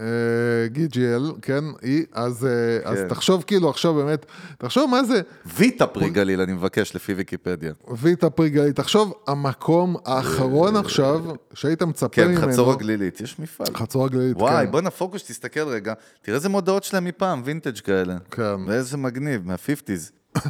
G-G-L, 0.74 1.32
כן, 1.42 1.64
אז 2.12 2.46
אה, 2.46 2.90
אז 2.90 2.98
כן. 2.98 3.08
תחשוב 3.08 3.44
כאילו 3.46 3.70
עכשיו 3.70 3.94
באמת, 3.94 4.26
תחשוב 4.58 4.90
מה 4.90 5.04
זה 5.04 5.20
ויטה 5.56 5.86
פרי 5.86 6.10
גליל, 6.10 6.40
אני 6.40 6.52
מבקש, 6.52 6.94
לפי 6.96 7.14
ויקיפדיה. 7.14 7.72
ויטה 8.00 8.30
פרי 8.30 8.50
גליל, 8.50 8.72
תחשוב 8.72 9.12
המקום 9.26 9.96
האחרון 10.06 10.51
עכשיו 10.76 11.20
שהיית 11.54 11.82
מצפה 11.82 12.08
כן, 12.08 12.28
ממנו. 12.28 12.52
חצור 12.52 12.72
הגלילית, 12.72 13.20
יש 13.20 13.38
מפעל. 13.38 13.66
חצור 13.74 14.04
הגלילית, 14.04 14.36
וואי, 14.36 14.66
כן. 14.66 14.72
בואנה 14.72 14.90
פוקוס, 14.90 15.24
תסתכל 15.24 15.68
רגע, 15.68 15.92
תראה 16.22 16.36
איזה 16.36 16.48
מודעות 16.48 16.84
שלהם 16.84 17.04
מפעם, 17.04 17.42
וינטג' 17.44 17.78
כאלה. 17.78 18.16
כן. 18.30 18.56
ואיזה 18.66 18.96
מגניב, 18.96 19.46
מה-50's. 19.46 20.12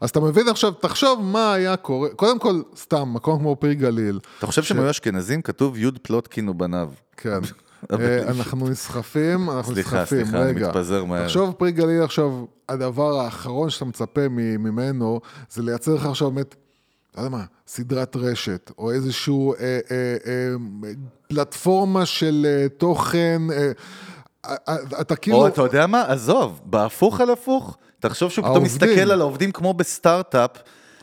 אז 0.00 0.10
אתה 0.10 0.20
מבין 0.20 0.48
עכשיו, 0.48 0.72
תחשוב 0.72 1.20
מה 1.22 1.52
היה 1.52 1.76
קורה, 1.76 2.08
קודם 2.08 2.38
כל, 2.38 2.62
סתם, 2.76 3.14
מקום 3.14 3.38
כמו 3.38 3.56
פרי 3.56 3.74
גליל, 3.74 4.20
אתה 4.38 4.46
חושב 4.46 4.62
שהם 4.62 4.80
היו 4.80 4.90
אשכנזים? 4.90 5.42
כתוב 5.42 5.78
יוד 5.78 5.98
פלוטקין 6.02 6.48
ובניו. 6.48 6.90
כן. 7.16 7.38
אה, 7.92 8.22
אנחנו 8.28 8.68
נסחפים, 8.68 9.50
אנחנו 9.50 9.74
סליחה, 9.74 10.02
נסחפים, 10.02 10.24
סליחה, 10.24 10.42
אני 10.42 10.48
רגע. 10.48 10.68
מתפזר 10.68 11.04
מהר. 11.04 11.24
תחשוב, 11.24 11.52
פרי 11.52 11.72
גליל 11.72 12.02
עכשיו, 12.02 12.44
הדבר 12.68 13.20
האחרון 13.20 13.70
שאתה 13.70 13.84
מצפה 13.84 14.28
ממנו, 14.28 15.20
זה 15.50 15.62
לייצר 15.62 15.94
לך 15.94 16.06
עכשיו 16.06 16.30
באמת, 16.30 16.54
לא 17.16 17.22
יודע 17.22 17.36
מה, 17.36 17.44
סדרת 17.66 18.16
רשת, 18.16 18.70
או 18.78 18.92
איזשהו 18.92 19.54
אה, 19.54 19.58
אה, 19.60 19.78
אה, 20.26 20.54
פלטפורמה 21.28 22.06
של 22.06 22.46
אה, 22.48 22.68
תוכן, 22.68 23.42
אה, 23.52 23.72
אה, 24.46 24.56
אה, 24.68 24.76
אתה 25.00 25.16
כאילו... 25.16 25.36
או 25.36 25.46
אתה 25.46 25.62
יודע 25.62 25.86
מה? 25.86 26.02
עזוב, 26.08 26.60
בהפוך 26.64 27.20
על 27.20 27.30
הפוך. 27.30 27.76
תחשוב 28.00 28.30
שהוא 28.30 28.44
פתאום. 28.44 28.64
מסתכל 28.64 29.10
על 29.10 29.20
העובדים 29.20 29.52
כמו 29.52 29.74
בסטארט-אפ, 29.74 30.50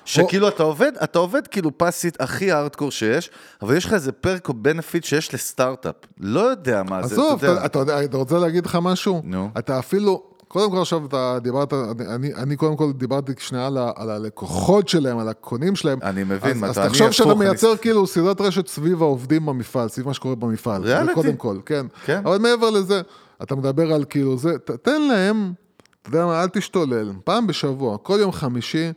שכאילו 0.05 0.47
אתה 0.47 0.63
עובד, 0.63 0.91
אתה 1.03 1.19
עובד 1.19 1.47
כאילו 1.47 1.77
פאסית 1.77 2.21
הכי 2.21 2.51
הארדקור 2.51 2.91
שיש, 2.91 3.29
אבל 3.61 3.77
יש 3.77 3.85
לך 3.85 3.93
איזה 3.93 4.11
פרק 4.11 4.49
או 4.49 4.53
בנפיט 4.53 5.03
שיש 5.03 5.33
לסטארט-אפ. 5.33 5.95
לא 6.19 6.39
יודע 6.39 6.83
מה 6.83 7.07
זה, 7.07 7.15
עזוב, 7.15 7.37
אתה 7.37 7.47
יודע. 7.47 7.59
אתה, 7.59 7.65
אתה 7.65 7.79
יודע, 7.79 8.03
אתה 8.03 8.17
רוצה 8.17 8.37
להגיד 8.39 8.65
לך 8.65 8.77
משהו? 8.81 9.21
נו. 9.23 9.49
אתה 9.57 9.79
אפילו, 9.79 10.23
קודם 10.47 10.71
כל 10.71 10.77
עכשיו 10.81 11.05
אתה 11.05 11.37
דיברת, 11.41 11.73
אני, 11.73 12.07
אני, 12.15 12.33
אני 12.33 12.55
קודם 12.55 12.75
כל 12.77 12.91
דיברתי 12.91 13.31
שנייה 13.37 13.67
על, 13.67 13.77
ה- 13.77 13.91
על 13.95 14.09
הלקוחות 14.09 14.89
שלהם, 14.89 15.17
על 15.17 15.27
הקונים 15.29 15.75
שלהם. 15.75 15.99
אני 16.03 16.23
מבין, 16.23 16.51
אז, 16.51 16.57
מה 16.57 16.67
אז 16.67 16.77
תחשוב 16.77 17.11
שאתה 17.11 17.29
הפוך, 17.29 17.41
אני- 17.41 17.49
מייצר 17.49 17.77
כאילו 17.77 18.07
סדרת 18.07 18.41
רשת 18.41 18.67
סביב 18.67 19.01
העובדים 19.01 19.45
במפעל, 19.45 19.89
סביב 19.89 20.07
מה 20.07 20.13
שקורה 20.13 20.35
במפעל. 20.35 20.81
ריאליטי. 20.83 21.13
קודם 21.13 21.35
כל, 21.35 21.57
כן. 21.65 21.85
כן. 22.05 22.21
אבל 22.25 22.37
מעבר 22.37 22.69
לזה, 22.69 23.01
אתה 23.43 23.55
מדבר 23.55 23.93
על 23.93 24.05
כאילו 24.09 24.37
זה, 24.37 24.57
ת- 24.57 24.71
תן 24.71 25.01
להם, 25.01 25.53
אתה 26.01 26.09
יודע 26.09 26.25
מה, 26.25 26.43
אל 26.43 26.47
תשתולל, 26.47 27.11
פעם 27.23 27.47
בשבוע, 27.47 27.97
כל 27.97 28.17
יום 28.21 28.31
חמישי, 28.31 28.91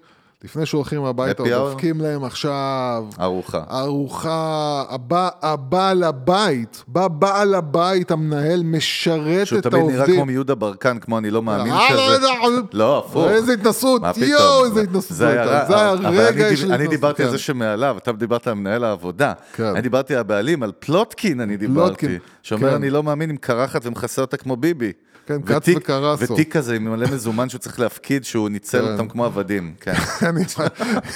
לפני 0.45 0.67
שהולכים 0.67 1.05
הביתה? 1.05 1.43
דופקים 1.49 2.01
להם 2.01 2.25
עכשיו. 2.25 3.05
ארוחה. 3.21 3.62
ארוחה, 3.71 4.83
הבא, 4.89 5.29
הבעל 5.43 6.03
הבית, 6.05 6.85
בא 6.89 7.09
בעל 7.09 7.55
הבית, 7.55 8.11
המנהל, 8.11 8.62
משרת 8.62 9.47
שהוא 9.47 9.59
את 9.59 9.62
תמיד 9.67 9.83
נראה 9.85 9.97
העובדים. 9.97 10.15
כמו 10.17 10.25
מיהודה 10.25 10.55
ברקן, 10.55 10.99
כמו 10.99 11.19
אני 11.19 11.31
לא 11.31 11.43
מאמין 11.43 11.73
אה, 11.73 11.87
כזה. 11.91 11.97
לא, 12.01 12.19
לא, 12.21 12.61
לא, 12.73 12.99
הפוך. 12.99 13.27
איזה 13.29 13.53
התנסות? 13.53 14.03
יואו, 14.17 14.65
איזה 14.65 14.81
התנסות 14.81 15.17
זה 15.17 15.29
היה 15.29 15.93
רגע 15.95 16.49
אני 16.49 16.57
של 16.57 16.62
דיב- 16.62 16.73
אני 16.73 16.85
התנסות, 16.85 16.91
דיברתי 16.91 17.23
על 17.23 17.29
כן. 17.29 17.33
זה 17.33 17.39
שמעליו, 17.39 17.97
אתה 17.99 18.12
דיברת 18.12 18.47
על 18.47 18.55
מנהל 18.55 18.85
העבודה. 18.85 19.33
כן. 19.53 19.65
אני 19.65 19.81
דיברתי 19.81 20.15
על 20.15 20.21
הבעלים, 20.21 20.62
על 20.62 20.73
פלוטקין 20.79 21.41
אני 21.41 21.57
דיברתי. 21.57 22.19
שאומר, 22.43 22.69
כן. 22.71 22.75
אני 22.75 22.91
לא 22.91 23.03
מאמין 23.03 23.31
עם 23.31 23.37
קרחת 23.37 23.87
ומכסה 23.87 24.23
אותה 24.23 24.37
כמו 24.37 24.57
ביבי. 24.57 24.93
כן, 25.31 25.43
כץ 25.61 25.69
וקרסו. 25.77 26.32
ותיק 26.32 26.57
כזה 26.57 26.77
עם 26.77 26.85
מלא 26.85 27.07
מזומן 27.12 27.48
שהוא 27.48 27.59
צריך 27.59 27.81
להפקיד, 27.81 28.24
שהוא 28.24 28.48
ניצל 28.48 28.82
כן. 28.86 28.93
אותם 28.93 29.09
כמו 29.09 29.24
עבדים. 29.24 29.74
כן. 29.81 29.93
אני- 30.28 30.44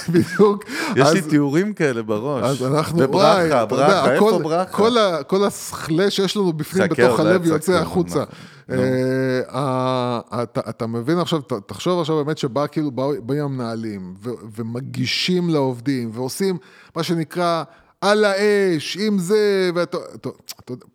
בדיוק. 0.09 0.65
יש 0.97 1.09
לי 1.13 1.23
תיאורים 1.23 1.73
כאלה 1.73 2.03
בראש. 2.03 2.45
אז 2.45 2.63
אנחנו, 2.67 2.99
וברכה, 2.99 3.35
וואי, 3.37 3.67
ברכה, 3.69 4.13
איפה 4.15 4.39
ברכה? 4.39 5.23
כל 5.27 5.45
הסכלה 5.45 6.11
שיש 6.11 6.37
לנו 6.37 6.53
בפנים 6.53 6.89
בתוך 6.89 7.21
הלב 7.21 7.47
יוצא 7.47 7.73
החוצה. 7.73 8.25
אה, 8.71 10.21
אתה- 10.69 10.87
מבין 10.87 11.19
עכשיו, 11.19 11.41
תחשוב 11.67 12.01
עכשיו 12.01 12.25
באמת 12.25 12.39
שבא 12.39 12.67
כאילו, 12.67 12.91
באים 13.23 13.45
המנהלים 13.45 14.15
ומגישים 14.57 15.51
לעובדים 15.51 16.11
ועושים 16.15 16.57
מה 16.97 17.03
שנקרא 17.03 17.63
על 18.01 18.25
האש, 18.25 18.97
עם 19.01 19.19
זה, 19.19 19.71
ואתה, 19.75 19.99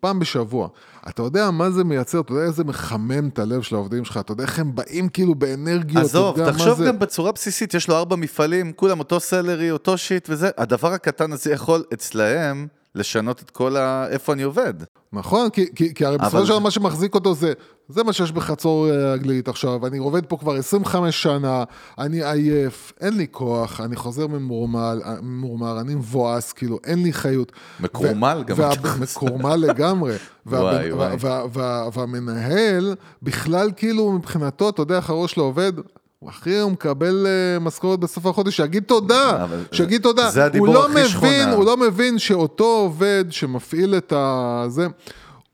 פעם 0.00 0.18
בשבוע. 0.18 0.68
אתה 1.08 1.22
יודע 1.22 1.50
מה 1.50 1.70
זה 1.70 1.84
מייצר, 1.84 2.20
אתה 2.20 2.32
יודע 2.32 2.44
איזה 2.44 2.64
מחמם 2.64 3.28
את 3.28 3.38
הלב 3.38 3.62
של 3.62 3.74
העובדים 3.74 4.04
שלך, 4.04 4.16
אתה 4.16 4.32
יודע 4.32 4.44
איך 4.44 4.58
הם 4.58 4.74
באים 4.74 5.08
כאילו 5.08 5.34
באנרגיות, 5.34 6.04
עזוב, 6.04 6.32
אתה 6.34 6.42
יודע 6.42 6.52
מה 6.52 6.58
תחשוב 6.58 6.78
זה- 6.78 6.86
גם 6.86 6.98
בצורה 6.98 7.32
בסיסית, 7.32 7.74
יש 7.74 7.88
לו 7.88 7.96
ארבע 7.96 8.16
מפעלים, 8.16 8.72
כולם 8.72 8.98
אותו 8.98 9.20
סלרי, 9.20 9.70
אותו 9.70 9.98
שיט 9.98 10.26
וזה, 10.30 10.50
הדבר 10.58 10.92
הקטן 10.92 11.32
הזה 11.32 11.52
יכול 11.52 11.84
אצלהם 11.92 12.66
לשנות 12.94 13.42
את 13.42 13.50
כל 13.50 13.76
ה... 13.76 14.06
איפה 14.10 14.32
אני 14.32 14.42
עובד. 14.42 14.74
נכון, 15.12 15.50
כי, 15.50 15.66
כי, 15.74 15.94
כי 15.94 16.04
הרי 16.04 16.18
בסופו 16.18 16.42
של 16.42 16.48
דבר 16.48 16.58
מה 16.58 16.70
שמחזיק 16.70 17.14
אותו 17.14 17.34
זה, 17.34 17.52
זה 17.88 18.04
מה 18.04 18.12
שיש 18.12 18.32
בחצור 18.32 18.90
אה, 18.90 19.12
הגלילית 19.12 19.48
עכשיו, 19.48 19.86
אני 19.86 19.98
עובד 19.98 20.26
פה 20.26 20.36
כבר 20.36 20.54
25 20.54 21.22
שנה, 21.22 21.64
אני 21.98 22.24
עייף, 22.24 22.92
אין 23.00 23.16
לי 23.16 23.26
כוח, 23.30 23.80
אני 23.80 23.96
חוזר 23.96 24.26
ממורמל, 24.26 25.00
אה, 25.04 25.14
ממורמר, 25.22 25.80
אני 25.80 25.94
מבואס, 25.94 26.52
כאילו, 26.52 26.78
אין 26.84 27.02
לי 27.02 27.12
חיות. 27.12 27.52
מקורמל 27.80 28.44
גם 28.46 28.56
וה. 28.58 28.70
מקורמל 29.00 29.56
לגמרי. 29.56 30.14
וואי, 30.46 30.92
וה, 30.92 30.96
וואי. 30.96 31.16
וה, 31.20 31.44
וה, 31.52 31.88
והמנהל, 31.94 32.94
בכלל 33.22 33.70
כאילו 33.76 34.12
מבחינתו, 34.12 34.68
אתה 34.68 34.82
יודע 34.82 34.96
איך 34.96 35.10
הראש 35.10 35.32
שלו 35.32 35.44
עובד? 35.44 35.72
אחי, 36.28 36.58
הוא 36.58 36.72
מקבל 36.72 37.26
אה, 37.26 37.58
משכורת 37.58 38.00
בסוף 38.00 38.26
החודש, 38.26 38.56
שיגיד 38.56 38.82
תודה, 38.82 39.44
אבל 39.44 39.64
שיגיד 39.72 40.02
תודה. 40.02 40.30
זה 40.30 40.44
הדיבור 40.44 40.74
לא 40.74 40.84
הכי 40.84 40.92
מבין, 40.92 41.08
שכונה. 41.08 41.52
הוא 41.52 41.64
לא 41.64 41.76
מבין 41.76 42.18
שאותו 42.18 42.64
עובד 42.64 43.24
שמפעיל 43.30 43.94
את 43.94 44.12
ה... 44.12 44.64
זה, 44.68 44.86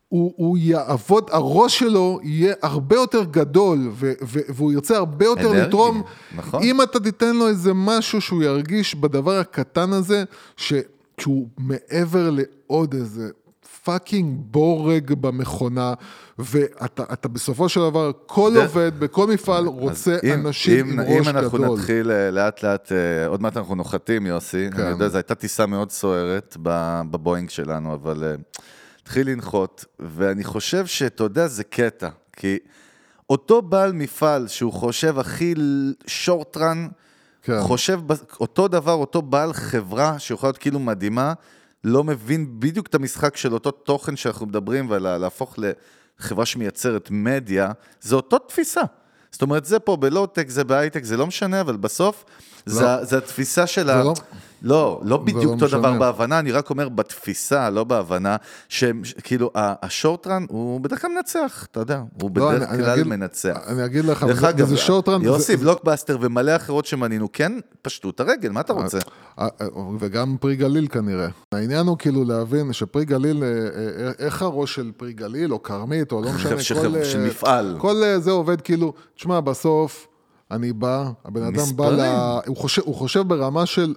הוא, 0.08 0.32
הוא 0.36 0.58
יעבוד, 0.58 1.28
הראש 1.32 1.78
שלו 1.78 2.20
יהיה 2.22 2.54
הרבה 2.62 2.96
יותר 2.96 3.24
גדול, 3.24 3.88
ו, 3.92 4.12
ו, 4.22 4.40
והוא 4.48 4.72
ירצה 4.72 4.96
הרבה 4.96 5.24
יותר 5.24 5.50
אנרגי, 5.50 5.60
לתרום. 5.60 6.02
נכון. 6.36 6.62
אם 6.62 6.82
אתה 6.82 7.00
תיתן 7.00 7.36
לו 7.36 7.48
איזה 7.48 7.74
משהו 7.74 8.20
שהוא 8.20 8.42
ירגיש 8.42 8.94
בדבר 8.94 9.38
הקטן 9.38 9.92
הזה, 9.92 10.24
ש, 10.56 10.72
שהוא 11.20 11.48
מעבר 11.58 12.30
לעוד 12.30 12.94
איזה 12.94 13.28
fucking 13.86 14.38
בורג 14.50 15.12
במכונה, 15.12 15.94
ואתה 16.38 17.02
אתה 17.12 17.28
בסופו 17.28 17.68
של 17.68 17.80
דבר, 17.80 18.10
כל 18.26 18.52
זה- 18.52 18.62
עובד 18.62 18.92
בכל 18.98 19.26
מפעל 19.26 19.66
רוצה 19.66 20.16
אם- 20.24 20.32
אנשים 20.32 20.86
אם, 20.86 21.00
עם 21.00 21.06
אם 21.06 21.18
ראש 21.18 21.28
אנחנו 21.28 21.58
גדול. 21.58 21.78
נתחיל 21.78 22.10
אה, 22.10 22.30
לאט 22.30 22.62
לאט, 22.62 22.92
אה, 22.92 23.26
עוד 23.26 23.42
מעט 23.42 23.56
אנחנו 23.56 23.74
נוחתים, 23.74 24.26
יוסי. 24.26 24.68
כן. 24.76 24.80
אני 24.82 24.90
יודע, 24.90 25.08
זו 25.08 25.16
הייתה 25.16 25.34
טיסה 25.34 25.66
מאוד 25.66 25.90
סוערת 25.90 26.56
בבואינג 26.62 27.50
שלנו, 27.50 27.94
אבל 27.94 28.24
אה, 28.24 28.34
התחיל 29.02 29.30
לנחות, 29.30 29.84
ואני 30.00 30.44
חושב 30.44 30.86
שאתה 30.86 31.24
יודע, 31.24 31.46
זה 31.46 31.64
קטע, 31.64 32.08
כי 32.32 32.58
אותו 33.30 33.62
בעל 33.62 33.92
מפעל 33.92 34.48
שהוא 34.48 34.72
חושב 34.72 35.18
הכי 35.18 35.54
שורטרן, 36.06 36.88
כן. 37.42 37.60
חושב 37.60 38.00
אותו 38.40 38.68
דבר, 38.68 38.92
אותו 38.92 39.22
בעל 39.22 39.52
חברה 39.52 40.18
שיכולה 40.18 40.48
להיות 40.48 40.58
כאילו 40.58 40.78
מדהימה, 40.78 41.32
לא 41.84 42.04
מבין 42.04 42.60
בדיוק 42.60 42.86
את 42.86 42.94
המשחק 42.94 43.36
של 43.36 43.54
אותו 43.54 43.70
תוכן 43.70 44.16
שאנחנו 44.16 44.46
מדברים, 44.46 44.90
ולהפוך 44.90 45.58
לחברה 46.18 46.46
שמייצרת 46.46 47.08
מדיה, 47.10 47.72
זה 48.00 48.16
אותו 48.16 48.38
תפיסה. 48.38 48.80
זאת 49.32 49.42
אומרת, 49.42 49.64
זה 49.64 49.78
פה 49.78 49.96
בלואו-טק, 49.96 50.48
זה 50.48 50.64
בהייטק, 50.64 51.04
זה 51.04 51.16
לא 51.16 51.26
משנה, 51.26 51.60
אבל 51.60 51.76
בסוף, 51.76 52.24
זה, 52.66 52.84
זה 53.02 53.18
התפיסה 53.18 53.66
של 53.66 53.90
ה... 53.90 54.04
לא- 54.04 54.14
לא, 54.62 55.00
לא 55.04 55.16
בדיוק 55.16 55.44
לא 55.44 55.50
אותו 55.50 55.68
דבר. 55.68 55.98
בהבנה, 55.98 56.38
אני 56.38 56.52
רק 56.52 56.70
אומר 56.70 56.88
בתפיסה, 56.88 57.70
לא 57.70 57.84
בהבנה, 57.84 58.36
שכאילו, 58.68 59.50
השורטרן 59.54 60.44
הוא 60.48 60.80
בדרך 60.80 61.02
כלל 61.02 61.10
מנצח, 61.10 61.66
אתה 61.70 61.80
יודע, 61.80 61.96
הוא 62.22 62.30
לא, 62.36 62.48
בדרך 62.48 62.62
אני- 62.62 62.74
אני 62.74 62.82
כלל 62.82 62.90
אגיד- 62.92 63.06
מנצח. 63.06 63.56
אני 63.66 63.84
אגיד 63.84 64.04
לך, 64.04 64.22
דרך 64.22 64.36
וזה- 64.38 64.48
אגב, 64.48 64.66
וזה 64.66 64.76
short 64.76 65.02
run, 65.02 65.22
יוסי, 65.22 65.56
זה- 65.56 65.62
בלוקבאסטר 65.64 66.18
ומלא 66.20 66.56
אחרות 66.56 66.86
שמנינו, 66.86 67.28
כן, 67.32 67.52
פשטו 67.82 68.10
את 68.10 68.20
הרגל, 68.20 68.48
מה 68.50 68.60
אתה 68.60 68.72
רוצה? 68.72 68.98
אה, 69.38 69.48
אה, 69.60 69.66
וגם 69.98 70.36
פרי 70.40 70.56
גליל 70.56 70.86
כנראה. 70.88 71.28
העניין 71.52 71.86
הוא 71.86 71.98
כאילו 71.98 72.24
להבין 72.24 72.72
שפרי 72.72 73.04
גליל, 73.04 73.42
אה, 73.44 73.48
אה, 73.48 74.12
איך 74.18 74.42
הראש 74.42 74.74
של 74.74 74.90
פרי 74.96 75.12
גליל, 75.12 75.52
או 75.52 75.62
כרמית, 75.62 76.12
או 76.12 76.22
לא 76.22 76.30
משנה, 76.32 76.80
כל... 76.80 76.96
אה, 76.96 77.04
של 77.04 77.26
מפעל. 77.26 77.76
כל 77.78 78.02
אה, 78.04 78.18
זה 78.20 78.30
עובד 78.30 78.60
כאילו, 78.60 78.92
תשמע, 79.16 79.40
בסוף... 79.40 80.06
אני 80.50 80.72
בא, 80.72 81.04
הבן 81.24 81.42
אדם 81.42 81.52
בא 81.54 81.62
מספרים. 81.62 81.98
ל... 81.98 82.02
הוא 82.46 82.56
חושב, 82.56 82.82
הוא 82.84 82.94
חושב 82.94 83.20
ברמה 83.28 83.66
של 83.66 83.94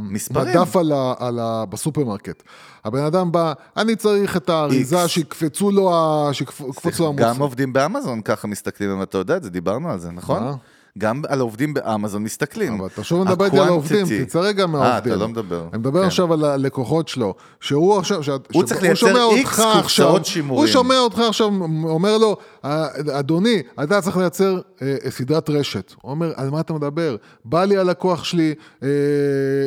מספרים. 0.00 0.58
המדף 0.58 0.76
על 0.76 0.92
ה, 0.92 1.14
על 1.18 1.38
ה, 1.38 1.64
בסופרמרקט. 1.66 2.42
הבן 2.84 3.04
אדם 3.04 3.32
בא, 3.32 3.52
אני 3.76 3.96
צריך 3.96 4.36
את 4.36 4.48
האריזה, 4.48 5.04
X. 5.04 5.08
שיקפצו 5.08 5.70
לו, 5.70 5.94
ה- 5.94 6.34
שיקפוץ 6.34 7.00
לו 7.00 7.16
גם. 7.16 7.40
עובדים 7.40 7.72
באמזון 7.72 8.22
ככה 8.22 8.48
מסתכלים, 8.48 8.90
אבל 8.90 9.02
אתה 9.02 9.18
יודע 9.18 9.36
את 9.36 9.42
זה, 9.42 9.50
דיברנו 9.50 9.90
על 9.90 9.98
זה, 9.98 10.10
נכון? 10.10 10.42
מה? 10.42 10.54
גם 10.98 11.22
על 11.28 11.38
העובדים 11.38 11.74
באמזון 11.74 12.22
מסתכלים. 12.22 12.74
אבל 12.80 12.86
אתה 12.94 13.04
שוב 13.04 13.24
מדבר 13.24 13.44
איתי 13.44 13.58
על 13.58 13.66
העובדים, 13.68 14.06
ה-quantity. 14.06 14.24
תצא 14.26 14.38
רגע 14.40 14.66
מהעובדים. 14.66 14.92
אה, 14.92 15.16
אתה 15.16 15.24
לא 15.24 15.28
מדבר. 15.28 15.64
אני 15.72 15.78
מדבר 15.78 16.00
כן. 16.00 16.06
עכשיו 16.06 16.32
על 16.32 16.44
הלקוחות 16.44 17.08
שלו, 17.08 17.34
שהוא 17.60 17.98
עכשיו, 17.98 18.22
שאת- 18.22 18.48
הוא 18.52 18.62
ש- 18.62 18.68
צריך 18.68 18.82
לייצר 18.82 19.22
אותך 19.22 19.62
קופסאות 19.82 20.26
שימורים. 20.26 20.64
הוא 20.64 20.72
שומע 20.72 20.98
אותך 20.98 21.18
עכשיו, 21.18 21.46
אומר 21.84 22.18
לו, 22.18 22.36
"אה, 22.64 22.86
אדוני, 23.12 23.62
אתה 23.82 24.00
צריך 24.00 24.16
לייצר 24.16 24.60
אה, 24.82 24.96
סדרת 25.10 25.50
רשת. 25.50 25.92
הוא 26.02 26.10
אומר, 26.10 26.32
על 26.36 26.50
מה 26.50 26.60
אתה 26.60 26.72
מדבר? 26.72 27.16
בא 27.44 27.64
לי 27.64 27.76
הלקוח 27.76 28.24
שלי 28.24 28.54
אה, 28.82 28.88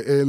אה, 0.07 0.21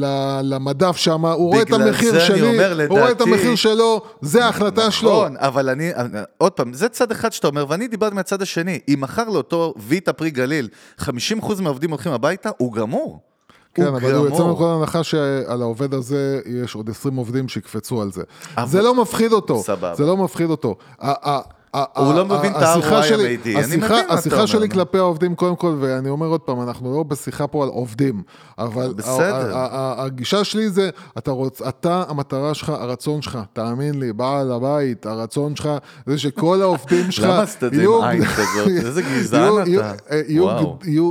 למדף 0.42 0.96
שם, 0.96 1.24
הוא 1.26 1.48
רואה 1.52 1.62
את 1.62 1.72
המחיר 1.72 2.18
שלי, 2.20 2.42
אומר, 2.42 2.82
הוא 2.88 2.98
רואה 2.98 3.10
את 3.10 3.16
לדעתי- 3.20 3.30
המחיר 3.30 3.54
שלו, 3.54 4.02
זה 4.20 4.44
ההחלטה 4.44 4.90
שלו. 4.90 5.10
נכון, 5.12 5.36
אבל 5.38 5.68
אני, 5.68 5.90
עוד 6.38 6.52
פעם, 6.52 6.72
זה 6.72 6.88
צד 6.88 7.10
אחד 7.10 7.32
שאתה 7.32 7.46
אומר, 7.46 7.64
ואני 7.68 7.88
דיברתי 7.88 8.14
מהצד 8.14 8.42
השני. 8.42 8.78
אם 8.88 9.00
מחר 9.00 9.28
לאותו 9.28 9.74
ויטה 9.76 10.12
פרי 10.12 10.30
גליל, 10.30 10.68
50% 11.00 11.10
מהעובדים 11.62 11.90
הולכים 11.90 12.12
הביתה, 12.12 12.50
הוא 12.58 12.72
גמור. 12.72 13.20
כן, 13.74 13.82
הוא 13.86 13.96
אבל 13.96 14.14
הוא 14.14 14.24
יוצא 14.26 14.38
גמור. 14.38 14.52
מכל 14.52 14.64
הנחה 14.68 15.02
שעל 15.04 15.62
העובד 15.62 15.94
הזה 15.94 16.40
יש 16.46 16.74
עוד 16.74 16.90
20 16.90 17.16
עובדים 17.16 17.48
שיקפצו 17.48 18.02
על 18.02 18.12
זה. 18.12 18.22
אבל- 18.56 18.66
זה 18.68 18.82
לא 18.82 18.94
מפחיד 19.02 19.32
אותו. 19.32 19.62
סבבה. 19.62 19.94
זה 19.94 20.04
לא 20.06 20.16
מפחיד 20.16 20.50
אותו. 20.50 20.76
הוא 21.96 22.14
לא 22.14 22.24
מבין 22.24 22.52
את 22.52 22.62
השיחה 22.62 22.96
ה-ROI 22.98 23.02
שלי- 23.04 23.26
המידי. 23.26 23.54
אני 23.56 23.60
השיחה- 23.64 23.76
מבין 23.76 23.96
מה 23.96 24.04
אתה 24.04 24.14
השיחה 24.14 24.36
אומר, 24.36 24.46
שלי 24.46 24.66
נו. 24.68 24.74
כלפי 24.74 24.98
העובדים, 24.98 25.34
קודם 25.34 25.56
כל, 25.56 25.76
ואני 25.80 26.08
אומר 26.08 26.26
עוד 26.26 26.40
פעם, 26.40 26.60
אנחנו 26.62 26.96
לא 26.96 27.02
בשיחה 27.02 27.46
פה 27.46 27.62
על 27.62 27.68
עובדים, 27.68 28.22
אבל 28.58 28.94
הגישה 29.96 30.44
שלי 30.44 30.70
זה, 30.70 30.90
אתה 31.68 32.04
המטרה 32.08 32.54
שלך, 32.54 32.68
הרצון 32.68 33.22
שלך, 33.22 33.38
תאמין 33.52 34.00
לי, 34.00 34.12
בעל 34.12 34.52
הבית, 34.52 35.06
הרצון 35.06 35.56
שלך, 35.56 35.68
זה 36.06 36.18
שכל 36.18 36.62
העובדים 36.62 37.10
שלך 37.10 37.24
למה 37.24 37.42
עשית 37.42 37.64
את 37.64 37.74
זה 37.74 37.82
עם 37.84 38.04
עין 38.04 38.24
כזאת? 38.24 38.68
איזה 38.86 39.02
גזען 39.02 39.52
אתה. 39.62 39.70
יהיו- 39.70 39.82
אה, 40.10 40.20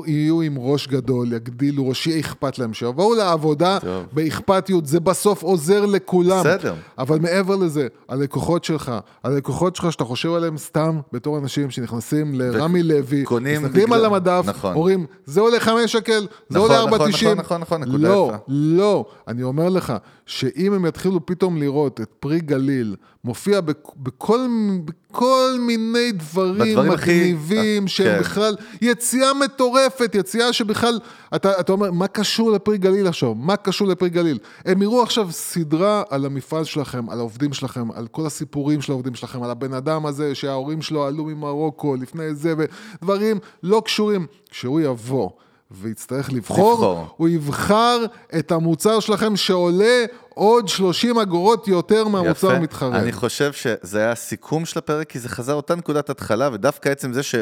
יהיו- 0.07 0.41
עם 0.41 0.55
ראש 0.57 0.87
גדול, 0.87 1.33
יגדילו 1.33 1.87
ראש, 1.89 2.07
יהיה 2.07 2.19
אכפת 2.19 2.59
להם, 2.59 2.73
שיבואו 2.73 3.13
לעבודה. 3.15 3.77
באכפתיות, 4.13 4.85
זה 4.85 4.99
בסוף 4.99 5.43
עוזר 5.43 5.85
לכולם. 5.85 6.39
בסדר. 6.39 6.73
אבל 6.97 7.19
מעבר 7.19 7.55
לזה, 7.55 7.87
הלקוחות 8.09 8.63
שלך, 8.63 8.91
הלקוחות 9.23 9.75
שלך 9.75 9.91
שאתה 9.91 10.03
חושב 10.03 10.33
עליהם 10.33 10.52
סתם 10.57 10.99
בתור 11.11 11.37
אנשים 11.37 11.71
שנכנסים 11.71 12.33
לרמי 12.35 12.83
לוי, 12.83 13.23
קונים 13.23 13.63
מסתכלים 13.63 13.93
על 13.93 14.05
המדף, 14.05 14.43
נכון. 14.45 14.75
אומרים, 14.75 15.05
זה 15.25 15.41
עולה 15.41 15.59
חמש 15.59 15.91
שקל, 15.91 16.19
זה 16.19 16.27
נכון, 16.57 16.61
עולה 16.61 16.79
ארבע 16.79 16.95
נכון, 16.95 17.11
תשעים. 17.11 17.31
נכון, 17.31 17.61
נכון, 17.61 17.81
נכון, 17.81 17.81
נקודה 17.89 18.09
לא, 18.09 18.31
יפה. 18.33 18.43
לא, 18.47 19.05
אני 19.27 19.43
אומר 19.43 19.69
לך, 19.69 19.93
שאם 20.25 20.73
הם 20.73 20.85
יתחילו 20.85 21.25
פתאום 21.25 21.57
לראות 21.57 22.01
את 22.01 22.11
פרי 22.19 22.39
גליל 22.39 22.95
מופיע 23.25 23.61
בכ- 23.61 23.75
בכל, 23.97 24.47
בכל 24.85 25.55
מיני 25.59 26.11
דברים 26.11 26.57
בדברים 26.75 26.91
הכי- 26.91 27.11
מגניבים, 27.33 27.87
שהם 27.87 28.15
כן. 28.15 28.19
בכלל 28.19 28.55
יציאה 28.81 29.33
מטורפת, 29.33 30.15
יציאה 30.15 30.53
שבכלל, 30.53 30.99
אתה, 31.35 31.59
אתה 31.59 31.71
אומר, 31.71 31.91
מה 31.91 32.07
קשור 32.07 32.51
לפרי 32.51 32.77
גליל 32.77 33.07
עכשיו? 33.07 33.35
מה 33.35 33.55
קשור 33.55 33.87
לפרי 33.87 34.09
גליל? 34.09 34.39
הם 34.65 34.81
יראו 34.81 35.03
עכשיו 35.03 35.31
סדרה 35.31 36.03
על 36.09 36.25
המפעל 36.25 36.63
שלכם, 36.63 37.09
על 37.09 37.19
העובדים 37.19 37.53
שלכם, 37.53 37.91
על 37.91 38.07
כל 38.07 38.25
הסיפורים 38.25 38.81
של 38.81 38.91
העובדים 38.91 39.15
שלכם, 39.15 39.43
על 39.43 39.51
הבן 39.51 39.73
אדם 39.73 40.05
הזה 40.05 40.35
שההורים 40.35 40.81
שלו 40.81 41.05
עלו 41.05 41.23
ממרוקו 41.25 41.95
לפני 41.95 42.35
זה, 42.35 42.53
ודברים 42.57 43.37
לא 43.63 43.81
קשורים. 43.85 44.25
כשהוא 44.49 44.81
יבוא 44.81 45.29
ויצטרך 45.73 46.33
לבחור, 46.33 46.73
לבחור. 46.73 47.07
הוא 47.17 47.29
יבחר 47.29 48.05
את 48.39 48.51
המוצר 48.51 48.99
שלכם 48.99 49.35
שעולה 49.35 50.05
עוד 50.29 50.67
30 50.67 51.19
אגורות 51.19 51.67
יותר 51.67 52.07
מהמוצר 52.07 52.47
יפה. 52.47 52.57
המתחרה. 52.57 52.99
אני 52.99 53.11
חושב 53.11 53.53
שזה 53.53 53.99
היה 53.99 54.11
הסיכום 54.11 54.65
של 54.65 54.79
הפרק, 54.79 55.09
כי 55.09 55.19
זה 55.19 55.29
חזר 55.29 55.53
אותה 55.53 55.75
נקודת 55.75 56.09
התחלה, 56.09 56.49
ודווקא 56.53 56.89
עצם 56.89 57.13
זה 57.13 57.23
ש... 57.23 57.35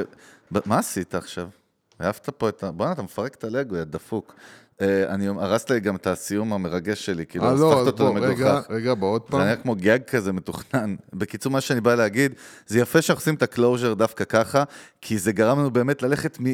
מה 0.66 0.80
עשית 0.80 1.16
עכשיו? 1.16 1.48
העפת 2.00 2.30
פה 2.30 2.50
את 2.50 2.64
ה... 2.64 2.72
בוא'נה, 2.72 2.92
אתה 2.92 3.02
מפרק 3.02 3.36
את 3.36 3.44
הלגו, 3.44 3.76
יא 3.76 3.84
דפוק. 3.84 4.34
אה, 4.82 5.10
אני 5.10 5.28
הרסת 5.28 5.70
לי 5.70 5.80
גם 5.80 5.96
את 5.96 6.08
הסיום 6.08 6.54
המרגש 6.54 7.06
שלי, 7.06 7.26
כאילו, 7.26 7.46
אה, 7.46 7.54
לא, 7.54 7.74
אותו 7.74 8.08
בוא, 8.08 8.20
רגע, 8.20 8.28
למגוחך. 8.28 8.68
רגע, 8.70 8.94
בוא 8.94 9.08
עוד 9.14 9.22
זה 9.26 9.32
פעם. 9.32 9.42
היה 9.42 9.56
כמו 9.56 9.76
גג 9.76 10.00
כזה 10.08 10.34
מתוכנן. 10.34 10.96
בקיצור, 11.14 11.52
מה 11.52 11.62
שאני 11.62 11.82
בא 11.82 11.96
להגיד, 11.96 12.34
זה 12.68 12.80
יפה 12.80 13.02
שאנחנו 13.02 13.22
עושים 13.22 13.36
את 13.36 13.44
ה-closure 13.44 13.94
דווקא 13.94 14.24
ככה, 14.24 14.64
כי 15.02 15.18
זה 15.18 15.32
גרם 15.32 15.60
לנו 15.60 15.72
באמת 15.72 16.04
ללכת 16.04 16.38
מ... 16.42 16.46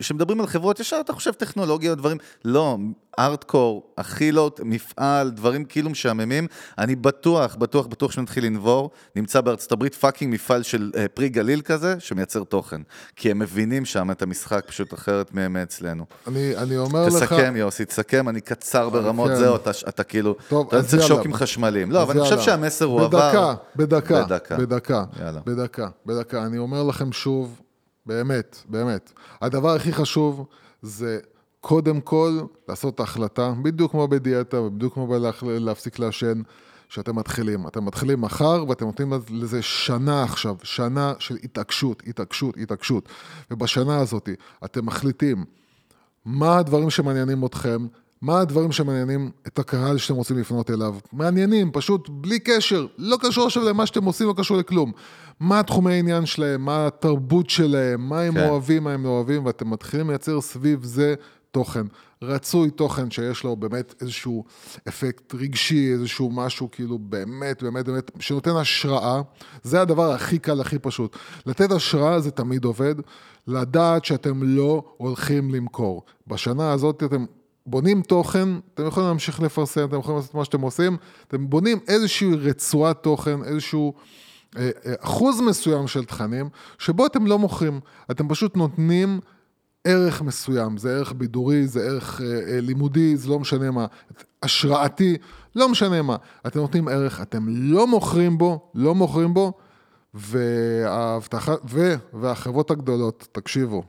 כשמדברים 0.00 0.40
על 0.40 0.46
חברות, 0.46 0.80
ישר 0.80 0.96
אתה 1.00 1.12
חושב 1.12 1.32
טכנולוגיה 1.32 1.90
או 1.90 1.94
דברים, 1.94 2.18
לא, 2.44 2.78
ארטקור, 3.18 3.82
אכילות, 3.96 4.60
מפעל, 4.64 5.30
דברים 5.30 5.64
כאילו 5.64 5.90
משעממים. 5.90 6.46
אני 6.78 6.96
בטוח, 6.96 7.54
בטוח, 7.54 7.86
בטוח 7.86 8.12
שנתחיל 8.12 8.44
לנבור, 8.44 8.90
נמצא 9.16 9.40
בארצות 9.40 9.72
הברית 9.72 9.94
fucking 9.94 10.34
מפעל 10.34 10.62
של 10.62 10.92
אה, 10.96 11.08
פרי 11.08 11.28
גליל 11.28 11.60
כזה, 11.60 11.94
שמייצר 11.98 12.44
תוכן. 12.44 12.80
כי 13.16 13.30
הם 13.30 13.38
מבינים 13.38 13.84
שם 13.84 14.10
את 14.10 14.22
המשחק 14.22 14.64
פשוט 14.66 14.94
אחרת 14.94 15.34
מ- 15.34 15.52
מאצלנו. 15.52 16.04
אני, 16.26 16.56
אני 16.56 16.78
אומר 16.78 17.06
לך... 17.06 17.14
תסכם, 17.14 17.54
יוסי, 17.56 17.84
תסכם, 17.84 18.28
אני 18.28 18.40
קצר 18.40 18.88
ברמות, 18.88 19.30
כן. 19.30 19.36
זהו, 19.36 19.56
אתה, 19.56 19.70
אתה 19.88 20.02
כאילו, 20.02 20.34
טוב, 20.48 20.66
אתה 20.74 20.82
צריך. 20.82 21.06
שוקים 21.06 21.34
חשמליים. 21.34 21.92
לא, 21.92 22.02
אבל 22.02 22.10
אני 22.20 22.20
חושב. 22.20 22.40
שהמסר 22.40 22.84
הוא 22.84 23.00
בדקה, 23.00 23.28
עבר. 23.30 23.54
בדקה, 23.76 24.24
בדקה. 24.24 24.56
בדקה. 24.56 25.04
בדקה, 25.46 25.88
בדקה. 26.06 26.46
אני 26.46 26.58
אומר 26.58 26.82
לכם 26.82 27.12
שוב, 27.12 27.60
באמת, 28.06 28.62
באמת, 28.68 29.12
הדבר 29.42 29.74
הכי 29.74 29.92
חשוב 29.92 30.46
זה 30.82 31.18
קודם 31.60 32.00
כל 32.00 32.40
לעשות 32.68 32.94
את 32.94 33.00
ההחלטה, 33.00 33.54
בדיוק 33.62 33.90
כמו 33.90 34.08
בדיאטה 34.08 34.60
ובדיוק 34.60 34.94
כמו 34.94 35.06
בלהפסיק 35.42 35.98
לעשן, 35.98 36.42
שאתם 36.88 37.16
מתחילים. 37.16 37.66
אתם 37.66 37.84
מתחילים 37.84 38.20
מחר 38.20 38.64
ואתם 38.68 38.86
נותנים 38.86 39.12
לזה 39.30 39.62
שנה 39.62 40.22
עכשיו, 40.22 40.56
שנה 40.62 41.12
של 41.18 41.36
התעקשות, 41.44 42.02
התעקשות, 42.06 42.56
התעקשות. 42.56 43.08
ובשנה 43.50 43.98
הזאת 43.98 44.28
אתם 44.64 44.86
מחליטים 44.86 45.44
מה 46.24 46.58
הדברים 46.58 46.90
שמעניינים 46.90 47.44
אתכם, 47.44 47.86
מה 48.26 48.40
הדברים 48.40 48.72
שמעניינים 48.72 49.30
את 49.46 49.58
הקהל 49.58 49.98
שאתם 49.98 50.14
רוצים 50.14 50.38
לפנות 50.38 50.70
אליו. 50.70 50.94
מעניינים, 51.12 51.70
פשוט 51.72 52.08
בלי 52.10 52.38
קשר, 52.40 52.86
לא 52.98 53.16
קשור 53.20 53.46
עכשיו 53.46 53.64
למה 53.64 53.86
שאתם 53.86 54.04
עושים, 54.04 54.28
לא 54.28 54.34
קשור 54.36 54.56
לכלום. 54.56 54.92
מה 55.40 55.60
התחומי 55.60 55.92
העניין 55.92 56.26
שלהם, 56.26 56.64
מה 56.64 56.86
התרבות 56.86 57.50
שלהם, 57.50 58.08
מה 58.08 58.20
הם 58.20 58.34
כן. 58.34 58.48
אוהבים, 58.48 58.84
מה 58.84 58.92
הם 58.92 59.04
לא 59.04 59.08
אוהבים, 59.08 59.46
ואתם 59.46 59.70
מתחילים 59.70 60.10
לייצר 60.10 60.40
סביב 60.40 60.84
זה 60.84 61.14
תוכן. 61.50 61.86
רצוי 62.22 62.70
תוכן 62.70 63.10
שיש 63.10 63.44
לו 63.44 63.56
באמת 63.56 63.94
איזשהו 64.00 64.44
אפקט 64.88 65.34
רגשי, 65.34 65.92
איזשהו 65.92 66.30
משהו 66.30 66.70
כאילו 66.70 66.98
באמת, 66.98 67.62
באמת, 67.62 67.86
באמת, 67.88 68.10
שנותן 68.18 68.56
השראה. 68.56 69.20
זה 69.62 69.80
הדבר 69.80 70.12
הכי 70.12 70.38
קל, 70.38 70.60
הכי 70.60 70.78
פשוט. 70.78 71.16
לתת 71.46 71.72
השראה 71.72 72.20
זה 72.20 72.30
תמיד 72.30 72.64
עובד. 72.64 72.94
לדעת 73.46 74.04
שאתם 74.04 74.42
לא 74.42 74.94
הולכים 74.96 75.54
למכור. 75.54 76.02
בשנה 76.26 76.72
הזאת 76.72 77.02
אתם 77.02 77.24
בונים 77.66 78.02
תוכן, 78.02 78.48
אתם 78.74 78.86
יכולים 78.86 79.08
להמשיך 79.08 79.40
לפרסם, 79.40 79.84
אתם 79.84 79.98
יכולים 79.98 80.16
לעשות 80.16 80.34
מה 80.34 80.44
שאתם 80.44 80.60
עושים, 80.60 80.96
אתם 81.28 81.50
בונים 81.50 81.78
איזושהי 81.88 82.34
רצועת 82.34 83.02
תוכן, 83.02 83.44
איזשהו 83.44 83.94
אה, 84.56 84.70
אה, 84.86 84.94
אחוז 85.00 85.40
מסוים 85.40 85.88
של 85.88 86.04
תכנים, 86.04 86.48
שבו 86.78 87.06
אתם 87.06 87.26
לא 87.26 87.38
מוכרים, 87.38 87.80
אתם 88.10 88.28
פשוט 88.28 88.56
נותנים 88.56 89.20
ערך 89.84 90.22
מסוים, 90.22 90.76
זה 90.76 90.96
ערך 90.96 91.12
בידורי, 91.12 91.66
זה 91.66 91.80
ערך 91.80 92.20
אה, 92.20 92.60
לימודי, 92.60 93.16
זה 93.16 93.28
לא 93.28 93.38
משנה 93.38 93.70
מה, 93.70 93.86
השראתי, 94.42 95.16
לא 95.56 95.68
משנה 95.68 96.02
מה, 96.02 96.16
אתם 96.46 96.58
נותנים 96.58 96.88
ערך, 96.88 97.20
אתם 97.20 97.44
לא 97.48 97.86
מוכרים 97.86 98.38
בו, 98.38 98.70
לא 98.74 98.94
מוכרים 98.94 99.34
בו, 99.34 99.52
וההבטחה, 100.14 101.54
ו, 101.70 101.94
והחברות 102.12 102.70
הגדולות, 102.70 103.28
תקשיבו, 103.32 103.82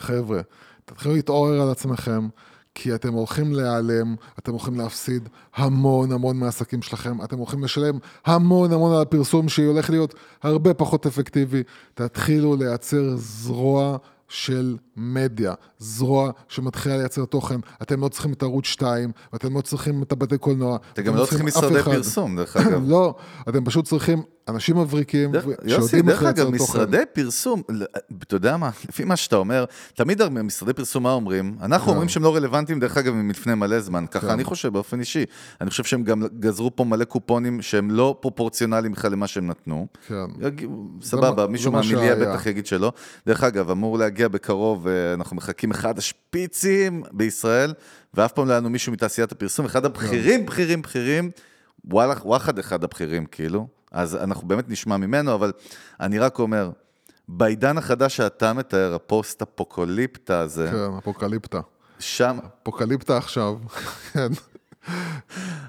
חבר'ה, 0.00 0.40
תתחילו 0.84 1.14
להתעורר 1.14 1.60
על 1.60 1.70
עצמכם, 1.70 2.28
כי 2.74 2.94
אתם 2.94 3.12
הולכים 3.12 3.52
להיעלם, 3.52 4.14
אתם 4.38 4.52
הולכים 4.52 4.74
להפסיד 4.74 5.28
המון 5.54 6.12
המון 6.12 6.36
מהעסקים 6.36 6.82
שלכם, 6.82 7.24
אתם 7.24 7.38
הולכים 7.38 7.64
לשלם 7.64 7.98
המון 8.26 8.72
המון 8.72 8.96
על 8.96 9.02
הפרסום 9.02 9.48
שהולך 9.48 9.90
להיות 9.90 10.14
הרבה 10.42 10.74
פחות 10.74 11.06
אפקטיבי. 11.06 11.62
תתחילו 11.94 12.56
לייצר 12.56 13.16
זרוע 13.16 13.98
של 14.28 14.76
מדיה, 14.96 15.54
זרוע 15.78 16.30
שמתחילה 16.48 16.96
לייצר 16.96 17.24
תוכן. 17.24 17.60
אתם 17.82 18.00
לא 18.00 18.08
צריכים 18.08 18.32
את 18.32 18.42
ערוץ 18.42 18.64
2, 18.64 19.10
ואתם 19.32 19.56
לא 19.56 19.60
צריכים 19.60 20.02
את 20.02 20.12
הבתי 20.12 20.38
קולנוע. 20.38 20.78
אתם 20.92 21.02
גם 21.02 21.16
לא 21.16 21.26
צריכים 21.26 21.46
משרדי. 21.46 21.82
פרסום, 21.82 22.36
דרך 22.36 22.56
אגב. 22.56 22.82
לא, 22.90 23.14
אתם 23.48 23.64
פשוט 23.64 23.84
צריכים 23.84 24.22
אנשים 24.48 24.78
מבריקים, 24.78 25.32
דרך- 25.32 25.44
יוסי, 25.46 25.68
שיודעים 25.68 26.06
דרך 26.06 26.14
איך 26.14 26.22
לייצר 26.22 26.42
אגב, 26.48 26.56
תוכן. 26.58 26.72
משרדי 26.72 27.02
פרסום, 27.12 27.62
אתה 28.22 28.36
יודע 28.36 28.56
מה, 28.56 28.70
לפי 28.88 29.04
מה 29.04 29.16
שאתה 29.16 29.36
אומר, 29.36 29.64
תמיד 29.94 30.28
משרדי 30.28 30.72
פרסום 30.72 31.02
מה 31.02 31.12
אומרים? 31.12 31.56
אנחנו 31.62 31.90
אומרים 31.92 32.08
שהם 32.08 32.22
לא 32.22 32.34
רלוונטיים, 32.36 32.80
דרך 32.80 32.96
אגב, 32.96 33.14
מלפני 33.14 33.54
מלא 33.54 33.80
זמן, 33.80 34.04
ככה 34.10 34.32
אני 34.32 34.44
חושב 34.44 34.68
באופן 34.72 35.00
אישי. 35.00 35.24
אני 35.60 35.70
חושב 35.70 35.84
שהם 35.84 36.02
גם 36.02 36.22
גזרו 36.38 36.76
פה 36.76 36.84
מלא 36.84 37.04
קופונים 37.04 37.62
שהם 37.62 37.90
לא 37.90 38.16
פרופורציונליים 38.20 38.92
בכלל 38.92 39.12
למה 39.12 39.26
שהם 39.26 39.46
נתנו. 39.46 39.86
כן. 40.08 40.14
סבבה, 41.02 41.46
מישהו 41.46 41.72
מהמיליה. 41.72 42.16
בטח 42.16 42.46
יגיד 42.46 42.66
שלא. 42.66 42.92
דרך 43.26 43.44
אגב, 43.44 43.70
אמור 43.70 43.98
להגיע 43.98 44.28
בקרוב, 44.28 44.86
אה, 44.88 45.14
אנחנו 45.14 45.36
מחכים 45.36 45.70
אחד 45.70 45.98
השפיצים 45.98 47.02
בישראל, 47.12 47.72
ואף 48.14 48.32
פעם 48.32 48.46
לא 48.46 48.52
היה 48.52 48.60
לנו 48.60 48.70
מישהו 48.70 48.92
מתעשיית 48.92 49.32
הפרסום, 49.32 49.66
אחד 49.66 49.84
הבכירים, 49.84 50.46
בכירים, 50.46 50.82
בכירים, 50.82 51.30
וואלה, 51.84 52.14
וואחד 52.24 52.58
אחד 52.58 52.84
הבכירים, 52.84 53.26
כאילו. 53.26 53.66
אז 53.94 54.16
אנחנו 54.16 54.48
באמת 54.48 54.68
נשמע 54.68 54.96
ממנו, 54.96 55.34
אבל 55.34 55.52
אני 56.00 56.18
רק 56.18 56.38
אומר, 56.38 56.70
בעידן 57.28 57.78
החדש 57.78 58.16
שאתה 58.16 58.52
מתאר, 58.52 58.94
הפוסט-אפוקליפטה 58.94 60.40
הזה, 60.40 60.68
כן, 60.70 60.96
אפוקליפטה. 60.98 61.60
שם, 61.98 62.38
אפוקליפטה 62.62 63.16
עכשיו. 63.16 63.56
כן. 64.12 64.28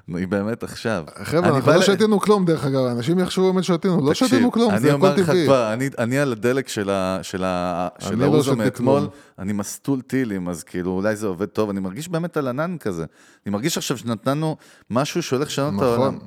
היא 0.08 0.28
באמת 0.28 0.64
עכשיו. 0.64 1.04
חבר'ה, 1.24 1.50
אני 1.50 1.58
אנחנו 1.58 1.72
לא 1.72 1.82
שתינו 1.82 2.20
כלום, 2.20 2.46
דרך 2.46 2.66
אגב, 2.66 2.86
אנשים 2.86 3.20
יחשבו 3.20 3.54
באמת 3.54 3.64
שתינו, 3.64 4.08
לא 4.08 4.14
שתינו 4.14 4.52
כלום, 4.52 4.72
אני 4.72 4.80
זה 4.80 4.94
אומר 4.94 5.08
הכל 5.08 5.22
לך 5.22 5.30
טבעי. 5.30 5.46
כבר, 5.46 5.74
אני, 5.74 5.90
אני 5.98 6.20
על 6.20 6.32
הדלק 6.32 6.68
של, 6.68 6.90
אני 6.90 8.20
לא 8.20 8.26
האוזו 8.26 8.44
שתיתי 8.44 8.64
מאתמול. 8.64 9.08
אני 9.40 9.54
מסטול 9.54 10.02
טילים, 10.02 10.50
אז 10.50 10.64
כאילו 10.64 10.92
אולי 10.92 11.16
זה 11.16 11.28
עובד 11.28 11.46
טוב, 11.46 11.70
אני 11.70 11.80
מרגיש 11.80 12.10
באמת 12.10 12.38
על 12.38 12.48
ענן 12.48 12.78
כזה. 12.78 13.06
אני 13.46 13.52
מרגיש 13.52 13.78
עכשיו 13.78 13.98
שנתנו 13.98 14.58
משהו 14.90 15.24
שהולך 15.24 15.48
לשנות 15.48 15.74
את 15.74 15.74
נכון. 15.74 15.90
העולם. 15.90 16.18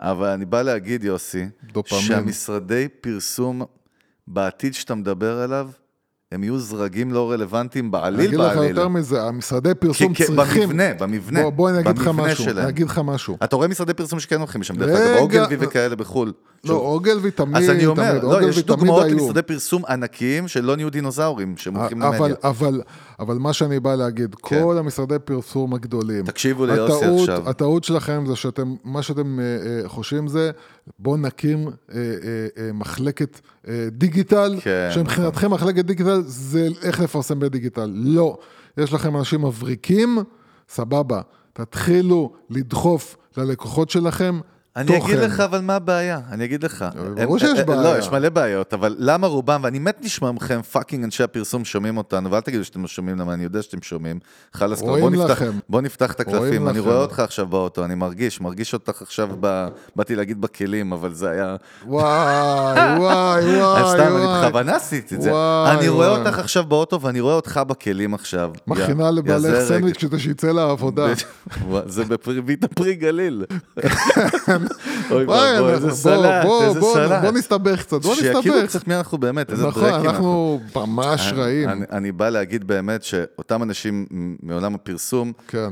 אבל 0.00 0.28
אני 0.28 0.44
בא 0.44 0.62
להגיד, 0.62 1.04
יוסי. 1.04 1.46
שהמשרדי 1.86 2.88
פרסום 3.00 3.62
בעתיד 4.26 4.74
שאתה 4.74 4.94
מדבר 4.94 5.44
אליו, 5.44 5.70
הם 6.32 6.44
יהיו 6.44 6.58
זרגים 6.58 7.12
לא 7.12 7.30
רלוונטיים 7.32 7.84
אני 7.84 7.90
בעליל 7.90 8.20
אגיד 8.28 8.38
לך 8.40 8.56
בעליל. 8.56 8.70
יותר 8.70 8.88
מזה, 8.88 9.22
המשרדי 9.22 9.74
פרסום 9.74 10.14
כי- 10.14 10.26
כי- 10.26 10.36
צריכים... 10.36 10.62
במבנה, 10.62 10.94
במבנה, 10.98 11.42
בוא, 11.42 11.50
בוא 11.50 11.70
אני 11.70 11.78
אגיד 11.80 11.98
לך 11.98 12.08
משהו. 12.08 12.44
אני 12.58 12.68
אגיד 12.68 12.86
לך 12.86 13.00
משהו. 13.04 13.36
אתה 13.44 13.56
רואה 13.56 13.68
משרדי 13.68 13.94
פרסום 13.94 14.20
שכן 14.20 14.38
הולכים 14.38 14.60
לשם, 14.60 14.74
דרך 14.76 14.98
אגב, 15.00 15.16
אוגלווי 15.18 15.56
וכאלה 15.60 15.96
בחו"ל. 15.96 16.32
לא, 16.64 16.74
אוגלווי 16.74 17.30
תמיד, 17.30 17.56
אז 17.56 17.70
אני 17.70 17.86
אומר, 17.86 18.10
תמיד, 18.10 18.22
לא, 18.22 18.48
יש 18.48 18.62
דוגמאות. 18.62 19.06
למשרדי 19.10 19.42
פרסום 19.42 19.84
ענקיים 19.84 20.48
שלא 20.48 20.76
נהיו 20.76 20.90
דינוזאורים, 20.90 21.54
אבל, 21.74 21.88
למדיה. 21.90 22.34
אבל, 22.44 22.82
אבל 23.20 23.38
מה 23.38 23.52
שאני 23.52 23.80
בא 23.80 23.94
להגיד, 23.94 24.34
כן. 24.34 24.62
כל 24.62 24.78
המשרדי 24.78 25.18
פרסום 25.24 25.74
הגדולים, 25.74 26.24
תקשיבו 26.24 26.66
ליוסי 26.66 27.04
עכשיו. 27.04 27.48
הטעות 27.48 27.84
שלכם 27.84 28.24
זה 28.26 28.36
שאתם, 28.36 28.74
מה 28.84 29.02
שאתם 29.02 29.40
אה, 29.40 29.44
אה, 29.44 29.88
חושבים 29.88 30.28
זה, 30.28 30.50
בואו 30.98 31.16
נקים 31.16 31.68
אה, 31.68 31.72
אה, 31.94 32.02
אה, 32.58 32.72
מחלקת 32.72 33.40
אה, 33.68 33.88
דיגיטל, 33.92 34.56
כן, 34.60 34.88
שמבחינתכם 34.94 35.50
מחלקת 35.50 35.84
דיגיטל 35.84 36.22
זה 36.26 36.68
איך 36.82 37.00
לפרסם 37.00 37.38
בדיגיטל. 37.38 37.90
לא, 37.94 38.38
יש 38.76 38.92
לכם 38.92 39.16
אנשים 39.16 39.42
מבריקים, 39.44 40.18
סבבה, 40.68 41.20
תתחילו 41.52 42.32
לדחוף 42.50 43.16
ללקוחות 43.36 43.90
שלכם 43.90 44.40
אני 44.76 44.86
תוכן. 44.98 45.12
אגיד 45.12 45.30
לך 45.30 45.40
אבל 45.40 45.60
מה 45.60 45.76
הבעיה, 45.76 46.20
אני 46.30 46.44
אגיד 46.44 46.64
לך. 46.64 46.84
ברור 47.14 47.38
שיש 47.38 47.58
אה, 47.58 47.64
בעיה. 47.64 47.82
לא, 47.82 47.98
יש 47.98 48.08
מלא 48.08 48.28
בעיות, 48.28 48.74
אבל 48.74 48.96
למה 48.98 49.26
רובם, 49.26 49.60
ואני 49.64 49.78
מת 49.78 49.96
לשמוע 50.02 50.32
מכם, 50.32 50.62
fucking 50.62 51.04
אנשי 51.04 51.22
הפרסום 51.22 51.64
שומעים 51.64 51.96
אותנו, 51.96 52.30
ואל 52.30 52.40
תגידו 52.40 52.64
שאתם 52.64 52.82
לא 52.82 52.88
שומעים, 52.88 53.18
למה 53.18 53.34
אני 53.34 53.44
יודע 53.44 53.62
שאתם 53.62 53.82
שומעים. 53.82 54.18
חלאס 54.52 54.80
כבר, 54.80 54.90
רואים 54.90 55.04
בוא 55.04 55.24
נפתח- 55.24 55.30
לכם. 55.32 55.50
בוא 55.68 55.80
נפתח 55.80 56.12
את 56.12 56.20
הקלפים, 56.20 56.68
אני 56.68 56.78
לכם. 56.78 56.88
רואה 56.88 57.00
אותך 57.02 57.18
עכשיו 57.20 57.46
באוטו, 57.46 57.84
אני 57.84 57.94
מרגיש, 57.94 58.40
מרגיש 58.40 58.72
אותך 58.74 59.02
עכשיו, 59.02 59.28
ב- 59.40 59.68
באתי 59.96 60.16
להגיד 60.16 60.40
בכלים, 60.40 60.92
אבל 60.92 61.14
זה 61.14 61.30
היה... 61.30 61.56
וואי, 61.86 62.04
וואי, 63.00 63.56
וואי, 63.60 63.82
אז 63.82 63.90
סתם, 63.90 64.00
אני 64.16 64.24
וואי. 64.26 64.46
בכוונה 64.46 64.76
עשיתי 64.76 65.14
את 65.14 65.22
זה. 65.22 65.30
וואי, 65.32 65.70
אני 65.78 65.88
רואה 65.88 66.08
וואי. 66.12 66.20
אותך 66.20 66.38
עכשיו 66.38 66.64
באוטו, 66.64 67.00
ואני 67.00 67.20
רואה 67.20 67.34
אותך 67.34 67.60
בכלים 67.68 68.14
עכשיו. 68.14 68.50
מכינה 68.66 69.10
לבעלך. 69.10 69.68
סנדוויץ' 69.68 69.96
כדי 69.96 70.18
שיצא 70.18 70.46
לעבודה. 70.52 71.06
וואי, 71.68 71.82
זה 71.94 72.02
הפרי 72.62 72.94
גליל. 72.94 73.44
אוי 75.10 75.24
ואבוי, 75.24 75.50
אנחנו- 75.52 75.68
איזה 75.68 75.90
סלט, 75.90 76.44
בוא, 76.44 76.64
איזה 76.64 76.80
סלט. 76.80 77.22
בוא 77.22 77.30
נסתבך 77.32 77.80
קצת, 77.82 78.02
בוא 78.02 78.14
שיכירו 78.14 78.38
נסתבך. 78.56 78.68
קצת 78.68 78.88
מי 78.88 78.94
אנחנו 78.94 79.18
באמת, 79.18 79.50
איזה 79.50 79.66
נכון, 79.66 79.82
ברקים 79.82 80.10
אנחנו 80.10 80.60
ממש 80.76 81.32
רעים. 81.36 81.68
אני 81.92 82.12
בא 82.12 82.28
להגיד 82.28 82.66
באמת 82.66 83.02
שאותם 83.02 83.62
אנשים 83.62 84.06
מעולם 84.42 84.74
הפרסום, 84.74 85.32
כן. 85.48 85.70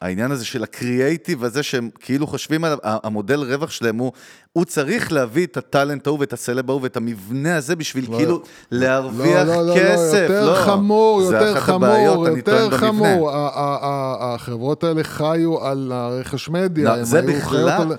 העניין 0.00 0.30
הזה 0.30 0.44
של 0.44 0.62
הקריאייטיב 0.62 1.44
הזה 1.44 1.62
שהם 1.62 1.90
כאילו 2.00 2.26
חושבים 2.26 2.64
עליו, 2.64 2.78
המודל 2.82 3.40
רווח 3.40 3.70
שלהם 3.70 3.98
הוא, 3.98 4.12
הוא 4.52 4.64
צריך 4.64 5.12
להביא 5.12 5.46
את 5.46 5.56
הטאלנט 5.56 6.06
ההוא 6.06 6.18
ואת 6.20 6.32
הסלב 6.32 6.70
ההוא 6.70 6.80
ואת 6.82 6.96
המבנה 6.96 7.56
הזה 7.56 7.76
בשביל 7.76 8.04
לא, 8.10 8.16
כאילו 8.16 8.42
להרוויח 8.70 9.46
לא, 9.46 9.54
לא, 9.56 9.66
לא, 9.66 9.74
כסף. 9.76 10.26
יותר 10.28 10.50
לא. 10.50 10.64
חמור, 10.64 11.22
זה 11.22 11.36
יותר 11.36 11.74
הבעיות, 11.74 12.14
חמור, 12.26 12.36
יותר. 12.36 12.70
חמור. 12.70 13.30
ה- 13.30 13.34
ה- 13.36 13.78
ה- 13.82 14.34
החברות 14.34 14.84
האלה 14.84 15.04
חיו 15.04 15.64
על 15.66 15.92
הרכש 15.94 16.48
מדיה. 16.48 16.84
לא, 16.84 16.98
הם 16.98 17.04
זה 17.04 17.22
בכלל, 17.22 17.68
על- 17.68 17.92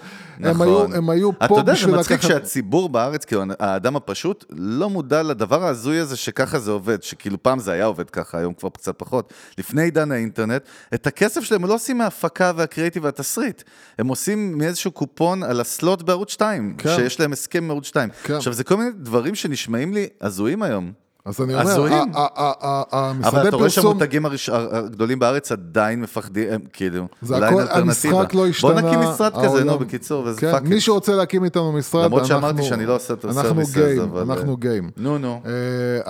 הם 0.44 0.52
נכון. 0.52 0.68
היו- 0.68 0.95
הם 0.95 1.10
היו 1.10 1.30
אתה 1.30 1.48
פה 1.48 1.57
יודע, 1.60 1.73
בשביל 1.73 1.91
זה 1.91 1.98
מצחיק 1.99 2.18
לקחת... 2.18 2.28
שהציבור 2.30 2.90
בארץ, 2.90 3.26
כאילו, 3.26 3.44
האדם 3.60 3.95
הפשוט, 3.95 4.45
לא 4.49 4.90
מודע 4.90 5.23
לדבר 5.23 5.64
ההזוי 5.65 5.99
הזה 5.99 6.15
שככה 6.18 6.60
זה 6.60 6.72
עובד, 6.72 7.03
שכאילו 7.03 7.44
פעם 7.44 7.60
זה 7.60 7.72
היה 7.72 7.86
עובד 7.86 8.10
ככה, 8.10 8.38
היום 8.38 8.53
כבר 8.53 8.69
קצת 8.69 8.94
פחות. 8.98 9.34
לפני 9.57 9.82
עידן 9.84 10.11
האינטרנט, 10.11 10.61
את 10.94 11.07
הכסף 11.07 11.41
שלהם 11.41 11.64
הם 11.64 11.69
לא 11.69 11.73
עושים 11.73 11.90
מההפקה 11.97 12.51
והקריאיטיב 12.55 13.03
והתסריט. 13.03 13.63
הם 13.99 14.07
עושים 14.07 14.57
מאיזשהו 14.57 14.91
קופון 14.91 15.43
על 15.43 15.61
ה 15.61 15.69
slot 15.69 16.02
בערוץ 16.01 16.31
2, 16.31 16.76
כן. 16.77 16.95
שיש 16.95 17.19
להם 17.19 17.34
הסכם 17.34 17.63
מערוץ 17.63 17.85
2. 17.85 18.09
כן. 18.23 18.34
עכשיו, 18.34 18.53
זה 18.53 18.63
כל 18.63 18.77
מיני 18.77 18.91
דברים 18.91 19.35
שנשמעים 19.35 19.93
לי 19.93 20.07
הזויים 20.22 20.63
היום. 20.63 20.91
אז 21.26 21.41
אני 21.41 21.53
אומר, 21.53 21.68
הזויים. 21.68 22.11
ה- 22.14 22.19
ה- 22.19 22.27
ה- 22.38 22.53
ה- 22.61 22.84
אבל 22.91 23.10
המשרדי 23.10 23.48
אתה 23.48 23.56
רואה 23.56 23.69
פרסום... 23.69 23.84
שהמותגים 23.84 24.26
הגדולים 24.72 25.19
בארץ 25.19 25.52
עדיין 25.52 26.02
מפחדים, 26.02 26.49
כאילו, 26.73 27.07
זה 27.22 27.48
הכל. 27.48 27.64
המשחק 27.69 28.34
לא 28.34 28.48
השתנה. 28.48 28.72
בוא 28.72 28.81
נקים 28.81 28.99
משרד 28.99 29.34
כזה, 29.45 29.64
נו, 29.64 29.80
בקיצור, 29.80 30.23
וזה 30.26 30.41
כן, 30.41 30.52
fuck. 30.52 30.64
מי 30.64 30.81
שרוצה 30.81 31.15
להקים 31.15 31.43
איתנו 31.43 31.72
משרד, 31.72 32.06
למרות 32.06 32.26
שאמרתי 32.26 32.64
שאני 32.64 32.85
לא 32.85 32.95
עושה 32.95 33.14
את 33.14 33.26
אנחנו 33.26 33.39
ה 33.41 33.46
service 33.46 33.77
הזה, 33.77 34.03
אבל... 34.03 34.31
אנחנו 34.31 34.57
game. 34.57 34.89
נו, 34.98 35.18
נו. 35.18 35.41
אה, 35.45 35.52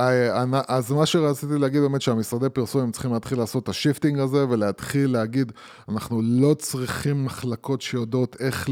אה, 0.04 0.44
אה, 0.54 0.62
אז 0.68 0.92
מה 0.92 1.06
שרציתי 1.06 1.58
להגיד 1.58 1.82
באמת 1.82 2.02
שהמשרדי 2.02 2.50
פרסום 2.50 2.82
הם 2.82 2.92
צריכים 2.92 3.14
להתחיל 3.14 3.38
לעשות 3.38 3.64
את 3.64 3.70
ה 3.70 3.76
shifting 3.76 4.20
הזה 4.20 4.46
ולהתחיל 4.50 5.12
להגיד 5.12 5.52
אנחנו 5.90 6.22
לא 6.24 6.54
צריכים 6.54 7.26
מחלקות 7.26 7.82
שיודעות 7.82 8.36
איך 8.40 8.70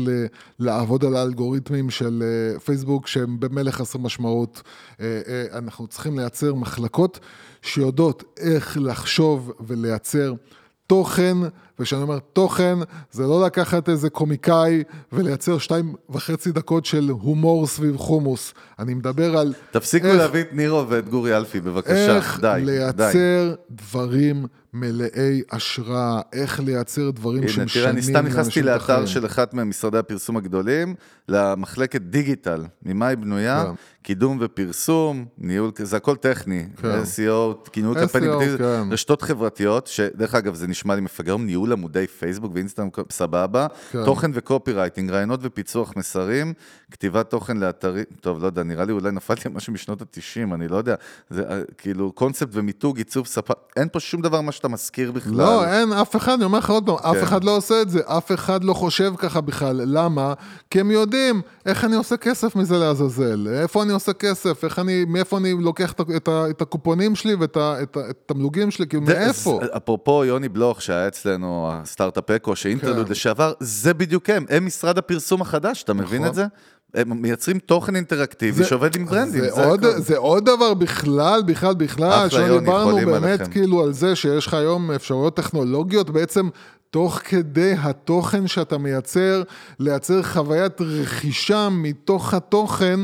לעבוד 0.60 1.06
על 1.06 1.16
האלגוריתמים 1.16 1.90
של 1.90 2.24
אה, 2.54 2.60
פייסבוק 2.60 3.08
שהם 3.08 3.40
במילא 3.40 3.72
חסרי 3.72 4.02
משמעות. 4.02 4.62
אה, 5.02 5.22
אה, 5.28 5.58
אנחנו 5.58 5.88
צריכים 5.88 6.20
לייצר 6.30 6.54
מחלקות 6.54 7.20
שיודעות 7.62 8.24
איך 8.40 8.78
לחשוב 8.82 9.52
ולייצר 9.68 10.34
תוכן, 10.88 11.38
וכשאני 11.80 12.02
אומר 12.02 12.20
תוכן, 12.34 12.78
זה 13.12 13.24
לא 13.24 13.46
לקחת 13.46 13.90
איזה 13.90 14.10
קומיקאי 14.10 14.84
ולייצר 15.12 15.58
שתיים 15.58 15.96
וחצי 16.10 16.52
דקות 16.52 16.86
של 16.86 17.10
הומור 17.10 17.68
סביב 17.68 17.98
חומוס. 17.98 18.54
אני 18.80 18.94
מדבר 18.94 19.38
על... 19.38 19.54
תפסיקו 19.72 20.08
איך- 20.08 20.18
להביא 20.18 20.42
את 20.42 20.54
נירו 20.54 20.90
ואת 20.90 21.10
גורי 21.10 21.38
אלפי, 21.38 21.60
בבקשה. 21.62 22.16
איך 22.16 22.40
די, 22.42 22.54
די. 22.60 22.66
לייצר 22.66 23.56
דברים 23.72 24.46
מלאי 24.74 25.42
השראה, 25.52 26.22
איך 26.34 26.60
לייצר 26.60 27.10
דברים 27.10 27.44
הנה, 27.44 27.52
שמשנים 27.52 27.84
תראה, 27.84 27.90
אני 27.90 28.02
סתם 28.02 28.26
נכנסתי 28.26 28.62
לאנשים 28.62 28.64
את 28.64 28.90
לאתר. 28.90 29.06
של 29.06 29.26
אחד 29.26 29.48
ממשרדי 29.54 29.98
הפרסום 29.98 30.38
הגדולים, 30.38 30.96
למחלקת 31.30 32.02
דיגיטל. 32.02 32.64
ממה 32.86 33.08
היא 33.08 33.18
בנויה? 33.18 33.64
כן. 33.66 33.72
קידום 34.02 34.38
ופרסום, 34.42 35.26
ניהול, 35.38 35.72
זה 35.78 35.98
הכל 35.98 36.16
טכני. 36.16 36.68
כן. 36.82 36.88
SEO, 36.88 37.70
ניהול 37.78 37.98
SEO, 37.98 38.00
קמפיינים, 38.00 38.58
כן. 38.58 38.84
רשתות 38.92 39.22
חברתיות, 39.22 39.88
שדרך 39.88 40.36
אגב, 40.36 40.56
זה 40.56 40.68
נשמע 40.68 40.96
לי 40.96 41.02
מפגר, 41.02 41.38
ניהול 41.38 41.72
עמודי 41.72 42.08
פייסבוק 42.08 42.52
ואינסטגרם, 42.56 42.90
סבבה. 43.12 43.68
כן. 43.92 44.06
תוכן 44.06 44.32
וקופי 44.34 44.72
רייטינג, 44.72 45.10
רעיונות 45.10 45.40
ופיצוח 45.44 45.94
מסרים, 45.98 46.54
כתיבת 46.92 47.30
תוכן 47.30 47.58
לאתרים, 47.58 48.04
טוב, 48.22 48.42
לא 48.42 48.46
יודע, 48.46 48.64
נראה 48.64 48.86
לי 48.86 48.92
אולי 48.92 49.12
נפלתי 49.12 49.50
משהו 49.52 49.74
משנות 49.74 50.02
ה-90, 50.02 50.54
אני 50.54 50.68
לא 50.68 50.78
יודע. 50.78 50.96
זה 51.30 51.44
אה, 51.50 51.62
כאילו 51.78 52.12
קונספט 52.12 52.50
ומיתוג, 52.52 52.98
עיצוב 52.98 53.28
ספה, 53.28 53.54
אין 53.78 53.88
פה 53.92 54.00
שום 54.00 54.22
דבר 54.22 54.42
מה 54.42 54.52
שאתה 54.52 54.68
מזכיר 54.68 55.12
בכלל. 55.12 55.34
לא, 55.34 55.66
אין, 55.66 55.94
אף 55.94 56.16
אחד, 56.16 56.34
אני 56.34 56.44
אומר 56.44 56.58
לך 56.58 56.70
עוד 56.70 56.86
פעם, 56.86 56.96
אף 56.96 57.16
כן. 57.16 57.24
אחד 57.24 57.44
לא 57.44 57.58
עושה 57.58 57.82
את 57.82 57.90
זה, 57.90 58.00
אף 58.06 58.32
אחד 58.32 58.64
לא 58.64 58.74
חושב 58.74 59.14
ככה 59.18 59.42
בכלל. 59.42 59.82
למה? 59.86 60.34
כי 60.70 60.80
הם 60.80 60.92
יודעים 60.92 61.42
איך 61.66 61.86
אני 61.86 61.96
עושה 61.96 62.18
כסף 62.18 62.56
מזה 62.56 62.78
לעזאזל, 62.78 63.48
איפה 63.48 63.84
אני 63.84 63.94
עושה 63.94 64.14
כסף, 64.14 64.64
איך 64.64 64.80
אני, 64.80 65.06
מאיפה 65.06 65.38
אני 65.38 65.54
לוקח 65.54 65.92
את, 65.92 66.02
את, 66.16 66.30
את 66.50 66.62
הקופונים 66.62 67.16
שלי 67.16 67.36
ואת 67.36 67.58
את 67.58 67.98
את 67.98 68.32
התמלוגים 68.32 68.72
שלי, 68.72 68.88
כאילו, 68.88 69.04
מאיפה? 69.04 69.60
אפרופו 69.78 70.26
יוני 70.26 70.50
בלוך 70.50 70.82
שהיה 70.82 71.08
אצלנו, 71.08 71.70
הסטארט-אפ 71.72 72.32
אקו, 72.32 72.56
שאינטרלוד 72.56 73.06
כן. 73.06 73.12
לשעבר, 73.12 73.54
זה 73.60 73.94
בדיוק 73.94 74.30
הם, 74.30 74.46
הם 74.50 74.66
משרד 74.66 74.98
הפרסום 74.98 75.42
החדש, 75.42 75.84
אתה 75.84 75.94
מבין 75.94 76.22
נכון. 76.22 76.28
את 76.28 76.36
זה? 76.36 76.46
הם 76.94 77.22
מייצרים 77.22 77.60
תוכן 77.60 77.96
אינטראקטיבי 77.96 78.64
שעובד 78.66 78.96
עם 78.96 79.06
ברנדים, 79.06 79.42
זה, 79.42 79.52
זה 79.52 79.66
עוד, 79.66 79.86
הכל. 79.86 80.00
זה 80.00 80.18
עוד 80.18 80.46
דבר 80.46 80.74
בכלל, 80.74 81.42
בכלל, 81.46 81.74
בכלל, 81.76 82.30
שלא 82.30 82.60
דיברנו 82.60 82.96
באמת 82.96 83.40
עליכם. 83.40 83.52
כאילו 83.52 83.84
על 83.84 83.94
זה 83.94 84.16
שיש 84.16 84.48
לך 84.48 84.54
היום 84.54 84.92
אפשרויות 84.92 85.36
טכנולוגיות 85.36 86.10
בעצם 86.10 86.50
תוך 86.90 87.22
כדי 87.24 87.74
התוכן 87.80 88.48
שאתה 88.48 88.78
מייצר, 88.78 89.44
לייצר 89.80 90.24
חוויית 90.24 90.82
רכישה 90.82 91.70
מתוך 91.72 92.34
התוכן. 92.34 93.00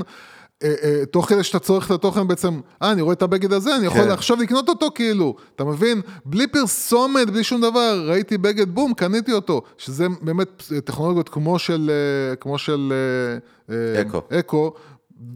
אה, 0.66 0.74
אה, 0.84 1.06
תוך 1.06 1.30
כדי 1.30 1.44
שאתה 1.44 1.60
צורך 1.60 1.86
את 1.86 1.92
התוכן 1.92 2.28
בעצם, 2.28 2.60
אה, 2.82 2.92
אני 2.92 3.02
רואה 3.02 3.14
את 3.14 3.22
הבגד 3.22 3.54
הזה, 3.54 3.76
אני 3.76 3.86
יכול 3.86 4.02
כן. 4.02 4.12
עכשיו 4.12 4.38
לקנות 4.38 4.70
אותו 4.70 4.88
כאילו, 4.96 5.36
אתה 5.56 5.64
מבין? 5.64 6.02
בלי 6.26 6.48
פרסומת, 6.48 7.30
בלי 7.30 7.44
שום 7.44 7.62
דבר, 7.62 8.06
ראיתי 8.08 8.38
בגד, 8.38 8.70
בום, 8.70 8.94
קניתי 8.94 9.32
אותו. 9.32 9.62
שזה 9.78 10.08
באמת 10.22 10.64
טכנולוגיות 10.86 11.30
כמו 11.30 11.60
של, 11.60 11.92
אה, 11.92 12.36
כמו 12.36 12.58
של 12.58 12.94
אה, 13.70 13.76
אה, 13.76 14.02
אקו. 14.02 14.22
אקו, 14.40 14.74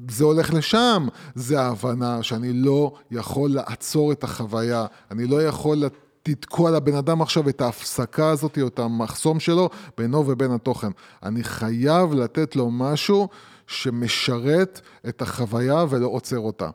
זה 0.09 0.23
הולך 0.23 0.53
לשם. 0.53 1.07
זה 1.35 1.61
ההבנה 1.61 2.23
שאני 2.23 2.53
לא 2.53 2.91
יכול 3.11 3.49
לעצור 3.49 4.11
את 4.11 4.23
החוויה, 4.23 4.85
אני 5.11 5.27
לא 5.27 5.43
יכול 5.43 5.83
לתקוע 6.27 6.71
לבן 6.71 6.95
אדם 6.95 7.21
עכשיו 7.21 7.49
את 7.49 7.61
ההפסקה 7.61 8.29
הזאת, 8.29 8.57
או 8.61 8.67
את 8.67 8.79
המחסום 8.79 9.39
שלו, 9.39 9.69
בינו 9.97 10.27
ובין 10.27 10.51
התוכן. 10.51 10.89
אני 11.23 11.43
חייב 11.43 12.13
לתת 12.13 12.55
לו 12.55 12.71
משהו 12.71 13.27
שמשרת 13.69 14.81
את 15.09 15.21
החוויה 15.21 15.85
ולא 15.89 16.07
עוצר 16.07 16.39
אותה. 16.39 16.69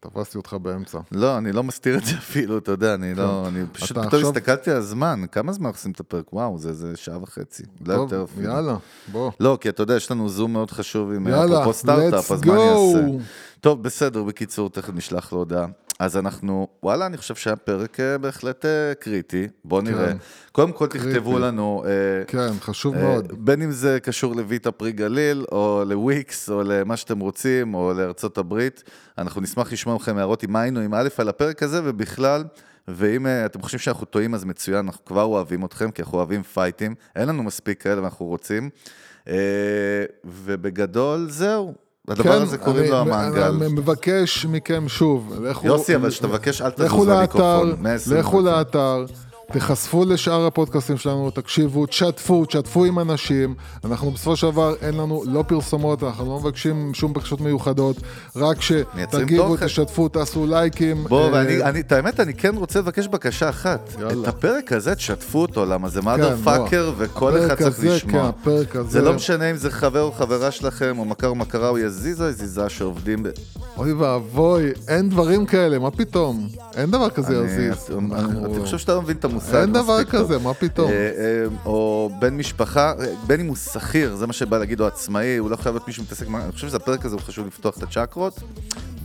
תפסתי 0.00 0.38
אותך 0.38 0.56
באמצע. 0.62 0.98
לא, 1.12 1.38
אני 1.38 1.52
לא 1.52 1.62
מסתיר 1.62 1.98
את 1.98 2.04
זה 2.04 2.12
אפילו, 2.26 2.58
אתה 2.58 2.70
יודע, 2.72 2.94
אני 2.94 3.14
לא, 3.14 3.48
אני 3.48 3.64
פשוט 3.72 3.98
פתאום 3.98 4.22
הסתכלתי 4.22 4.70
על 4.70 4.76
הזמן, 4.76 5.22
כמה 5.32 5.52
זמן 5.52 5.70
עושים 5.70 5.92
את 5.92 6.00
הפרק? 6.00 6.32
וואו, 6.32 6.58
זה 6.58 6.96
שעה 6.96 7.22
וחצי, 7.22 7.62
לא 7.86 7.94
יותר 7.94 8.24
אפילו. 8.24 8.52
יאללה, 8.52 8.76
בוא. 9.12 9.30
לא, 9.40 9.58
כי 9.60 9.68
אתה 9.68 9.82
יודע, 9.82 9.96
יש 9.96 10.10
לנו 10.10 10.28
זום 10.28 10.52
מאוד 10.52 10.70
חשוב 10.70 11.12
עם 11.12 11.28
אפרופו 11.28 11.72
סטארט-אפ, 11.72 12.32
אז 12.32 12.42
מה 12.44 12.54
אני. 12.54 12.70
אעשה? 12.70 13.24
טוב, 13.60 13.82
בסדר, 13.82 14.22
בקיצור, 14.22 14.70
תכף 14.70 14.94
נשלח 14.94 15.32
לו 15.32 15.38
הודעה. 15.38 15.66
אז 15.98 16.16
אנחנו, 16.16 16.68
וואלה, 16.82 17.06
אני 17.06 17.16
חושב 17.16 17.34
שהיה 17.34 17.56
פרק 17.56 18.00
אה, 18.00 18.18
בהחלט 18.18 18.64
אה, 18.64 18.94
קריטי, 18.94 19.48
בואו 19.64 19.80
נראה. 19.80 20.12
קודם 20.52 20.72
כל 20.72 20.86
תכתבו 20.86 21.38
לנו, 21.38 21.84
אה, 21.86 22.24
כן, 22.26 22.50
חשוב 22.60 22.94
אה, 22.94 23.02
מאוד. 23.02 23.32
בין 23.38 23.62
אם 23.62 23.70
זה 23.70 24.00
קשור 24.00 24.36
לויטה 24.36 24.70
פרי 24.70 24.92
גליל, 24.92 25.44
או 25.52 25.82
לוויקס, 25.86 26.50
או 26.50 26.62
למה 26.62 26.96
שאתם 26.96 27.18
רוצים, 27.18 27.74
או 27.74 27.92
לארצות 27.96 28.38
הברית. 28.38 28.82
אנחנו 29.18 29.40
נשמח 29.40 29.72
לשמוע 29.72 29.94
מכם 29.94 30.16
הערות 30.16 30.42
עם 30.42 30.56
היינו, 30.56 30.80
עם 30.80 30.94
א' 30.94 31.08
על 31.18 31.28
הפרק 31.28 31.62
הזה, 31.62 31.80
ובכלל, 31.84 32.44
ואם 32.88 33.26
אתם 33.46 33.62
חושבים 33.62 33.78
שאנחנו 33.78 34.06
טועים, 34.06 34.34
אז 34.34 34.44
מצוין, 34.44 34.86
אנחנו 34.86 35.04
כבר 35.04 35.24
אוהבים 35.24 35.64
אתכם, 35.64 35.90
כי 35.90 36.02
אנחנו 36.02 36.18
אוהבים 36.18 36.42
פייטים. 36.42 36.94
אין 37.16 37.28
לנו 37.28 37.42
מספיק 37.42 37.82
כאלה 37.82 38.02
ואנחנו 38.02 38.26
רוצים. 38.26 38.70
ובגדול, 40.24 41.26
זהו. 41.30 41.85
הדבר 42.08 42.42
הזה 42.42 42.58
קוראים 42.58 42.84
כן, 42.84 42.90
לו 42.90 42.98
המעגל. 42.98 43.42
אני 43.42 43.72
מבקש 43.72 44.46
מכם 44.46 44.88
שוב, 44.88 45.32
לכו... 45.42 45.66
יוסי, 45.66 45.94
אבל 45.94 46.10
שתבקש, 46.10 46.62
אל 46.62 46.68
לכו 46.78 46.96
תזוז 46.96 47.08
לאתר, 47.08 47.18
למיקרופון. 47.58 47.82
120 47.82 48.20
לכו. 48.20 48.40
לאתר, 48.40 49.04
תיחשפו 49.52 50.04
לשאר 50.04 50.46
הפודקאסטים 50.46 50.96
שלנו, 50.96 51.30
תקשיבו, 51.30 51.86
תשתפו, 51.86 52.44
תשתפו 52.44 52.84
עם 52.84 52.98
אנשים. 52.98 53.54
אנחנו 53.84 54.10
בסופו 54.10 54.36
של 54.36 54.50
דבר, 54.50 54.74
אין 54.82 54.94
לנו 54.94 55.22
לא 55.26 55.44
פרסומות, 55.48 56.02
אנחנו 56.02 56.26
לא 56.26 56.40
מבקשים 56.40 56.94
שום 56.94 57.12
בקשות 57.12 57.40
מיוחדות, 57.40 57.96
רק 58.36 58.56
שתגיבו. 58.62 59.56
תשתפו, 59.60 60.08
תעשו 60.08 60.46
לייקים. 60.46 61.04
בוא, 61.04 61.22
אה, 61.26 61.32
ואני, 61.32 61.62
אני, 61.62 61.80
את 61.80 61.92
האמת, 61.92 62.20
אני 62.20 62.34
כן 62.34 62.54
רוצה 62.56 62.78
לבקש 62.78 63.06
בקשה 63.08 63.48
אחת. 63.48 63.94
יאללה. 64.00 64.22
את 64.22 64.28
הפרק 64.28 64.72
הזה, 64.72 64.94
תשתפו 64.94 65.38
אותו, 65.42 65.66
למה 65.66 65.88
זה 65.88 66.02
מאדר 66.02 66.36
בוא. 66.36 66.44
פאקר, 66.58 66.92
וכל 66.98 67.38
אחד 67.46 67.54
צריך 67.54 67.78
לשמוע. 67.84 68.22
כן, 68.22 68.28
הפרק 68.28 68.76
הזה. 68.76 68.90
זה 68.90 69.02
לא 69.02 69.12
משנה 69.14 69.50
אם 69.50 69.56
זה 69.56 69.70
חבר 69.70 70.02
או 70.02 70.12
חברה 70.12 70.50
שלכם, 70.50 70.94
או 70.98 71.04
מכר 71.04 71.28
או 71.28 71.34
מכרה, 71.34 71.68
או 71.68 71.78
יזיזה 71.78 72.24
או 72.24 72.28
יזיזה 72.28 72.68
שעובדים 72.68 73.22
ב... 73.22 73.28
אוי 73.76 73.92
ואבוי, 73.92 74.70
אין 74.88 75.08
דברים 75.10 75.46
כאלה, 75.46 75.78
מה 75.78 75.90
פתאום? 75.90 76.48
אין 76.76 76.90
דבר 76.90 77.10
כזה 77.10 77.38
אני- 77.40 77.46
יזיז. 77.46 77.90
אני- 77.98 78.14
אנחנו- 78.14 78.46
אני 78.46 78.60
חושב 78.60 78.78
שאתה 78.78 78.94
לא 78.94 79.02
מבין 79.02 79.16
את 79.16 79.24
המושג 79.36 79.56
אין 79.56 79.72
דבר 79.72 80.02
טוב. 80.02 80.10
כזה, 80.10 80.38
מה 80.38 80.54
פתאום? 80.54 80.90
אה, 80.90 80.94
אה, 80.94 81.44
או 81.64 82.10
בן 82.18 82.36
משפחה, 82.36 82.92
אה, 83.00 83.06
בין 83.26 83.40
אם 83.40 83.46
הוא 83.46 83.56
שכיר, 83.56 84.16
זה 84.16 84.26
מה 84.26 84.32
שבא 84.32 84.58
להגיד, 84.58 84.80
או 84.80 84.86
עצמאי, 84.86 85.36
הוא 85.36 85.50
לא 85.50 85.56
חייב 85.56 85.74
להיות 85.74 85.86
מישהו 85.86 86.02
מתעסק, 86.02 86.26
אני 86.26 86.52
חושב 86.52 86.68
שהפרק 86.68 87.04
הזה 87.04 87.14
הוא 87.14 87.22
חשוב 87.22 87.46
לפתוח 87.46 87.78
את 87.78 87.82
הצ'קרות. 87.82 88.40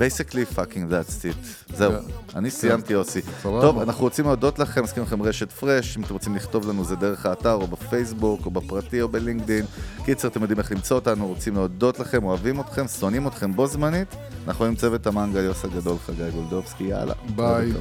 basically 0.01 0.45
fucking 0.57 0.85
that's 0.91 1.25
it. 1.25 1.75
זהו, 1.75 1.91
כן. 1.91 2.37
אני 2.37 2.51
סיימתי 2.51 2.93
יוסי. 2.93 3.21
טוב, 3.41 3.79
אנחנו 3.79 4.03
רוצים 4.03 4.25
להודות 4.25 4.59
לכם, 4.59 4.83
מזכיר 4.83 5.03
לכם 5.03 5.21
רשת 5.21 5.51
פרש, 5.51 5.97
אם 5.97 6.03
אתם 6.03 6.13
רוצים 6.13 6.35
לכתוב 6.35 6.69
לנו 6.69 6.83
זה 6.83 6.95
דרך 6.95 7.25
האתר, 7.25 7.53
או 7.53 7.67
בפייסבוק, 7.67 8.45
או 8.45 8.51
בפרטי, 8.51 9.01
או 9.01 9.09
בלינקדין. 9.09 9.65
קיצר, 10.05 10.27
אתם 10.27 10.41
יודעים 10.41 10.59
איך 10.59 10.71
למצוא 10.71 10.97
אותנו, 10.97 11.27
רוצים 11.27 11.55
להודות 11.55 11.99
לכם, 11.99 12.23
אוהבים 12.23 12.59
אתכם, 12.59 12.87
שונאים 12.87 13.27
אתכם 13.27 13.53
בו 13.53 13.67
זמנית. 13.67 14.15
אנחנו 14.47 14.65
עם 14.65 14.75
צוות 14.75 15.07
המנגל, 15.07 15.43
יוס 15.43 15.65
הגדול, 15.65 15.97
חגי 16.05 16.31
גולדובסקי, 16.31 16.83
יאללה. 16.83 17.13
ביי. 17.35 17.71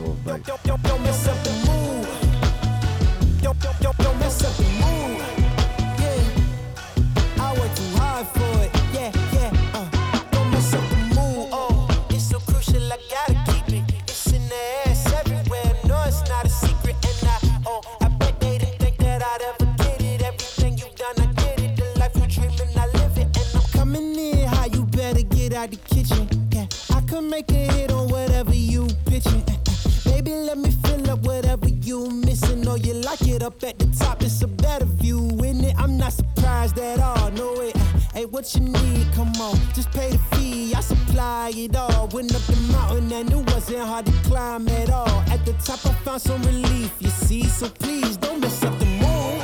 Make 27.31 27.51
a 27.53 27.73
hit 27.73 27.93
on 27.93 28.09
whatever 28.09 28.55
you 28.55 28.87
pitching. 29.07 29.43
Uh, 29.49 29.53
uh, 29.53 30.11
Baby, 30.11 30.35
let 30.35 30.59
me 30.59 30.71
fill 30.83 31.11
up 31.11 31.21
whatever 31.21 31.50
you 31.91 32.09
missing 32.09 32.69
or 32.69 32.79
you 32.79 32.95
like 32.95 33.27
it 33.27 33.43
up 33.43 33.61
at 33.65 33.77
the 33.81 33.87
top. 33.99 34.23
It's 34.23 34.41
a 34.43 34.47
better 34.47 34.85
view 34.85 35.27
isn't 35.45 35.65
it. 35.65 35.75
I'm 35.77 35.97
not 35.97 36.13
surprised 36.13 36.79
at 36.79 37.01
all. 37.01 37.33
No 37.33 37.53
way. 37.59 37.73
Hey, 38.15 38.27
what 38.27 38.55
you 38.55 38.61
need? 38.61 39.07
Come 39.13 39.33
on, 39.41 39.57
just 39.75 39.91
pay 39.91 40.11
the 40.11 40.19
fee. 40.31 40.73
I 40.73 40.83
supply 40.83 41.51
it 41.53 41.75
all. 41.75 42.07
Went 42.13 42.33
up 42.33 42.43
the 42.43 42.57
mountain 42.73 43.13
and 43.13 43.33
it 43.33 43.53
wasn't 43.53 43.81
hard 43.81 44.07
to 44.07 44.13
climb 44.29 44.69
at 44.69 44.89
all. 44.91 45.19
At 45.35 45.45
the 45.45 45.53
top, 45.65 45.85
I 45.85 45.93
found 46.05 46.23
some 46.23 46.43
relief. 46.43 46.93
You 47.01 47.11
see, 47.11 47.43
so 47.43 47.69
please 47.69 48.17
don't 48.17 48.41
mess 48.41 48.63
up 48.63 48.79
the 48.79 48.87
mood. 49.03 49.41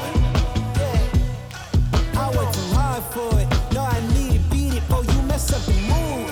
Yeah. 0.79 2.23
I 2.23 2.27
worked 2.37 2.55
too 2.55 2.69
hard 2.79 3.03
for 3.15 3.31
it. 3.41 3.49
No, 3.75 3.83
I 3.83 3.99
need 4.15 4.37
it, 4.37 4.51
beat 4.53 4.75
it. 4.75 4.85
Oh, 4.91 5.03
you 5.03 5.21
mess 5.23 5.53
up 5.53 5.63
the 5.67 5.77
mood. 5.91 6.31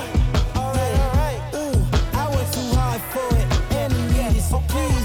Alright, 0.63 0.95
alright. 1.05 1.41
Ooh, 1.61 1.77
I 2.23 2.25
worked 2.35 2.53
too 2.55 2.69
hard 2.79 3.03
for 3.13 3.29
it. 3.41 3.47
And 3.81 3.93
I 3.93 3.97
need 4.13 4.37
it, 4.39 4.43
so 4.43 4.63
please. 4.69 5.04